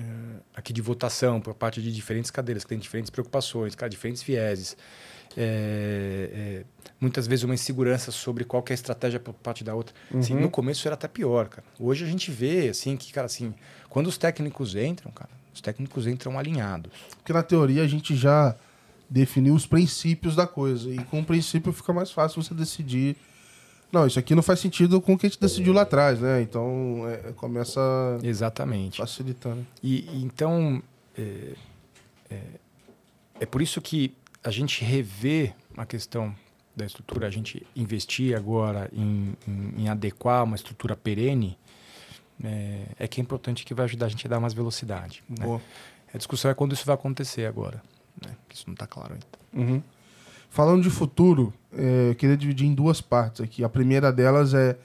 uh, 0.00 0.40
aqui 0.54 0.72
de 0.72 0.80
votação 0.80 1.40
por 1.40 1.54
parte 1.54 1.82
de 1.82 1.92
diferentes 1.92 2.30
cadeiras 2.30 2.62
que 2.64 2.68
têm 2.68 2.78
diferentes 2.78 3.10
preocupações, 3.10 3.74
diferentes 3.90 4.22
vieses, 4.22 4.76
é, 5.36 6.30
é, 6.32 6.64
muitas 7.00 7.26
vezes 7.26 7.44
uma 7.44 7.54
insegurança 7.54 8.12
sobre 8.12 8.44
qual 8.44 8.64
é 8.68 8.72
a 8.72 8.74
estratégia 8.74 9.18
por 9.18 9.34
parte 9.34 9.64
da 9.64 9.74
outra. 9.74 9.94
Assim, 10.06 10.14
uhum. 10.14 10.20
Assim, 10.20 10.34
no 10.34 10.50
começo 10.50 10.86
era 10.86 10.94
até 10.94 11.08
pior, 11.08 11.48
cara. 11.48 11.66
Hoje 11.78 12.04
a 12.04 12.06
gente 12.06 12.30
vê 12.30 12.68
assim 12.68 12.96
que, 12.96 13.12
cara, 13.12 13.26
assim, 13.26 13.54
quando 13.88 14.06
os 14.06 14.16
técnicos 14.16 14.76
entram, 14.76 15.10
cara, 15.10 15.30
os 15.52 15.60
técnicos 15.60 16.06
entram 16.06 16.38
alinhados. 16.38 16.92
Porque 17.16 17.32
na 17.32 17.42
teoria 17.42 17.82
a 17.82 17.88
gente 17.88 18.14
já 18.14 18.54
definiu 19.08 19.54
os 19.54 19.66
princípios 19.66 20.34
da 20.34 20.46
coisa 20.46 20.90
e 20.90 20.98
com 21.04 21.20
o 21.20 21.24
princípio 21.24 21.72
fica 21.72 21.92
mais 21.92 22.10
fácil 22.10 22.42
você 22.42 22.54
decidir. 22.54 23.16
Não, 23.92 24.06
isso 24.06 24.18
aqui 24.18 24.34
não 24.34 24.42
faz 24.42 24.58
sentido 24.58 25.00
com 25.00 25.14
o 25.14 25.18
que 25.18 25.26
a 25.26 25.28
gente 25.28 25.40
decidiu 25.40 25.72
lá 25.72 25.82
atrás, 25.82 26.20
né? 26.20 26.42
Então 26.42 27.08
é, 27.08 27.32
começa 27.32 27.80
exatamente 28.22 28.98
facilitando. 28.98 29.64
E, 29.82 30.08
e 30.10 30.24
então 30.24 30.82
é, 31.16 31.54
é, 32.30 32.40
é 33.40 33.46
por 33.46 33.62
isso 33.62 33.80
que 33.80 34.14
a 34.42 34.50
gente 34.50 34.84
rever 34.84 35.54
a 35.76 35.86
questão 35.86 36.34
da 36.76 36.84
estrutura, 36.84 37.26
a 37.26 37.30
gente 37.30 37.64
investir 37.74 38.36
agora 38.36 38.90
em, 38.92 39.36
em, 39.46 39.82
em 39.82 39.88
adequar 39.88 40.42
uma 40.42 40.56
estrutura 40.56 40.96
perene, 40.96 41.56
é, 42.42 42.86
é, 42.98 43.08
que 43.08 43.20
é 43.20 43.22
importante 43.22 43.64
que 43.64 43.72
vai 43.74 43.84
ajudar 43.84 44.06
a 44.06 44.08
gente 44.08 44.26
a 44.26 44.30
dar 44.30 44.40
mais 44.40 44.52
velocidade. 44.52 45.22
Né? 45.28 45.60
A 46.12 46.18
discussão 46.18 46.50
é 46.50 46.54
quando 46.54 46.72
isso 46.72 46.84
vai 46.84 46.94
acontecer 46.94 47.46
agora. 47.46 47.80
Né? 48.22 48.34
Isso 48.52 48.64
não 48.66 48.74
está 48.74 48.86
claro 48.86 49.14
ainda. 49.14 49.26
Uhum. 49.52 49.82
Falando 50.50 50.82
de 50.82 50.90
futuro, 50.90 51.52
é, 51.72 52.10
eu 52.10 52.14
queria 52.14 52.36
dividir 52.36 52.66
em 52.66 52.74
duas 52.74 53.00
partes 53.00 53.40
aqui. 53.40 53.64
A 53.64 53.68
primeira 53.68 54.12
delas 54.12 54.54
é, 54.54 54.76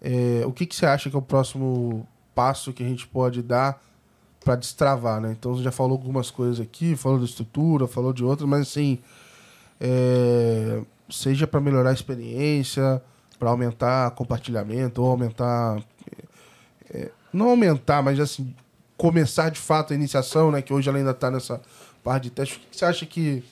é 0.00 0.42
o 0.46 0.52
que, 0.52 0.66
que 0.66 0.76
você 0.76 0.84
acha 0.84 1.08
que 1.08 1.16
é 1.16 1.18
o 1.18 1.22
próximo 1.22 2.06
passo 2.34 2.72
que 2.72 2.82
a 2.82 2.86
gente 2.86 3.06
pode 3.06 3.42
dar 3.42 3.82
para 4.44 4.56
destravar, 4.56 5.20
né? 5.20 5.32
Então 5.32 5.54
você 5.56 5.62
já 5.62 5.72
falou 5.72 5.92
algumas 5.92 6.30
coisas 6.30 6.60
aqui, 6.60 6.94
falou 6.96 7.18
da 7.18 7.24
estrutura, 7.24 7.88
falou 7.88 8.12
de 8.12 8.22
outras, 8.22 8.46
mas 8.46 8.62
assim, 8.62 8.98
é, 9.80 10.82
seja 11.08 11.46
para 11.46 11.60
melhorar 11.60 11.90
a 11.90 11.94
experiência, 11.94 13.02
para 13.38 13.48
aumentar 13.48 14.10
compartilhamento 14.10 15.02
ou 15.02 15.10
aumentar, 15.10 15.82
é, 16.92 17.10
não 17.32 17.48
aumentar, 17.48 18.02
mas 18.02 18.20
assim 18.20 18.54
começar 18.96 19.50
de 19.50 19.58
fato 19.58 19.92
a 19.92 19.96
iniciação, 19.96 20.50
né? 20.50 20.62
Que 20.62 20.72
hoje 20.72 20.88
ela 20.88 20.98
ainda 20.98 21.10
está 21.10 21.30
nessa 21.30 21.60
parte 22.04 22.24
de 22.24 22.30
teste. 22.30 22.56
O 22.56 22.60
que 22.60 22.76
você 22.76 22.84
acha 22.84 23.06
que 23.06 23.42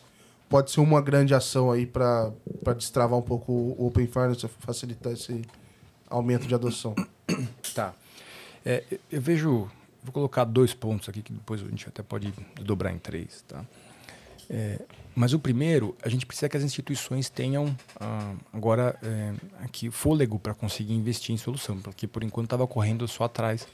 pode 0.49 0.71
ser 0.71 0.81
uma 0.81 1.01
grande 1.01 1.35
ação 1.35 1.73
aí 1.73 1.87
para 1.87 2.31
destravar 2.77 3.19
um 3.19 3.23
pouco 3.23 3.51
o 3.51 3.87
Open 3.87 4.07
Finance, 4.07 4.47
facilitar 4.61 5.13
esse 5.13 5.43
aumento 6.09 6.47
de 6.47 6.55
adoção? 6.55 6.95
Tá. 7.75 7.95
É, 8.63 8.85
eu 9.11 9.19
vejo 9.19 9.71
Vou 10.03 10.13
colocar 10.13 10.45
dois 10.45 10.75
pontos 10.75 11.09
aqui 11.09 11.23
que 11.23 11.33
depois 11.33 11.63
a 11.63 11.65
gente 11.65 11.89
até 11.89 12.03
pode 12.03 12.35
dobrar 12.61 12.93
em 12.93 12.99
três. 12.99 13.45
Tá? 13.47 13.65
É, 14.51 14.81
mas 15.15 15.33
o 15.33 15.39
primeiro, 15.39 15.97
a 16.03 16.09
gente 16.09 16.27
precisa 16.27 16.49
que 16.49 16.57
as 16.57 16.65
instituições 16.65 17.31
tenham 17.31 17.77
ah, 18.01 18.35
agora 18.53 18.99
é, 19.01 19.33
aqui 19.63 19.91
fôlego 19.91 20.41
para 20.41 20.55
conseguir 20.55 20.95
investir 20.95 21.33
em 21.33 21.39
solução, 21.39 21.81
porque 21.81 22.09
por 22.09 22.25
enquanto 22.25 22.47
estava 22.47 22.67
correndo 22.67 23.07
só 23.07 23.25
atrás 23.25 23.69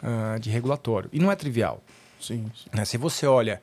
ah, 0.00 0.38
de 0.38 0.48
regulatório. 0.48 1.10
E 1.12 1.18
não 1.18 1.32
é 1.32 1.34
trivial. 1.34 1.82
Sim. 2.20 2.48
sim. 2.54 2.70
Né? 2.72 2.84
Se 2.84 2.96
você 2.96 3.26
olha 3.26 3.60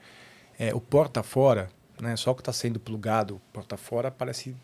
é, 0.61 0.75
o 0.75 0.79
porta 0.79 1.23
fora, 1.23 1.71
né, 1.99 2.15
só 2.15 2.35
que 2.35 2.41
está 2.41 2.53
sendo 2.53 2.79
plugado 2.79 3.41
porta 3.51 3.75
fora 3.77 4.11
parece 4.11 4.55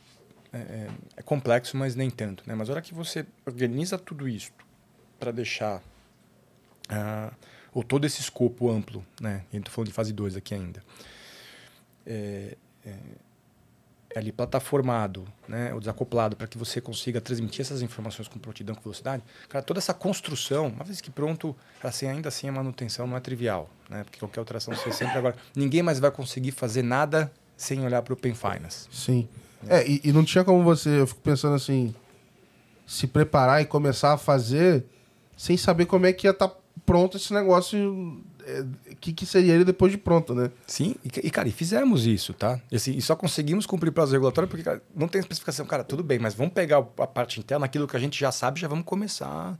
é, 0.53 0.57
é, 0.57 0.87
é, 1.17 1.21
complexo, 1.23 1.75
mas 1.75 1.95
nem 1.95 2.07
tanto. 2.07 2.43
Né? 2.45 2.53
Mas 2.53 2.69
a 2.69 2.73
hora 2.73 2.81
que 2.83 2.93
você 2.93 3.25
organiza 3.47 3.97
tudo 3.97 4.29
isso 4.29 4.51
para 5.17 5.31
deixar 5.31 5.81
ah, 6.87 7.33
ou 7.73 7.83
todo 7.83 8.05
esse 8.05 8.21
escopo 8.21 8.69
amplo, 8.69 9.03
né? 9.19 9.43
Gente 9.51 9.63
está 9.63 9.71
falando 9.71 9.87
de 9.87 9.93
fase 9.93 10.13
2 10.13 10.37
aqui 10.37 10.53
ainda. 10.53 10.83
É, 12.05 12.55
é, 12.85 12.95
ali 14.17 14.31
plataformado, 14.31 15.25
né, 15.47 15.73
ou 15.73 15.79
desacoplado, 15.79 16.35
para 16.35 16.47
que 16.47 16.57
você 16.57 16.81
consiga 16.81 17.21
transmitir 17.21 17.61
essas 17.61 17.81
informações 17.81 18.27
com 18.27 18.39
prontidão, 18.39 18.75
com 18.75 18.81
velocidade. 18.81 19.23
Cara, 19.47 19.63
toda 19.63 19.79
essa 19.79 19.93
construção, 19.93 20.67
uma 20.67 20.83
vez 20.83 21.01
que 21.01 21.09
pronto, 21.09 21.55
assim, 21.83 22.07
ainda 22.07 22.29
assim 22.29 22.49
a 22.49 22.51
manutenção 22.51 23.07
não 23.07 23.15
é 23.17 23.19
trivial, 23.19 23.69
né? 23.89 24.03
Porque 24.03 24.19
qualquer 24.19 24.39
alteração 24.39 24.73
você 24.73 24.91
sempre 24.91 25.17
agora, 25.17 25.35
ninguém 25.55 25.81
mais 25.81 25.99
vai 25.99 26.11
conseguir 26.11 26.51
fazer 26.51 26.81
nada 26.81 27.31
sem 27.55 27.83
olhar 27.85 28.01
para 28.01 28.13
o 28.13 28.15
Open 28.15 28.33
Finance. 28.33 28.87
Sim. 28.91 29.27
É, 29.67 29.87
e, 29.87 30.01
e, 30.03 30.11
não 30.11 30.23
tinha 30.23 30.43
como 30.43 30.63
você, 30.63 31.01
eu 31.01 31.07
fico 31.07 31.21
pensando 31.21 31.55
assim, 31.55 31.93
se 32.85 33.07
preparar 33.07 33.61
e 33.61 33.65
começar 33.65 34.13
a 34.13 34.17
fazer 34.17 34.85
sem 35.35 35.57
saber 35.57 35.85
como 35.85 36.05
é 36.05 36.13
que 36.13 36.27
ia 36.27 36.31
estar 36.31 36.47
tá 36.47 36.55
pronto 36.85 37.17
esse 37.17 37.33
negócio 37.33 38.23
é, 38.47 38.65
que, 39.01 39.11
que 39.11 39.25
seria 39.25 39.53
ele 39.53 39.65
depois 39.65 39.91
de 39.91 39.97
pronto, 39.97 40.33
né? 40.33 40.49
Sim, 40.65 40.95
e, 41.03 41.29
cara, 41.29 41.49
e 41.49 41.51
fizemos 41.51 42.05
isso, 42.05 42.33
tá? 42.33 42.61
E, 42.71 42.77
assim, 42.77 42.95
e 42.95 43.01
só 43.01 43.13
conseguimos 43.13 43.65
cumprir 43.65 43.91
prazo 43.91 44.13
regulatório 44.13 44.47
porque 44.47 44.63
cara, 44.63 44.81
não 44.95 45.09
tem 45.09 45.19
especificação. 45.19 45.65
Cara, 45.65 45.83
tudo 45.83 46.01
bem, 46.01 46.17
mas 46.17 46.33
vamos 46.33 46.53
pegar 46.53 46.77
a 46.77 47.07
parte 47.07 47.41
interna, 47.41 47.65
aquilo 47.65 47.85
que 47.85 47.97
a 47.97 47.99
gente 47.99 48.17
já 48.17 48.31
sabe, 48.31 48.61
já 48.61 48.69
vamos 48.69 48.85
começar 48.85 49.57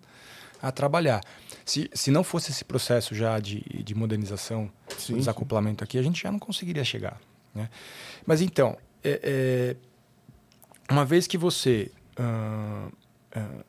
a, 0.62 0.70
a 0.70 0.72
trabalhar. 0.72 1.22
Se, 1.66 1.90
se 1.94 2.12
não 2.12 2.24
fosse 2.24 2.52
esse 2.52 2.64
processo 2.64 3.14
já 3.14 3.38
de, 3.40 3.60
de 3.84 3.94
modernização, 3.94 4.72
sim, 4.98 5.18
desacoplamento 5.18 5.84
sim. 5.84 5.84
aqui, 5.84 5.98
a 5.98 6.02
gente 6.02 6.24
já 6.24 6.32
não 6.32 6.40
conseguiria 6.40 6.86
chegar. 6.86 7.20
Né? 7.54 7.70
Mas 8.26 8.40
então, 8.40 8.78
é, 9.04 9.20
é, 9.22 9.76
uma 10.90 11.04
vez 11.04 11.28
que 11.28 11.38
você 11.38 11.92
uh, 12.18 12.88
uh, 13.38 13.66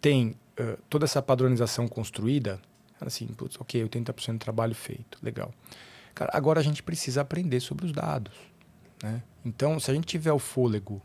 tem 0.00 0.36
uh, 0.60 0.80
toda 0.88 1.04
essa 1.04 1.20
padronização 1.20 1.88
construída, 1.88 2.60
assim, 3.08 3.26
putz, 3.26 3.60
ok, 3.60 3.82
80% 3.84 4.32
do 4.32 4.38
trabalho 4.38 4.74
feito, 4.74 5.18
legal. 5.22 5.52
Cara, 6.14 6.30
agora 6.34 6.60
a 6.60 6.62
gente 6.62 6.82
precisa 6.82 7.20
aprender 7.22 7.60
sobre 7.60 7.86
os 7.86 7.92
dados. 7.92 8.34
Né? 9.02 9.22
Então, 9.44 9.80
se 9.80 9.90
a 9.90 9.94
gente 9.94 10.06
tiver 10.06 10.32
o 10.32 10.38
fôlego 10.38 11.02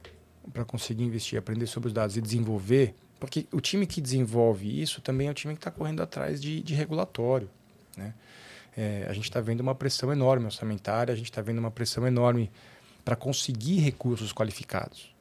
para 0.53 0.63
conseguir 0.65 1.03
investir, 1.03 1.37
aprender 1.37 1.67
sobre 1.67 1.87
os 1.87 1.93
dados 1.93 2.17
e 2.17 2.21
desenvolver, 2.21 2.95
porque 3.19 3.47
o 3.51 3.59
time 3.59 3.87
que 3.87 3.99
desenvolve 3.99 4.81
isso 4.81 5.01
também 5.01 5.27
é 5.27 5.31
o 5.31 5.33
time 5.33 5.53
que 5.53 5.59
está 5.59 5.71
correndo 5.71 6.01
atrás 6.01 6.41
de, 6.41 6.61
de 6.61 6.73
regulatório. 6.73 7.49
Né? 7.95 8.13
É, 8.75 9.07
a 9.09 9.13
gente 9.13 9.23
está 9.23 9.41
vendo 9.41 9.61
uma 9.61 9.73
pressão 9.73 10.11
enorme 10.11 10.45
orçamentária, 10.45 11.11
a 11.11 11.17
gente 11.17 11.31
está 11.31 11.41
vendo 11.41 11.57
uma 11.57 11.71
pressão 11.71 12.05
enorme 12.05 12.51
para 13.03 13.15
conseguir 13.15 13.79
recursos 13.79 14.31
qualificados. 14.31 15.15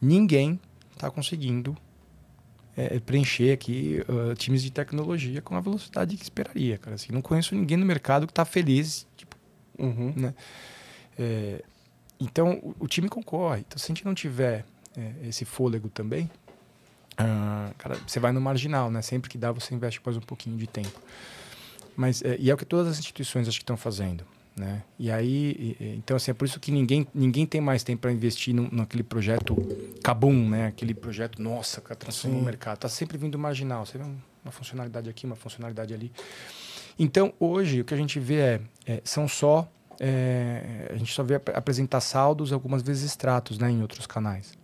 Ninguém 0.00 0.58
está 0.94 1.10
conseguindo 1.10 1.76
é, 2.78 3.00
preencher 3.00 3.52
aqui 3.52 4.00
uh, 4.08 4.36
times 4.36 4.62
de 4.62 4.70
tecnologia 4.70 5.42
com 5.42 5.56
a 5.56 5.60
velocidade 5.60 6.16
que 6.16 6.22
esperaria, 6.22 6.78
cara. 6.78 6.94
Assim, 6.94 7.12
não 7.12 7.20
conheço 7.20 7.52
ninguém 7.52 7.76
no 7.76 7.84
mercado 7.84 8.24
que 8.24 8.30
está 8.30 8.44
feliz, 8.44 9.04
tipo, 9.16 9.36
uhum. 9.76 10.12
né? 10.14 10.32
É, 11.18 11.64
então 12.20 12.52
o, 12.62 12.84
o, 12.84 12.86
time 12.86 13.08
concorre. 13.08 13.64
Então 13.66 13.76
se 13.78 13.86
a 13.86 13.88
gente 13.88 14.04
não 14.04 14.14
tiver 14.14 14.64
é, 14.96 15.28
esse 15.28 15.44
fôlego 15.44 15.88
também, 15.88 16.30
uh, 17.14 17.74
cara, 17.76 17.98
você 18.06 18.20
vai 18.20 18.30
no 18.30 18.40
marginal, 18.40 18.92
né? 18.92 19.02
Sempre 19.02 19.28
que 19.28 19.36
dá 19.36 19.50
você 19.50 19.74
investe 19.74 20.00
mais 20.04 20.16
um 20.16 20.20
pouquinho 20.20 20.56
de 20.56 20.68
tempo. 20.68 21.02
Mas 21.96 22.22
é, 22.22 22.36
e 22.38 22.48
é 22.48 22.54
o 22.54 22.56
que 22.56 22.64
todas 22.64 22.86
as 22.86 23.00
instituições 23.00 23.48
acho 23.48 23.58
que 23.58 23.64
estão 23.64 23.76
fazendo. 23.76 24.24
Né? 24.58 24.82
E 24.98 25.10
aí, 25.10 25.76
então 25.96 26.16
assim, 26.16 26.32
é 26.32 26.34
por 26.34 26.44
isso 26.44 26.58
que 26.58 26.72
ninguém, 26.72 27.06
ninguém 27.14 27.46
tem 27.46 27.60
mais 27.60 27.84
tempo 27.84 28.02
para 28.02 28.12
investir 28.12 28.52
no, 28.54 28.68
naquele 28.72 29.04
projeto 29.04 29.54
Kabum, 30.02 30.48
né? 30.48 30.66
Aquele 30.66 30.94
projeto, 30.94 31.40
nossa, 31.40 31.80
que 31.80 31.94
transforma 31.94 32.38
o 32.38 32.42
mercado. 32.42 32.78
Tá 32.78 32.88
sempre 32.88 33.16
vindo 33.16 33.38
marginal, 33.38 33.86
você 33.86 33.98
vê 33.98 34.04
uma 34.42 34.52
funcionalidade 34.52 35.08
aqui, 35.08 35.26
uma 35.26 35.36
funcionalidade 35.36 35.94
ali. 35.94 36.10
Então, 36.98 37.32
hoje, 37.38 37.82
o 37.82 37.84
que 37.84 37.94
a 37.94 37.96
gente 37.96 38.18
vê 38.18 38.40
é, 38.40 38.60
é 38.86 39.00
são 39.04 39.28
só 39.28 39.70
é, 40.00 40.88
a 40.90 40.96
gente 40.96 41.12
só 41.12 41.22
vê 41.22 41.34
apresentar 41.34 42.00
saldos, 42.00 42.52
algumas 42.52 42.82
vezes 42.82 43.04
extratos, 43.04 43.58
né, 43.58 43.70
em 43.70 43.82
outros 43.82 44.06
canais. 44.06 44.56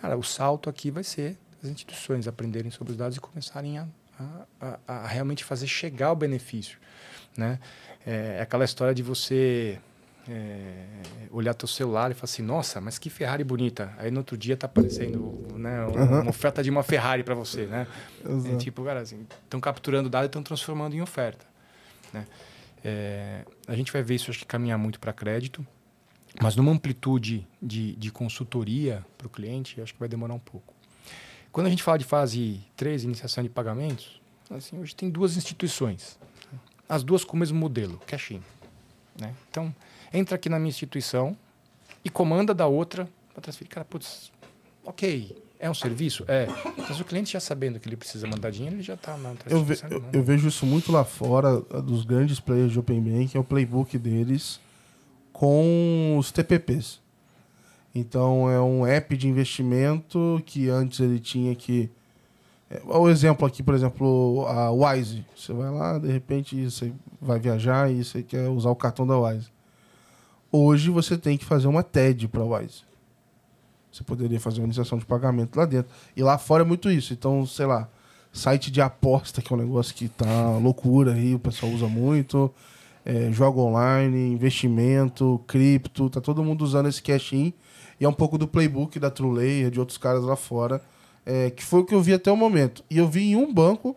Cara, 0.00 0.16
o 0.16 0.22
salto 0.22 0.68
aqui 0.68 0.90
vai 0.90 1.04
ser 1.04 1.38
as 1.62 1.68
instituições 1.68 2.26
aprenderem 2.26 2.70
sobre 2.70 2.92
os 2.92 2.96
dados 2.96 3.16
e 3.16 3.20
começarem 3.20 3.78
a, 3.78 3.86
a, 4.18 4.78
a, 4.86 4.94
a 4.94 5.06
realmente 5.06 5.44
fazer 5.44 5.66
chegar 5.66 6.12
o 6.12 6.16
benefício, 6.16 6.78
né? 7.40 7.58
É, 8.06 8.36
é 8.38 8.42
aquela 8.42 8.64
história 8.64 8.94
de 8.94 9.02
você 9.02 9.78
é, 10.28 10.84
olhar 11.30 11.54
teu 11.54 11.66
celular 11.66 12.10
e 12.10 12.14
falar 12.14 12.24
assim, 12.24 12.42
nossa, 12.42 12.80
mas 12.80 12.98
que 12.98 13.10
Ferrari 13.10 13.42
bonita. 13.42 13.92
Aí 13.98 14.10
no 14.10 14.18
outro 14.18 14.36
dia 14.36 14.56
tá 14.56 14.66
aparecendo 14.66 15.48
né, 15.54 15.84
uma, 15.86 16.20
uma 16.20 16.30
oferta 16.30 16.62
de 16.62 16.70
uma 16.70 16.82
Ferrari 16.82 17.24
para 17.24 17.34
você, 17.34 17.66
né? 17.66 17.86
É, 18.52 18.56
tipo, 18.56 18.84
cara, 18.84 19.00
assim, 19.00 19.26
estão 19.44 19.60
capturando 19.60 20.08
dados 20.08 20.26
e 20.26 20.28
estão 20.28 20.42
transformando 20.42 20.94
em 20.94 21.00
oferta. 21.00 21.44
Né? 22.12 22.26
É, 22.84 23.44
a 23.66 23.74
gente 23.74 23.92
vai 23.92 24.02
ver 24.02 24.14
isso, 24.14 24.30
acho 24.30 24.38
que 24.38 24.46
caminhar 24.46 24.78
muito 24.78 25.00
para 25.00 25.12
crédito, 25.12 25.66
mas 26.40 26.54
numa 26.54 26.70
amplitude 26.70 27.46
de, 27.60 27.96
de 27.96 28.12
consultoria 28.12 29.04
para 29.18 29.26
o 29.26 29.30
cliente, 29.30 29.80
acho 29.80 29.94
que 29.94 29.98
vai 29.98 30.08
demorar 30.08 30.34
um 30.34 30.38
pouco. 30.38 30.72
Quando 31.50 31.66
a 31.66 31.70
gente 31.70 31.82
fala 31.82 31.98
de 31.98 32.04
fase 32.04 32.60
3, 32.76 33.02
iniciação 33.02 33.42
de 33.42 33.50
pagamentos, 33.50 34.20
assim, 34.48 34.78
hoje 34.78 34.94
tem 34.94 35.10
duas 35.10 35.36
instituições 35.36 36.16
as 36.90 37.04
duas 37.04 37.22
com 37.22 37.36
o 37.36 37.38
mesmo 37.38 37.56
modelo, 37.56 38.00
cash-in. 38.04 38.42
Né? 39.18 39.32
Então, 39.48 39.72
entra 40.12 40.34
aqui 40.34 40.48
na 40.48 40.58
minha 40.58 40.70
instituição 40.70 41.36
e 42.04 42.10
comanda 42.10 42.52
da 42.52 42.66
outra 42.66 43.08
para 43.32 43.40
transferir. 43.40 43.70
Cara, 43.70 43.84
putz, 43.84 44.32
ok, 44.84 45.40
é 45.60 45.70
um 45.70 45.74
serviço? 45.74 46.24
É. 46.26 46.48
Mas 46.76 46.98
o 46.98 47.04
cliente 47.04 47.32
já 47.32 47.38
sabendo 47.38 47.78
que 47.78 47.88
ele 47.88 47.96
precisa 47.96 48.26
mandar 48.26 48.50
dinheiro, 48.50 48.74
ele 48.74 48.82
já 48.82 48.94
está 48.94 49.16
na 49.16 49.34
eu, 49.46 49.64
ve 49.64 49.78
eu, 49.88 50.04
eu, 50.14 50.22
vejo 50.24 50.48
isso 50.48 50.66
muito 50.66 50.90
lá 50.90 51.04
fora, 51.04 51.60
dos 51.60 52.04
grandes 52.04 52.40
players 52.40 52.72
de 52.72 52.80
Open 52.80 53.00
Bank, 53.00 53.36
é 53.36 53.40
o 53.40 53.44
playbook 53.44 53.96
deles 53.96 54.58
com 55.32 56.16
os 56.18 56.32
TPPs. 56.32 56.98
Então, 57.94 58.50
é 58.50 58.60
um 58.60 58.84
app 58.84 59.16
de 59.16 59.28
investimento 59.28 60.42
que 60.44 60.68
antes 60.68 60.98
ele 60.98 61.20
tinha 61.20 61.54
que 61.54 61.88
o 62.84 63.08
exemplo 63.08 63.46
aqui, 63.46 63.62
por 63.62 63.74
exemplo, 63.74 64.46
a 64.46 64.70
Wise. 64.70 65.24
Você 65.36 65.52
vai 65.52 65.70
lá, 65.70 65.98
de 65.98 66.10
repente 66.10 66.70
você 66.70 66.92
vai 67.20 67.38
viajar 67.38 67.90
e 67.90 68.04
você 68.04 68.22
quer 68.22 68.48
usar 68.48 68.70
o 68.70 68.76
cartão 68.76 69.04
da 69.06 69.18
Wise. 69.18 69.48
Hoje 70.52 70.88
você 70.88 71.18
tem 71.18 71.36
que 71.36 71.44
fazer 71.44 71.66
uma 71.66 71.82
TED 71.82 72.28
para 72.28 72.42
a 72.42 72.44
Wise. 72.44 72.82
Você 73.90 74.04
poderia 74.04 74.38
fazer 74.38 74.60
uma 74.60 74.66
iniciação 74.66 74.98
de 74.98 75.04
pagamento 75.04 75.56
lá 75.56 75.64
dentro. 75.64 75.90
E 76.16 76.22
lá 76.22 76.38
fora 76.38 76.62
é 76.62 76.66
muito 76.66 76.88
isso. 76.88 77.12
Então, 77.12 77.44
sei 77.44 77.66
lá, 77.66 77.88
site 78.32 78.70
de 78.70 78.80
aposta, 78.80 79.42
que 79.42 79.52
é 79.52 79.56
um 79.56 79.58
negócio 79.58 79.92
que 79.92 80.08
tá 80.08 80.56
loucura 80.58 81.14
aí, 81.14 81.34
o 81.34 81.40
pessoal 81.40 81.72
usa 81.72 81.88
muito. 81.88 82.52
É, 83.04 83.32
jogo 83.32 83.62
online, 83.62 84.32
investimento, 84.32 85.40
cripto, 85.46 86.08
tá 86.08 86.20
todo 86.20 86.44
mundo 86.44 86.62
usando 86.62 86.88
esse 86.88 87.02
cash-in. 87.02 87.52
E 87.98 88.04
é 88.04 88.08
um 88.08 88.12
pouco 88.12 88.38
do 88.38 88.46
playbook 88.46 88.96
da 89.00 89.10
TrueLayer, 89.10 89.72
de 89.72 89.80
outros 89.80 89.98
caras 89.98 90.22
lá 90.22 90.36
fora 90.36 90.80
é, 91.30 91.48
que 91.48 91.62
foi 91.62 91.80
o 91.80 91.84
que 91.84 91.94
eu 91.94 92.02
vi 92.02 92.12
até 92.12 92.30
o 92.32 92.36
momento. 92.36 92.84
E 92.90 92.98
eu 92.98 93.06
vi 93.06 93.30
em 93.30 93.36
um 93.36 93.54
banco, 93.54 93.94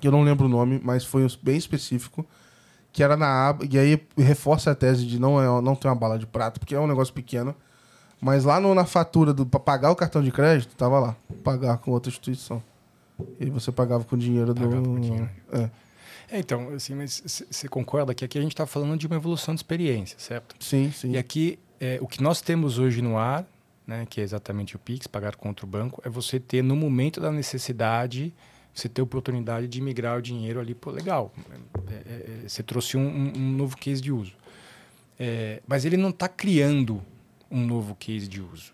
que 0.00 0.08
eu 0.08 0.10
não 0.10 0.22
lembro 0.22 0.46
o 0.46 0.48
nome, 0.48 0.80
mas 0.82 1.04
foi 1.04 1.24
bem 1.40 1.56
específico, 1.56 2.26
que 2.92 3.00
era 3.00 3.16
na 3.16 3.48
aba. 3.48 3.64
E 3.70 3.78
aí 3.78 4.02
reforça 4.18 4.72
a 4.72 4.74
tese 4.74 5.06
de 5.06 5.20
não, 5.20 5.40
é, 5.40 5.62
não 5.62 5.76
ter 5.76 5.86
uma 5.86 5.94
bala 5.94 6.18
de 6.18 6.26
prata, 6.26 6.58
porque 6.58 6.74
é 6.74 6.80
um 6.80 6.88
negócio 6.88 7.14
pequeno. 7.14 7.54
Mas 8.20 8.44
lá 8.44 8.60
no, 8.60 8.74
na 8.74 8.84
fatura 8.84 9.32
do 9.32 9.46
para 9.46 9.60
pagar 9.60 9.92
o 9.92 9.96
cartão 9.96 10.20
de 10.20 10.32
crédito, 10.32 10.74
tava 10.74 10.98
lá, 10.98 11.16
pagar 11.44 11.78
com 11.78 11.92
outra 11.92 12.10
instituição. 12.10 12.60
E 13.38 13.48
você 13.48 13.70
pagava 13.70 14.02
com 14.04 14.18
dinheiro 14.18 14.52
do. 14.52 14.68
Com 14.68 15.00
dinheiro. 15.00 15.30
É. 15.52 15.70
É, 16.32 16.38
então, 16.38 16.70
assim, 16.74 16.94
mas 16.94 17.46
você 17.50 17.68
concorda 17.68 18.14
que 18.14 18.24
aqui 18.24 18.38
a 18.38 18.42
gente 18.42 18.52
está 18.52 18.66
falando 18.66 18.96
de 18.96 19.06
uma 19.06 19.16
evolução 19.16 19.54
de 19.54 19.60
experiência, 19.60 20.16
certo? 20.18 20.54
Sim, 20.60 20.92
sim. 20.92 21.12
E 21.12 21.18
aqui, 21.18 21.58
é, 21.80 21.98
o 22.00 22.06
que 22.06 22.22
nós 22.22 22.40
temos 22.40 22.78
hoje 22.78 23.02
no 23.02 23.18
ar 23.18 23.44
né, 23.90 24.06
que 24.08 24.20
é 24.20 24.24
exatamente 24.24 24.76
o 24.76 24.78
Pix, 24.78 25.08
pagar 25.08 25.34
contra 25.34 25.66
o 25.66 25.68
banco, 25.68 26.00
é 26.04 26.08
você 26.08 26.38
ter, 26.38 26.62
no 26.62 26.76
momento 26.76 27.20
da 27.20 27.32
necessidade, 27.32 28.32
você 28.72 28.88
ter 28.88 29.02
oportunidade 29.02 29.66
de 29.66 29.80
migrar 29.80 30.16
o 30.16 30.22
dinheiro 30.22 30.60
ali. 30.60 30.76
Pô, 30.76 30.92
legal, 30.92 31.34
é, 31.88 31.94
é, 31.94 32.44
é 32.44 32.48
você 32.48 32.62
trouxe 32.62 32.96
um, 32.96 33.32
um, 33.36 33.50
novo 33.50 33.76
case 33.76 34.00
de 34.00 34.12
uso. 34.12 34.32
É, 35.18 35.60
mas 35.66 35.84
ele 35.84 35.96
não 35.96 36.10
está 36.10 36.28
criando 36.28 37.02
um 37.50 37.66
novo 37.66 37.96
case 37.96 38.28
de 38.28 38.40
uso. 38.40 38.72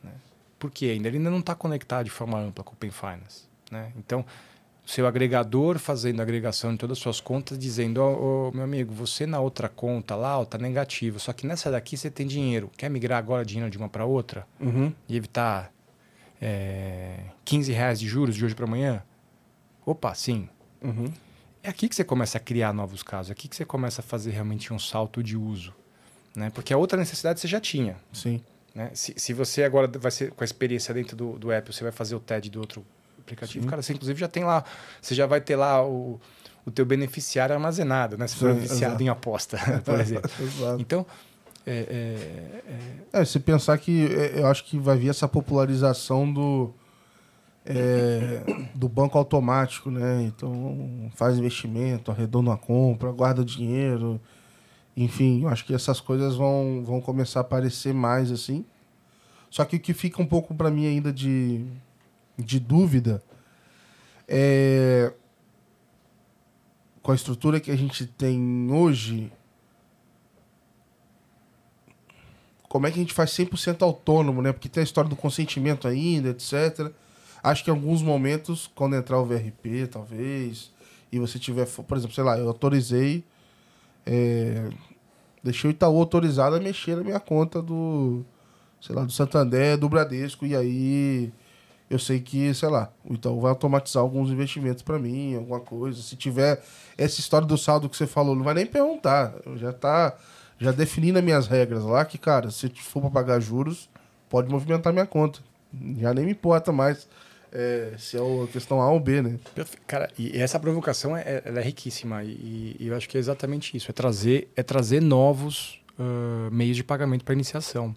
Né? 0.00 0.12
Por 0.60 0.70
que 0.70 0.88
ainda? 0.88 1.08
Ele 1.08 1.16
ainda 1.16 1.30
não 1.30 1.40
está 1.40 1.56
conectado 1.56 2.04
de 2.04 2.10
forma 2.10 2.38
ampla 2.38 2.62
com 2.62 2.70
o 2.70 2.74
Open 2.74 2.92
Finance. 2.92 3.48
Né? 3.68 3.92
Então, 3.96 4.24
seu 4.90 5.06
agregador 5.06 5.78
fazendo 5.78 6.20
agregação 6.20 6.72
de 6.72 6.78
todas 6.78 6.98
as 6.98 7.02
suas 7.02 7.20
contas, 7.20 7.56
dizendo: 7.56 7.98
Ó, 7.98 8.48
oh, 8.48 8.52
meu 8.52 8.64
amigo, 8.64 8.92
você 8.92 9.24
na 9.24 9.38
outra 9.38 9.68
conta 9.68 10.16
lá 10.16 10.42
está 10.42 10.58
negativo, 10.58 11.20
só 11.20 11.32
que 11.32 11.46
nessa 11.46 11.70
daqui 11.70 11.96
você 11.96 12.10
tem 12.10 12.26
dinheiro. 12.26 12.70
Quer 12.76 12.90
migrar 12.90 13.18
agora 13.18 13.44
dinheiro 13.44 13.70
de 13.70 13.78
uma 13.78 13.88
para 13.88 14.04
outra? 14.04 14.46
Uhum. 14.58 14.92
E 15.08 15.16
evitar 15.16 15.72
é, 16.42 17.20
15 17.44 17.72
reais 17.72 18.00
de 18.00 18.08
juros 18.08 18.34
de 18.34 18.44
hoje 18.44 18.54
para 18.54 18.64
amanhã? 18.64 19.02
Opa, 19.86 20.12
sim. 20.12 20.48
Uhum. 20.82 21.12
É 21.62 21.68
aqui 21.68 21.88
que 21.88 21.94
você 21.94 22.02
começa 22.02 22.38
a 22.38 22.40
criar 22.40 22.72
novos 22.72 23.02
casos, 23.02 23.30
é 23.30 23.32
aqui 23.32 23.46
que 23.46 23.54
você 23.54 23.64
começa 23.64 24.00
a 24.00 24.04
fazer 24.04 24.30
realmente 24.30 24.72
um 24.72 24.78
salto 24.78 25.22
de 25.22 25.36
uso. 25.36 25.72
Né? 26.34 26.50
Porque 26.50 26.72
a 26.72 26.76
outra 26.76 26.98
necessidade 26.98 27.38
você 27.38 27.46
já 27.46 27.60
tinha. 27.60 27.96
Sim. 28.12 28.40
Né? 28.74 28.90
Se, 28.94 29.14
se 29.16 29.32
você 29.32 29.62
agora 29.62 29.86
vai 29.86 30.10
ser 30.10 30.32
com 30.32 30.42
a 30.42 30.44
experiência 30.44 30.92
dentro 30.92 31.16
do, 31.16 31.38
do 31.38 31.52
app, 31.52 31.72
você 31.72 31.84
vai 31.84 31.92
fazer 31.92 32.14
o 32.16 32.20
TED 32.20 32.50
do 32.50 32.60
outro 32.60 32.84
aplicativo, 33.30 33.64
Sim. 33.64 33.70
cara, 33.70 33.82
você 33.82 33.92
inclusive 33.92 34.18
já 34.18 34.28
tem 34.28 34.44
lá, 34.44 34.64
você 35.00 35.14
já 35.14 35.26
vai 35.26 35.40
ter 35.40 35.56
lá 35.56 35.84
o, 35.84 36.20
o 36.64 36.70
teu 36.70 36.84
beneficiário 36.84 37.54
armazenado, 37.54 38.18
né? 38.18 38.26
Se 38.26 38.36
for 38.36 38.54
viciado 38.54 39.02
em 39.02 39.08
aposta, 39.08 39.58
por 39.84 40.00
exemplo. 40.00 40.30
então, 40.78 41.06
é, 41.66 41.72
é, 41.72 43.18
é... 43.18 43.20
é, 43.20 43.24
se 43.24 43.38
pensar 43.38 43.76
que 43.78 44.06
é, 44.06 44.40
eu 44.40 44.46
acho 44.46 44.64
que 44.64 44.78
vai 44.78 44.96
vir 44.96 45.08
essa 45.08 45.28
popularização 45.28 46.30
do 46.30 46.72
é, 47.64 48.42
do 48.74 48.88
banco 48.88 49.18
automático, 49.18 49.90
né? 49.90 50.22
Então 50.22 51.10
faz 51.14 51.38
investimento, 51.38 52.10
arredonda 52.10 52.52
a 52.52 52.56
compra, 52.56 53.12
guarda 53.12 53.44
dinheiro, 53.44 54.20
enfim, 54.96 55.42
eu 55.42 55.48
acho 55.48 55.64
que 55.64 55.74
essas 55.74 56.00
coisas 56.00 56.36
vão, 56.36 56.82
vão 56.84 57.00
começar 57.00 57.40
a 57.40 57.42
aparecer 57.42 57.94
mais 57.94 58.30
assim. 58.30 58.64
Só 59.48 59.64
que 59.64 59.76
o 59.76 59.80
que 59.80 59.92
fica 59.92 60.22
um 60.22 60.26
pouco 60.26 60.54
para 60.54 60.70
mim 60.70 60.86
ainda 60.86 61.12
de 61.12 61.64
de 62.40 62.60
dúvida 62.60 63.22
é 64.28 65.12
com 67.02 67.12
a 67.12 67.14
estrutura 67.14 67.58
que 67.60 67.70
a 67.70 67.76
gente 67.76 68.06
tem 68.06 68.70
hoje, 68.70 69.32
como 72.68 72.86
é 72.86 72.90
que 72.90 72.98
a 72.98 73.02
gente 73.02 73.14
faz 73.14 73.30
100% 73.30 73.82
autônomo, 73.82 74.42
né? 74.42 74.52
Porque 74.52 74.68
tem 74.68 74.82
a 74.82 74.84
história 74.84 75.08
do 75.08 75.16
consentimento 75.16 75.88
ainda, 75.88 76.28
etc. 76.28 76.92
Acho 77.42 77.64
que 77.64 77.70
em 77.70 77.74
alguns 77.74 78.02
momentos, 78.02 78.70
quando 78.74 78.94
entrar 78.96 79.18
o 79.18 79.24
VRP, 79.24 79.88
talvez, 79.90 80.70
e 81.10 81.18
você 81.18 81.38
tiver, 81.38 81.66
por 81.66 81.96
exemplo, 81.96 82.14
sei 82.14 82.22
lá, 82.22 82.38
eu 82.38 82.46
autorizei, 82.46 83.24
é, 84.06 84.68
deixei 85.42 85.70
o 85.70 85.72
Itaú 85.72 85.98
autorizado 85.98 86.54
a 86.54 86.60
mexer 86.60 86.96
na 86.96 87.02
minha 87.02 87.18
conta 87.18 87.60
do, 87.62 88.24
sei 88.80 88.94
lá, 88.94 89.04
do 89.04 89.10
Santander, 89.10 89.78
do 89.78 89.88
Bradesco, 89.88 90.46
e 90.46 90.54
aí 90.54 91.32
eu 91.90 91.98
sei 91.98 92.20
que, 92.20 92.54
sei 92.54 92.68
lá, 92.68 92.92
o 93.04 93.14
Itaú 93.14 93.40
vai 93.40 93.50
automatizar 93.50 94.00
alguns 94.00 94.30
investimentos 94.30 94.82
para 94.82 94.98
mim, 94.98 95.34
alguma 95.34 95.58
coisa. 95.58 96.00
Se 96.00 96.14
tiver 96.14 96.62
essa 96.96 97.18
história 97.18 97.46
do 97.46 97.58
saldo 97.58 97.88
que 97.88 97.96
você 97.96 98.06
falou, 98.06 98.36
não 98.36 98.44
vai 98.44 98.54
nem 98.54 98.64
perguntar. 98.64 99.34
Já 99.56 99.72
tá 99.72 100.16
já 100.60 100.70
definindo 100.70 101.18
as 101.18 101.24
minhas 101.24 101.46
regras 101.46 101.82
lá 101.82 102.04
que, 102.04 102.18
cara, 102.18 102.50
se 102.50 102.68
for 102.68 103.00
para 103.00 103.10
pagar 103.10 103.40
juros, 103.40 103.88
pode 104.28 104.48
movimentar 104.48 104.92
minha 104.92 105.06
conta. 105.06 105.40
Já 105.98 106.14
nem 106.14 106.26
me 106.26 106.32
importa 106.32 106.70
mais 106.70 107.08
é, 107.52 107.94
se 107.98 108.16
é 108.16 108.20
a 108.20 108.46
questão 108.46 108.80
A 108.80 108.90
ou 108.90 109.00
B, 109.00 109.22
né? 109.22 109.38
Cara, 109.86 110.08
e 110.18 110.38
essa 110.38 110.60
provocação 110.60 111.16
é, 111.16 111.42
é 111.44 111.60
riquíssima 111.60 112.22
e, 112.22 112.76
e, 112.78 112.86
eu 112.86 112.96
acho 112.96 113.08
que 113.08 113.16
é 113.16 113.20
exatamente 113.20 113.76
isso, 113.76 113.90
é 113.90 113.94
trazer, 113.94 114.48
é 114.54 114.62
trazer 114.62 115.00
novos 115.00 115.80
uh, 115.98 116.50
meios 116.52 116.76
de 116.76 116.84
pagamento 116.84 117.24
para 117.24 117.34
iniciação. 117.34 117.94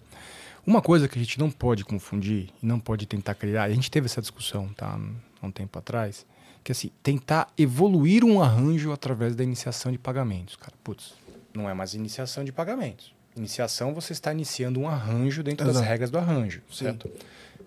Uma 0.66 0.80
coisa 0.80 1.08
que 1.08 1.18
a 1.18 1.22
gente 1.22 1.38
não 1.38 1.50
pode 1.50 1.84
confundir 1.84 2.48
e 2.62 2.66
não 2.66 2.80
pode 2.80 3.06
tentar 3.06 3.34
criar, 3.34 3.64
a 3.64 3.70
gente 3.70 3.90
teve 3.90 4.06
essa 4.06 4.20
discussão 4.20 4.68
tá, 4.68 4.98
há 5.40 5.46
um 5.46 5.50
tempo 5.50 5.78
atrás, 5.78 6.24
que 6.62 6.72
assim, 6.72 6.90
tentar 7.02 7.48
evoluir 7.58 8.24
um 8.24 8.42
arranjo 8.42 8.92
através 8.92 9.36
da 9.36 9.44
iniciação 9.44 9.92
de 9.92 9.98
pagamentos. 9.98 10.56
Cara, 10.56 10.72
putz, 10.82 11.14
não 11.52 11.68
é 11.68 11.74
mais 11.74 11.94
iniciação 11.94 12.44
de 12.44 12.52
pagamentos. 12.52 13.14
Iniciação, 13.36 13.92
você 13.92 14.12
está 14.12 14.32
iniciando 14.32 14.80
um 14.80 14.88
arranjo 14.88 15.42
dentro 15.42 15.66
Exato. 15.66 15.80
das 15.80 15.88
regras 15.88 16.10
do 16.10 16.18
arranjo, 16.18 16.62
Sim. 16.70 16.84
certo? 16.84 17.10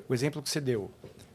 O 0.08 0.14
exemplo 0.14 0.42
que 0.42 0.50
você 0.50 0.62
deu, 0.62 0.90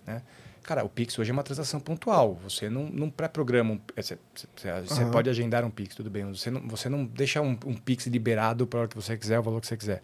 né? 0.07 0.23
Cara, 0.63 0.85
o 0.85 0.89
Pix 0.89 1.19
hoje 1.19 1.31
é 1.31 1.33
uma 1.33 1.43
transação 1.43 1.81
pontual. 1.81 2.39
Você 2.45 2.71
não, 2.71 2.85
não 2.85 3.11
pré-programa. 3.11 3.75
Um, 3.75 3.81
você, 3.97 4.17
você 4.47 5.03
uhum. 5.03 5.11
pode 5.11 5.29
agendar 5.29 5.65
um 5.65 5.71
Pix, 5.71 5.95
tudo 5.95 6.09
bem. 6.09 6.25
Você 6.33 6.51
não, 6.51 6.69
você 6.69 6.89
não 6.89 7.05
deixa 7.05 7.41
um, 7.43 7.59
um 7.67 7.75
Pix 7.75 8.07
liberado 8.07 8.67
para 8.67 8.79
a 8.79 8.81
hora 8.83 8.89
que 8.89 8.95
você 8.95 9.17
quiser, 9.17 9.41
o 9.41 9.43
valor 9.43 9.61
que 9.61 9.67
você 9.67 9.77
quiser. 9.77 10.03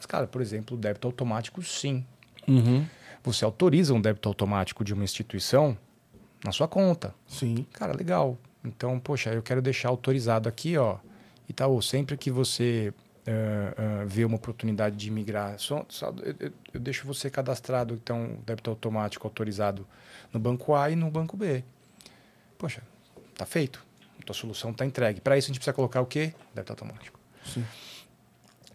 Mas, 0.00 0.06
cara, 0.06 0.26
por 0.26 0.40
exemplo, 0.40 0.78
débito 0.78 1.06
automático, 1.06 1.62
sim. 1.62 2.06
Uhum. 2.48 2.86
Você 3.22 3.44
autoriza 3.44 3.92
um 3.92 4.00
débito 4.00 4.30
automático 4.30 4.82
de 4.82 4.94
uma 4.94 5.04
instituição 5.04 5.76
na 6.42 6.52
sua 6.52 6.66
conta. 6.66 7.14
Sim. 7.28 7.66
Cara, 7.74 7.94
legal. 7.94 8.38
Então, 8.64 8.98
poxa, 8.98 9.28
eu 9.28 9.42
quero 9.42 9.60
deixar 9.60 9.90
autorizado 9.90 10.48
aqui, 10.48 10.78
ó. 10.78 10.96
Itaú, 11.46 11.82
sempre 11.82 12.16
que 12.16 12.30
você 12.30 12.94
uh, 13.28 14.04
uh, 14.04 14.08
vê 14.08 14.24
uma 14.24 14.36
oportunidade 14.36 14.96
de 14.96 15.10
migrar, 15.10 15.58
só, 15.58 15.84
só, 15.90 16.14
eu, 16.22 16.50
eu, 16.72 16.80
deixo 16.80 17.06
você 17.06 17.28
cadastrado, 17.28 17.92
então, 17.92 18.38
débito 18.46 18.70
automático 18.70 19.26
autorizado 19.26 19.86
no 20.32 20.40
banco 20.40 20.74
A 20.74 20.88
e 20.88 20.96
no 20.96 21.10
banco 21.10 21.36
B. 21.36 21.62
Poxa, 22.56 22.82
tá 23.36 23.44
feito. 23.44 23.84
A 24.18 24.22
tua 24.24 24.34
solução 24.34 24.70
está 24.70 24.86
entregue. 24.86 25.20
Para 25.20 25.36
isso, 25.36 25.48
a 25.48 25.48
gente 25.48 25.58
precisa 25.58 25.74
colocar 25.74 26.00
o 26.00 26.06
quê? 26.06 26.32
Débito 26.54 26.72
automático. 26.72 27.20
Sim. 27.44 27.66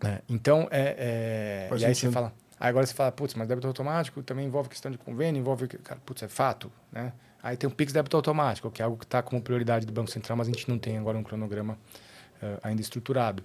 É, 0.04 0.22
então, 0.28 0.68
é, 0.72 1.68
é 1.72 1.78
e 1.78 1.86
aí 1.86 1.96
você 1.96 2.12
fala. 2.12 2.34
Aí 2.60 2.70
agora 2.70 2.86
você 2.86 2.94
fala, 2.94 3.12
putz, 3.12 3.34
mas 3.34 3.48
débito 3.48 3.68
automático 3.68 4.24
também 4.24 4.46
envolve 4.46 4.70
questão 4.70 4.92
de 4.92 4.98
convênio, 4.98 5.40
envolve. 5.40 5.68
Cara, 5.68 6.00
putz, 6.06 6.24
é 6.24 6.28
fato, 6.28 6.72
né? 6.92 7.14
Aí 7.44 7.56
tem 7.56 7.70
o 7.70 7.72
Pix 7.72 7.94
débito 7.94 8.16
automático, 8.16 8.72
que 8.72 8.82
é 8.82 8.86
algo 8.86 8.98
que 8.98 9.06
está 9.06 9.22
como 9.22 9.42
prioridade 9.42 9.86
do 9.86 9.94
Banco 9.94 10.10
Central, 10.10 10.38
mas 10.38 10.48
a 10.48 10.52
gente 10.52 10.68
não 10.68 10.80
tem 10.80 10.98
agora 10.98 11.18
um 11.18 11.24
cronograma 11.24 11.78
uh, 12.42 12.60
ainda 12.64 12.82
estruturado. 12.82 13.44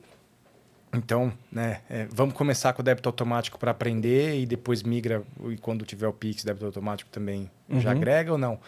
Então, 0.93 1.33
né, 1.53 1.83
é, 1.89 2.09
vamos 2.11 2.35
começar 2.35 2.73
com 2.73 2.83
o 2.83 2.85
débito 2.85 3.09
automático 3.09 3.59
para 3.59 3.71
aprender 3.71 4.41
e 4.41 4.47
depois 4.47 4.83
migra, 4.83 5.23
e 5.49 5.57
quando 5.57 5.85
tiver 5.85 6.09
o 6.09 6.13
Pix, 6.13 6.43
débito 6.43 6.67
automático 6.67 7.11
também 7.11 7.51
uhum. 7.69 7.81
já 7.81 7.93
agrega 7.93 8.33
ou 8.33 8.39
não. 8.39 8.59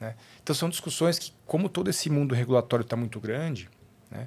Né? 0.00 0.14
Então, 0.42 0.56
são 0.56 0.68
discussões 0.68 1.18
que, 1.18 1.32
como 1.46 1.68
todo 1.68 1.88
esse 1.88 2.10
mundo 2.10 2.34
regulatório 2.34 2.82
está 2.82 2.96
muito 2.96 3.20
grande, 3.20 3.68
né, 4.10 4.26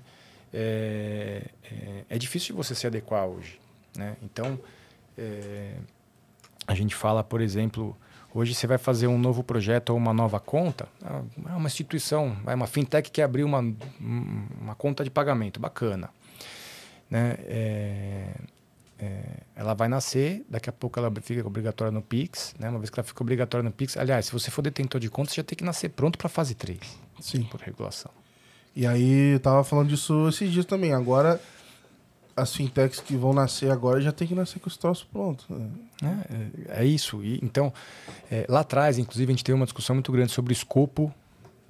é, 0.57 1.41
é, 1.63 2.05
é, 2.09 2.17
difícil 2.17 2.55
de 2.55 2.57
você 2.57 2.73
se 2.73 2.87
adequar 2.87 3.25
hoje. 3.25 3.59
Né? 3.97 4.15
Então, 4.23 4.57
é, 5.17 5.75
a 6.65 6.73
gente 6.73 6.95
fala, 6.95 7.21
por 7.25 7.41
exemplo, 7.41 7.95
hoje 8.33 8.55
você 8.55 8.65
vai 8.65 8.77
fazer 8.77 9.07
um 9.07 9.17
novo 9.17 9.43
projeto 9.43 9.89
ou 9.89 9.97
uma 9.97 10.13
nova 10.13 10.39
conta, 10.39 10.87
é 11.03 11.53
uma 11.53 11.67
instituição, 11.67 12.37
é 12.47 12.55
uma 12.55 12.67
fintech 12.67 13.11
que 13.11 13.21
abriu 13.21 13.45
uma, 13.45 13.59
uma 13.99 14.75
conta 14.75 15.03
de 15.03 15.09
pagamento, 15.09 15.59
bacana. 15.59 16.09
Né? 17.09 17.35
É, 17.41 18.27
é, 18.97 19.21
ela 19.57 19.73
vai 19.73 19.89
nascer, 19.89 20.45
daqui 20.49 20.69
a 20.69 20.73
pouco 20.73 20.97
ela 20.97 21.11
fica 21.21 21.45
obrigatória 21.45 21.91
no 21.91 22.01
Pix, 22.01 22.55
né? 22.57 22.69
uma 22.69 22.79
vez 22.79 22.89
que 22.89 22.97
ela 22.97 23.05
fica 23.05 23.21
obrigatória 23.21 23.63
no 23.63 23.71
Pix. 23.71 23.97
Aliás, 23.97 24.27
se 24.27 24.31
você 24.31 24.49
for 24.49 24.61
detentor 24.61 25.01
de 25.01 25.09
conta, 25.09 25.31
você 25.31 25.35
já 25.35 25.43
tem 25.43 25.57
que 25.57 25.65
nascer 25.65 25.89
pronto 25.89 26.17
para 26.17 26.27
a 26.27 26.29
fase 26.29 26.55
3, 26.55 26.79
Sim. 27.19 27.43
por 27.43 27.59
regulação. 27.59 28.11
E 28.75 28.85
aí 28.85 29.33
eu 29.33 29.39
tava 29.39 29.63
falando 29.63 29.89
disso 29.89 30.27
esses 30.27 30.51
dias 30.51 30.65
também. 30.65 30.93
Agora, 30.93 31.39
as 32.35 32.53
fintechs 32.53 32.99
que 32.99 33.15
vão 33.15 33.33
nascer 33.33 33.71
agora 33.71 34.01
já 34.01 34.11
tem 34.11 34.27
que 34.27 34.35
nascer 34.35 34.59
com 34.59 34.67
os 34.67 34.75
troços 34.75 35.05
prontos. 35.05 35.47
Né? 35.49 35.69
É, 36.67 36.81
é, 36.81 36.85
isso. 36.85 37.23
E, 37.23 37.39
então, 37.41 37.71
é, 38.29 38.45
lá 38.49 38.59
atrás, 38.59 38.97
inclusive, 38.97 39.31
a 39.31 39.33
gente 39.33 39.43
teve 39.43 39.55
uma 39.55 39.65
discussão 39.65 39.95
muito 39.95 40.11
grande 40.11 40.31
sobre 40.31 40.51
escopo, 40.51 41.13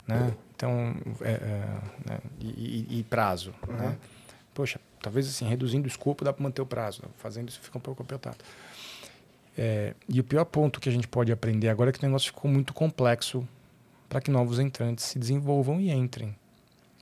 né? 0.08 0.34
Então, 0.56 0.96
é, 1.22 1.32
é 1.32 2.10
né? 2.10 2.20
e, 2.40 2.88
e, 2.90 3.00
e, 3.00 3.04
prazo, 3.04 3.54
uhum. 3.68 3.76
né? 3.76 3.98
Poxa, 4.54 4.80
talvez 5.02 5.28
assim, 5.28 5.46
reduzindo 5.46 5.86
o 5.86 5.88
escopo 5.88 6.24
dá 6.24 6.34
para 6.34 6.42
manter 6.42 6.62
o 6.62 6.66
prazo. 6.66 7.04
Fazendo 7.18 7.50
isso 7.50 7.60
fica 7.62 7.78
um 7.78 7.82
pouco 7.82 8.02
apertado. 8.02 8.38
É, 9.58 9.94
e 10.10 10.20
o 10.20 10.24
pior 10.24 10.46
ponto 10.46 10.80
que 10.80 10.90
a 10.90 10.92
gente 10.92 11.08
pode 11.08 11.32
aprender 11.32 11.70
agora 11.70 11.90
é 11.90 11.94
que 11.94 12.00
o 12.00 12.06
negócio 12.06 12.28
ficou 12.28 12.50
muito 12.50 12.74
complexo 12.74 13.48
para 14.10 14.22
que 14.22 14.32
novos 14.32 14.60
entrantes 14.60 15.06
se 15.06 15.20
desenvolvam 15.20 15.80
e 15.80 15.92
entrem. 15.92 16.36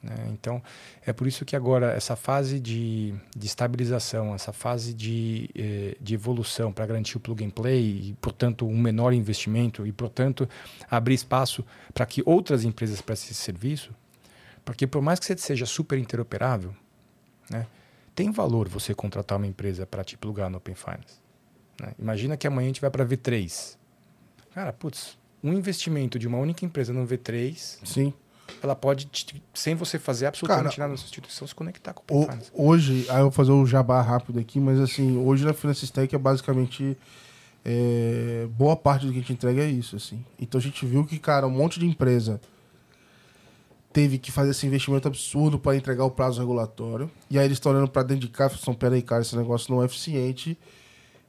Né? 0.03 0.15
Então, 0.31 0.61
é 1.05 1.13
por 1.13 1.25
isso 1.25 1.45
que 1.45 1.55
agora 1.55 1.93
essa 1.93 2.15
fase 2.15 2.59
de, 2.59 3.15
de 3.35 3.47
estabilização, 3.47 4.35
essa 4.35 4.51
fase 4.51 4.93
de, 4.93 5.49
eh, 5.55 5.95
de 5.99 6.13
evolução 6.13 6.73
para 6.73 6.85
garantir 6.85 7.15
o 7.15 7.19
plug 7.21 7.43
and 7.43 7.51
play 7.51 8.09
e, 8.09 8.13
portanto, 8.19 8.67
um 8.67 8.77
menor 8.77 9.13
investimento 9.13 9.87
e, 9.87 9.91
portanto, 9.93 10.47
abrir 10.91 11.15
espaço 11.15 11.65
para 11.93 12.05
que 12.05 12.21
outras 12.25 12.65
empresas 12.65 12.99
prestem 12.99 13.31
esse 13.31 13.41
serviço, 13.41 13.95
porque 14.65 14.85
por 14.85 15.01
mais 15.01 15.19
que 15.19 15.25
você 15.25 15.37
seja 15.37 15.65
super 15.65 15.97
interoperável, 15.97 16.75
né, 17.49 17.65
tem 18.13 18.29
valor 18.29 18.67
você 18.67 18.93
contratar 18.93 19.37
uma 19.37 19.47
empresa 19.47 19.85
para 19.87 20.03
te 20.03 20.17
plugar 20.17 20.49
no 20.49 20.57
Open 20.57 20.75
Finance. 20.75 21.21
Né? 21.81 21.93
Imagina 21.97 22.35
que 22.35 22.45
amanhã 22.45 22.65
a 22.65 22.67
gente 22.67 22.81
vai 22.81 22.91
para 22.91 23.05
V3. 23.05 23.77
Cara, 24.53 24.71
putz, 24.71 25.17
um 25.41 25.51
investimento 25.51 26.19
de 26.19 26.27
uma 26.27 26.37
única 26.37 26.63
empresa 26.63 26.93
no 26.93 27.07
V3 27.07 27.79
Sim 27.83 28.13
ela 28.61 28.75
pode, 28.75 29.09
sem 29.53 29.75
você 29.75 29.99
fazer 29.99 30.25
absolutamente 30.25 30.75
Cara, 30.75 30.87
nada 30.87 30.91
na 30.91 30.97
sua 30.97 31.05
instituição, 31.05 31.47
se 31.47 31.53
conectar 31.53 31.93
com 31.93 32.03
o 32.07 32.21
Finance. 32.23 32.51
Hoje, 32.53 33.05
aí 33.09 33.17
eu 33.17 33.23
vou 33.23 33.31
fazer 33.31 33.51
o 33.51 33.65
jabá 33.65 34.01
rápido 34.01 34.39
aqui, 34.39 34.59
mas 34.59 34.79
assim, 34.79 35.17
hoje 35.17 35.45
na 35.45 35.53
Finance 35.53 35.83
Stack 35.85 36.13
é 36.15 36.17
basicamente 36.17 36.97
é, 37.65 38.47
boa 38.51 38.75
parte 38.75 39.05
do 39.05 39.11
que 39.11 39.17
a 39.17 39.21
gente 39.21 39.33
entrega 39.33 39.63
é 39.63 39.69
isso, 39.69 39.95
assim. 39.95 40.23
Então 40.39 40.59
a 40.59 40.61
gente 40.61 40.85
viu 40.85 41.05
que, 41.05 41.19
cara, 41.19 41.47
um 41.47 41.51
monte 41.51 41.79
de 41.79 41.85
empresa 41.85 42.39
teve 43.93 44.17
que 44.17 44.31
fazer 44.31 44.51
esse 44.51 44.65
investimento 44.65 45.07
absurdo 45.07 45.59
para 45.59 45.75
entregar 45.75 46.03
o 46.03 46.11
prazo 46.11 46.39
regulatório. 46.39 47.09
E 47.29 47.37
aí 47.37 47.45
eles 47.45 47.57
estão 47.57 47.71
olhando 47.71 47.87
para 47.87 48.03
dentro 48.03 48.27
de 48.27 48.33
casa 48.33 48.55
e 48.55 48.57
falam, 48.57 48.77
peraí, 48.77 49.01
cara, 49.01 49.21
esse 49.21 49.35
negócio 49.35 49.73
não 49.73 49.83
é 49.83 49.85
eficiente. 49.85 50.57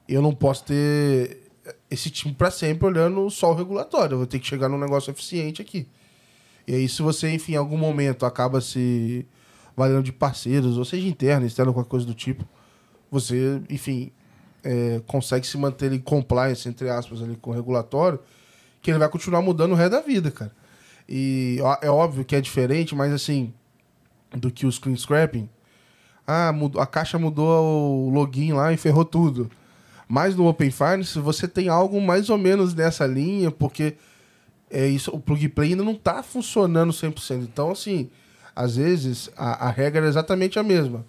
Eu 0.09 0.21
não 0.21 0.33
posso 0.33 0.65
ter 0.65 1.43
esse 1.89 2.09
time 2.09 2.33
para 2.33 2.49
sempre 2.49 2.87
olhando 2.87 3.29
só 3.29 3.51
o 3.51 3.55
regulatório. 3.55 4.15
Eu 4.15 4.17
vou 4.17 4.27
ter 4.27 4.39
que 4.39 4.47
chegar 4.47 4.67
num 4.67 4.79
negócio 4.79 5.11
eficiente 5.11 5.61
aqui. 5.61 5.87
E 6.67 6.73
aí, 6.73 6.89
se 6.89 7.01
você, 7.01 7.31
enfim, 7.31 7.53
em 7.53 7.57
algum 7.57 7.77
momento 7.77 8.25
acaba 8.25 8.59
se 8.59 9.25
valendo 9.75 10.03
de 10.03 10.11
parceiros, 10.11 10.77
ou 10.77 10.85
seja 10.85 11.07
interno, 11.07 11.45
externo, 11.45 11.73
qualquer 11.73 11.89
coisa 11.89 12.05
do 12.05 12.13
tipo, 12.13 12.45
você, 13.11 13.61
enfim, 13.69 14.11
é, 14.63 15.01
consegue 15.05 15.45
se 15.45 15.57
manter 15.57 15.91
em 15.91 15.99
compliance, 15.99 16.67
entre 16.67 16.89
aspas, 16.89 17.21
ali 17.21 17.35
com 17.35 17.51
o 17.51 17.53
regulatório, 17.53 18.19
que 18.81 18.89
ele 18.89 18.97
vai 18.97 19.09
continuar 19.09 19.41
mudando 19.41 19.73
o 19.73 19.75
resto 19.75 19.91
da 19.91 20.01
vida, 20.01 20.31
cara. 20.31 20.51
E 21.07 21.59
é 21.81 21.89
óbvio 21.89 22.25
que 22.25 22.35
é 22.35 22.41
diferente, 22.41 22.95
mas 22.95 23.13
assim, 23.13 23.53
do 24.31 24.49
que 24.49 24.65
o 24.65 24.71
screen 24.71 24.95
scrapping. 24.95 25.49
Ah, 26.25 26.51
mudou, 26.51 26.81
a 26.81 26.87
caixa 26.87 27.19
mudou 27.19 28.07
o 28.07 28.09
login 28.09 28.53
lá 28.53 28.73
e 28.73 28.77
ferrou 28.77 29.05
tudo. 29.05 29.49
Mas 30.07 30.35
no 30.35 30.47
Open 30.47 30.71
Finance 30.71 31.17
você 31.19 31.47
tem 31.47 31.69
algo 31.69 32.01
mais 32.01 32.29
ou 32.29 32.37
menos 32.37 32.73
nessa 32.73 33.05
linha, 33.05 33.51
porque 33.51 33.95
é 34.69 34.87
isso, 34.87 35.11
o 35.11 35.19
plug 35.19 35.47
play 35.49 35.71
ainda 35.71 35.83
não 35.83 35.93
está 35.93 36.23
funcionando 36.23 36.91
100%. 36.91 37.43
Então, 37.43 37.71
assim, 37.71 38.09
às 38.55 38.75
vezes 38.75 39.29
a, 39.37 39.67
a, 39.67 39.69
regra 39.69 40.05
é 40.05 40.09
exatamente 40.09 40.57
a 40.57 40.63
mesma, 40.63 41.05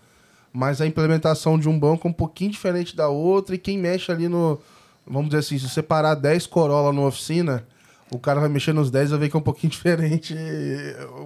mas 0.52 0.80
a 0.80 0.86
implementação 0.86 1.58
de 1.58 1.68
um 1.68 1.78
banco 1.78 2.06
é 2.06 2.10
um 2.10 2.14
pouquinho 2.14 2.50
diferente 2.50 2.94
da 2.94 3.08
outra 3.08 3.54
e 3.54 3.58
quem 3.58 3.78
mexe 3.78 4.10
ali 4.10 4.28
no, 4.28 4.60
vamos 5.06 5.28
dizer 5.28 5.38
assim, 5.38 5.58
se 5.58 5.68
separar 5.68 6.14
10 6.14 6.46
Corolla 6.46 6.92
numa 6.92 7.08
oficina, 7.08 7.66
o 8.10 8.18
cara 8.18 8.40
vai 8.40 8.48
mexer 8.48 8.72
nos 8.72 8.90
10 8.90 9.10
vai 9.10 9.20
ver 9.20 9.30
que 9.30 9.36
é 9.36 9.38
um 9.38 9.42
pouquinho 9.42 9.70
diferente 9.72 10.34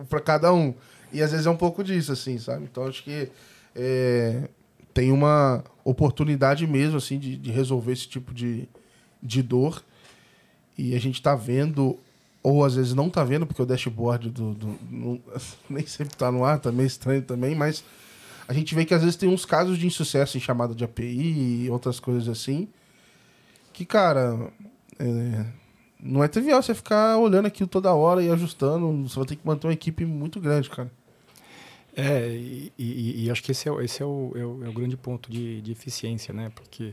para 0.09 0.21
cada 0.21 0.53
um. 0.53 0.75
E 1.13 1.23
às 1.23 1.33
vezes 1.33 1.47
é 1.47 1.51
um 1.51 1.57
pouco 1.57 1.83
disso, 1.83 2.13
assim, 2.13 2.39
sabe? 2.39 2.69
Então 2.71 2.87
acho 2.87 3.03
que 3.03 3.29
é, 3.75 4.49
tem 4.95 5.11
uma 5.11 5.65
oportunidade 5.85 6.67
mesmo, 6.67 6.97
assim, 6.97 7.19
de, 7.19 7.37
de, 7.37 7.51
resolver 7.51 7.93
esse 7.93 8.09
tipo 8.09 8.33
de, 8.33 8.69
de 9.23 9.43
dor. 9.43 9.83
E 10.79 10.95
a 10.95 11.01
gente 11.01 11.21
tá 11.21 11.35
vendo, 11.35 11.99
ou 12.43 12.65
às 12.65 12.75
vezes 12.75 12.95
não 12.95 13.11
tá 13.11 13.23
vendo, 13.23 13.47
porque 13.47 13.63
o 13.63 13.67
dashboard 13.67 14.31
do, 14.31 14.55
do 14.55 14.79
não, 14.91 15.21
nem 15.69 15.87
sempre 15.87 16.17
tá 16.17 16.31
no 16.31 16.45
ar, 16.45 16.59
tá 16.59 16.73
meio 16.73 16.87
estranho 16.87 17.23
também, 17.23 17.55
mas 17.55 17.85
a 18.49 18.53
gente 18.53 18.75
vê 18.75 18.85
que 18.85 18.95
às 18.95 19.03
vezes 19.03 19.17
tem 19.17 19.29
uns 19.29 19.45
casos 19.45 19.79
de 19.79 19.87
insucesso 19.87 20.37
em 20.37 20.41
chamada 20.41 20.75
de 20.75 20.83
API 20.83 21.65
e 21.65 21.71
outras 21.71 22.01
coisas 22.01 22.29
assim. 22.29 22.69
Que, 23.73 23.85
cara, 23.85 24.51
é, 24.99 25.47
não 26.03 26.25
é 26.25 26.27
trivial 26.27 26.61
você 26.61 26.75
ficar 26.75 27.17
olhando 27.19 27.47
aquilo 27.47 27.69
toda 27.69 27.95
hora 27.95 28.23
e 28.23 28.29
ajustando. 28.29 29.09
Você 29.09 29.15
vai 29.15 29.25
ter 29.25 29.37
que 29.37 29.47
manter 29.47 29.69
uma 29.69 29.73
equipe 29.73 30.05
muito 30.05 30.41
grande, 30.41 30.69
cara. 30.69 30.91
É, 31.95 32.29
e, 32.29 32.73
e, 32.79 33.25
e 33.25 33.31
acho 33.31 33.43
que 33.43 33.53
esse 33.53 33.69
é, 33.69 33.85
esse 33.85 34.03
é, 34.03 34.07
o, 34.07 34.33
é 34.35 34.45
o, 34.45 34.65
é 34.65 34.69
o 34.69 34.73
grande 34.73 34.97
ponto 34.97 35.31
de, 35.31 35.61
de 35.61 35.71
eficiência, 35.71 36.35
né? 36.35 36.51
Porque 36.55 36.93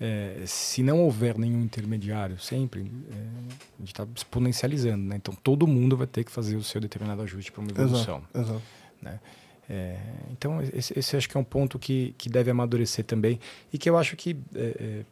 é, 0.00 0.42
se 0.46 0.82
não 0.82 1.00
houver 1.00 1.38
nenhum 1.38 1.62
intermediário 1.62 2.38
sempre, 2.38 2.80
é, 2.82 3.14
a 3.14 3.80
gente 3.80 3.92
está 3.92 4.06
exponencializando, 4.14 5.04
né? 5.04 5.16
Então 5.16 5.34
todo 5.34 5.66
mundo 5.66 5.96
vai 5.96 6.06
ter 6.06 6.24
que 6.24 6.32
fazer 6.32 6.56
o 6.56 6.62
seu 6.62 6.80
determinado 6.80 7.22
ajuste 7.22 7.52
para 7.52 7.60
uma 7.60 7.70
evolução. 7.70 8.22
Exato, 8.34 8.52
exato. 8.52 8.62
Né? 9.00 9.20
É, 9.68 9.98
então 10.32 10.60
esse, 10.62 10.98
esse, 10.98 11.16
acho 11.16 11.28
que 11.28 11.36
é 11.36 11.40
um 11.40 11.44
ponto 11.44 11.78
que, 11.78 12.14
que 12.18 12.28
deve 12.28 12.50
amadurecer 12.50 13.04
também 13.04 13.40
e 13.72 13.78
que 13.78 13.88
eu 13.88 13.96
acho 13.96 14.14
que 14.14 14.36
é, 14.54 14.76
é, 14.78 15.04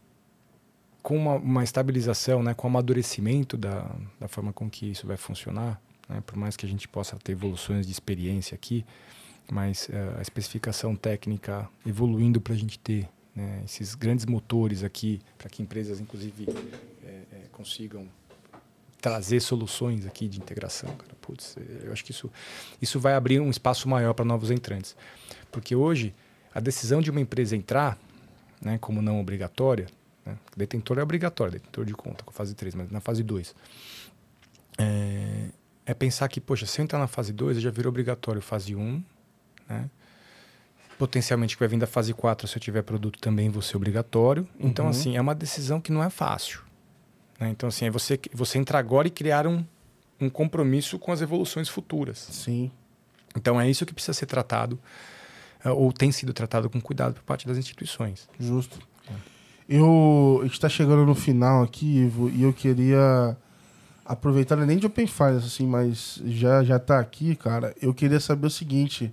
com 1.02 1.16
uma, 1.16 1.36
uma, 1.36 1.64
estabilização, 1.64 2.42
né, 2.42 2.52
com 2.52 2.66
o 2.66 2.70
amadurecimento 2.70 3.56
da, 3.56 3.90
da 4.20 4.28
forma 4.28 4.52
com 4.52 4.68
que 4.68 4.90
isso 4.90 5.06
vai 5.06 5.16
funcionar, 5.16 5.80
né, 6.08 6.22
por 6.26 6.36
mais 6.36 6.56
que 6.56 6.66
a 6.66 6.68
gente 6.68 6.86
possa 6.86 7.16
ter 7.16 7.32
evoluções 7.32 7.86
de 7.86 7.92
experiência 7.92 8.54
aqui, 8.54 8.84
mas 9.50 9.88
uh, 9.88 10.18
a 10.18 10.22
especificação 10.22 10.94
técnica 10.94 11.68
evoluindo 11.84 12.40
para 12.40 12.52
a 12.52 12.56
gente 12.56 12.78
ter 12.78 13.08
né, 13.34 13.62
esses 13.64 13.94
grandes 13.94 14.26
motores 14.26 14.82
aqui, 14.82 15.20
para 15.38 15.48
que 15.48 15.62
empresas, 15.62 16.00
inclusive, 16.00 16.46
é, 17.04 17.06
é, 17.06 17.46
consigam 17.52 18.06
trazer 19.00 19.40
soluções 19.40 20.06
aqui 20.06 20.28
de 20.28 20.38
integração. 20.38 20.94
Cara. 20.96 21.12
Putz, 21.20 21.56
eu 21.82 21.92
acho 21.92 22.04
que 22.04 22.12
isso, 22.12 22.30
isso 22.80 23.00
vai 23.00 23.14
abrir 23.14 23.40
um 23.40 23.50
espaço 23.50 23.88
maior 23.88 24.14
para 24.14 24.24
novos 24.24 24.50
entrantes. 24.50 24.96
Porque 25.50 25.74
hoje, 25.74 26.14
a 26.54 26.60
decisão 26.60 27.00
de 27.00 27.10
uma 27.10 27.20
empresa 27.20 27.56
entrar, 27.56 27.98
né, 28.60 28.78
como 28.78 29.02
não 29.02 29.20
obrigatória, 29.20 29.86
né, 30.24 30.36
detentor 30.56 30.98
é 30.98 31.02
obrigatório, 31.02 31.54
detentor 31.54 31.84
de 31.84 31.94
conta, 31.94 32.22
com 32.24 32.32
fase 32.32 32.54
3, 32.54 32.74
mas 32.74 32.90
na 32.90 33.00
fase 33.00 33.22
2, 33.22 33.54
é, 34.78 35.48
é 35.86 35.94
pensar 35.94 36.28
que, 36.28 36.40
poxa, 36.40 36.66
se 36.66 36.80
eu 36.80 36.84
entrar 36.84 36.98
na 36.98 37.08
fase 37.08 37.32
2, 37.32 37.60
já 37.60 37.70
virou 37.70 37.90
obrigatório 37.90 38.40
fase 38.40 38.74
1, 38.74 39.02
né? 39.68 39.90
Potencialmente 41.02 41.56
que 41.56 41.58
vai 41.58 41.66
vir 41.66 41.80
da 41.80 41.86
fase 41.88 42.14
4, 42.14 42.46
se 42.46 42.56
eu 42.56 42.60
tiver 42.60 42.80
produto 42.82 43.18
também 43.18 43.50
vou 43.50 43.60
ser 43.60 43.76
obrigatório. 43.76 44.46
Então, 44.60 44.84
uhum. 44.84 44.90
assim, 44.92 45.16
é 45.16 45.20
uma 45.20 45.34
decisão 45.34 45.80
que 45.80 45.90
não 45.90 46.00
é 46.00 46.08
fácil. 46.08 46.60
Né? 47.40 47.50
Então, 47.50 47.68
assim, 47.68 47.86
é 47.86 47.90
você, 47.90 48.20
você 48.32 48.56
entrar 48.56 48.78
agora 48.78 49.08
e 49.08 49.10
criar 49.10 49.44
um, 49.44 49.64
um 50.20 50.30
compromisso 50.30 51.00
com 51.00 51.10
as 51.10 51.20
evoluções 51.20 51.68
futuras. 51.68 52.18
Sim. 52.18 52.70
Então, 53.36 53.60
é 53.60 53.68
isso 53.68 53.84
que 53.84 53.92
precisa 53.92 54.12
ser 54.12 54.26
tratado, 54.26 54.78
é, 55.64 55.70
ou 55.70 55.92
tem 55.92 56.12
sido 56.12 56.32
tratado 56.32 56.70
com 56.70 56.80
cuidado 56.80 57.14
por 57.14 57.24
parte 57.24 57.48
das 57.48 57.58
instituições. 57.58 58.28
Justo. 58.38 58.78
É. 59.08 59.12
Eu, 59.68 60.38
a 60.40 60.44
gente 60.44 60.54
está 60.54 60.68
chegando 60.68 61.04
no 61.04 61.16
final 61.16 61.64
aqui, 61.64 61.96
Ivo, 61.96 62.30
e 62.30 62.44
eu 62.44 62.52
queria 62.52 63.36
aproveitar, 64.04 64.54
nem 64.54 64.78
de 64.78 64.86
Open 64.86 65.08
Finance, 65.08 65.46
assim, 65.46 65.66
mas 65.66 66.22
já, 66.26 66.62
já 66.62 66.78
tá 66.78 67.00
aqui, 67.00 67.34
cara. 67.34 67.74
Eu 67.82 67.92
queria 67.92 68.20
saber 68.20 68.46
o 68.46 68.50
seguinte. 68.50 69.12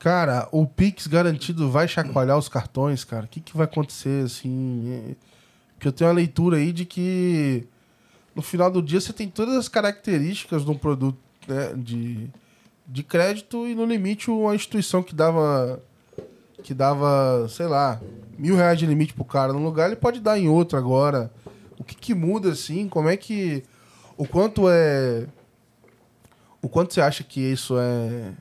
Cara, 0.00 0.48
o 0.50 0.66
Pix 0.66 1.06
garantido 1.06 1.70
vai 1.70 1.86
chacoalhar 1.86 2.38
os 2.38 2.48
cartões, 2.48 3.04
cara? 3.04 3.26
O 3.26 3.28
que, 3.28 3.38
que 3.38 3.54
vai 3.54 3.66
acontecer, 3.66 4.24
assim? 4.24 5.14
Porque 5.74 5.86
eu 5.86 5.92
tenho 5.92 6.08
uma 6.08 6.16
leitura 6.16 6.56
aí 6.56 6.72
de 6.72 6.86
que 6.86 7.68
no 8.34 8.40
final 8.40 8.70
do 8.70 8.80
dia 8.80 8.98
você 8.98 9.12
tem 9.12 9.28
todas 9.28 9.54
as 9.54 9.68
características 9.68 10.64
de 10.64 10.70
um 10.70 10.74
produto 10.74 11.18
né, 11.46 11.74
de, 11.76 12.30
de 12.88 13.02
crédito 13.02 13.66
e 13.66 13.74
no 13.74 13.84
limite 13.84 14.30
uma 14.30 14.54
instituição 14.54 15.02
que 15.02 15.14
dava 15.14 15.78
que 16.62 16.72
dava, 16.72 17.46
sei 17.50 17.66
lá, 17.66 18.00
mil 18.38 18.56
reais 18.56 18.78
de 18.78 18.86
limite 18.86 19.12
pro 19.12 19.22
cara 19.22 19.52
num 19.52 19.62
lugar, 19.62 19.88
ele 19.88 19.96
pode 19.96 20.18
dar 20.18 20.38
em 20.38 20.48
outro 20.48 20.78
agora. 20.78 21.30
O 21.78 21.84
que, 21.84 21.94
que 21.94 22.14
muda, 22.14 22.52
assim? 22.52 22.88
Como 22.88 23.10
é 23.10 23.18
que. 23.18 23.62
O 24.16 24.26
quanto 24.26 24.62
é. 24.66 25.26
O 26.62 26.70
quanto 26.70 26.94
você 26.94 27.02
acha 27.02 27.22
que 27.22 27.40
isso 27.40 27.78
é 27.78 28.32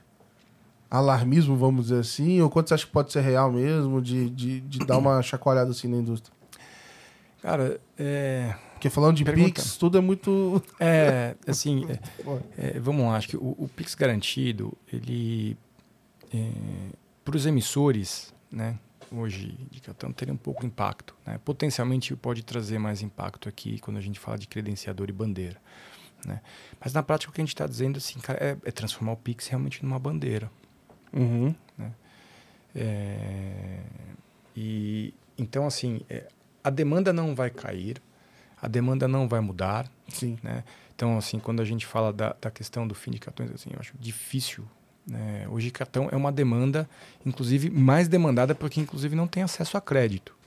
alarmismo, 0.90 1.56
vamos 1.56 1.86
dizer 1.86 2.00
assim, 2.00 2.42
ou 2.42 2.50
quanto 2.50 2.70
você 2.70 2.74
acha 2.74 2.86
que 2.86 2.92
pode 2.92 3.12
ser 3.12 3.22
real 3.22 3.52
mesmo, 3.52 4.02
de, 4.02 4.30
de, 4.30 4.62
de 4.62 4.80
dar 4.80 4.98
uma 4.98 5.22
chacoalhada 5.24 5.72
assim 5.72 5.88
na 5.88 5.98
indústria? 5.98 6.34
Cara, 7.42 7.80
é. 7.98 8.56
Porque 8.74 8.90
falando 8.90 9.18
de 9.18 9.26
Pergunta. 9.26 9.62
Pix, 9.62 9.78
tudo 9.78 9.98
é 9.98 10.02
muito. 10.02 10.62
É, 10.80 11.36
assim, 11.48 11.86
é, 12.58 12.78
é, 12.78 12.80
vamos 12.80 13.06
lá, 13.06 13.18
acho 13.18 13.30
que 13.30 13.38
o, 13.38 13.56
o 13.58 13.70
Pix 13.76 13.96
garantido, 13.96 14.74
ele. 14.92 15.58
É, 16.34 16.50
para 17.24 17.36
os 17.36 17.46
emissores, 17.46 18.34
né, 18.52 18.78
hoje 19.12 19.56
de 19.72 19.82
cartão, 19.82 20.12
teria 20.12 20.34
um 20.34 20.38
pouco 20.38 20.62
de 20.62 20.68
impacto. 20.68 21.16
Né? 21.26 21.40
Potencialmente 21.44 22.16
pode 22.16 22.44
trazer 22.44 22.80
mais 22.80 23.02
impacto 23.02 23.50
aqui 23.50 23.80
quando 23.80 23.98
a 23.98 24.02
gente 24.02 24.20
fala 24.20 24.38
de 24.38 24.48
credenciador 24.48 25.10
e 25.10 25.14
bandeira. 25.14 25.58
Né? 26.26 26.42
Mas 26.80 26.94
na 26.94 27.04
prática, 27.04 27.32
o 27.32 27.34
que 27.34 27.42
a 27.42 27.44
gente 27.44 27.54
está 27.54 27.66
dizendo 27.66 27.98
assim, 27.98 28.20
cara, 28.20 28.40
é, 28.44 28.58
é 28.64 28.72
transformar 28.72 29.14
o 29.14 29.18
Pix 29.18 29.48
realmente 29.48 29.84
numa 29.84 30.00
bandeira. 30.00 30.52
Uhum. 31.14 31.54
Né? 31.78 31.92
É, 32.76 33.80
e 34.56 35.14
então 35.38 35.66
assim, 35.66 36.02
é, 36.10 36.28
a 36.64 36.70
demanda 36.70 37.12
não 37.12 37.36
vai 37.36 37.50
cair, 37.50 38.02
a 38.62 38.68
demanda 38.68 39.08
não 39.08 39.28
vai 39.28 39.40
mudar. 39.40 39.90
Sim. 40.08 40.38
Né? 40.44 40.64
Então 40.96 41.18
assim, 41.18 41.40
quando 41.40 41.62
a 41.62 41.66
gente 41.66 41.86
fala 41.86 42.12
da, 42.12 42.36
da 42.40 42.52
questão 42.52 42.88
do 42.88 42.96
fim 42.96 43.12
de 43.12 43.20
cartões, 43.20 43.52
assim, 43.52 43.70
eu 43.74 43.80
acho 43.80 43.94
difícil. 44.00 44.66
Né? 45.08 45.48
Hoje 45.50 45.72
cartão 45.72 46.08
é 46.12 46.16
uma 46.16 46.32
demanda, 46.32 46.88
inclusive 47.26 47.70
mais 47.70 48.08
demandada 48.08 48.54
porque 48.54 48.80
inclusive 48.80 49.16
não 49.16 49.28
tem 49.28 49.44
acesso 49.44 49.78
a 49.78 49.82
crédito. 49.82 50.38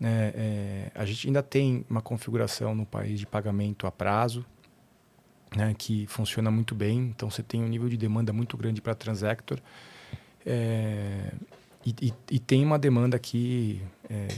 É, 0.00 0.90
é, 0.94 1.00
a 1.00 1.04
gente 1.04 1.26
ainda 1.26 1.42
tem 1.42 1.84
uma 1.90 2.00
configuração 2.00 2.74
no 2.74 2.86
país 2.86 3.18
de 3.18 3.26
pagamento 3.26 3.86
a 3.86 3.90
prazo, 3.90 4.44
né, 5.56 5.74
que 5.76 6.06
funciona 6.06 6.50
muito 6.50 6.74
bem. 6.74 7.12
Então 7.14 7.30
você 7.30 7.42
tem 7.42 7.62
um 7.62 7.68
nível 7.68 7.88
de 7.88 7.96
demanda 7.96 8.32
muito 8.32 8.56
grande 8.56 8.80
para 8.80 8.94
Transactor. 8.94 9.58
É, 10.44 11.32
e, 11.84 11.94
e, 12.02 12.14
e, 12.32 12.38
tem 12.38 12.64
uma 12.64 12.78
demanda 12.78 13.16
aqui 13.16 13.80
é, 14.10 14.28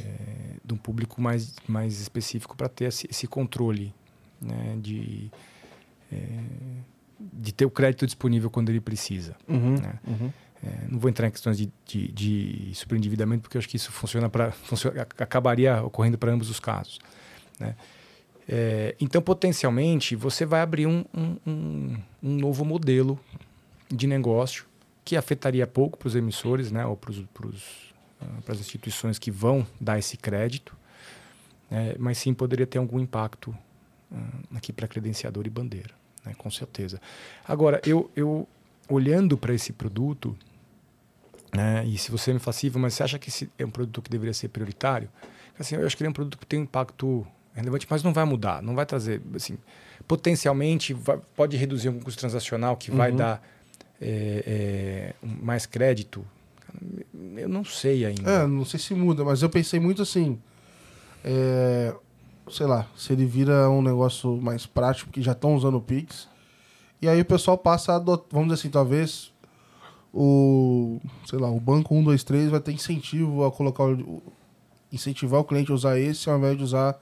de 0.64 0.74
um 0.74 0.76
público 0.76 1.20
mais, 1.20 1.54
mais 1.66 2.00
específico 2.00 2.56
para 2.56 2.68
ter 2.68 2.86
esse, 2.86 3.08
esse, 3.10 3.26
controle 3.26 3.92
né, 4.40 4.76
de, 4.80 5.30
é, 6.12 6.26
de 7.18 7.52
ter 7.52 7.64
o 7.64 7.70
crédito 7.70 8.06
disponível 8.06 8.50
quando 8.50 8.68
ele 8.68 8.80
precisa. 8.80 9.36
Uhum, 9.48 9.76
né? 9.80 9.94
uhum. 10.06 10.32
É, 10.62 10.88
não 10.88 10.98
vou 10.98 11.08
entrar 11.08 11.26
em 11.26 11.30
questões 11.30 11.56
de, 11.56 11.72
de, 11.86 12.12
de 12.12 12.70
superendividamento, 12.74 13.42
porque 13.42 13.56
eu 13.56 13.60
acho 13.60 13.68
que 13.68 13.76
isso 13.76 13.90
funciona 13.90 14.28
para 14.28 14.52
funciona, 14.66 15.02
acabaria 15.02 15.82
ocorrendo 15.82 16.18
para 16.18 16.32
ambos 16.32 16.50
os 16.50 16.60
casos. 16.60 16.98
Né? 17.58 17.74
É, 18.48 18.94
então, 19.00 19.22
potencialmente, 19.22 20.16
você 20.16 20.44
vai 20.44 20.60
abrir 20.60 20.86
um, 20.86 21.04
um, 21.14 21.96
um, 22.22 22.36
novo 22.36 22.64
modelo 22.64 23.18
de 23.88 24.06
negócio 24.06 24.66
que 25.04 25.16
afetaria 25.16 25.66
pouco 25.66 25.98
para 25.98 26.08
os 26.08 26.16
emissores, 26.16 26.70
né, 26.70 26.84
ou 26.84 26.96
para 26.96 27.12
uh, 27.12 27.22
as 28.48 28.58
instituições 28.58 29.18
que 29.18 29.30
vão 29.30 29.66
dar 29.80 29.98
esse 29.98 30.16
crédito, 30.16 30.76
né, 31.70 31.94
mas 31.98 32.18
sim 32.18 32.34
poderia 32.34 32.66
ter 32.66 32.78
algum 32.78 32.98
impacto 32.98 33.56
uh, 34.10 34.56
aqui 34.56 34.72
para 34.72 34.86
credenciador 34.88 35.46
e 35.46 35.50
bandeira, 35.50 35.94
né, 36.24 36.34
com 36.36 36.50
certeza. 36.50 37.00
Agora, 37.46 37.80
eu, 37.84 38.10
eu 38.14 38.48
olhando 38.88 39.38
para 39.38 39.54
esse 39.54 39.72
produto, 39.72 40.36
né, 41.54 41.84
e 41.86 41.96
se 41.98 42.10
você 42.10 42.32
me 42.32 42.38
fala 42.38 42.56
assim, 42.56 42.70
mas 42.76 42.94
você 42.94 43.02
acha 43.02 43.18
que 43.18 43.28
esse 43.28 43.50
é 43.58 43.64
um 43.64 43.70
produto 43.70 44.02
que 44.02 44.10
deveria 44.10 44.34
ser 44.34 44.48
prioritário? 44.48 45.08
Assim, 45.58 45.76
eu 45.76 45.86
acho 45.86 45.96
que 45.96 46.02
ele 46.02 46.08
é 46.08 46.10
um 46.10 46.14
produto 46.14 46.38
que 46.38 46.46
tem 46.46 46.58
um 46.58 46.62
impacto 46.62 47.26
relevante, 47.54 47.86
mas 47.88 48.02
não 48.02 48.12
vai 48.12 48.24
mudar, 48.24 48.62
não 48.62 48.74
vai 48.74 48.86
trazer, 48.86 49.20
assim, 49.34 49.58
potencialmente 50.06 50.92
vai, 50.92 51.18
pode 51.36 51.56
reduzir 51.56 51.88
um 51.88 52.00
custo 52.00 52.20
transacional 52.20 52.76
que 52.76 52.90
uhum. 52.90 52.96
vai 52.96 53.12
dar 53.12 53.42
é, 54.00 54.44
é, 54.46 55.14
mais 55.22 55.66
crédito. 55.66 56.24
Eu 57.36 57.48
não 57.48 57.64
sei 57.64 58.04
ainda. 58.04 58.30
É, 58.30 58.46
não 58.46 58.64
sei 58.64 58.78
se 58.78 58.94
muda, 58.94 59.24
mas 59.24 59.42
eu 59.42 59.50
pensei 59.50 59.80
muito 59.80 60.02
assim, 60.02 60.38
é, 61.24 61.94
sei 62.50 62.66
lá, 62.66 62.86
se 62.96 63.12
ele 63.12 63.26
vira 63.26 63.68
um 63.68 63.82
negócio 63.82 64.36
mais 64.40 64.66
prático, 64.66 65.08
porque 65.08 65.22
já 65.22 65.32
estão 65.32 65.54
usando 65.54 65.76
o 65.76 65.80
Pix, 65.80 66.28
e 67.02 67.08
aí 67.08 67.20
o 67.20 67.24
pessoal 67.24 67.58
passa 67.58 67.92
a 67.92 67.96
adotar, 67.96 68.26
vamos 68.30 68.48
dizer 68.48 68.60
assim, 68.60 68.70
talvez 68.70 69.32
o, 70.12 71.00
sei 71.26 71.38
lá, 71.38 71.50
o 71.50 71.60
banco 71.60 71.94
123 71.94 72.50
vai 72.50 72.60
ter 72.60 72.72
incentivo 72.72 73.44
a 73.44 73.50
colocar, 73.50 73.84
incentivar 74.92 75.40
o 75.40 75.44
cliente 75.44 75.70
a 75.70 75.74
usar 75.74 75.98
esse 75.98 76.28
ao 76.28 76.38
invés 76.38 76.56
de 76.56 76.64
usar 76.64 77.00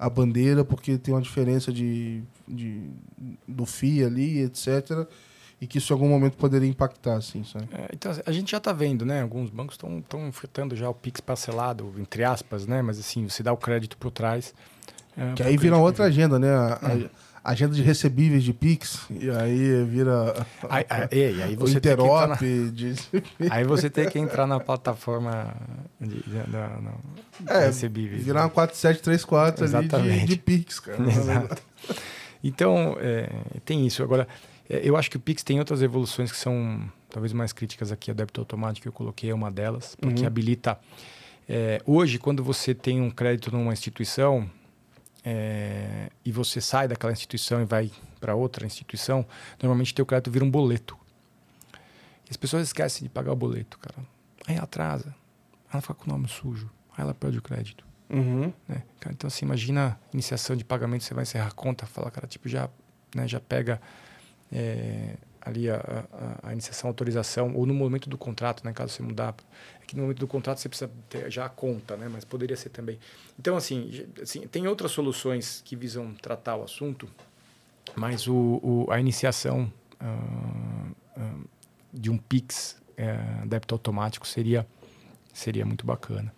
a 0.00 0.08
bandeira, 0.08 0.64
porque 0.64 0.96
tem 0.96 1.12
uma 1.12 1.20
diferença 1.20 1.70
de, 1.70 2.22
de, 2.48 2.88
do 3.46 3.66
FII 3.66 4.04
ali, 4.04 4.40
etc. 4.40 5.06
E 5.60 5.66
que 5.66 5.76
isso 5.76 5.92
em 5.92 5.94
algum 5.94 6.08
momento 6.08 6.38
poderia 6.38 6.66
impactar, 6.66 7.16
assim, 7.16 7.44
sabe? 7.44 7.68
É, 7.70 7.90
então, 7.92 8.10
a 8.24 8.32
gente 8.32 8.50
já 8.50 8.56
está 8.56 8.72
vendo, 8.72 9.04
né? 9.04 9.20
Alguns 9.20 9.50
bancos 9.50 9.74
estão 9.74 10.26
enfrentando 10.26 10.74
já 10.74 10.88
o 10.88 10.94
PIX 10.94 11.20
parcelado, 11.20 11.92
entre 11.98 12.24
aspas, 12.24 12.66
né? 12.66 12.80
Mas 12.80 12.98
assim, 12.98 13.28
você 13.28 13.42
dá 13.42 13.52
o 13.52 13.58
crédito 13.58 13.98
por 13.98 14.10
trás. 14.10 14.54
É, 15.16 15.32
que 15.34 15.42
aí 15.42 15.56
vira 15.56 15.76
outra 15.76 16.04
agenda, 16.04 16.38
né? 16.38 16.48
A, 16.48 16.78
a, 17.42 17.50
agenda 17.50 17.74
de 17.74 17.82
recebíveis 17.82 18.44
de 18.44 18.52
Pix, 18.52 19.00
e 19.10 19.30
aí 19.30 19.84
vira. 19.84 20.46
Aí, 20.68 20.84
aí, 20.88 21.42
aí 21.42 21.56
você 21.56 21.78
Interop. 21.78 22.28
Na... 22.28 22.34
De... 22.36 22.94
aí 23.50 23.64
você 23.64 23.88
tem 23.88 24.08
que 24.08 24.18
entrar 24.18 24.46
na 24.46 24.60
plataforma 24.60 25.54
de, 26.00 26.08
de, 26.08 26.22
de, 26.22 27.50
é, 27.52 27.66
recebíveis. 27.66 28.24
Virar 28.24 28.42
uma 28.42 28.50
4734 28.50 29.96
ali 29.96 30.20
de, 30.20 30.26
de 30.26 30.36
Pix, 30.36 30.80
cara. 30.80 31.02
Exato. 31.08 31.62
Então, 32.42 32.96
é, 33.00 33.28
tem 33.64 33.86
isso. 33.86 34.02
Agora, 34.02 34.26
é, 34.68 34.80
eu 34.82 34.96
acho 34.96 35.10
que 35.10 35.16
o 35.16 35.20
Pix 35.20 35.42
tem 35.42 35.58
outras 35.58 35.82
evoluções 35.82 36.30
que 36.30 36.38
são 36.38 36.80
talvez 37.10 37.32
mais 37.32 37.52
críticas 37.52 37.92
aqui. 37.92 38.10
A 38.10 38.14
débito 38.14 38.40
automático 38.40 38.82
que 38.82 38.88
eu 38.88 38.92
coloquei 38.92 39.30
é 39.30 39.34
uma 39.34 39.50
delas, 39.50 39.96
porque 40.00 40.22
uhum. 40.22 40.26
habilita. 40.26 40.78
É, 41.48 41.82
hoje, 41.84 42.18
quando 42.18 42.44
você 42.44 42.72
tem 42.74 43.00
um 43.00 43.10
crédito 43.10 43.50
numa 43.50 43.72
instituição, 43.72 44.48
é, 45.24 46.10
e 46.24 46.32
você 46.32 46.60
sai 46.60 46.88
daquela 46.88 47.12
instituição 47.12 47.60
e 47.60 47.64
vai 47.64 47.90
para 48.20 48.34
outra 48.34 48.66
instituição, 48.66 49.26
normalmente 49.60 49.94
teu 49.94 50.06
crédito 50.06 50.30
vira 50.30 50.44
um 50.44 50.50
boleto. 50.50 50.98
E 52.26 52.30
as 52.30 52.36
pessoas 52.36 52.62
esquecem 52.68 53.02
de 53.02 53.08
pagar 53.08 53.32
o 53.32 53.36
boleto, 53.36 53.78
cara. 53.78 53.96
Aí 54.46 54.56
atrasa, 54.56 55.14
ela 55.72 55.80
fica 55.80 55.94
com 55.94 56.06
o 56.06 56.12
nome 56.12 56.28
sujo, 56.28 56.70
aí 56.96 57.02
ela 57.02 57.14
perde 57.14 57.38
o 57.38 57.42
crédito. 57.42 57.84
Uhum. 58.08 58.52
Né? 58.66 58.82
Cara, 58.98 59.14
então, 59.14 59.28
assim, 59.28 59.44
imagina 59.44 59.98
iniciação 60.12 60.56
de 60.56 60.64
pagamento, 60.64 61.04
você 61.04 61.14
vai 61.14 61.22
encerrar 61.22 61.48
a 61.48 61.52
conta, 61.52 61.86
fala, 61.86 62.10
cara, 62.10 62.26
tipo, 62.26 62.48
já, 62.48 62.68
né, 63.14 63.28
já 63.28 63.38
pega 63.38 63.80
é, 64.52 65.16
ali 65.40 65.70
a, 65.70 65.76
a, 66.12 66.48
a, 66.48 66.52
iniciação, 66.52 66.88
a 66.88 66.90
autorização, 66.90 67.54
ou 67.54 67.64
no 67.66 67.74
momento 67.74 68.10
do 68.10 68.18
contrato, 68.18 68.64
né, 68.64 68.72
caso 68.72 68.92
você 68.92 69.02
mudar. 69.02 69.34
Que 69.90 69.96
no 69.96 70.02
momento 70.02 70.20
do 70.20 70.26
contrato 70.28 70.60
você 70.60 70.68
precisa 70.68 70.88
ter 71.08 71.28
já 71.30 71.46
a 71.46 71.48
conta, 71.48 71.96
né, 71.96 72.08
mas 72.08 72.24
poderia 72.24 72.56
ser 72.56 72.68
também. 72.68 72.96
Então, 73.36 73.56
assim, 73.56 74.06
assim 74.22 74.46
tem 74.46 74.68
outras 74.68 74.92
soluções 74.92 75.60
que 75.64 75.74
visam 75.74 76.14
tratar 76.14 76.54
o 76.54 76.62
assunto, 76.62 77.08
mas 77.96 78.28
o, 78.28 78.60
o 78.62 78.86
a 78.88 79.00
iniciação 79.00 79.72
uh, 80.00 81.20
uh, 81.20 81.48
de 81.92 82.08
um 82.08 82.16
PIX, 82.16 82.76
uh, 82.92 83.48
débito 83.48 83.74
automático, 83.74 84.28
seria, 84.28 84.64
seria 85.34 85.66
muito 85.66 85.84
bacana. 85.84 86.32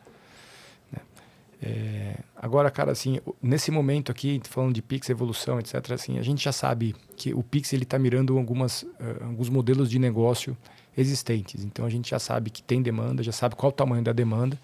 É, 1.64 2.16
agora, 2.34 2.68
cara, 2.72 2.90
assim, 2.90 3.20
nesse 3.40 3.70
momento 3.70 4.10
aqui, 4.10 4.40
falando 4.48 4.74
de 4.74 4.82
Pix, 4.82 5.08
evolução, 5.10 5.60
etc., 5.60 5.92
assim, 5.92 6.18
a 6.18 6.22
gente 6.22 6.42
já 6.42 6.50
sabe 6.50 6.96
que 7.16 7.32
o 7.32 7.42
Pix 7.42 7.72
está 7.72 7.98
mirando 8.00 8.36
algumas, 8.36 8.82
uh, 8.82 9.24
alguns 9.26 9.48
modelos 9.48 9.88
de 9.88 9.98
negócio 9.98 10.56
existentes. 10.96 11.64
Então, 11.64 11.84
a 11.84 11.90
gente 11.90 12.10
já 12.10 12.18
sabe 12.18 12.50
que 12.50 12.62
tem 12.62 12.82
demanda, 12.82 13.22
já 13.22 13.32
sabe 13.32 13.54
qual 13.54 13.70
o 13.70 13.74
tamanho 13.74 14.02
da 14.02 14.12
demanda, 14.12 14.58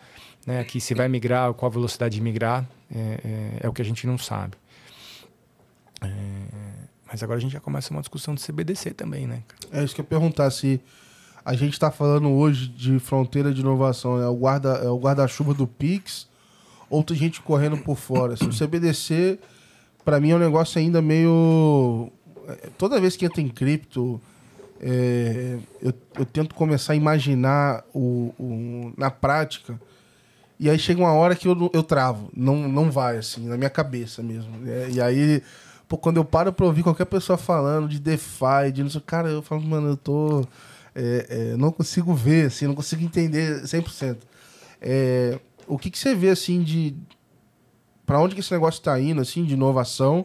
né? 0.46 0.62
Que 0.64 0.80
se 0.80 0.94
vai 0.94 1.08
migrar, 1.08 1.52
qual 1.54 1.70
a 1.70 1.72
velocidade 1.72 2.16
de 2.16 2.20
migrar, 2.20 2.68
é, 2.94 2.98
é, 2.98 3.50
é 3.60 3.68
o 3.68 3.72
que 3.72 3.82
a 3.82 3.84
gente 3.84 4.06
não 4.06 4.18
sabe. 4.18 4.54
É, 6.00 6.08
mas 7.10 7.22
agora 7.22 7.38
a 7.38 7.40
gente 7.40 7.52
já 7.52 7.60
começa 7.60 7.92
uma 7.92 8.00
discussão 8.00 8.34
de 8.34 8.42
CBDC 8.42 8.92
também, 8.92 9.26
né? 9.26 9.42
É 9.72 9.82
isso 9.82 9.94
que 9.94 10.00
eu 10.00 10.04
ia 10.04 10.08
perguntar, 10.08 10.50
se 10.50 10.80
a 11.44 11.54
gente 11.54 11.72
está 11.72 11.90
falando 11.90 12.28
hoje 12.30 12.68
de 12.68 12.98
fronteira 12.98 13.52
de 13.52 13.60
inovação, 13.60 14.20
é 14.20 14.28
o 14.28 14.36
guarda-chuva 14.36 14.84
é 14.84 14.90
o 14.90 14.98
guarda 14.98 15.26
do 15.54 15.66
Pix 15.66 16.28
outra 16.90 17.14
gente 17.14 17.40
correndo 17.40 17.78
por 17.78 17.96
fora. 17.96 18.34
O 18.34 18.48
CBDC, 18.56 19.38
para 20.04 20.20
mim, 20.20 20.30
é 20.30 20.36
um 20.36 20.38
negócio 20.38 20.78
ainda 20.78 21.00
meio. 21.02 22.10
É, 22.48 22.70
toda 22.78 23.00
vez 23.00 23.16
que 23.16 23.26
entra 23.26 23.40
em 23.40 23.48
cripto, 23.48 24.20
é, 24.80 25.58
eu, 25.82 25.92
eu, 26.16 26.24
tento 26.24 26.54
começar 26.54 26.92
a 26.92 26.96
imaginar 26.96 27.84
o, 27.92 28.32
o, 28.38 28.92
na 28.96 29.10
prática. 29.10 29.80
E 30.58 30.68
aí 30.70 30.78
chega 30.78 31.00
uma 31.00 31.12
hora 31.12 31.34
que 31.34 31.48
eu, 31.48 31.70
eu 31.72 31.82
travo. 31.82 32.30
Não, 32.34 32.68
não 32.68 32.90
vai, 32.90 33.18
assim, 33.18 33.46
na 33.46 33.56
minha 33.56 33.70
cabeça 33.70 34.22
mesmo. 34.22 34.56
Né? 34.58 34.90
E 34.90 35.00
aí, 35.00 35.42
pô, 35.88 35.96
quando 35.98 36.18
eu 36.18 36.24
paro 36.24 36.52
pra 36.52 36.66
ouvir 36.66 36.82
qualquer 36.82 37.06
pessoa 37.06 37.36
falando 37.36 37.88
de 37.88 37.98
DeFi, 37.98 38.72
de 38.72 38.82
não 38.82 38.90
sei, 38.90 39.00
cara, 39.00 39.28
eu 39.28 39.42
falo, 39.42 39.62
mano, 39.62 39.88
eu 39.88 39.96
tô. 39.96 40.44
É, 40.94 41.26
é, 41.28 41.56
não 41.56 41.70
consigo 41.70 42.14
ver, 42.14 42.46
assim, 42.46 42.66
não 42.66 42.74
consigo 42.74 43.02
entender 43.02 43.62
100%. 43.62 44.18
É, 44.80 45.38
o 45.66 45.78
que, 45.78 45.90
que 45.90 45.98
você 45.98 46.14
vê 46.14 46.30
assim 46.30 46.62
de 46.62 46.96
para 48.06 48.18
onde 48.18 48.34
que 48.34 48.40
esse 48.40 48.52
negócio 48.52 48.78
está 48.78 48.98
indo 48.98 49.20
assim 49.20 49.44
de 49.44 49.54
inovação? 49.54 50.24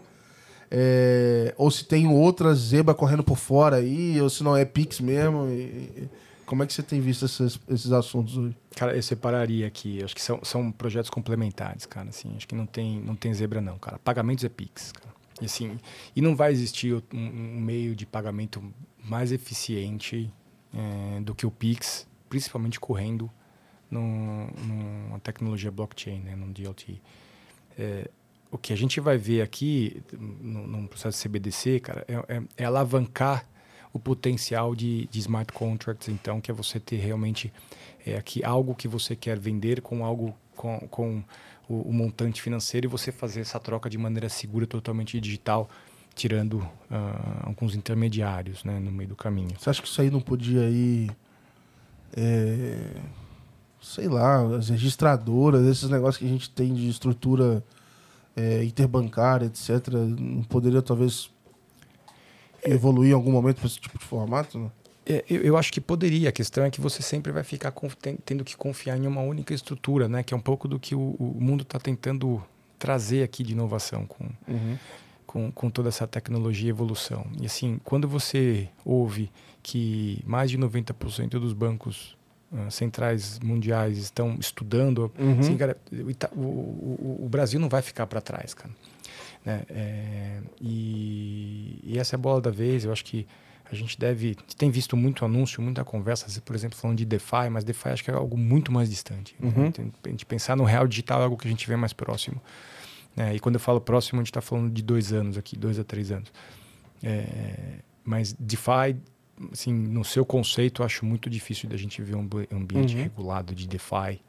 É, 0.76 1.54
ou 1.56 1.70
se 1.70 1.86
tem 1.86 2.08
outra 2.08 2.56
zebra 2.56 2.96
correndo 2.96 3.24
por 3.24 3.38
fora 3.38 3.76
aí, 3.76 4.20
ou 4.20 4.28
se 4.28 4.44
não 4.44 4.58
é 4.58 4.66
Pix 4.66 5.00
mesmo. 5.00 5.48
E, 5.48 6.10
como 6.48 6.64
é 6.64 6.66
que 6.66 6.74
você 6.74 6.82
tem 6.82 7.00
visto 7.00 7.26
esses, 7.26 7.60
esses 7.70 7.92
assuntos 7.92 8.36
hoje? 8.36 8.58
Cara, 8.76 8.96
eu 8.96 9.04
separaria 9.04 9.68
aqui. 9.68 10.04
Acho 10.04 10.16
que 10.16 10.22
são, 10.22 10.44
são 10.44 10.72
projetos 10.72 11.12
complementares, 11.12 11.86
cara. 11.86 12.10
Assim, 12.10 12.34
acho 12.36 12.48
que 12.48 12.56
não 12.56 12.66
tem, 12.66 13.00
não 13.00 13.16
tem 13.16 13.32
zebra, 13.36 13.62
não, 13.62 13.78
cara. 13.78 14.00
Pagamentos 14.00 14.44
é 14.44 14.50
Pix, 14.50 14.92
cara. 14.92 15.14
E, 15.40 15.46
assim, 15.46 15.80
e 16.16 16.22
não 16.22 16.36
vai 16.36 16.52
existir 16.52 16.96
um, 16.96 17.04
um 17.14 17.62
meio 17.62 17.96
de 17.96 18.08
pagamento 18.08 18.64
mais 19.04 19.32
eficiente 19.32 20.34
é, 20.74 21.22
do 21.22 21.36
que 21.36 21.46
o 21.46 21.52
Pix, 21.52 22.08
principalmente 22.28 22.80
correndo 22.80 23.30
num, 23.92 24.48
numa 24.66 25.20
tecnologia 25.20 25.70
blockchain, 25.70 26.20
né, 26.22 26.36
num 26.36 26.52
DLT. 26.52 27.00
É, 27.78 28.10
o 28.54 28.58
que 28.58 28.72
a 28.72 28.78
gente 28.78 29.00
vai 29.00 29.18
ver 29.18 29.42
aqui, 29.42 30.04
no, 30.14 30.88
processo 30.88 31.18
de 31.18 31.24
CBDC, 31.24 31.80
cara, 31.80 32.06
é, 32.08 32.36
é, 32.36 32.44
é 32.58 32.66
alavancar 32.66 33.46
o 33.92 33.98
potencial 33.98 34.76
de, 34.76 35.08
de, 35.08 35.20
smart 35.20 35.52
contracts, 35.52 36.08
então, 36.08 36.40
que 36.40 36.52
é 36.52 36.54
você 36.54 36.80
ter 36.80 36.98
realmente 36.98 37.52
é, 38.06 38.16
aqui 38.16 38.44
algo 38.44 38.76
que 38.76 38.88
você 38.88 39.16
quer 39.16 39.40
vender 39.40 39.82
com 39.82 40.06
algo 40.06 40.36
com, 40.56 40.80
com 40.82 41.24
o, 41.68 41.90
o, 41.90 41.94
montante 41.94 42.44
financeiro 42.44 42.86
e 42.86 42.88
você 42.88 43.12
fazer 43.12 43.42
essa 43.42 43.60
troca 43.60 43.90
de 43.90 43.98
maneira 43.98 44.30
segura, 44.30 44.68
totalmente 44.68 45.20
digital, 45.20 45.68
tirando 46.14 46.60
uh, 46.60 46.70
alguns 47.42 47.74
intermediários 47.74 48.64
né, 48.64 48.80
no 48.80 48.92
meio 48.92 49.10
do 49.10 49.16
caminho. 49.16 49.56
Você 49.58 49.72
acha 49.72 49.82
que 49.82 49.88
isso 49.88 50.00
aí 50.00 50.12
não 50.12 50.22
podia 50.22 50.70
ir 50.70 51.10
é, 52.16 53.02
sei 53.82 54.08
lá, 54.08 54.56
as 54.56 54.70
registradoras, 54.70 55.66
esses 55.66 55.90
negócios 55.90 56.18
que 56.18 56.26
a 56.26 56.30
gente 56.30 56.52
tem 56.52 56.72
de 56.72 56.88
estrutura 56.88 57.64
é, 58.36 58.64
interbancária, 58.64 59.46
etc., 59.46 59.88
não 60.18 60.44
poderia 60.44 60.82
talvez 60.82 61.30
evoluir 62.64 63.12
em 63.12 63.14
algum 63.14 63.32
momento 63.32 63.58
para 63.58 63.68
esse 63.68 63.80
tipo 63.80 63.98
de 63.98 64.06
formato? 64.06 64.58
Né? 64.58 64.72
É, 65.06 65.24
eu, 65.30 65.42
eu, 65.42 65.58
acho 65.58 65.72
que 65.72 65.82
poderia. 65.82 66.30
A 66.30 66.32
questão 66.32 66.64
é 66.64 66.72
que 66.72 66.80
você 66.80 67.02
sempre 67.02 67.32
vai 67.32 67.44
ficar 67.44 67.74
tendo 68.26 68.44
que 68.44 68.56
confiar 68.56 68.98
em 68.98 69.06
uma 69.06 69.22
única 69.22 69.54
estrutura, 69.54 70.08
né? 70.08 70.24
Que 70.24 70.34
é 70.34 70.38
um 70.38 70.42
pouco 70.42 70.68
do 70.68 70.80
que 70.80 70.96
o, 70.96 71.16
o 71.20 71.38
mundo 71.40 71.64
está 71.64 71.78
tentando 71.78 72.42
trazer 72.80 73.24
aqui 73.24 73.44
de 73.44 73.52
inovação 73.52 74.06
com, 74.06 74.26
uhum. 74.48 74.78
com, 75.26 75.52
com 75.52 75.70
toda 75.70 75.90
essa 75.90 76.08
tecnologia 76.08 76.68
e 76.68 76.70
evolução. 76.70 77.26
E 77.40 77.46
assim, 77.46 77.80
quando 77.84 78.08
você 78.08 78.70
ouve 78.86 79.30
que 79.62 80.22
mais 80.26 80.50
de 80.52 80.58
90% 80.58 81.30
dos 81.32 81.54
bancos 81.54 82.18
ah, 82.56 82.70
centrais 82.70 83.40
mundiais 83.40 83.98
estão 83.98 84.38
estudando. 84.40 85.12
Uhum. 85.18 85.40
Assim, 85.40 85.58
cara, 85.58 85.76
o, 86.36 86.40
o, 86.40 87.20
o, 87.26 87.30
Brasil 87.30 87.60
não 87.60 87.68
vai 87.68 87.82
ficar 87.82 88.06
para 88.06 88.22
trás, 88.22 88.54
cara. 88.54 88.72
Né? 89.44 89.64
É, 89.70 90.40
e, 90.62 91.80
e, 91.84 91.98
essa 91.98 92.16
é 92.16 92.18
a 92.18 92.20
bola 92.20 92.40
da 92.40 92.52
vez. 92.52 92.86
Eu 92.86 92.92
acho 92.92 93.04
que 93.04 93.26
a 93.72 93.74
gente 93.74 94.00
deve. 94.00 94.36
Tem 94.56 94.70
visto 94.70 94.96
muito 94.96 95.26
anúncio, 95.26 95.64
muita 95.64 95.84
conversa, 95.84 96.28
por 96.42 96.56
exemplo, 96.56 96.78
falando 96.78 96.98
de 96.98 97.06
DeFi, 97.06 97.50
mas 97.52 97.64
DeFi 97.64 97.90
acho 97.90 98.04
que 98.04 98.12
é 98.12 98.14
algo 98.14 98.38
muito 98.38 98.72
mais 98.72 98.88
distante. 98.88 99.36
Né? 99.40 99.52
Uhum. 99.56 99.64
Né? 99.66 99.92
A 100.04 100.10
gente 100.10 100.26
pensar 100.26 100.56
no 100.56 100.64
real 100.64 100.88
digital 100.88 101.22
é 101.22 101.24
algo 101.24 101.36
que 101.36 101.48
a 101.48 101.52
gente 101.52 101.68
vê 101.68 101.76
mais 101.76 101.92
próximo. 101.92 102.40
Né? 103.16 103.36
E 103.36 103.40
quando 103.40 103.56
eu 103.56 103.62
falo 103.62 103.82
próximo, 103.82 104.20
a 104.20 104.22
gente 104.22 104.30
está 104.30 104.42
falando 104.42 104.72
de 104.72 104.84
dois 104.84 105.12
anos 105.12 105.40
aqui, 105.40 105.58
dois 105.58 105.80
a 105.80 105.84
três 105.84 106.12
anos. 106.12 106.32
É, 107.02 107.80
mas 108.06 108.34
DeFi 108.34 108.96
assim, 109.52 109.74
no 109.74 110.04
seu 110.04 110.26
conceito, 110.26 110.84
acho 110.84 111.06
muito 111.06 111.30
difícil 111.30 111.70
da 111.70 111.78
gente 111.78 112.02
ver 112.02 112.16
um 112.16 112.28
ambiente 112.52 112.96
uhum. 112.96 113.04
regulado 113.04 113.54
de 113.54 113.68
DeFi 113.68 114.22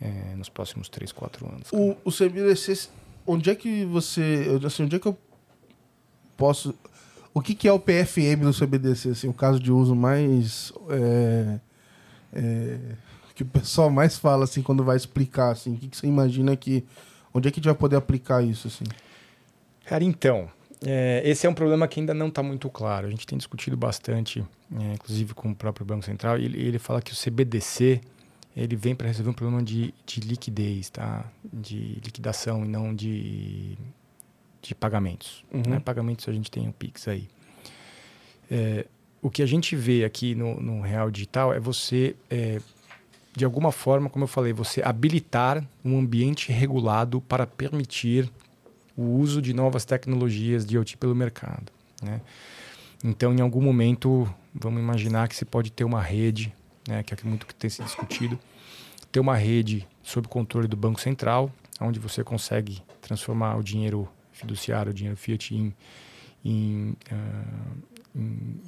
é, 0.00 0.34
nos 0.36 0.48
próximos 0.48 0.88
3, 0.88 1.12
4 1.12 1.46
anos. 1.46 1.68
O, 1.72 1.96
o 2.04 2.10
CBDC, 2.10 2.88
onde 3.26 3.50
é 3.50 3.54
que 3.54 3.84
você. 3.84 4.46
Assim, 4.64 4.84
onde 4.84 4.96
é 4.96 4.98
que 4.98 5.06
eu 5.06 5.16
posso. 6.36 6.74
O 7.32 7.40
que, 7.40 7.54
que 7.54 7.66
é 7.66 7.72
o 7.72 7.80
PFM 7.80 8.42
do 8.42 8.52
CBDC? 8.52 9.10
Assim, 9.10 9.28
o 9.28 9.34
caso 9.34 9.58
de 9.58 9.72
uso 9.72 9.94
mais. 9.94 10.72
É, 10.90 11.60
é, 12.32 12.78
que 13.34 13.42
o 13.42 13.46
pessoal 13.46 13.90
mais 13.90 14.16
fala 14.16 14.44
assim 14.44 14.62
quando 14.62 14.84
vai 14.84 14.96
explicar 14.96 15.50
assim, 15.50 15.74
o 15.74 15.76
que, 15.76 15.88
que 15.88 15.96
você 15.96 16.06
imagina 16.06 16.54
que 16.56 16.84
onde 17.32 17.48
é 17.48 17.50
que 17.50 17.58
a 17.58 17.60
gente 17.60 17.64
vai 17.64 17.74
poder 17.74 17.96
aplicar 17.96 18.42
isso 18.42 18.68
assim? 18.68 18.84
Cara, 19.84 20.04
então, 20.04 20.48
é, 20.86 21.22
esse 21.24 21.46
é 21.46 21.50
um 21.50 21.54
problema 21.54 21.88
que 21.88 22.00
ainda 22.00 22.12
não 22.12 22.28
está 22.28 22.42
muito 22.42 22.68
claro. 22.68 23.06
A 23.06 23.10
gente 23.10 23.26
tem 23.26 23.38
discutido 23.38 23.76
bastante, 23.76 24.44
é, 24.80 24.92
inclusive 24.94 25.34
com 25.34 25.50
o 25.50 25.54
próprio 25.54 25.84
Banco 25.86 26.04
Central, 26.04 26.38
e 26.38 26.44
ele, 26.44 26.60
ele 26.60 26.78
fala 26.78 27.00
que 27.00 27.12
o 27.12 27.16
CBDC 27.16 28.00
ele 28.56 28.76
vem 28.76 28.94
para 28.94 29.08
resolver 29.08 29.30
um 29.30 29.34
problema 29.34 29.62
de, 29.62 29.92
de 30.06 30.20
liquidez, 30.20 30.88
tá? 30.88 31.24
De 31.52 31.98
liquidação 32.04 32.64
e 32.64 32.68
não 32.68 32.94
de, 32.94 33.76
de 34.62 34.74
pagamentos. 34.74 35.44
Uhum. 35.52 35.62
Né? 35.66 35.80
Pagamentos 35.80 36.28
a 36.28 36.32
gente 36.32 36.50
tem 36.50 36.68
o 36.68 36.72
Pix 36.72 37.08
aí. 37.08 37.28
É, 38.50 38.86
o 39.20 39.28
que 39.28 39.42
a 39.42 39.46
gente 39.46 39.74
vê 39.74 40.04
aqui 40.04 40.34
no, 40.34 40.60
no 40.60 40.80
Real 40.80 41.10
Digital 41.10 41.52
é 41.52 41.58
você, 41.58 42.14
é, 42.30 42.60
de 43.34 43.44
alguma 43.44 43.72
forma, 43.72 44.08
como 44.08 44.24
eu 44.24 44.28
falei, 44.28 44.52
você 44.52 44.82
habilitar 44.84 45.64
um 45.84 45.98
ambiente 45.98 46.52
regulado 46.52 47.20
para 47.22 47.46
permitir 47.46 48.30
o 48.96 49.02
uso 49.02 49.42
de 49.42 49.52
novas 49.52 49.84
tecnologias 49.84 50.64
de 50.64 50.76
IoT 50.76 50.96
pelo 50.96 51.14
mercado. 51.14 51.72
Né? 52.02 52.20
Então, 53.02 53.34
em 53.34 53.40
algum 53.40 53.60
momento, 53.60 54.32
vamos 54.54 54.80
imaginar 54.80 55.28
que 55.28 55.36
se 55.36 55.44
pode 55.44 55.70
ter 55.70 55.84
uma 55.84 56.00
rede 56.00 56.52
né, 56.88 57.02
que 57.02 57.14
é 57.14 57.16
muito 57.24 57.46
que 57.46 57.54
tem 57.54 57.70
se 57.70 57.82
discutido, 57.82 58.38
ter 59.10 59.20
uma 59.20 59.36
rede 59.36 59.86
sob 60.02 60.28
controle 60.28 60.68
do 60.68 60.76
Banco 60.76 61.00
Central, 61.00 61.50
onde 61.80 61.98
você 61.98 62.22
consegue 62.22 62.82
transformar 63.00 63.56
o 63.56 63.62
dinheiro 63.62 64.08
fiduciário, 64.32 64.90
o 64.90 64.94
dinheiro 64.94 65.16
fiat 65.16 65.54
em, 65.54 65.74
em, 66.44 66.96
uh, 67.10 67.78
em 68.14 68.60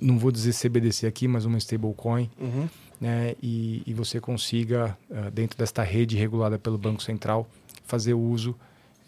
não 0.00 0.18
vou 0.18 0.30
dizer 0.30 0.54
CBDC 0.54 1.06
aqui, 1.06 1.26
mas 1.26 1.44
uma 1.44 1.58
stablecoin, 1.58 2.30
uhum. 2.38 2.68
né, 3.00 3.34
e, 3.42 3.82
e, 3.84 3.92
você 3.92 4.20
consiga, 4.20 4.96
uh, 5.10 5.30
dentro 5.30 5.58
desta 5.58 5.82
rede 5.82 6.16
regulada 6.16 6.58
pelo 6.58 6.78
Banco 6.78 7.02
Central, 7.02 7.48
fazer 7.84 8.14
o 8.14 8.20
uso 8.20 8.54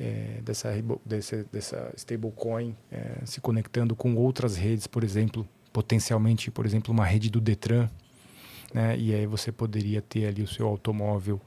é, 0.00 0.40
dessa, 0.42 0.70
dessa, 1.04 1.44
dessa 1.52 1.92
stablecoin 1.94 2.74
é, 2.90 3.18
se 3.26 3.40
conectando 3.40 3.94
com 3.94 4.16
outras 4.16 4.56
redes, 4.56 4.86
por 4.86 5.04
exemplo, 5.04 5.46
potencialmente, 5.72 6.50
por 6.50 6.64
exemplo, 6.64 6.92
uma 6.92 7.04
rede 7.04 7.28
do 7.28 7.40
Detran, 7.40 7.88
né? 8.72 8.96
E 8.96 9.14
aí 9.14 9.26
você 9.26 9.52
poderia 9.52 10.00
ter 10.00 10.26
ali 10.26 10.42
o 10.42 10.48
seu 10.48 10.66
automóvel 10.66 11.40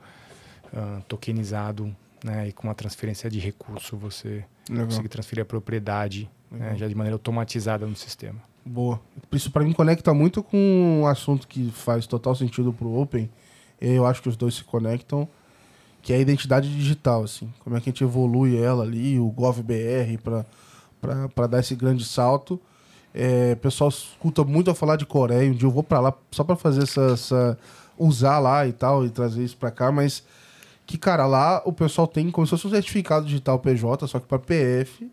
uh, 0.71 1.01
tokenizado, 1.07 1.93
né? 2.23 2.47
E 2.49 2.51
com 2.51 2.67
uma 2.67 2.75
transferência 2.75 3.29
de 3.29 3.39
recurso 3.39 3.97
você 3.97 4.45
Legal. 4.69 4.85
conseguir 4.85 5.09
transferir 5.09 5.41
a 5.41 5.45
propriedade 5.45 6.29
né? 6.51 6.75
já 6.77 6.87
de 6.87 6.95
maneira 6.95 7.15
automatizada 7.15 7.87
no 7.87 7.95
sistema. 7.95 8.39
Boa. 8.65 9.01
Isso 9.31 9.51
para 9.51 9.63
mim 9.63 9.73
conecta 9.73 10.13
muito 10.13 10.41
com 10.43 11.01
um 11.01 11.07
assunto 11.07 11.47
que 11.47 11.69
faz 11.71 12.07
total 12.07 12.35
sentido 12.35 12.71
para 12.71 12.87
o 12.87 13.01
Open. 13.01 13.29
Eu 13.81 14.05
acho 14.05 14.21
que 14.21 14.29
os 14.29 14.37
dois 14.37 14.55
se 14.55 14.63
conectam, 14.63 15.27
que 16.03 16.13
é 16.13 16.17
a 16.17 16.19
identidade 16.19 16.71
digital, 16.71 17.23
assim. 17.23 17.51
Como 17.63 17.75
é 17.75 17.81
que 17.81 17.89
a 17.89 17.91
gente 17.91 18.03
evolui 18.03 18.55
ela 18.55 18.83
ali, 18.83 19.19
o 19.19 19.31
GovBR 19.31 20.19
para 21.33 21.47
dar 21.47 21.59
esse 21.59 21.73
grande 21.73 22.05
salto 22.05 22.61
é, 23.13 23.53
o 23.53 23.57
pessoal 23.57 23.89
escuta 23.89 24.43
muito 24.43 24.71
a 24.71 24.75
falar 24.75 24.95
de 24.95 25.05
Coreia. 25.05 25.51
Um 25.51 25.53
dia 25.53 25.67
eu 25.67 25.71
vou 25.71 25.83
para 25.83 25.99
lá 25.99 26.13
só 26.31 26.43
para 26.43 26.55
fazer 26.55 26.83
essa, 26.83 27.01
essa, 27.11 27.57
usar 27.97 28.39
lá 28.39 28.65
e 28.67 28.73
tal, 28.73 29.05
e 29.05 29.09
trazer 29.09 29.43
isso 29.43 29.55
para 29.55 29.69
cá, 29.69 29.91
mas 29.91 30.23
que, 30.85 30.97
cara, 30.97 31.25
lá 31.27 31.61
o 31.65 31.71
pessoal 31.71 32.07
tem 32.07 32.29
como 32.31 32.47
se 32.47 32.51
fosse 32.51 32.67
um 32.67 32.71
certificado 32.71 33.25
digital 33.25 33.59
PJ, 33.59 34.07
só 34.07 34.19
que 34.19 34.25
para 34.25 34.39
PF, 34.39 35.09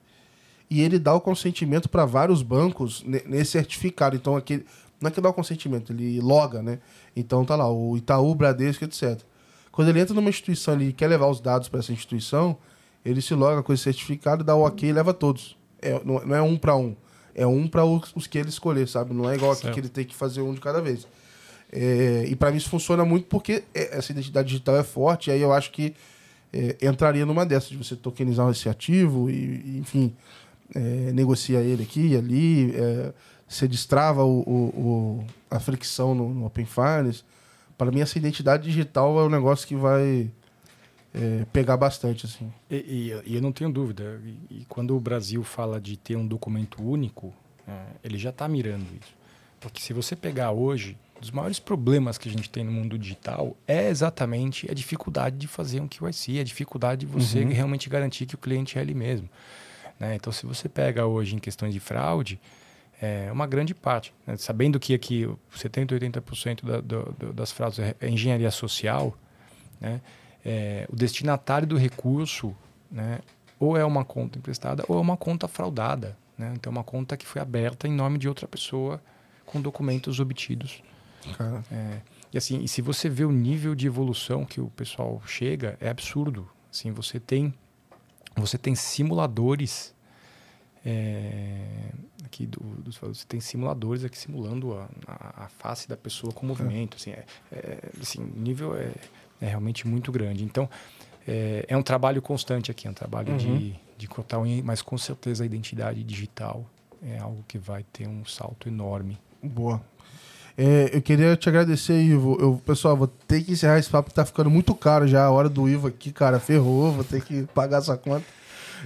e 0.71 0.81
ele 0.81 0.99
dá 0.99 1.15
o 1.15 1.21
consentimento 1.21 1.89
para 1.89 2.07
vários 2.07 2.43
bancos 2.43 3.05
nesse 3.05 3.53
certificado. 3.53 4.17
Então, 4.17 4.37
aqui, 4.37 4.65
não 5.01 5.09
é 5.09 5.11
que 5.11 5.21
dá 5.21 5.29
o 5.29 5.35
consentimento, 5.35 5.93
ele 5.93 6.21
loga, 6.21 6.63
né? 6.63 6.79
Então 7.15 7.45
tá 7.45 7.57
lá, 7.57 7.71
o 7.71 7.97
Itaú, 7.97 8.35
Bradesco, 8.35 8.85
etc. 8.85 9.21
Quando 9.81 9.89
ele 9.89 10.01
entra 10.01 10.15
numa 10.15 10.29
instituição 10.29 10.79
e 10.79 10.93
quer 10.93 11.09
levar 11.09 11.29
os 11.29 11.41
dados 11.41 11.71
para 11.71 11.81
essa 11.81 11.91
instituição, 11.91 12.59
ele 13.03 13.23
se 13.23 13.33
loga 13.33 13.63
com 13.63 13.73
esse 13.73 13.83
certificado, 13.85 14.45
dá 14.45 14.55
o 14.55 14.61
ok 14.61 14.91
e 14.91 14.93
leva 14.93 15.15
todos. 15.15 15.57
É, 15.81 15.99
não, 16.05 16.21
não 16.21 16.37
é 16.37 16.43
um 16.43 16.59
para 16.59 16.77
um 16.77 16.95
é 17.35 17.47
um 17.47 17.67
para 17.67 17.83
os, 17.83 18.15
os, 18.15 18.27
que 18.27 18.37
ele 18.37 18.51
escolher, 18.51 18.87
sabe? 18.87 19.15
Não 19.15 19.31
é 19.31 19.37
igual 19.37 19.53
aqui 19.53 19.71
que 19.71 19.81
ele 19.81 19.89
tem 19.89 20.05
que 20.05 20.15
fazer 20.15 20.43
um 20.43 20.53
de 20.53 20.61
cada 20.61 20.83
vez. 20.83 21.09
É, 21.73 22.27
e 22.29 22.37
para 22.37 22.51
mim 22.51 22.59
isso 22.59 22.69
funciona 22.69 23.07
muito 23.07 23.27
porque 23.27 23.65
é, 23.75 23.97
essa 23.97 24.13
identidade 24.13 24.49
digital 24.49 24.77
é 24.77 24.83
forte, 24.83 25.31
e 25.31 25.33
aí 25.33 25.41
eu 25.41 25.51
acho 25.51 25.71
que 25.71 25.95
é, 26.53 26.77
entraria 26.83 27.25
numa 27.25 27.47
dessas, 27.47 27.71
de 27.71 27.79
você 27.79 27.97
tokenizar 27.97 28.51
esse 28.51 28.69
ativo 28.69 29.31
e, 29.31 29.79
enfim, 29.79 30.15
é, 30.75 31.11
negocia 31.15 31.61
ele 31.61 31.85
aqui 31.85 32.09
e 32.09 32.17
ali, 32.19 32.77
é, 32.77 33.15
você 33.49 33.67
destrava 33.67 34.25
o, 34.25 34.41
o, 34.41 34.53
o, 34.53 35.25
a 35.51 35.59
fricção 35.59 36.15
no, 36.15 36.35
no 36.35 36.45
Open 36.45 36.67
Finance. 36.67 37.25
Para 37.81 37.91
mim, 37.91 38.03
essa 38.03 38.19
identidade 38.19 38.65
digital 38.65 39.19
é 39.19 39.25
um 39.25 39.31
negócio 39.31 39.67
que 39.67 39.75
vai 39.75 40.31
é, 41.15 41.47
pegar 41.51 41.79
bastante. 41.79 42.27
assim. 42.27 42.53
E, 42.71 42.77
e, 42.77 43.31
e, 43.33 43.37
eu 43.37 43.41
não 43.41 43.53
tenho 43.53 43.73
dúvida. 43.73 44.21
E, 44.23 44.59
e, 44.59 44.65
quando 44.67 44.95
o 44.95 45.01
Brasil 45.01 45.43
fala 45.43 45.81
de 45.81 45.97
ter 45.97 46.15
um 46.15 46.27
documento 46.27 46.83
único, 46.83 47.33
é, 47.67 47.85
ele 48.05 48.19
já 48.19 48.29
está 48.29 48.47
mirando 48.47 48.85
isso. 49.01 49.15
Porque 49.59 49.81
se 49.81 49.95
você 49.95 50.15
pegar 50.15 50.51
hoje, 50.51 50.95
um 51.17 51.21
dos 51.21 51.31
maiores 51.31 51.59
problemas 51.59 52.19
que 52.19 52.29
a 52.29 52.31
gente 52.31 52.51
tem 52.51 52.63
no 52.65 52.71
mundo 52.71 52.99
digital 52.99 53.57
é 53.67 53.89
exatamente 53.89 54.71
a 54.71 54.75
dificuldade 54.75 55.39
de 55.39 55.49
fazer 55.49 55.81
um 55.81 55.89
QIC, 55.89 56.39
a 56.39 56.45
dificuldade 56.45 57.07
de 57.07 57.11
você 57.11 57.41
uhum. 57.41 57.49
realmente 57.49 57.89
garantir 57.89 58.27
que 58.27 58.35
o 58.35 58.39
cliente 58.39 58.79
é 58.79 58.83
ele 58.83 58.93
mesmo. 58.93 59.27
Né? 59.99 60.17
Então, 60.17 60.31
se 60.31 60.45
você 60.45 60.69
pega 60.69 61.07
hoje 61.07 61.35
em 61.35 61.39
questões 61.39 61.73
de 61.73 61.81
fraude, 61.81 62.39
é 63.01 63.31
uma 63.33 63.47
grande 63.47 63.75
parte. 63.75 64.13
Né? 64.27 64.37
Sabendo 64.37 64.79
que 64.79 64.95
aqui 64.95 65.27
70%, 65.55 65.99
80% 65.99 66.65
da, 66.65 66.81
do, 66.81 67.33
das 67.33 67.51
fraudes 67.51 67.79
é 67.79 67.95
engenharia 68.03 68.51
social, 68.51 69.17
né? 69.81 70.01
é, 70.45 70.87
o 70.91 70.97
destinatário 70.97 71.67
do 71.67 71.77
recurso, 71.77 72.55
né, 72.91 73.21
ou 73.59 73.77
é 73.77 73.85
uma 73.85 74.05
conta 74.05 74.39
emprestada 74.39 74.85
ou 74.89 74.99
é 74.99 75.01
uma 75.01 75.17
conta 75.17 75.47
fraudada. 75.47 76.17
Né? 76.37 76.53
Então, 76.57 76.71
é 76.71 76.77
uma 76.77 76.85
conta 76.85 77.17
que 77.17 77.27
foi 77.27 77.41
aberta 77.41 77.87
em 77.87 77.93
nome 77.93 78.19
de 78.19 78.29
outra 78.29 78.49
pessoa 78.49 79.01
com 79.45 79.61
documentos 79.61 80.21
obtidos. 80.21 80.83
É, 81.71 82.01
e 82.33 82.39
assim, 82.39 82.63
e 82.63 82.69
se 82.69 82.81
você 82.81 83.09
vê 83.09 83.25
o 83.25 83.33
nível 83.33 83.75
de 83.75 83.87
evolução 83.87 84.45
que 84.45 84.61
o 84.61 84.69
pessoal 84.71 85.21
chega, 85.27 85.77
é 85.81 85.91
absurdo. 85.91 86.49
Assim, 86.73 86.93
você 86.93 87.21
tem, 87.21 87.53
você 88.37 88.57
tem 88.57 88.75
simuladores 88.75 89.95
é, 90.85 91.91
aqui 92.25 92.47
do, 92.47 92.61
do, 92.61 92.93
você 92.93 93.25
tem 93.27 93.41
simuladores 93.41 94.05
aqui 94.05 94.17
simulando 94.17 94.75
a, 94.75 94.89
a, 95.07 95.45
a 95.45 95.49
face 95.49 95.89
da 95.89 95.97
pessoa 95.97 96.33
com 96.33 96.47
movimento. 96.47 96.97
Assim, 96.97 97.11
é, 97.11 97.25
é, 97.53 97.79
assim, 98.01 98.21
nível 98.37 98.77
é, 98.77 98.93
é 99.41 99.49
realmente 99.49 99.87
muito 99.87 100.11
grande. 100.11 100.45
Então, 100.45 100.69
é, 101.27 101.65
é 101.69 101.77
um 101.77 101.83
trabalho 101.83 102.23
constante 102.23 102.71
aqui, 102.71 102.87
é 102.87 102.91
um 102.91 102.95
trabalho 102.95 103.33
uhum. 103.33 103.39
de, 103.39 103.75
de 103.97 104.09
cotar, 104.09 104.41
mas 104.65 104.83
com 104.83 104.97
certeza 104.97 105.43
a 105.43 105.47
identidade 105.47 106.03
digital 106.03 106.65
é 107.03 107.19
algo 107.19 107.45
que 107.47 107.59
vai 107.59 107.85
ter 107.93 108.09
um 108.09 108.25
salto 108.25 108.69
enorme. 108.69 109.19
Boa. 109.43 109.83
É, 110.57 110.91
eu 110.93 111.01
queria 111.01 111.37
te 111.37 111.49
agradecer, 111.49 111.99
Ivo. 112.03 112.37
Eu, 112.39 112.61
pessoal, 112.65 112.97
vou 112.97 113.07
ter 113.07 113.43
que 113.43 113.53
encerrar 113.53 113.79
esse 113.79 113.89
papo, 113.89 114.13
tá 114.13 114.27
ficando 114.27 114.51
muito 114.51 114.75
caro 114.75 115.07
já. 115.07 115.25
A 115.25 115.31
hora 115.31 115.49
do 115.49 115.69
Ivo 115.69 115.87
aqui, 115.89 116.13
cara, 116.13 116.39
ferrou. 116.39 116.93
Vou 116.93 117.05
ter 117.05 117.23
que 117.25 117.45
pagar 117.55 117.79
essa 117.79 117.97
conta. 117.97 118.27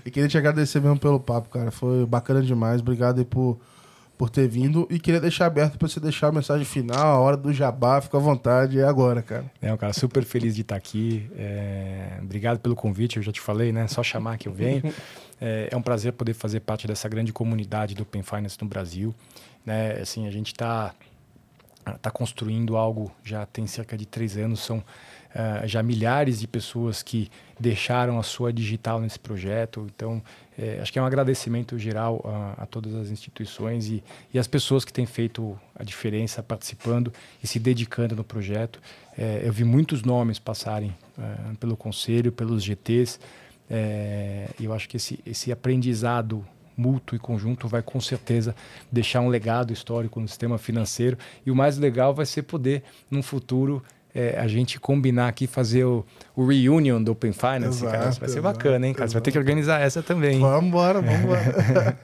E 0.05 0.11
queria 0.11 0.29
te 0.29 0.39
agradecer 0.39 0.81
mesmo 0.81 0.99
pelo 0.99 1.21
papo, 1.21 1.49
cara. 1.49 1.71
Foi 1.71 2.07
bacana 2.07 2.43
demais. 2.43 2.81
Obrigado 2.81 3.19
aí 3.19 3.25
por 3.25 3.59
por 4.17 4.31
ter 4.31 4.49
vindo 4.49 4.87
e 4.91 4.99
queria 4.99 5.21
deixar 5.21 5.47
aberto 5.47 5.77
para 5.77 5.89
você 5.89 5.99
deixar 5.99 6.29
a 6.29 6.33
mensagem 6.33 6.65
final, 6.65 7.17
a 7.17 7.19
hora 7.19 7.37
do 7.37 7.53
jabá, 7.53 8.01
fica 8.01 8.17
à 8.17 8.21
vontade, 8.21 8.79
é 8.79 8.85
agora, 8.85 9.23
cara. 9.23 9.45
É, 9.61 9.77
cara, 9.77 9.93
super 9.93 10.25
feliz 10.25 10.55
de 10.55 10.61
estar 10.61 10.77
aqui. 10.77 11.29
É... 11.37 12.19
Obrigado 12.23 12.61
pelo 12.61 12.77
convite, 12.77 13.17
eu 13.17 13.23
já 13.23 13.33
te 13.33 13.41
falei, 13.41 13.73
né? 13.73 13.87
Só 13.89 14.03
chamar 14.03 14.39
que 14.39 14.49
eu 14.49 14.53
venho. 14.53 14.83
é, 15.41 15.69
é 15.71 15.77
um 15.77 15.83
prazer 15.83 16.13
poder 16.13 16.33
fazer 16.33 16.61
parte 16.61 16.87
dessa 16.87 17.09
grande 17.09 17.33
comunidade 17.33 17.95
do 17.95 18.03
Open 18.03 18.23
Finance 18.23 18.57
no 18.61 18.69
Brasil. 18.69 19.15
Né? 19.67 20.01
Assim, 20.01 20.27
a 20.27 20.31
gente 20.31 20.53
está 20.53 20.95
tá 22.01 22.11
construindo 22.11 22.77
algo 22.77 23.13
já 23.23 23.45
tem 23.45 23.67
cerca 23.67 23.97
de 23.97 24.07
três 24.07 24.37
anos, 24.37 24.61
são 24.61 24.83
uh, 25.35 25.67
já 25.67 25.83
milhares 25.83 26.41
de 26.41 26.47
pessoas 26.47 27.03
que 27.03 27.31
deixaram 27.59 28.19
a 28.19 28.23
sua 28.23 28.53
digital 28.53 29.01
nesse 29.01 29.19
projeto. 29.19 29.87
Então, 29.95 30.23
é, 30.59 30.79
acho 30.81 30.93
que 30.93 30.99
é 30.99 31.03
um 31.03 31.07
agradecimento 31.07 31.79
geral 31.79 32.21
a, 32.25 32.63
a 32.63 32.67
todas 32.67 32.95
as 32.95 33.11
instituições 33.11 33.89
e, 33.89 34.03
e 34.33 34.39
as 34.39 34.47
pessoas 34.47 34.85
que 34.85 34.93
têm 34.93 35.07
feito 35.07 35.59
a 35.75 35.85
diferença 35.85 36.43
participando 36.43 37.13
e 37.43 37.47
se 37.47 37.59
dedicando 37.59 38.15
no 38.15 38.25
projeto. 38.25 38.81
É, 39.17 39.43
eu 39.45 39.53
vi 39.53 39.65
muitos 39.65 40.03
nomes 40.03 40.39
passarem 40.39 40.95
pelo 41.61 41.77
conselho, 41.77 42.33
pelos 42.33 42.65
GTs, 42.65 43.21
é, 43.71 44.49
e 44.59 44.65
eu 44.65 44.73
acho 44.73 44.89
que 44.89 44.97
esse, 44.97 45.21
esse 45.25 45.51
aprendizado 45.51 46.45
mútuo 46.77 47.17
e 47.17 47.19
conjunto 47.19 47.69
vai 47.69 47.83
com 47.83 48.01
certeza 48.01 48.55
deixar 48.91 49.21
um 49.21 49.29
legado 49.29 49.73
histórico 49.73 50.21
no 50.21 50.29
sistema 50.29 50.59
financeiro 50.59 51.17
e 51.47 51.51
o 51.51 51.57
mais 51.57 51.79
legal 51.79 52.13
vai 52.13 52.27
ser 52.27 52.43
poder, 52.43 52.83
num 53.11 53.23
futuro, 53.23 53.83
é, 54.15 54.39
a 54.39 54.47
gente 54.47 54.79
combinar 54.79 55.29
aqui, 55.29 55.47
fazer 55.47 55.85
o, 55.85 56.05
o 56.37 56.47
reunion 56.47 57.03
do 57.03 57.13
Open 57.13 57.33
Finance, 57.33 57.79
exato, 57.79 57.93
cara. 57.93 58.11
Isso 58.11 58.21
vai 58.21 58.29
ser 58.29 58.39
exato, 58.39 58.57
bacana, 58.57 58.87
hein, 58.87 58.93
cara? 58.93 59.07
Exato. 59.07 59.11
Você 59.11 59.15
vai 59.15 59.23
ter 59.23 59.33
que 59.33 59.39
organizar 59.39 59.81
essa 59.81 60.03
também. 60.03 60.39
Vamos 60.39 60.69
embora, 60.69 61.01
vamos 61.03 61.21
embora. 61.21 61.99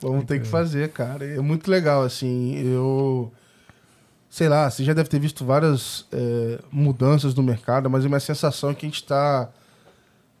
vamos 0.00 0.24
ter 0.24 0.40
que 0.40 0.46
fazer, 0.46 0.90
cara. 0.90 1.24
É 1.24 1.40
muito 1.40 1.70
legal, 1.70 2.02
assim. 2.02 2.56
Eu. 2.64 3.32
Sei 4.30 4.48
lá, 4.48 4.70
você 4.70 4.82
já 4.82 4.94
deve 4.94 5.10
ter 5.10 5.18
visto 5.18 5.44
várias 5.44 6.06
é, 6.10 6.58
mudanças 6.70 7.34
no 7.34 7.42
mercado, 7.42 7.90
mas 7.90 8.04
a 8.04 8.08
minha 8.08 8.20
sensação 8.20 8.70
é 8.70 8.74
que 8.74 8.86
a 8.86 8.88
gente 8.88 9.02
está 9.02 9.50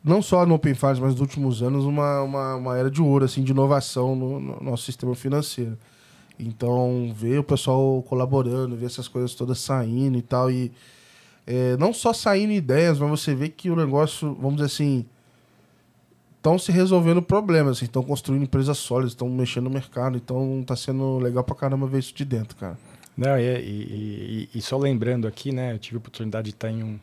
não 0.04 0.20
só 0.20 0.44
no 0.44 0.54
Open 0.54 0.74
Finance, 0.74 1.00
mas 1.00 1.12
nos 1.12 1.20
últimos 1.20 1.62
anos, 1.62 1.84
uma, 1.84 2.22
uma, 2.22 2.56
uma, 2.56 2.78
era 2.78 2.90
de 2.90 3.00
ouro, 3.00 3.24
assim, 3.24 3.42
de 3.42 3.52
inovação 3.52 4.16
no, 4.16 4.40
no, 4.40 4.60
nosso 4.60 4.84
sistema 4.84 5.14
financeiro. 5.14 5.78
Então, 6.38 7.12
ver 7.14 7.38
o 7.38 7.44
pessoal 7.44 8.02
colaborando, 8.02 8.76
ver 8.76 8.86
essas 8.86 9.08
coisas 9.08 9.34
todas 9.34 9.58
saindo 9.58 10.18
e 10.18 10.22
tal, 10.22 10.50
e 10.50 10.72
é, 11.46 11.76
não 11.76 11.92
só 11.92 12.12
saindo 12.12 12.52
ideias, 12.52 12.98
mas 12.98 13.10
você 13.10 13.34
vê 13.34 13.48
que 13.48 13.70
o 13.70 13.76
negócio, 13.76 14.34
vamos 14.34 14.56
dizer 14.56 14.66
assim, 14.66 15.04
estão 16.36 16.58
se 16.58 16.72
resolvendo 16.72 17.22
problemas, 17.22 17.80
estão 17.82 18.02
assim, 18.02 18.08
construindo 18.08 18.42
empresas 18.42 18.78
sólidas, 18.78 19.12
estão 19.12 19.28
mexendo 19.28 19.64
no 19.64 19.70
mercado, 19.70 20.16
então 20.16 20.62
tá 20.66 20.74
sendo 20.74 21.18
legal 21.18 21.44
pra 21.44 21.54
caramba 21.54 21.86
ver 21.86 21.98
isso 21.98 22.14
de 22.14 22.24
dentro, 22.24 22.56
cara. 22.56 22.78
Não, 23.16 23.38
e, 23.38 23.42
e, 23.42 24.48
e, 24.54 24.58
e 24.58 24.62
só 24.62 24.78
lembrando 24.78 25.28
aqui, 25.28 25.52
né, 25.52 25.72
eu 25.72 25.78
tive 25.78 25.96
a 25.96 25.98
oportunidade 25.98 26.46
de 26.46 26.54
estar 26.54 26.70
em 26.70 26.82
um, 26.82 26.98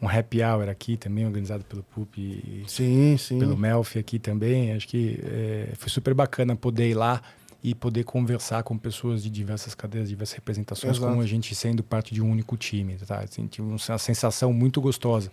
um 0.00 0.08
happy 0.08 0.42
hour 0.42 0.68
aqui 0.68 0.96
também, 0.96 1.26
organizado 1.26 1.64
pelo 1.64 1.82
PUP 1.82 2.18
e 2.18 2.64
sim, 2.66 3.16
sim. 3.16 3.38
pelo 3.38 3.56
Melfi 3.56 3.98
aqui 3.98 4.18
também. 4.18 4.72
Acho 4.72 4.88
que 4.88 5.20
é, 5.22 5.68
foi 5.74 5.88
super 5.88 6.14
bacana 6.14 6.56
poder 6.56 6.88
ir 6.88 6.94
lá 6.94 7.22
e 7.64 7.74
poder 7.74 8.04
conversar 8.04 8.62
com 8.62 8.76
pessoas 8.76 9.22
de 9.22 9.30
diversas 9.30 9.74
cadeias, 9.74 10.10
diversas 10.10 10.34
representações, 10.34 10.98
Exato. 10.98 11.10
como 11.10 11.22
a 11.22 11.26
gente 11.26 11.54
sendo 11.54 11.82
parte 11.82 12.12
de 12.12 12.20
um 12.20 12.30
único 12.30 12.58
time, 12.58 12.94
tá? 12.96 13.20
Assim, 13.20 13.46
tive 13.46 13.66
uma 13.66 13.78
sensação 13.98 14.52
muito 14.52 14.82
gostosa 14.82 15.32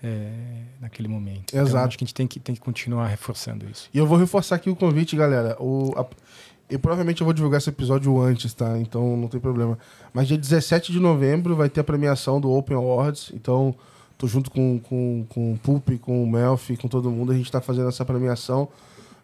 é, 0.00 0.30
naquele 0.80 1.08
momento. 1.08 1.46
Então, 1.48 1.60
Exato. 1.60 1.70
Então, 1.70 1.88
acho 1.88 1.98
que 1.98 2.04
a 2.04 2.06
gente 2.06 2.14
tem 2.14 2.26
que, 2.28 2.38
tem 2.38 2.54
que 2.54 2.60
continuar 2.60 3.08
reforçando 3.08 3.68
isso. 3.68 3.90
E 3.92 3.98
eu 3.98 4.06
vou 4.06 4.16
reforçar 4.16 4.54
aqui 4.54 4.70
o 4.70 4.76
convite, 4.76 5.16
galera. 5.16 5.60
O, 5.60 5.92
a, 5.98 6.06
eu 6.70 6.78
provavelmente 6.78 7.20
eu 7.20 7.24
vou 7.24 7.34
divulgar 7.34 7.58
esse 7.58 7.68
episódio 7.68 8.16
antes, 8.20 8.54
tá? 8.54 8.78
Então 8.78 9.16
não 9.16 9.26
tem 9.26 9.40
problema. 9.40 9.76
Mas 10.14 10.28
dia 10.28 10.38
17 10.38 10.92
de 10.92 11.00
novembro 11.00 11.56
vai 11.56 11.68
ter 11.68 11.80
a 11.80 11.84
premiação 11.84 12.40
do 12.40 12.48
Open 12.48 12.76
Awards. 12.76 13.32
Então, 13.34 13.74
tô 14.16 14.28
junto 14.28 14.52
com, 14.52 14.78
com, 14.78 15.26
com 15.28 15.54
o 15.54 15.58
Pulp, 15.58 15.88
com 16.00 16.22
o 16.22 16.30
Melfi, 16.30 16.76
com 16.76 16.86
todo 16.86 17.10
mundo. 17.10 17.32
A 17.32 17.34
gente 17.34 17.50
tá 17.50 17.60
fazendo 17.60 17.88
essa 17.88 18.04
premiação 18.04 18.68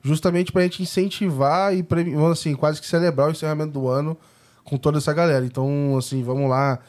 justamente 0.02 0.52
pra 0.52 0.62
gente 0.62 0.82
incentivar 0.82 1.74
e, 1.74 1.84
assim, 2.30 2.54
quase 2.54 2.80
que 2.80 2.86
celebrar 2.86 3.28
o 3.28 3.30
encerramento 3.30 3.72
do 3.72 3.88
ano 3.88 4.16
com 4.64 4.76
toda 4.76 4.98
essa 4.98 5.12
galera. 5.12 5.44
Então, 5.44 5.96
assim, 5.96 6.22
vamos 6.22 6.50
lá 6.50 6.80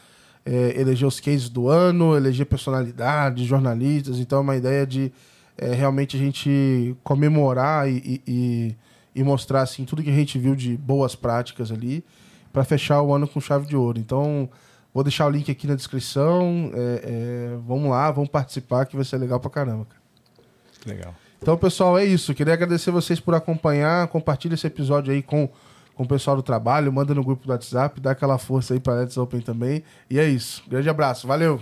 é, 0.45 0.80
eleger 0.80 1.07
os 1.07 1.19
cases 1.19 1.49
do 1.49 1.68
ano, 1.68 2.15
eleger 2.15 2.45
personalidades, 2.45 3.45
jornalistas. 3.45 4.19
Então 4.19 4.40
é 4.40 4.41
uma 4.41 4.56
ideia 4.56 4.85
de 4.85 5.11
é, 5.57 5.73
realmente 5.73 6.18
a 6.18 6.19
gente 6.19 6.95
comemorar 7.03 7.90
e, 7.90 8.22
e, 8.27 8.76
e, 9.15 9.23
mostrar 9.23 9.61
assim, 9.61 9.85
tudo 9.85 10.03
que 10.03 10.10
a 10.10 10.14
gente 10.14 10.38
viu 10.38 10.56
de 10.56 10.76
boas 10.76 11.15
práticas 11.15 11.72
ali 11.72 12.03
para 12.52 12.64
fechar 12.64 13.02
o 13.02 13.14
ano 13.14 13.27
com 13.27 13.40
chave 13.40 13.65
de 13.65 13.76
ouro. 13.76 13.99
Então 13.99 14.49
vou 14.94 15.03
deixar 15.03 15.26
o 15.26 15.30
link 15.30 15.49
aqui 15.49 15.68
na 15.68 15.76
descrição. 15.76 16.72
É, 16.73 17.02
é, 17.03 17.57
vamos 17.65 17.90
lá, 17.90 18.11
vamos 18.11 18.30
participar 18.30 18.85
que 18.85 18.95
vai 18.95 19.06
ser 19.06 19.18
legal 19.18 19.40
pra 19.40 19.49
caramba. 19.49 19.85
Cara. 19.85 20.02
Legal. 20.85 21.15
Então, 21.44 21.57
pessoal, 21.57 21.98
é 21.99 22.06
isso. 22.06 22.34
Queria 22.34 22.53
agradecer 22.53 22.90
vocês 22.90 23.20
por 23.20 23.36
acompanhar. 23.36 24.07
Compartilhe 24.07 24.53
esse 24.53 24.65
episódio 24.65 25.11
aí 25.11 25.22
com 25.22 25.49
com 25.94 26.03
o 26.03 26.07
pessoal 26.07 26.36
do 26.36 26.41
trabalho, 26.41 26.91
manda 26.91 27.14
no 27.14 27.24
grupo 27.24 27.45
do 27.45 27.52
WhatsApp, 27.52 28.02
dá 28.02 28.11
aquela 28.11 28.40
força 28.40 28.74
aí 28.74 28.80
para 28.80 29.02
Let's 29.02 29.15
Open 29.15 29.41
também. 29.41 29.84
E 30.10 30.18
é 30.18 30.28
isso. 30.28 30.64
Grande 30.68 30.90
abraço, 30.90 31.28
valeu! 31.28 31.60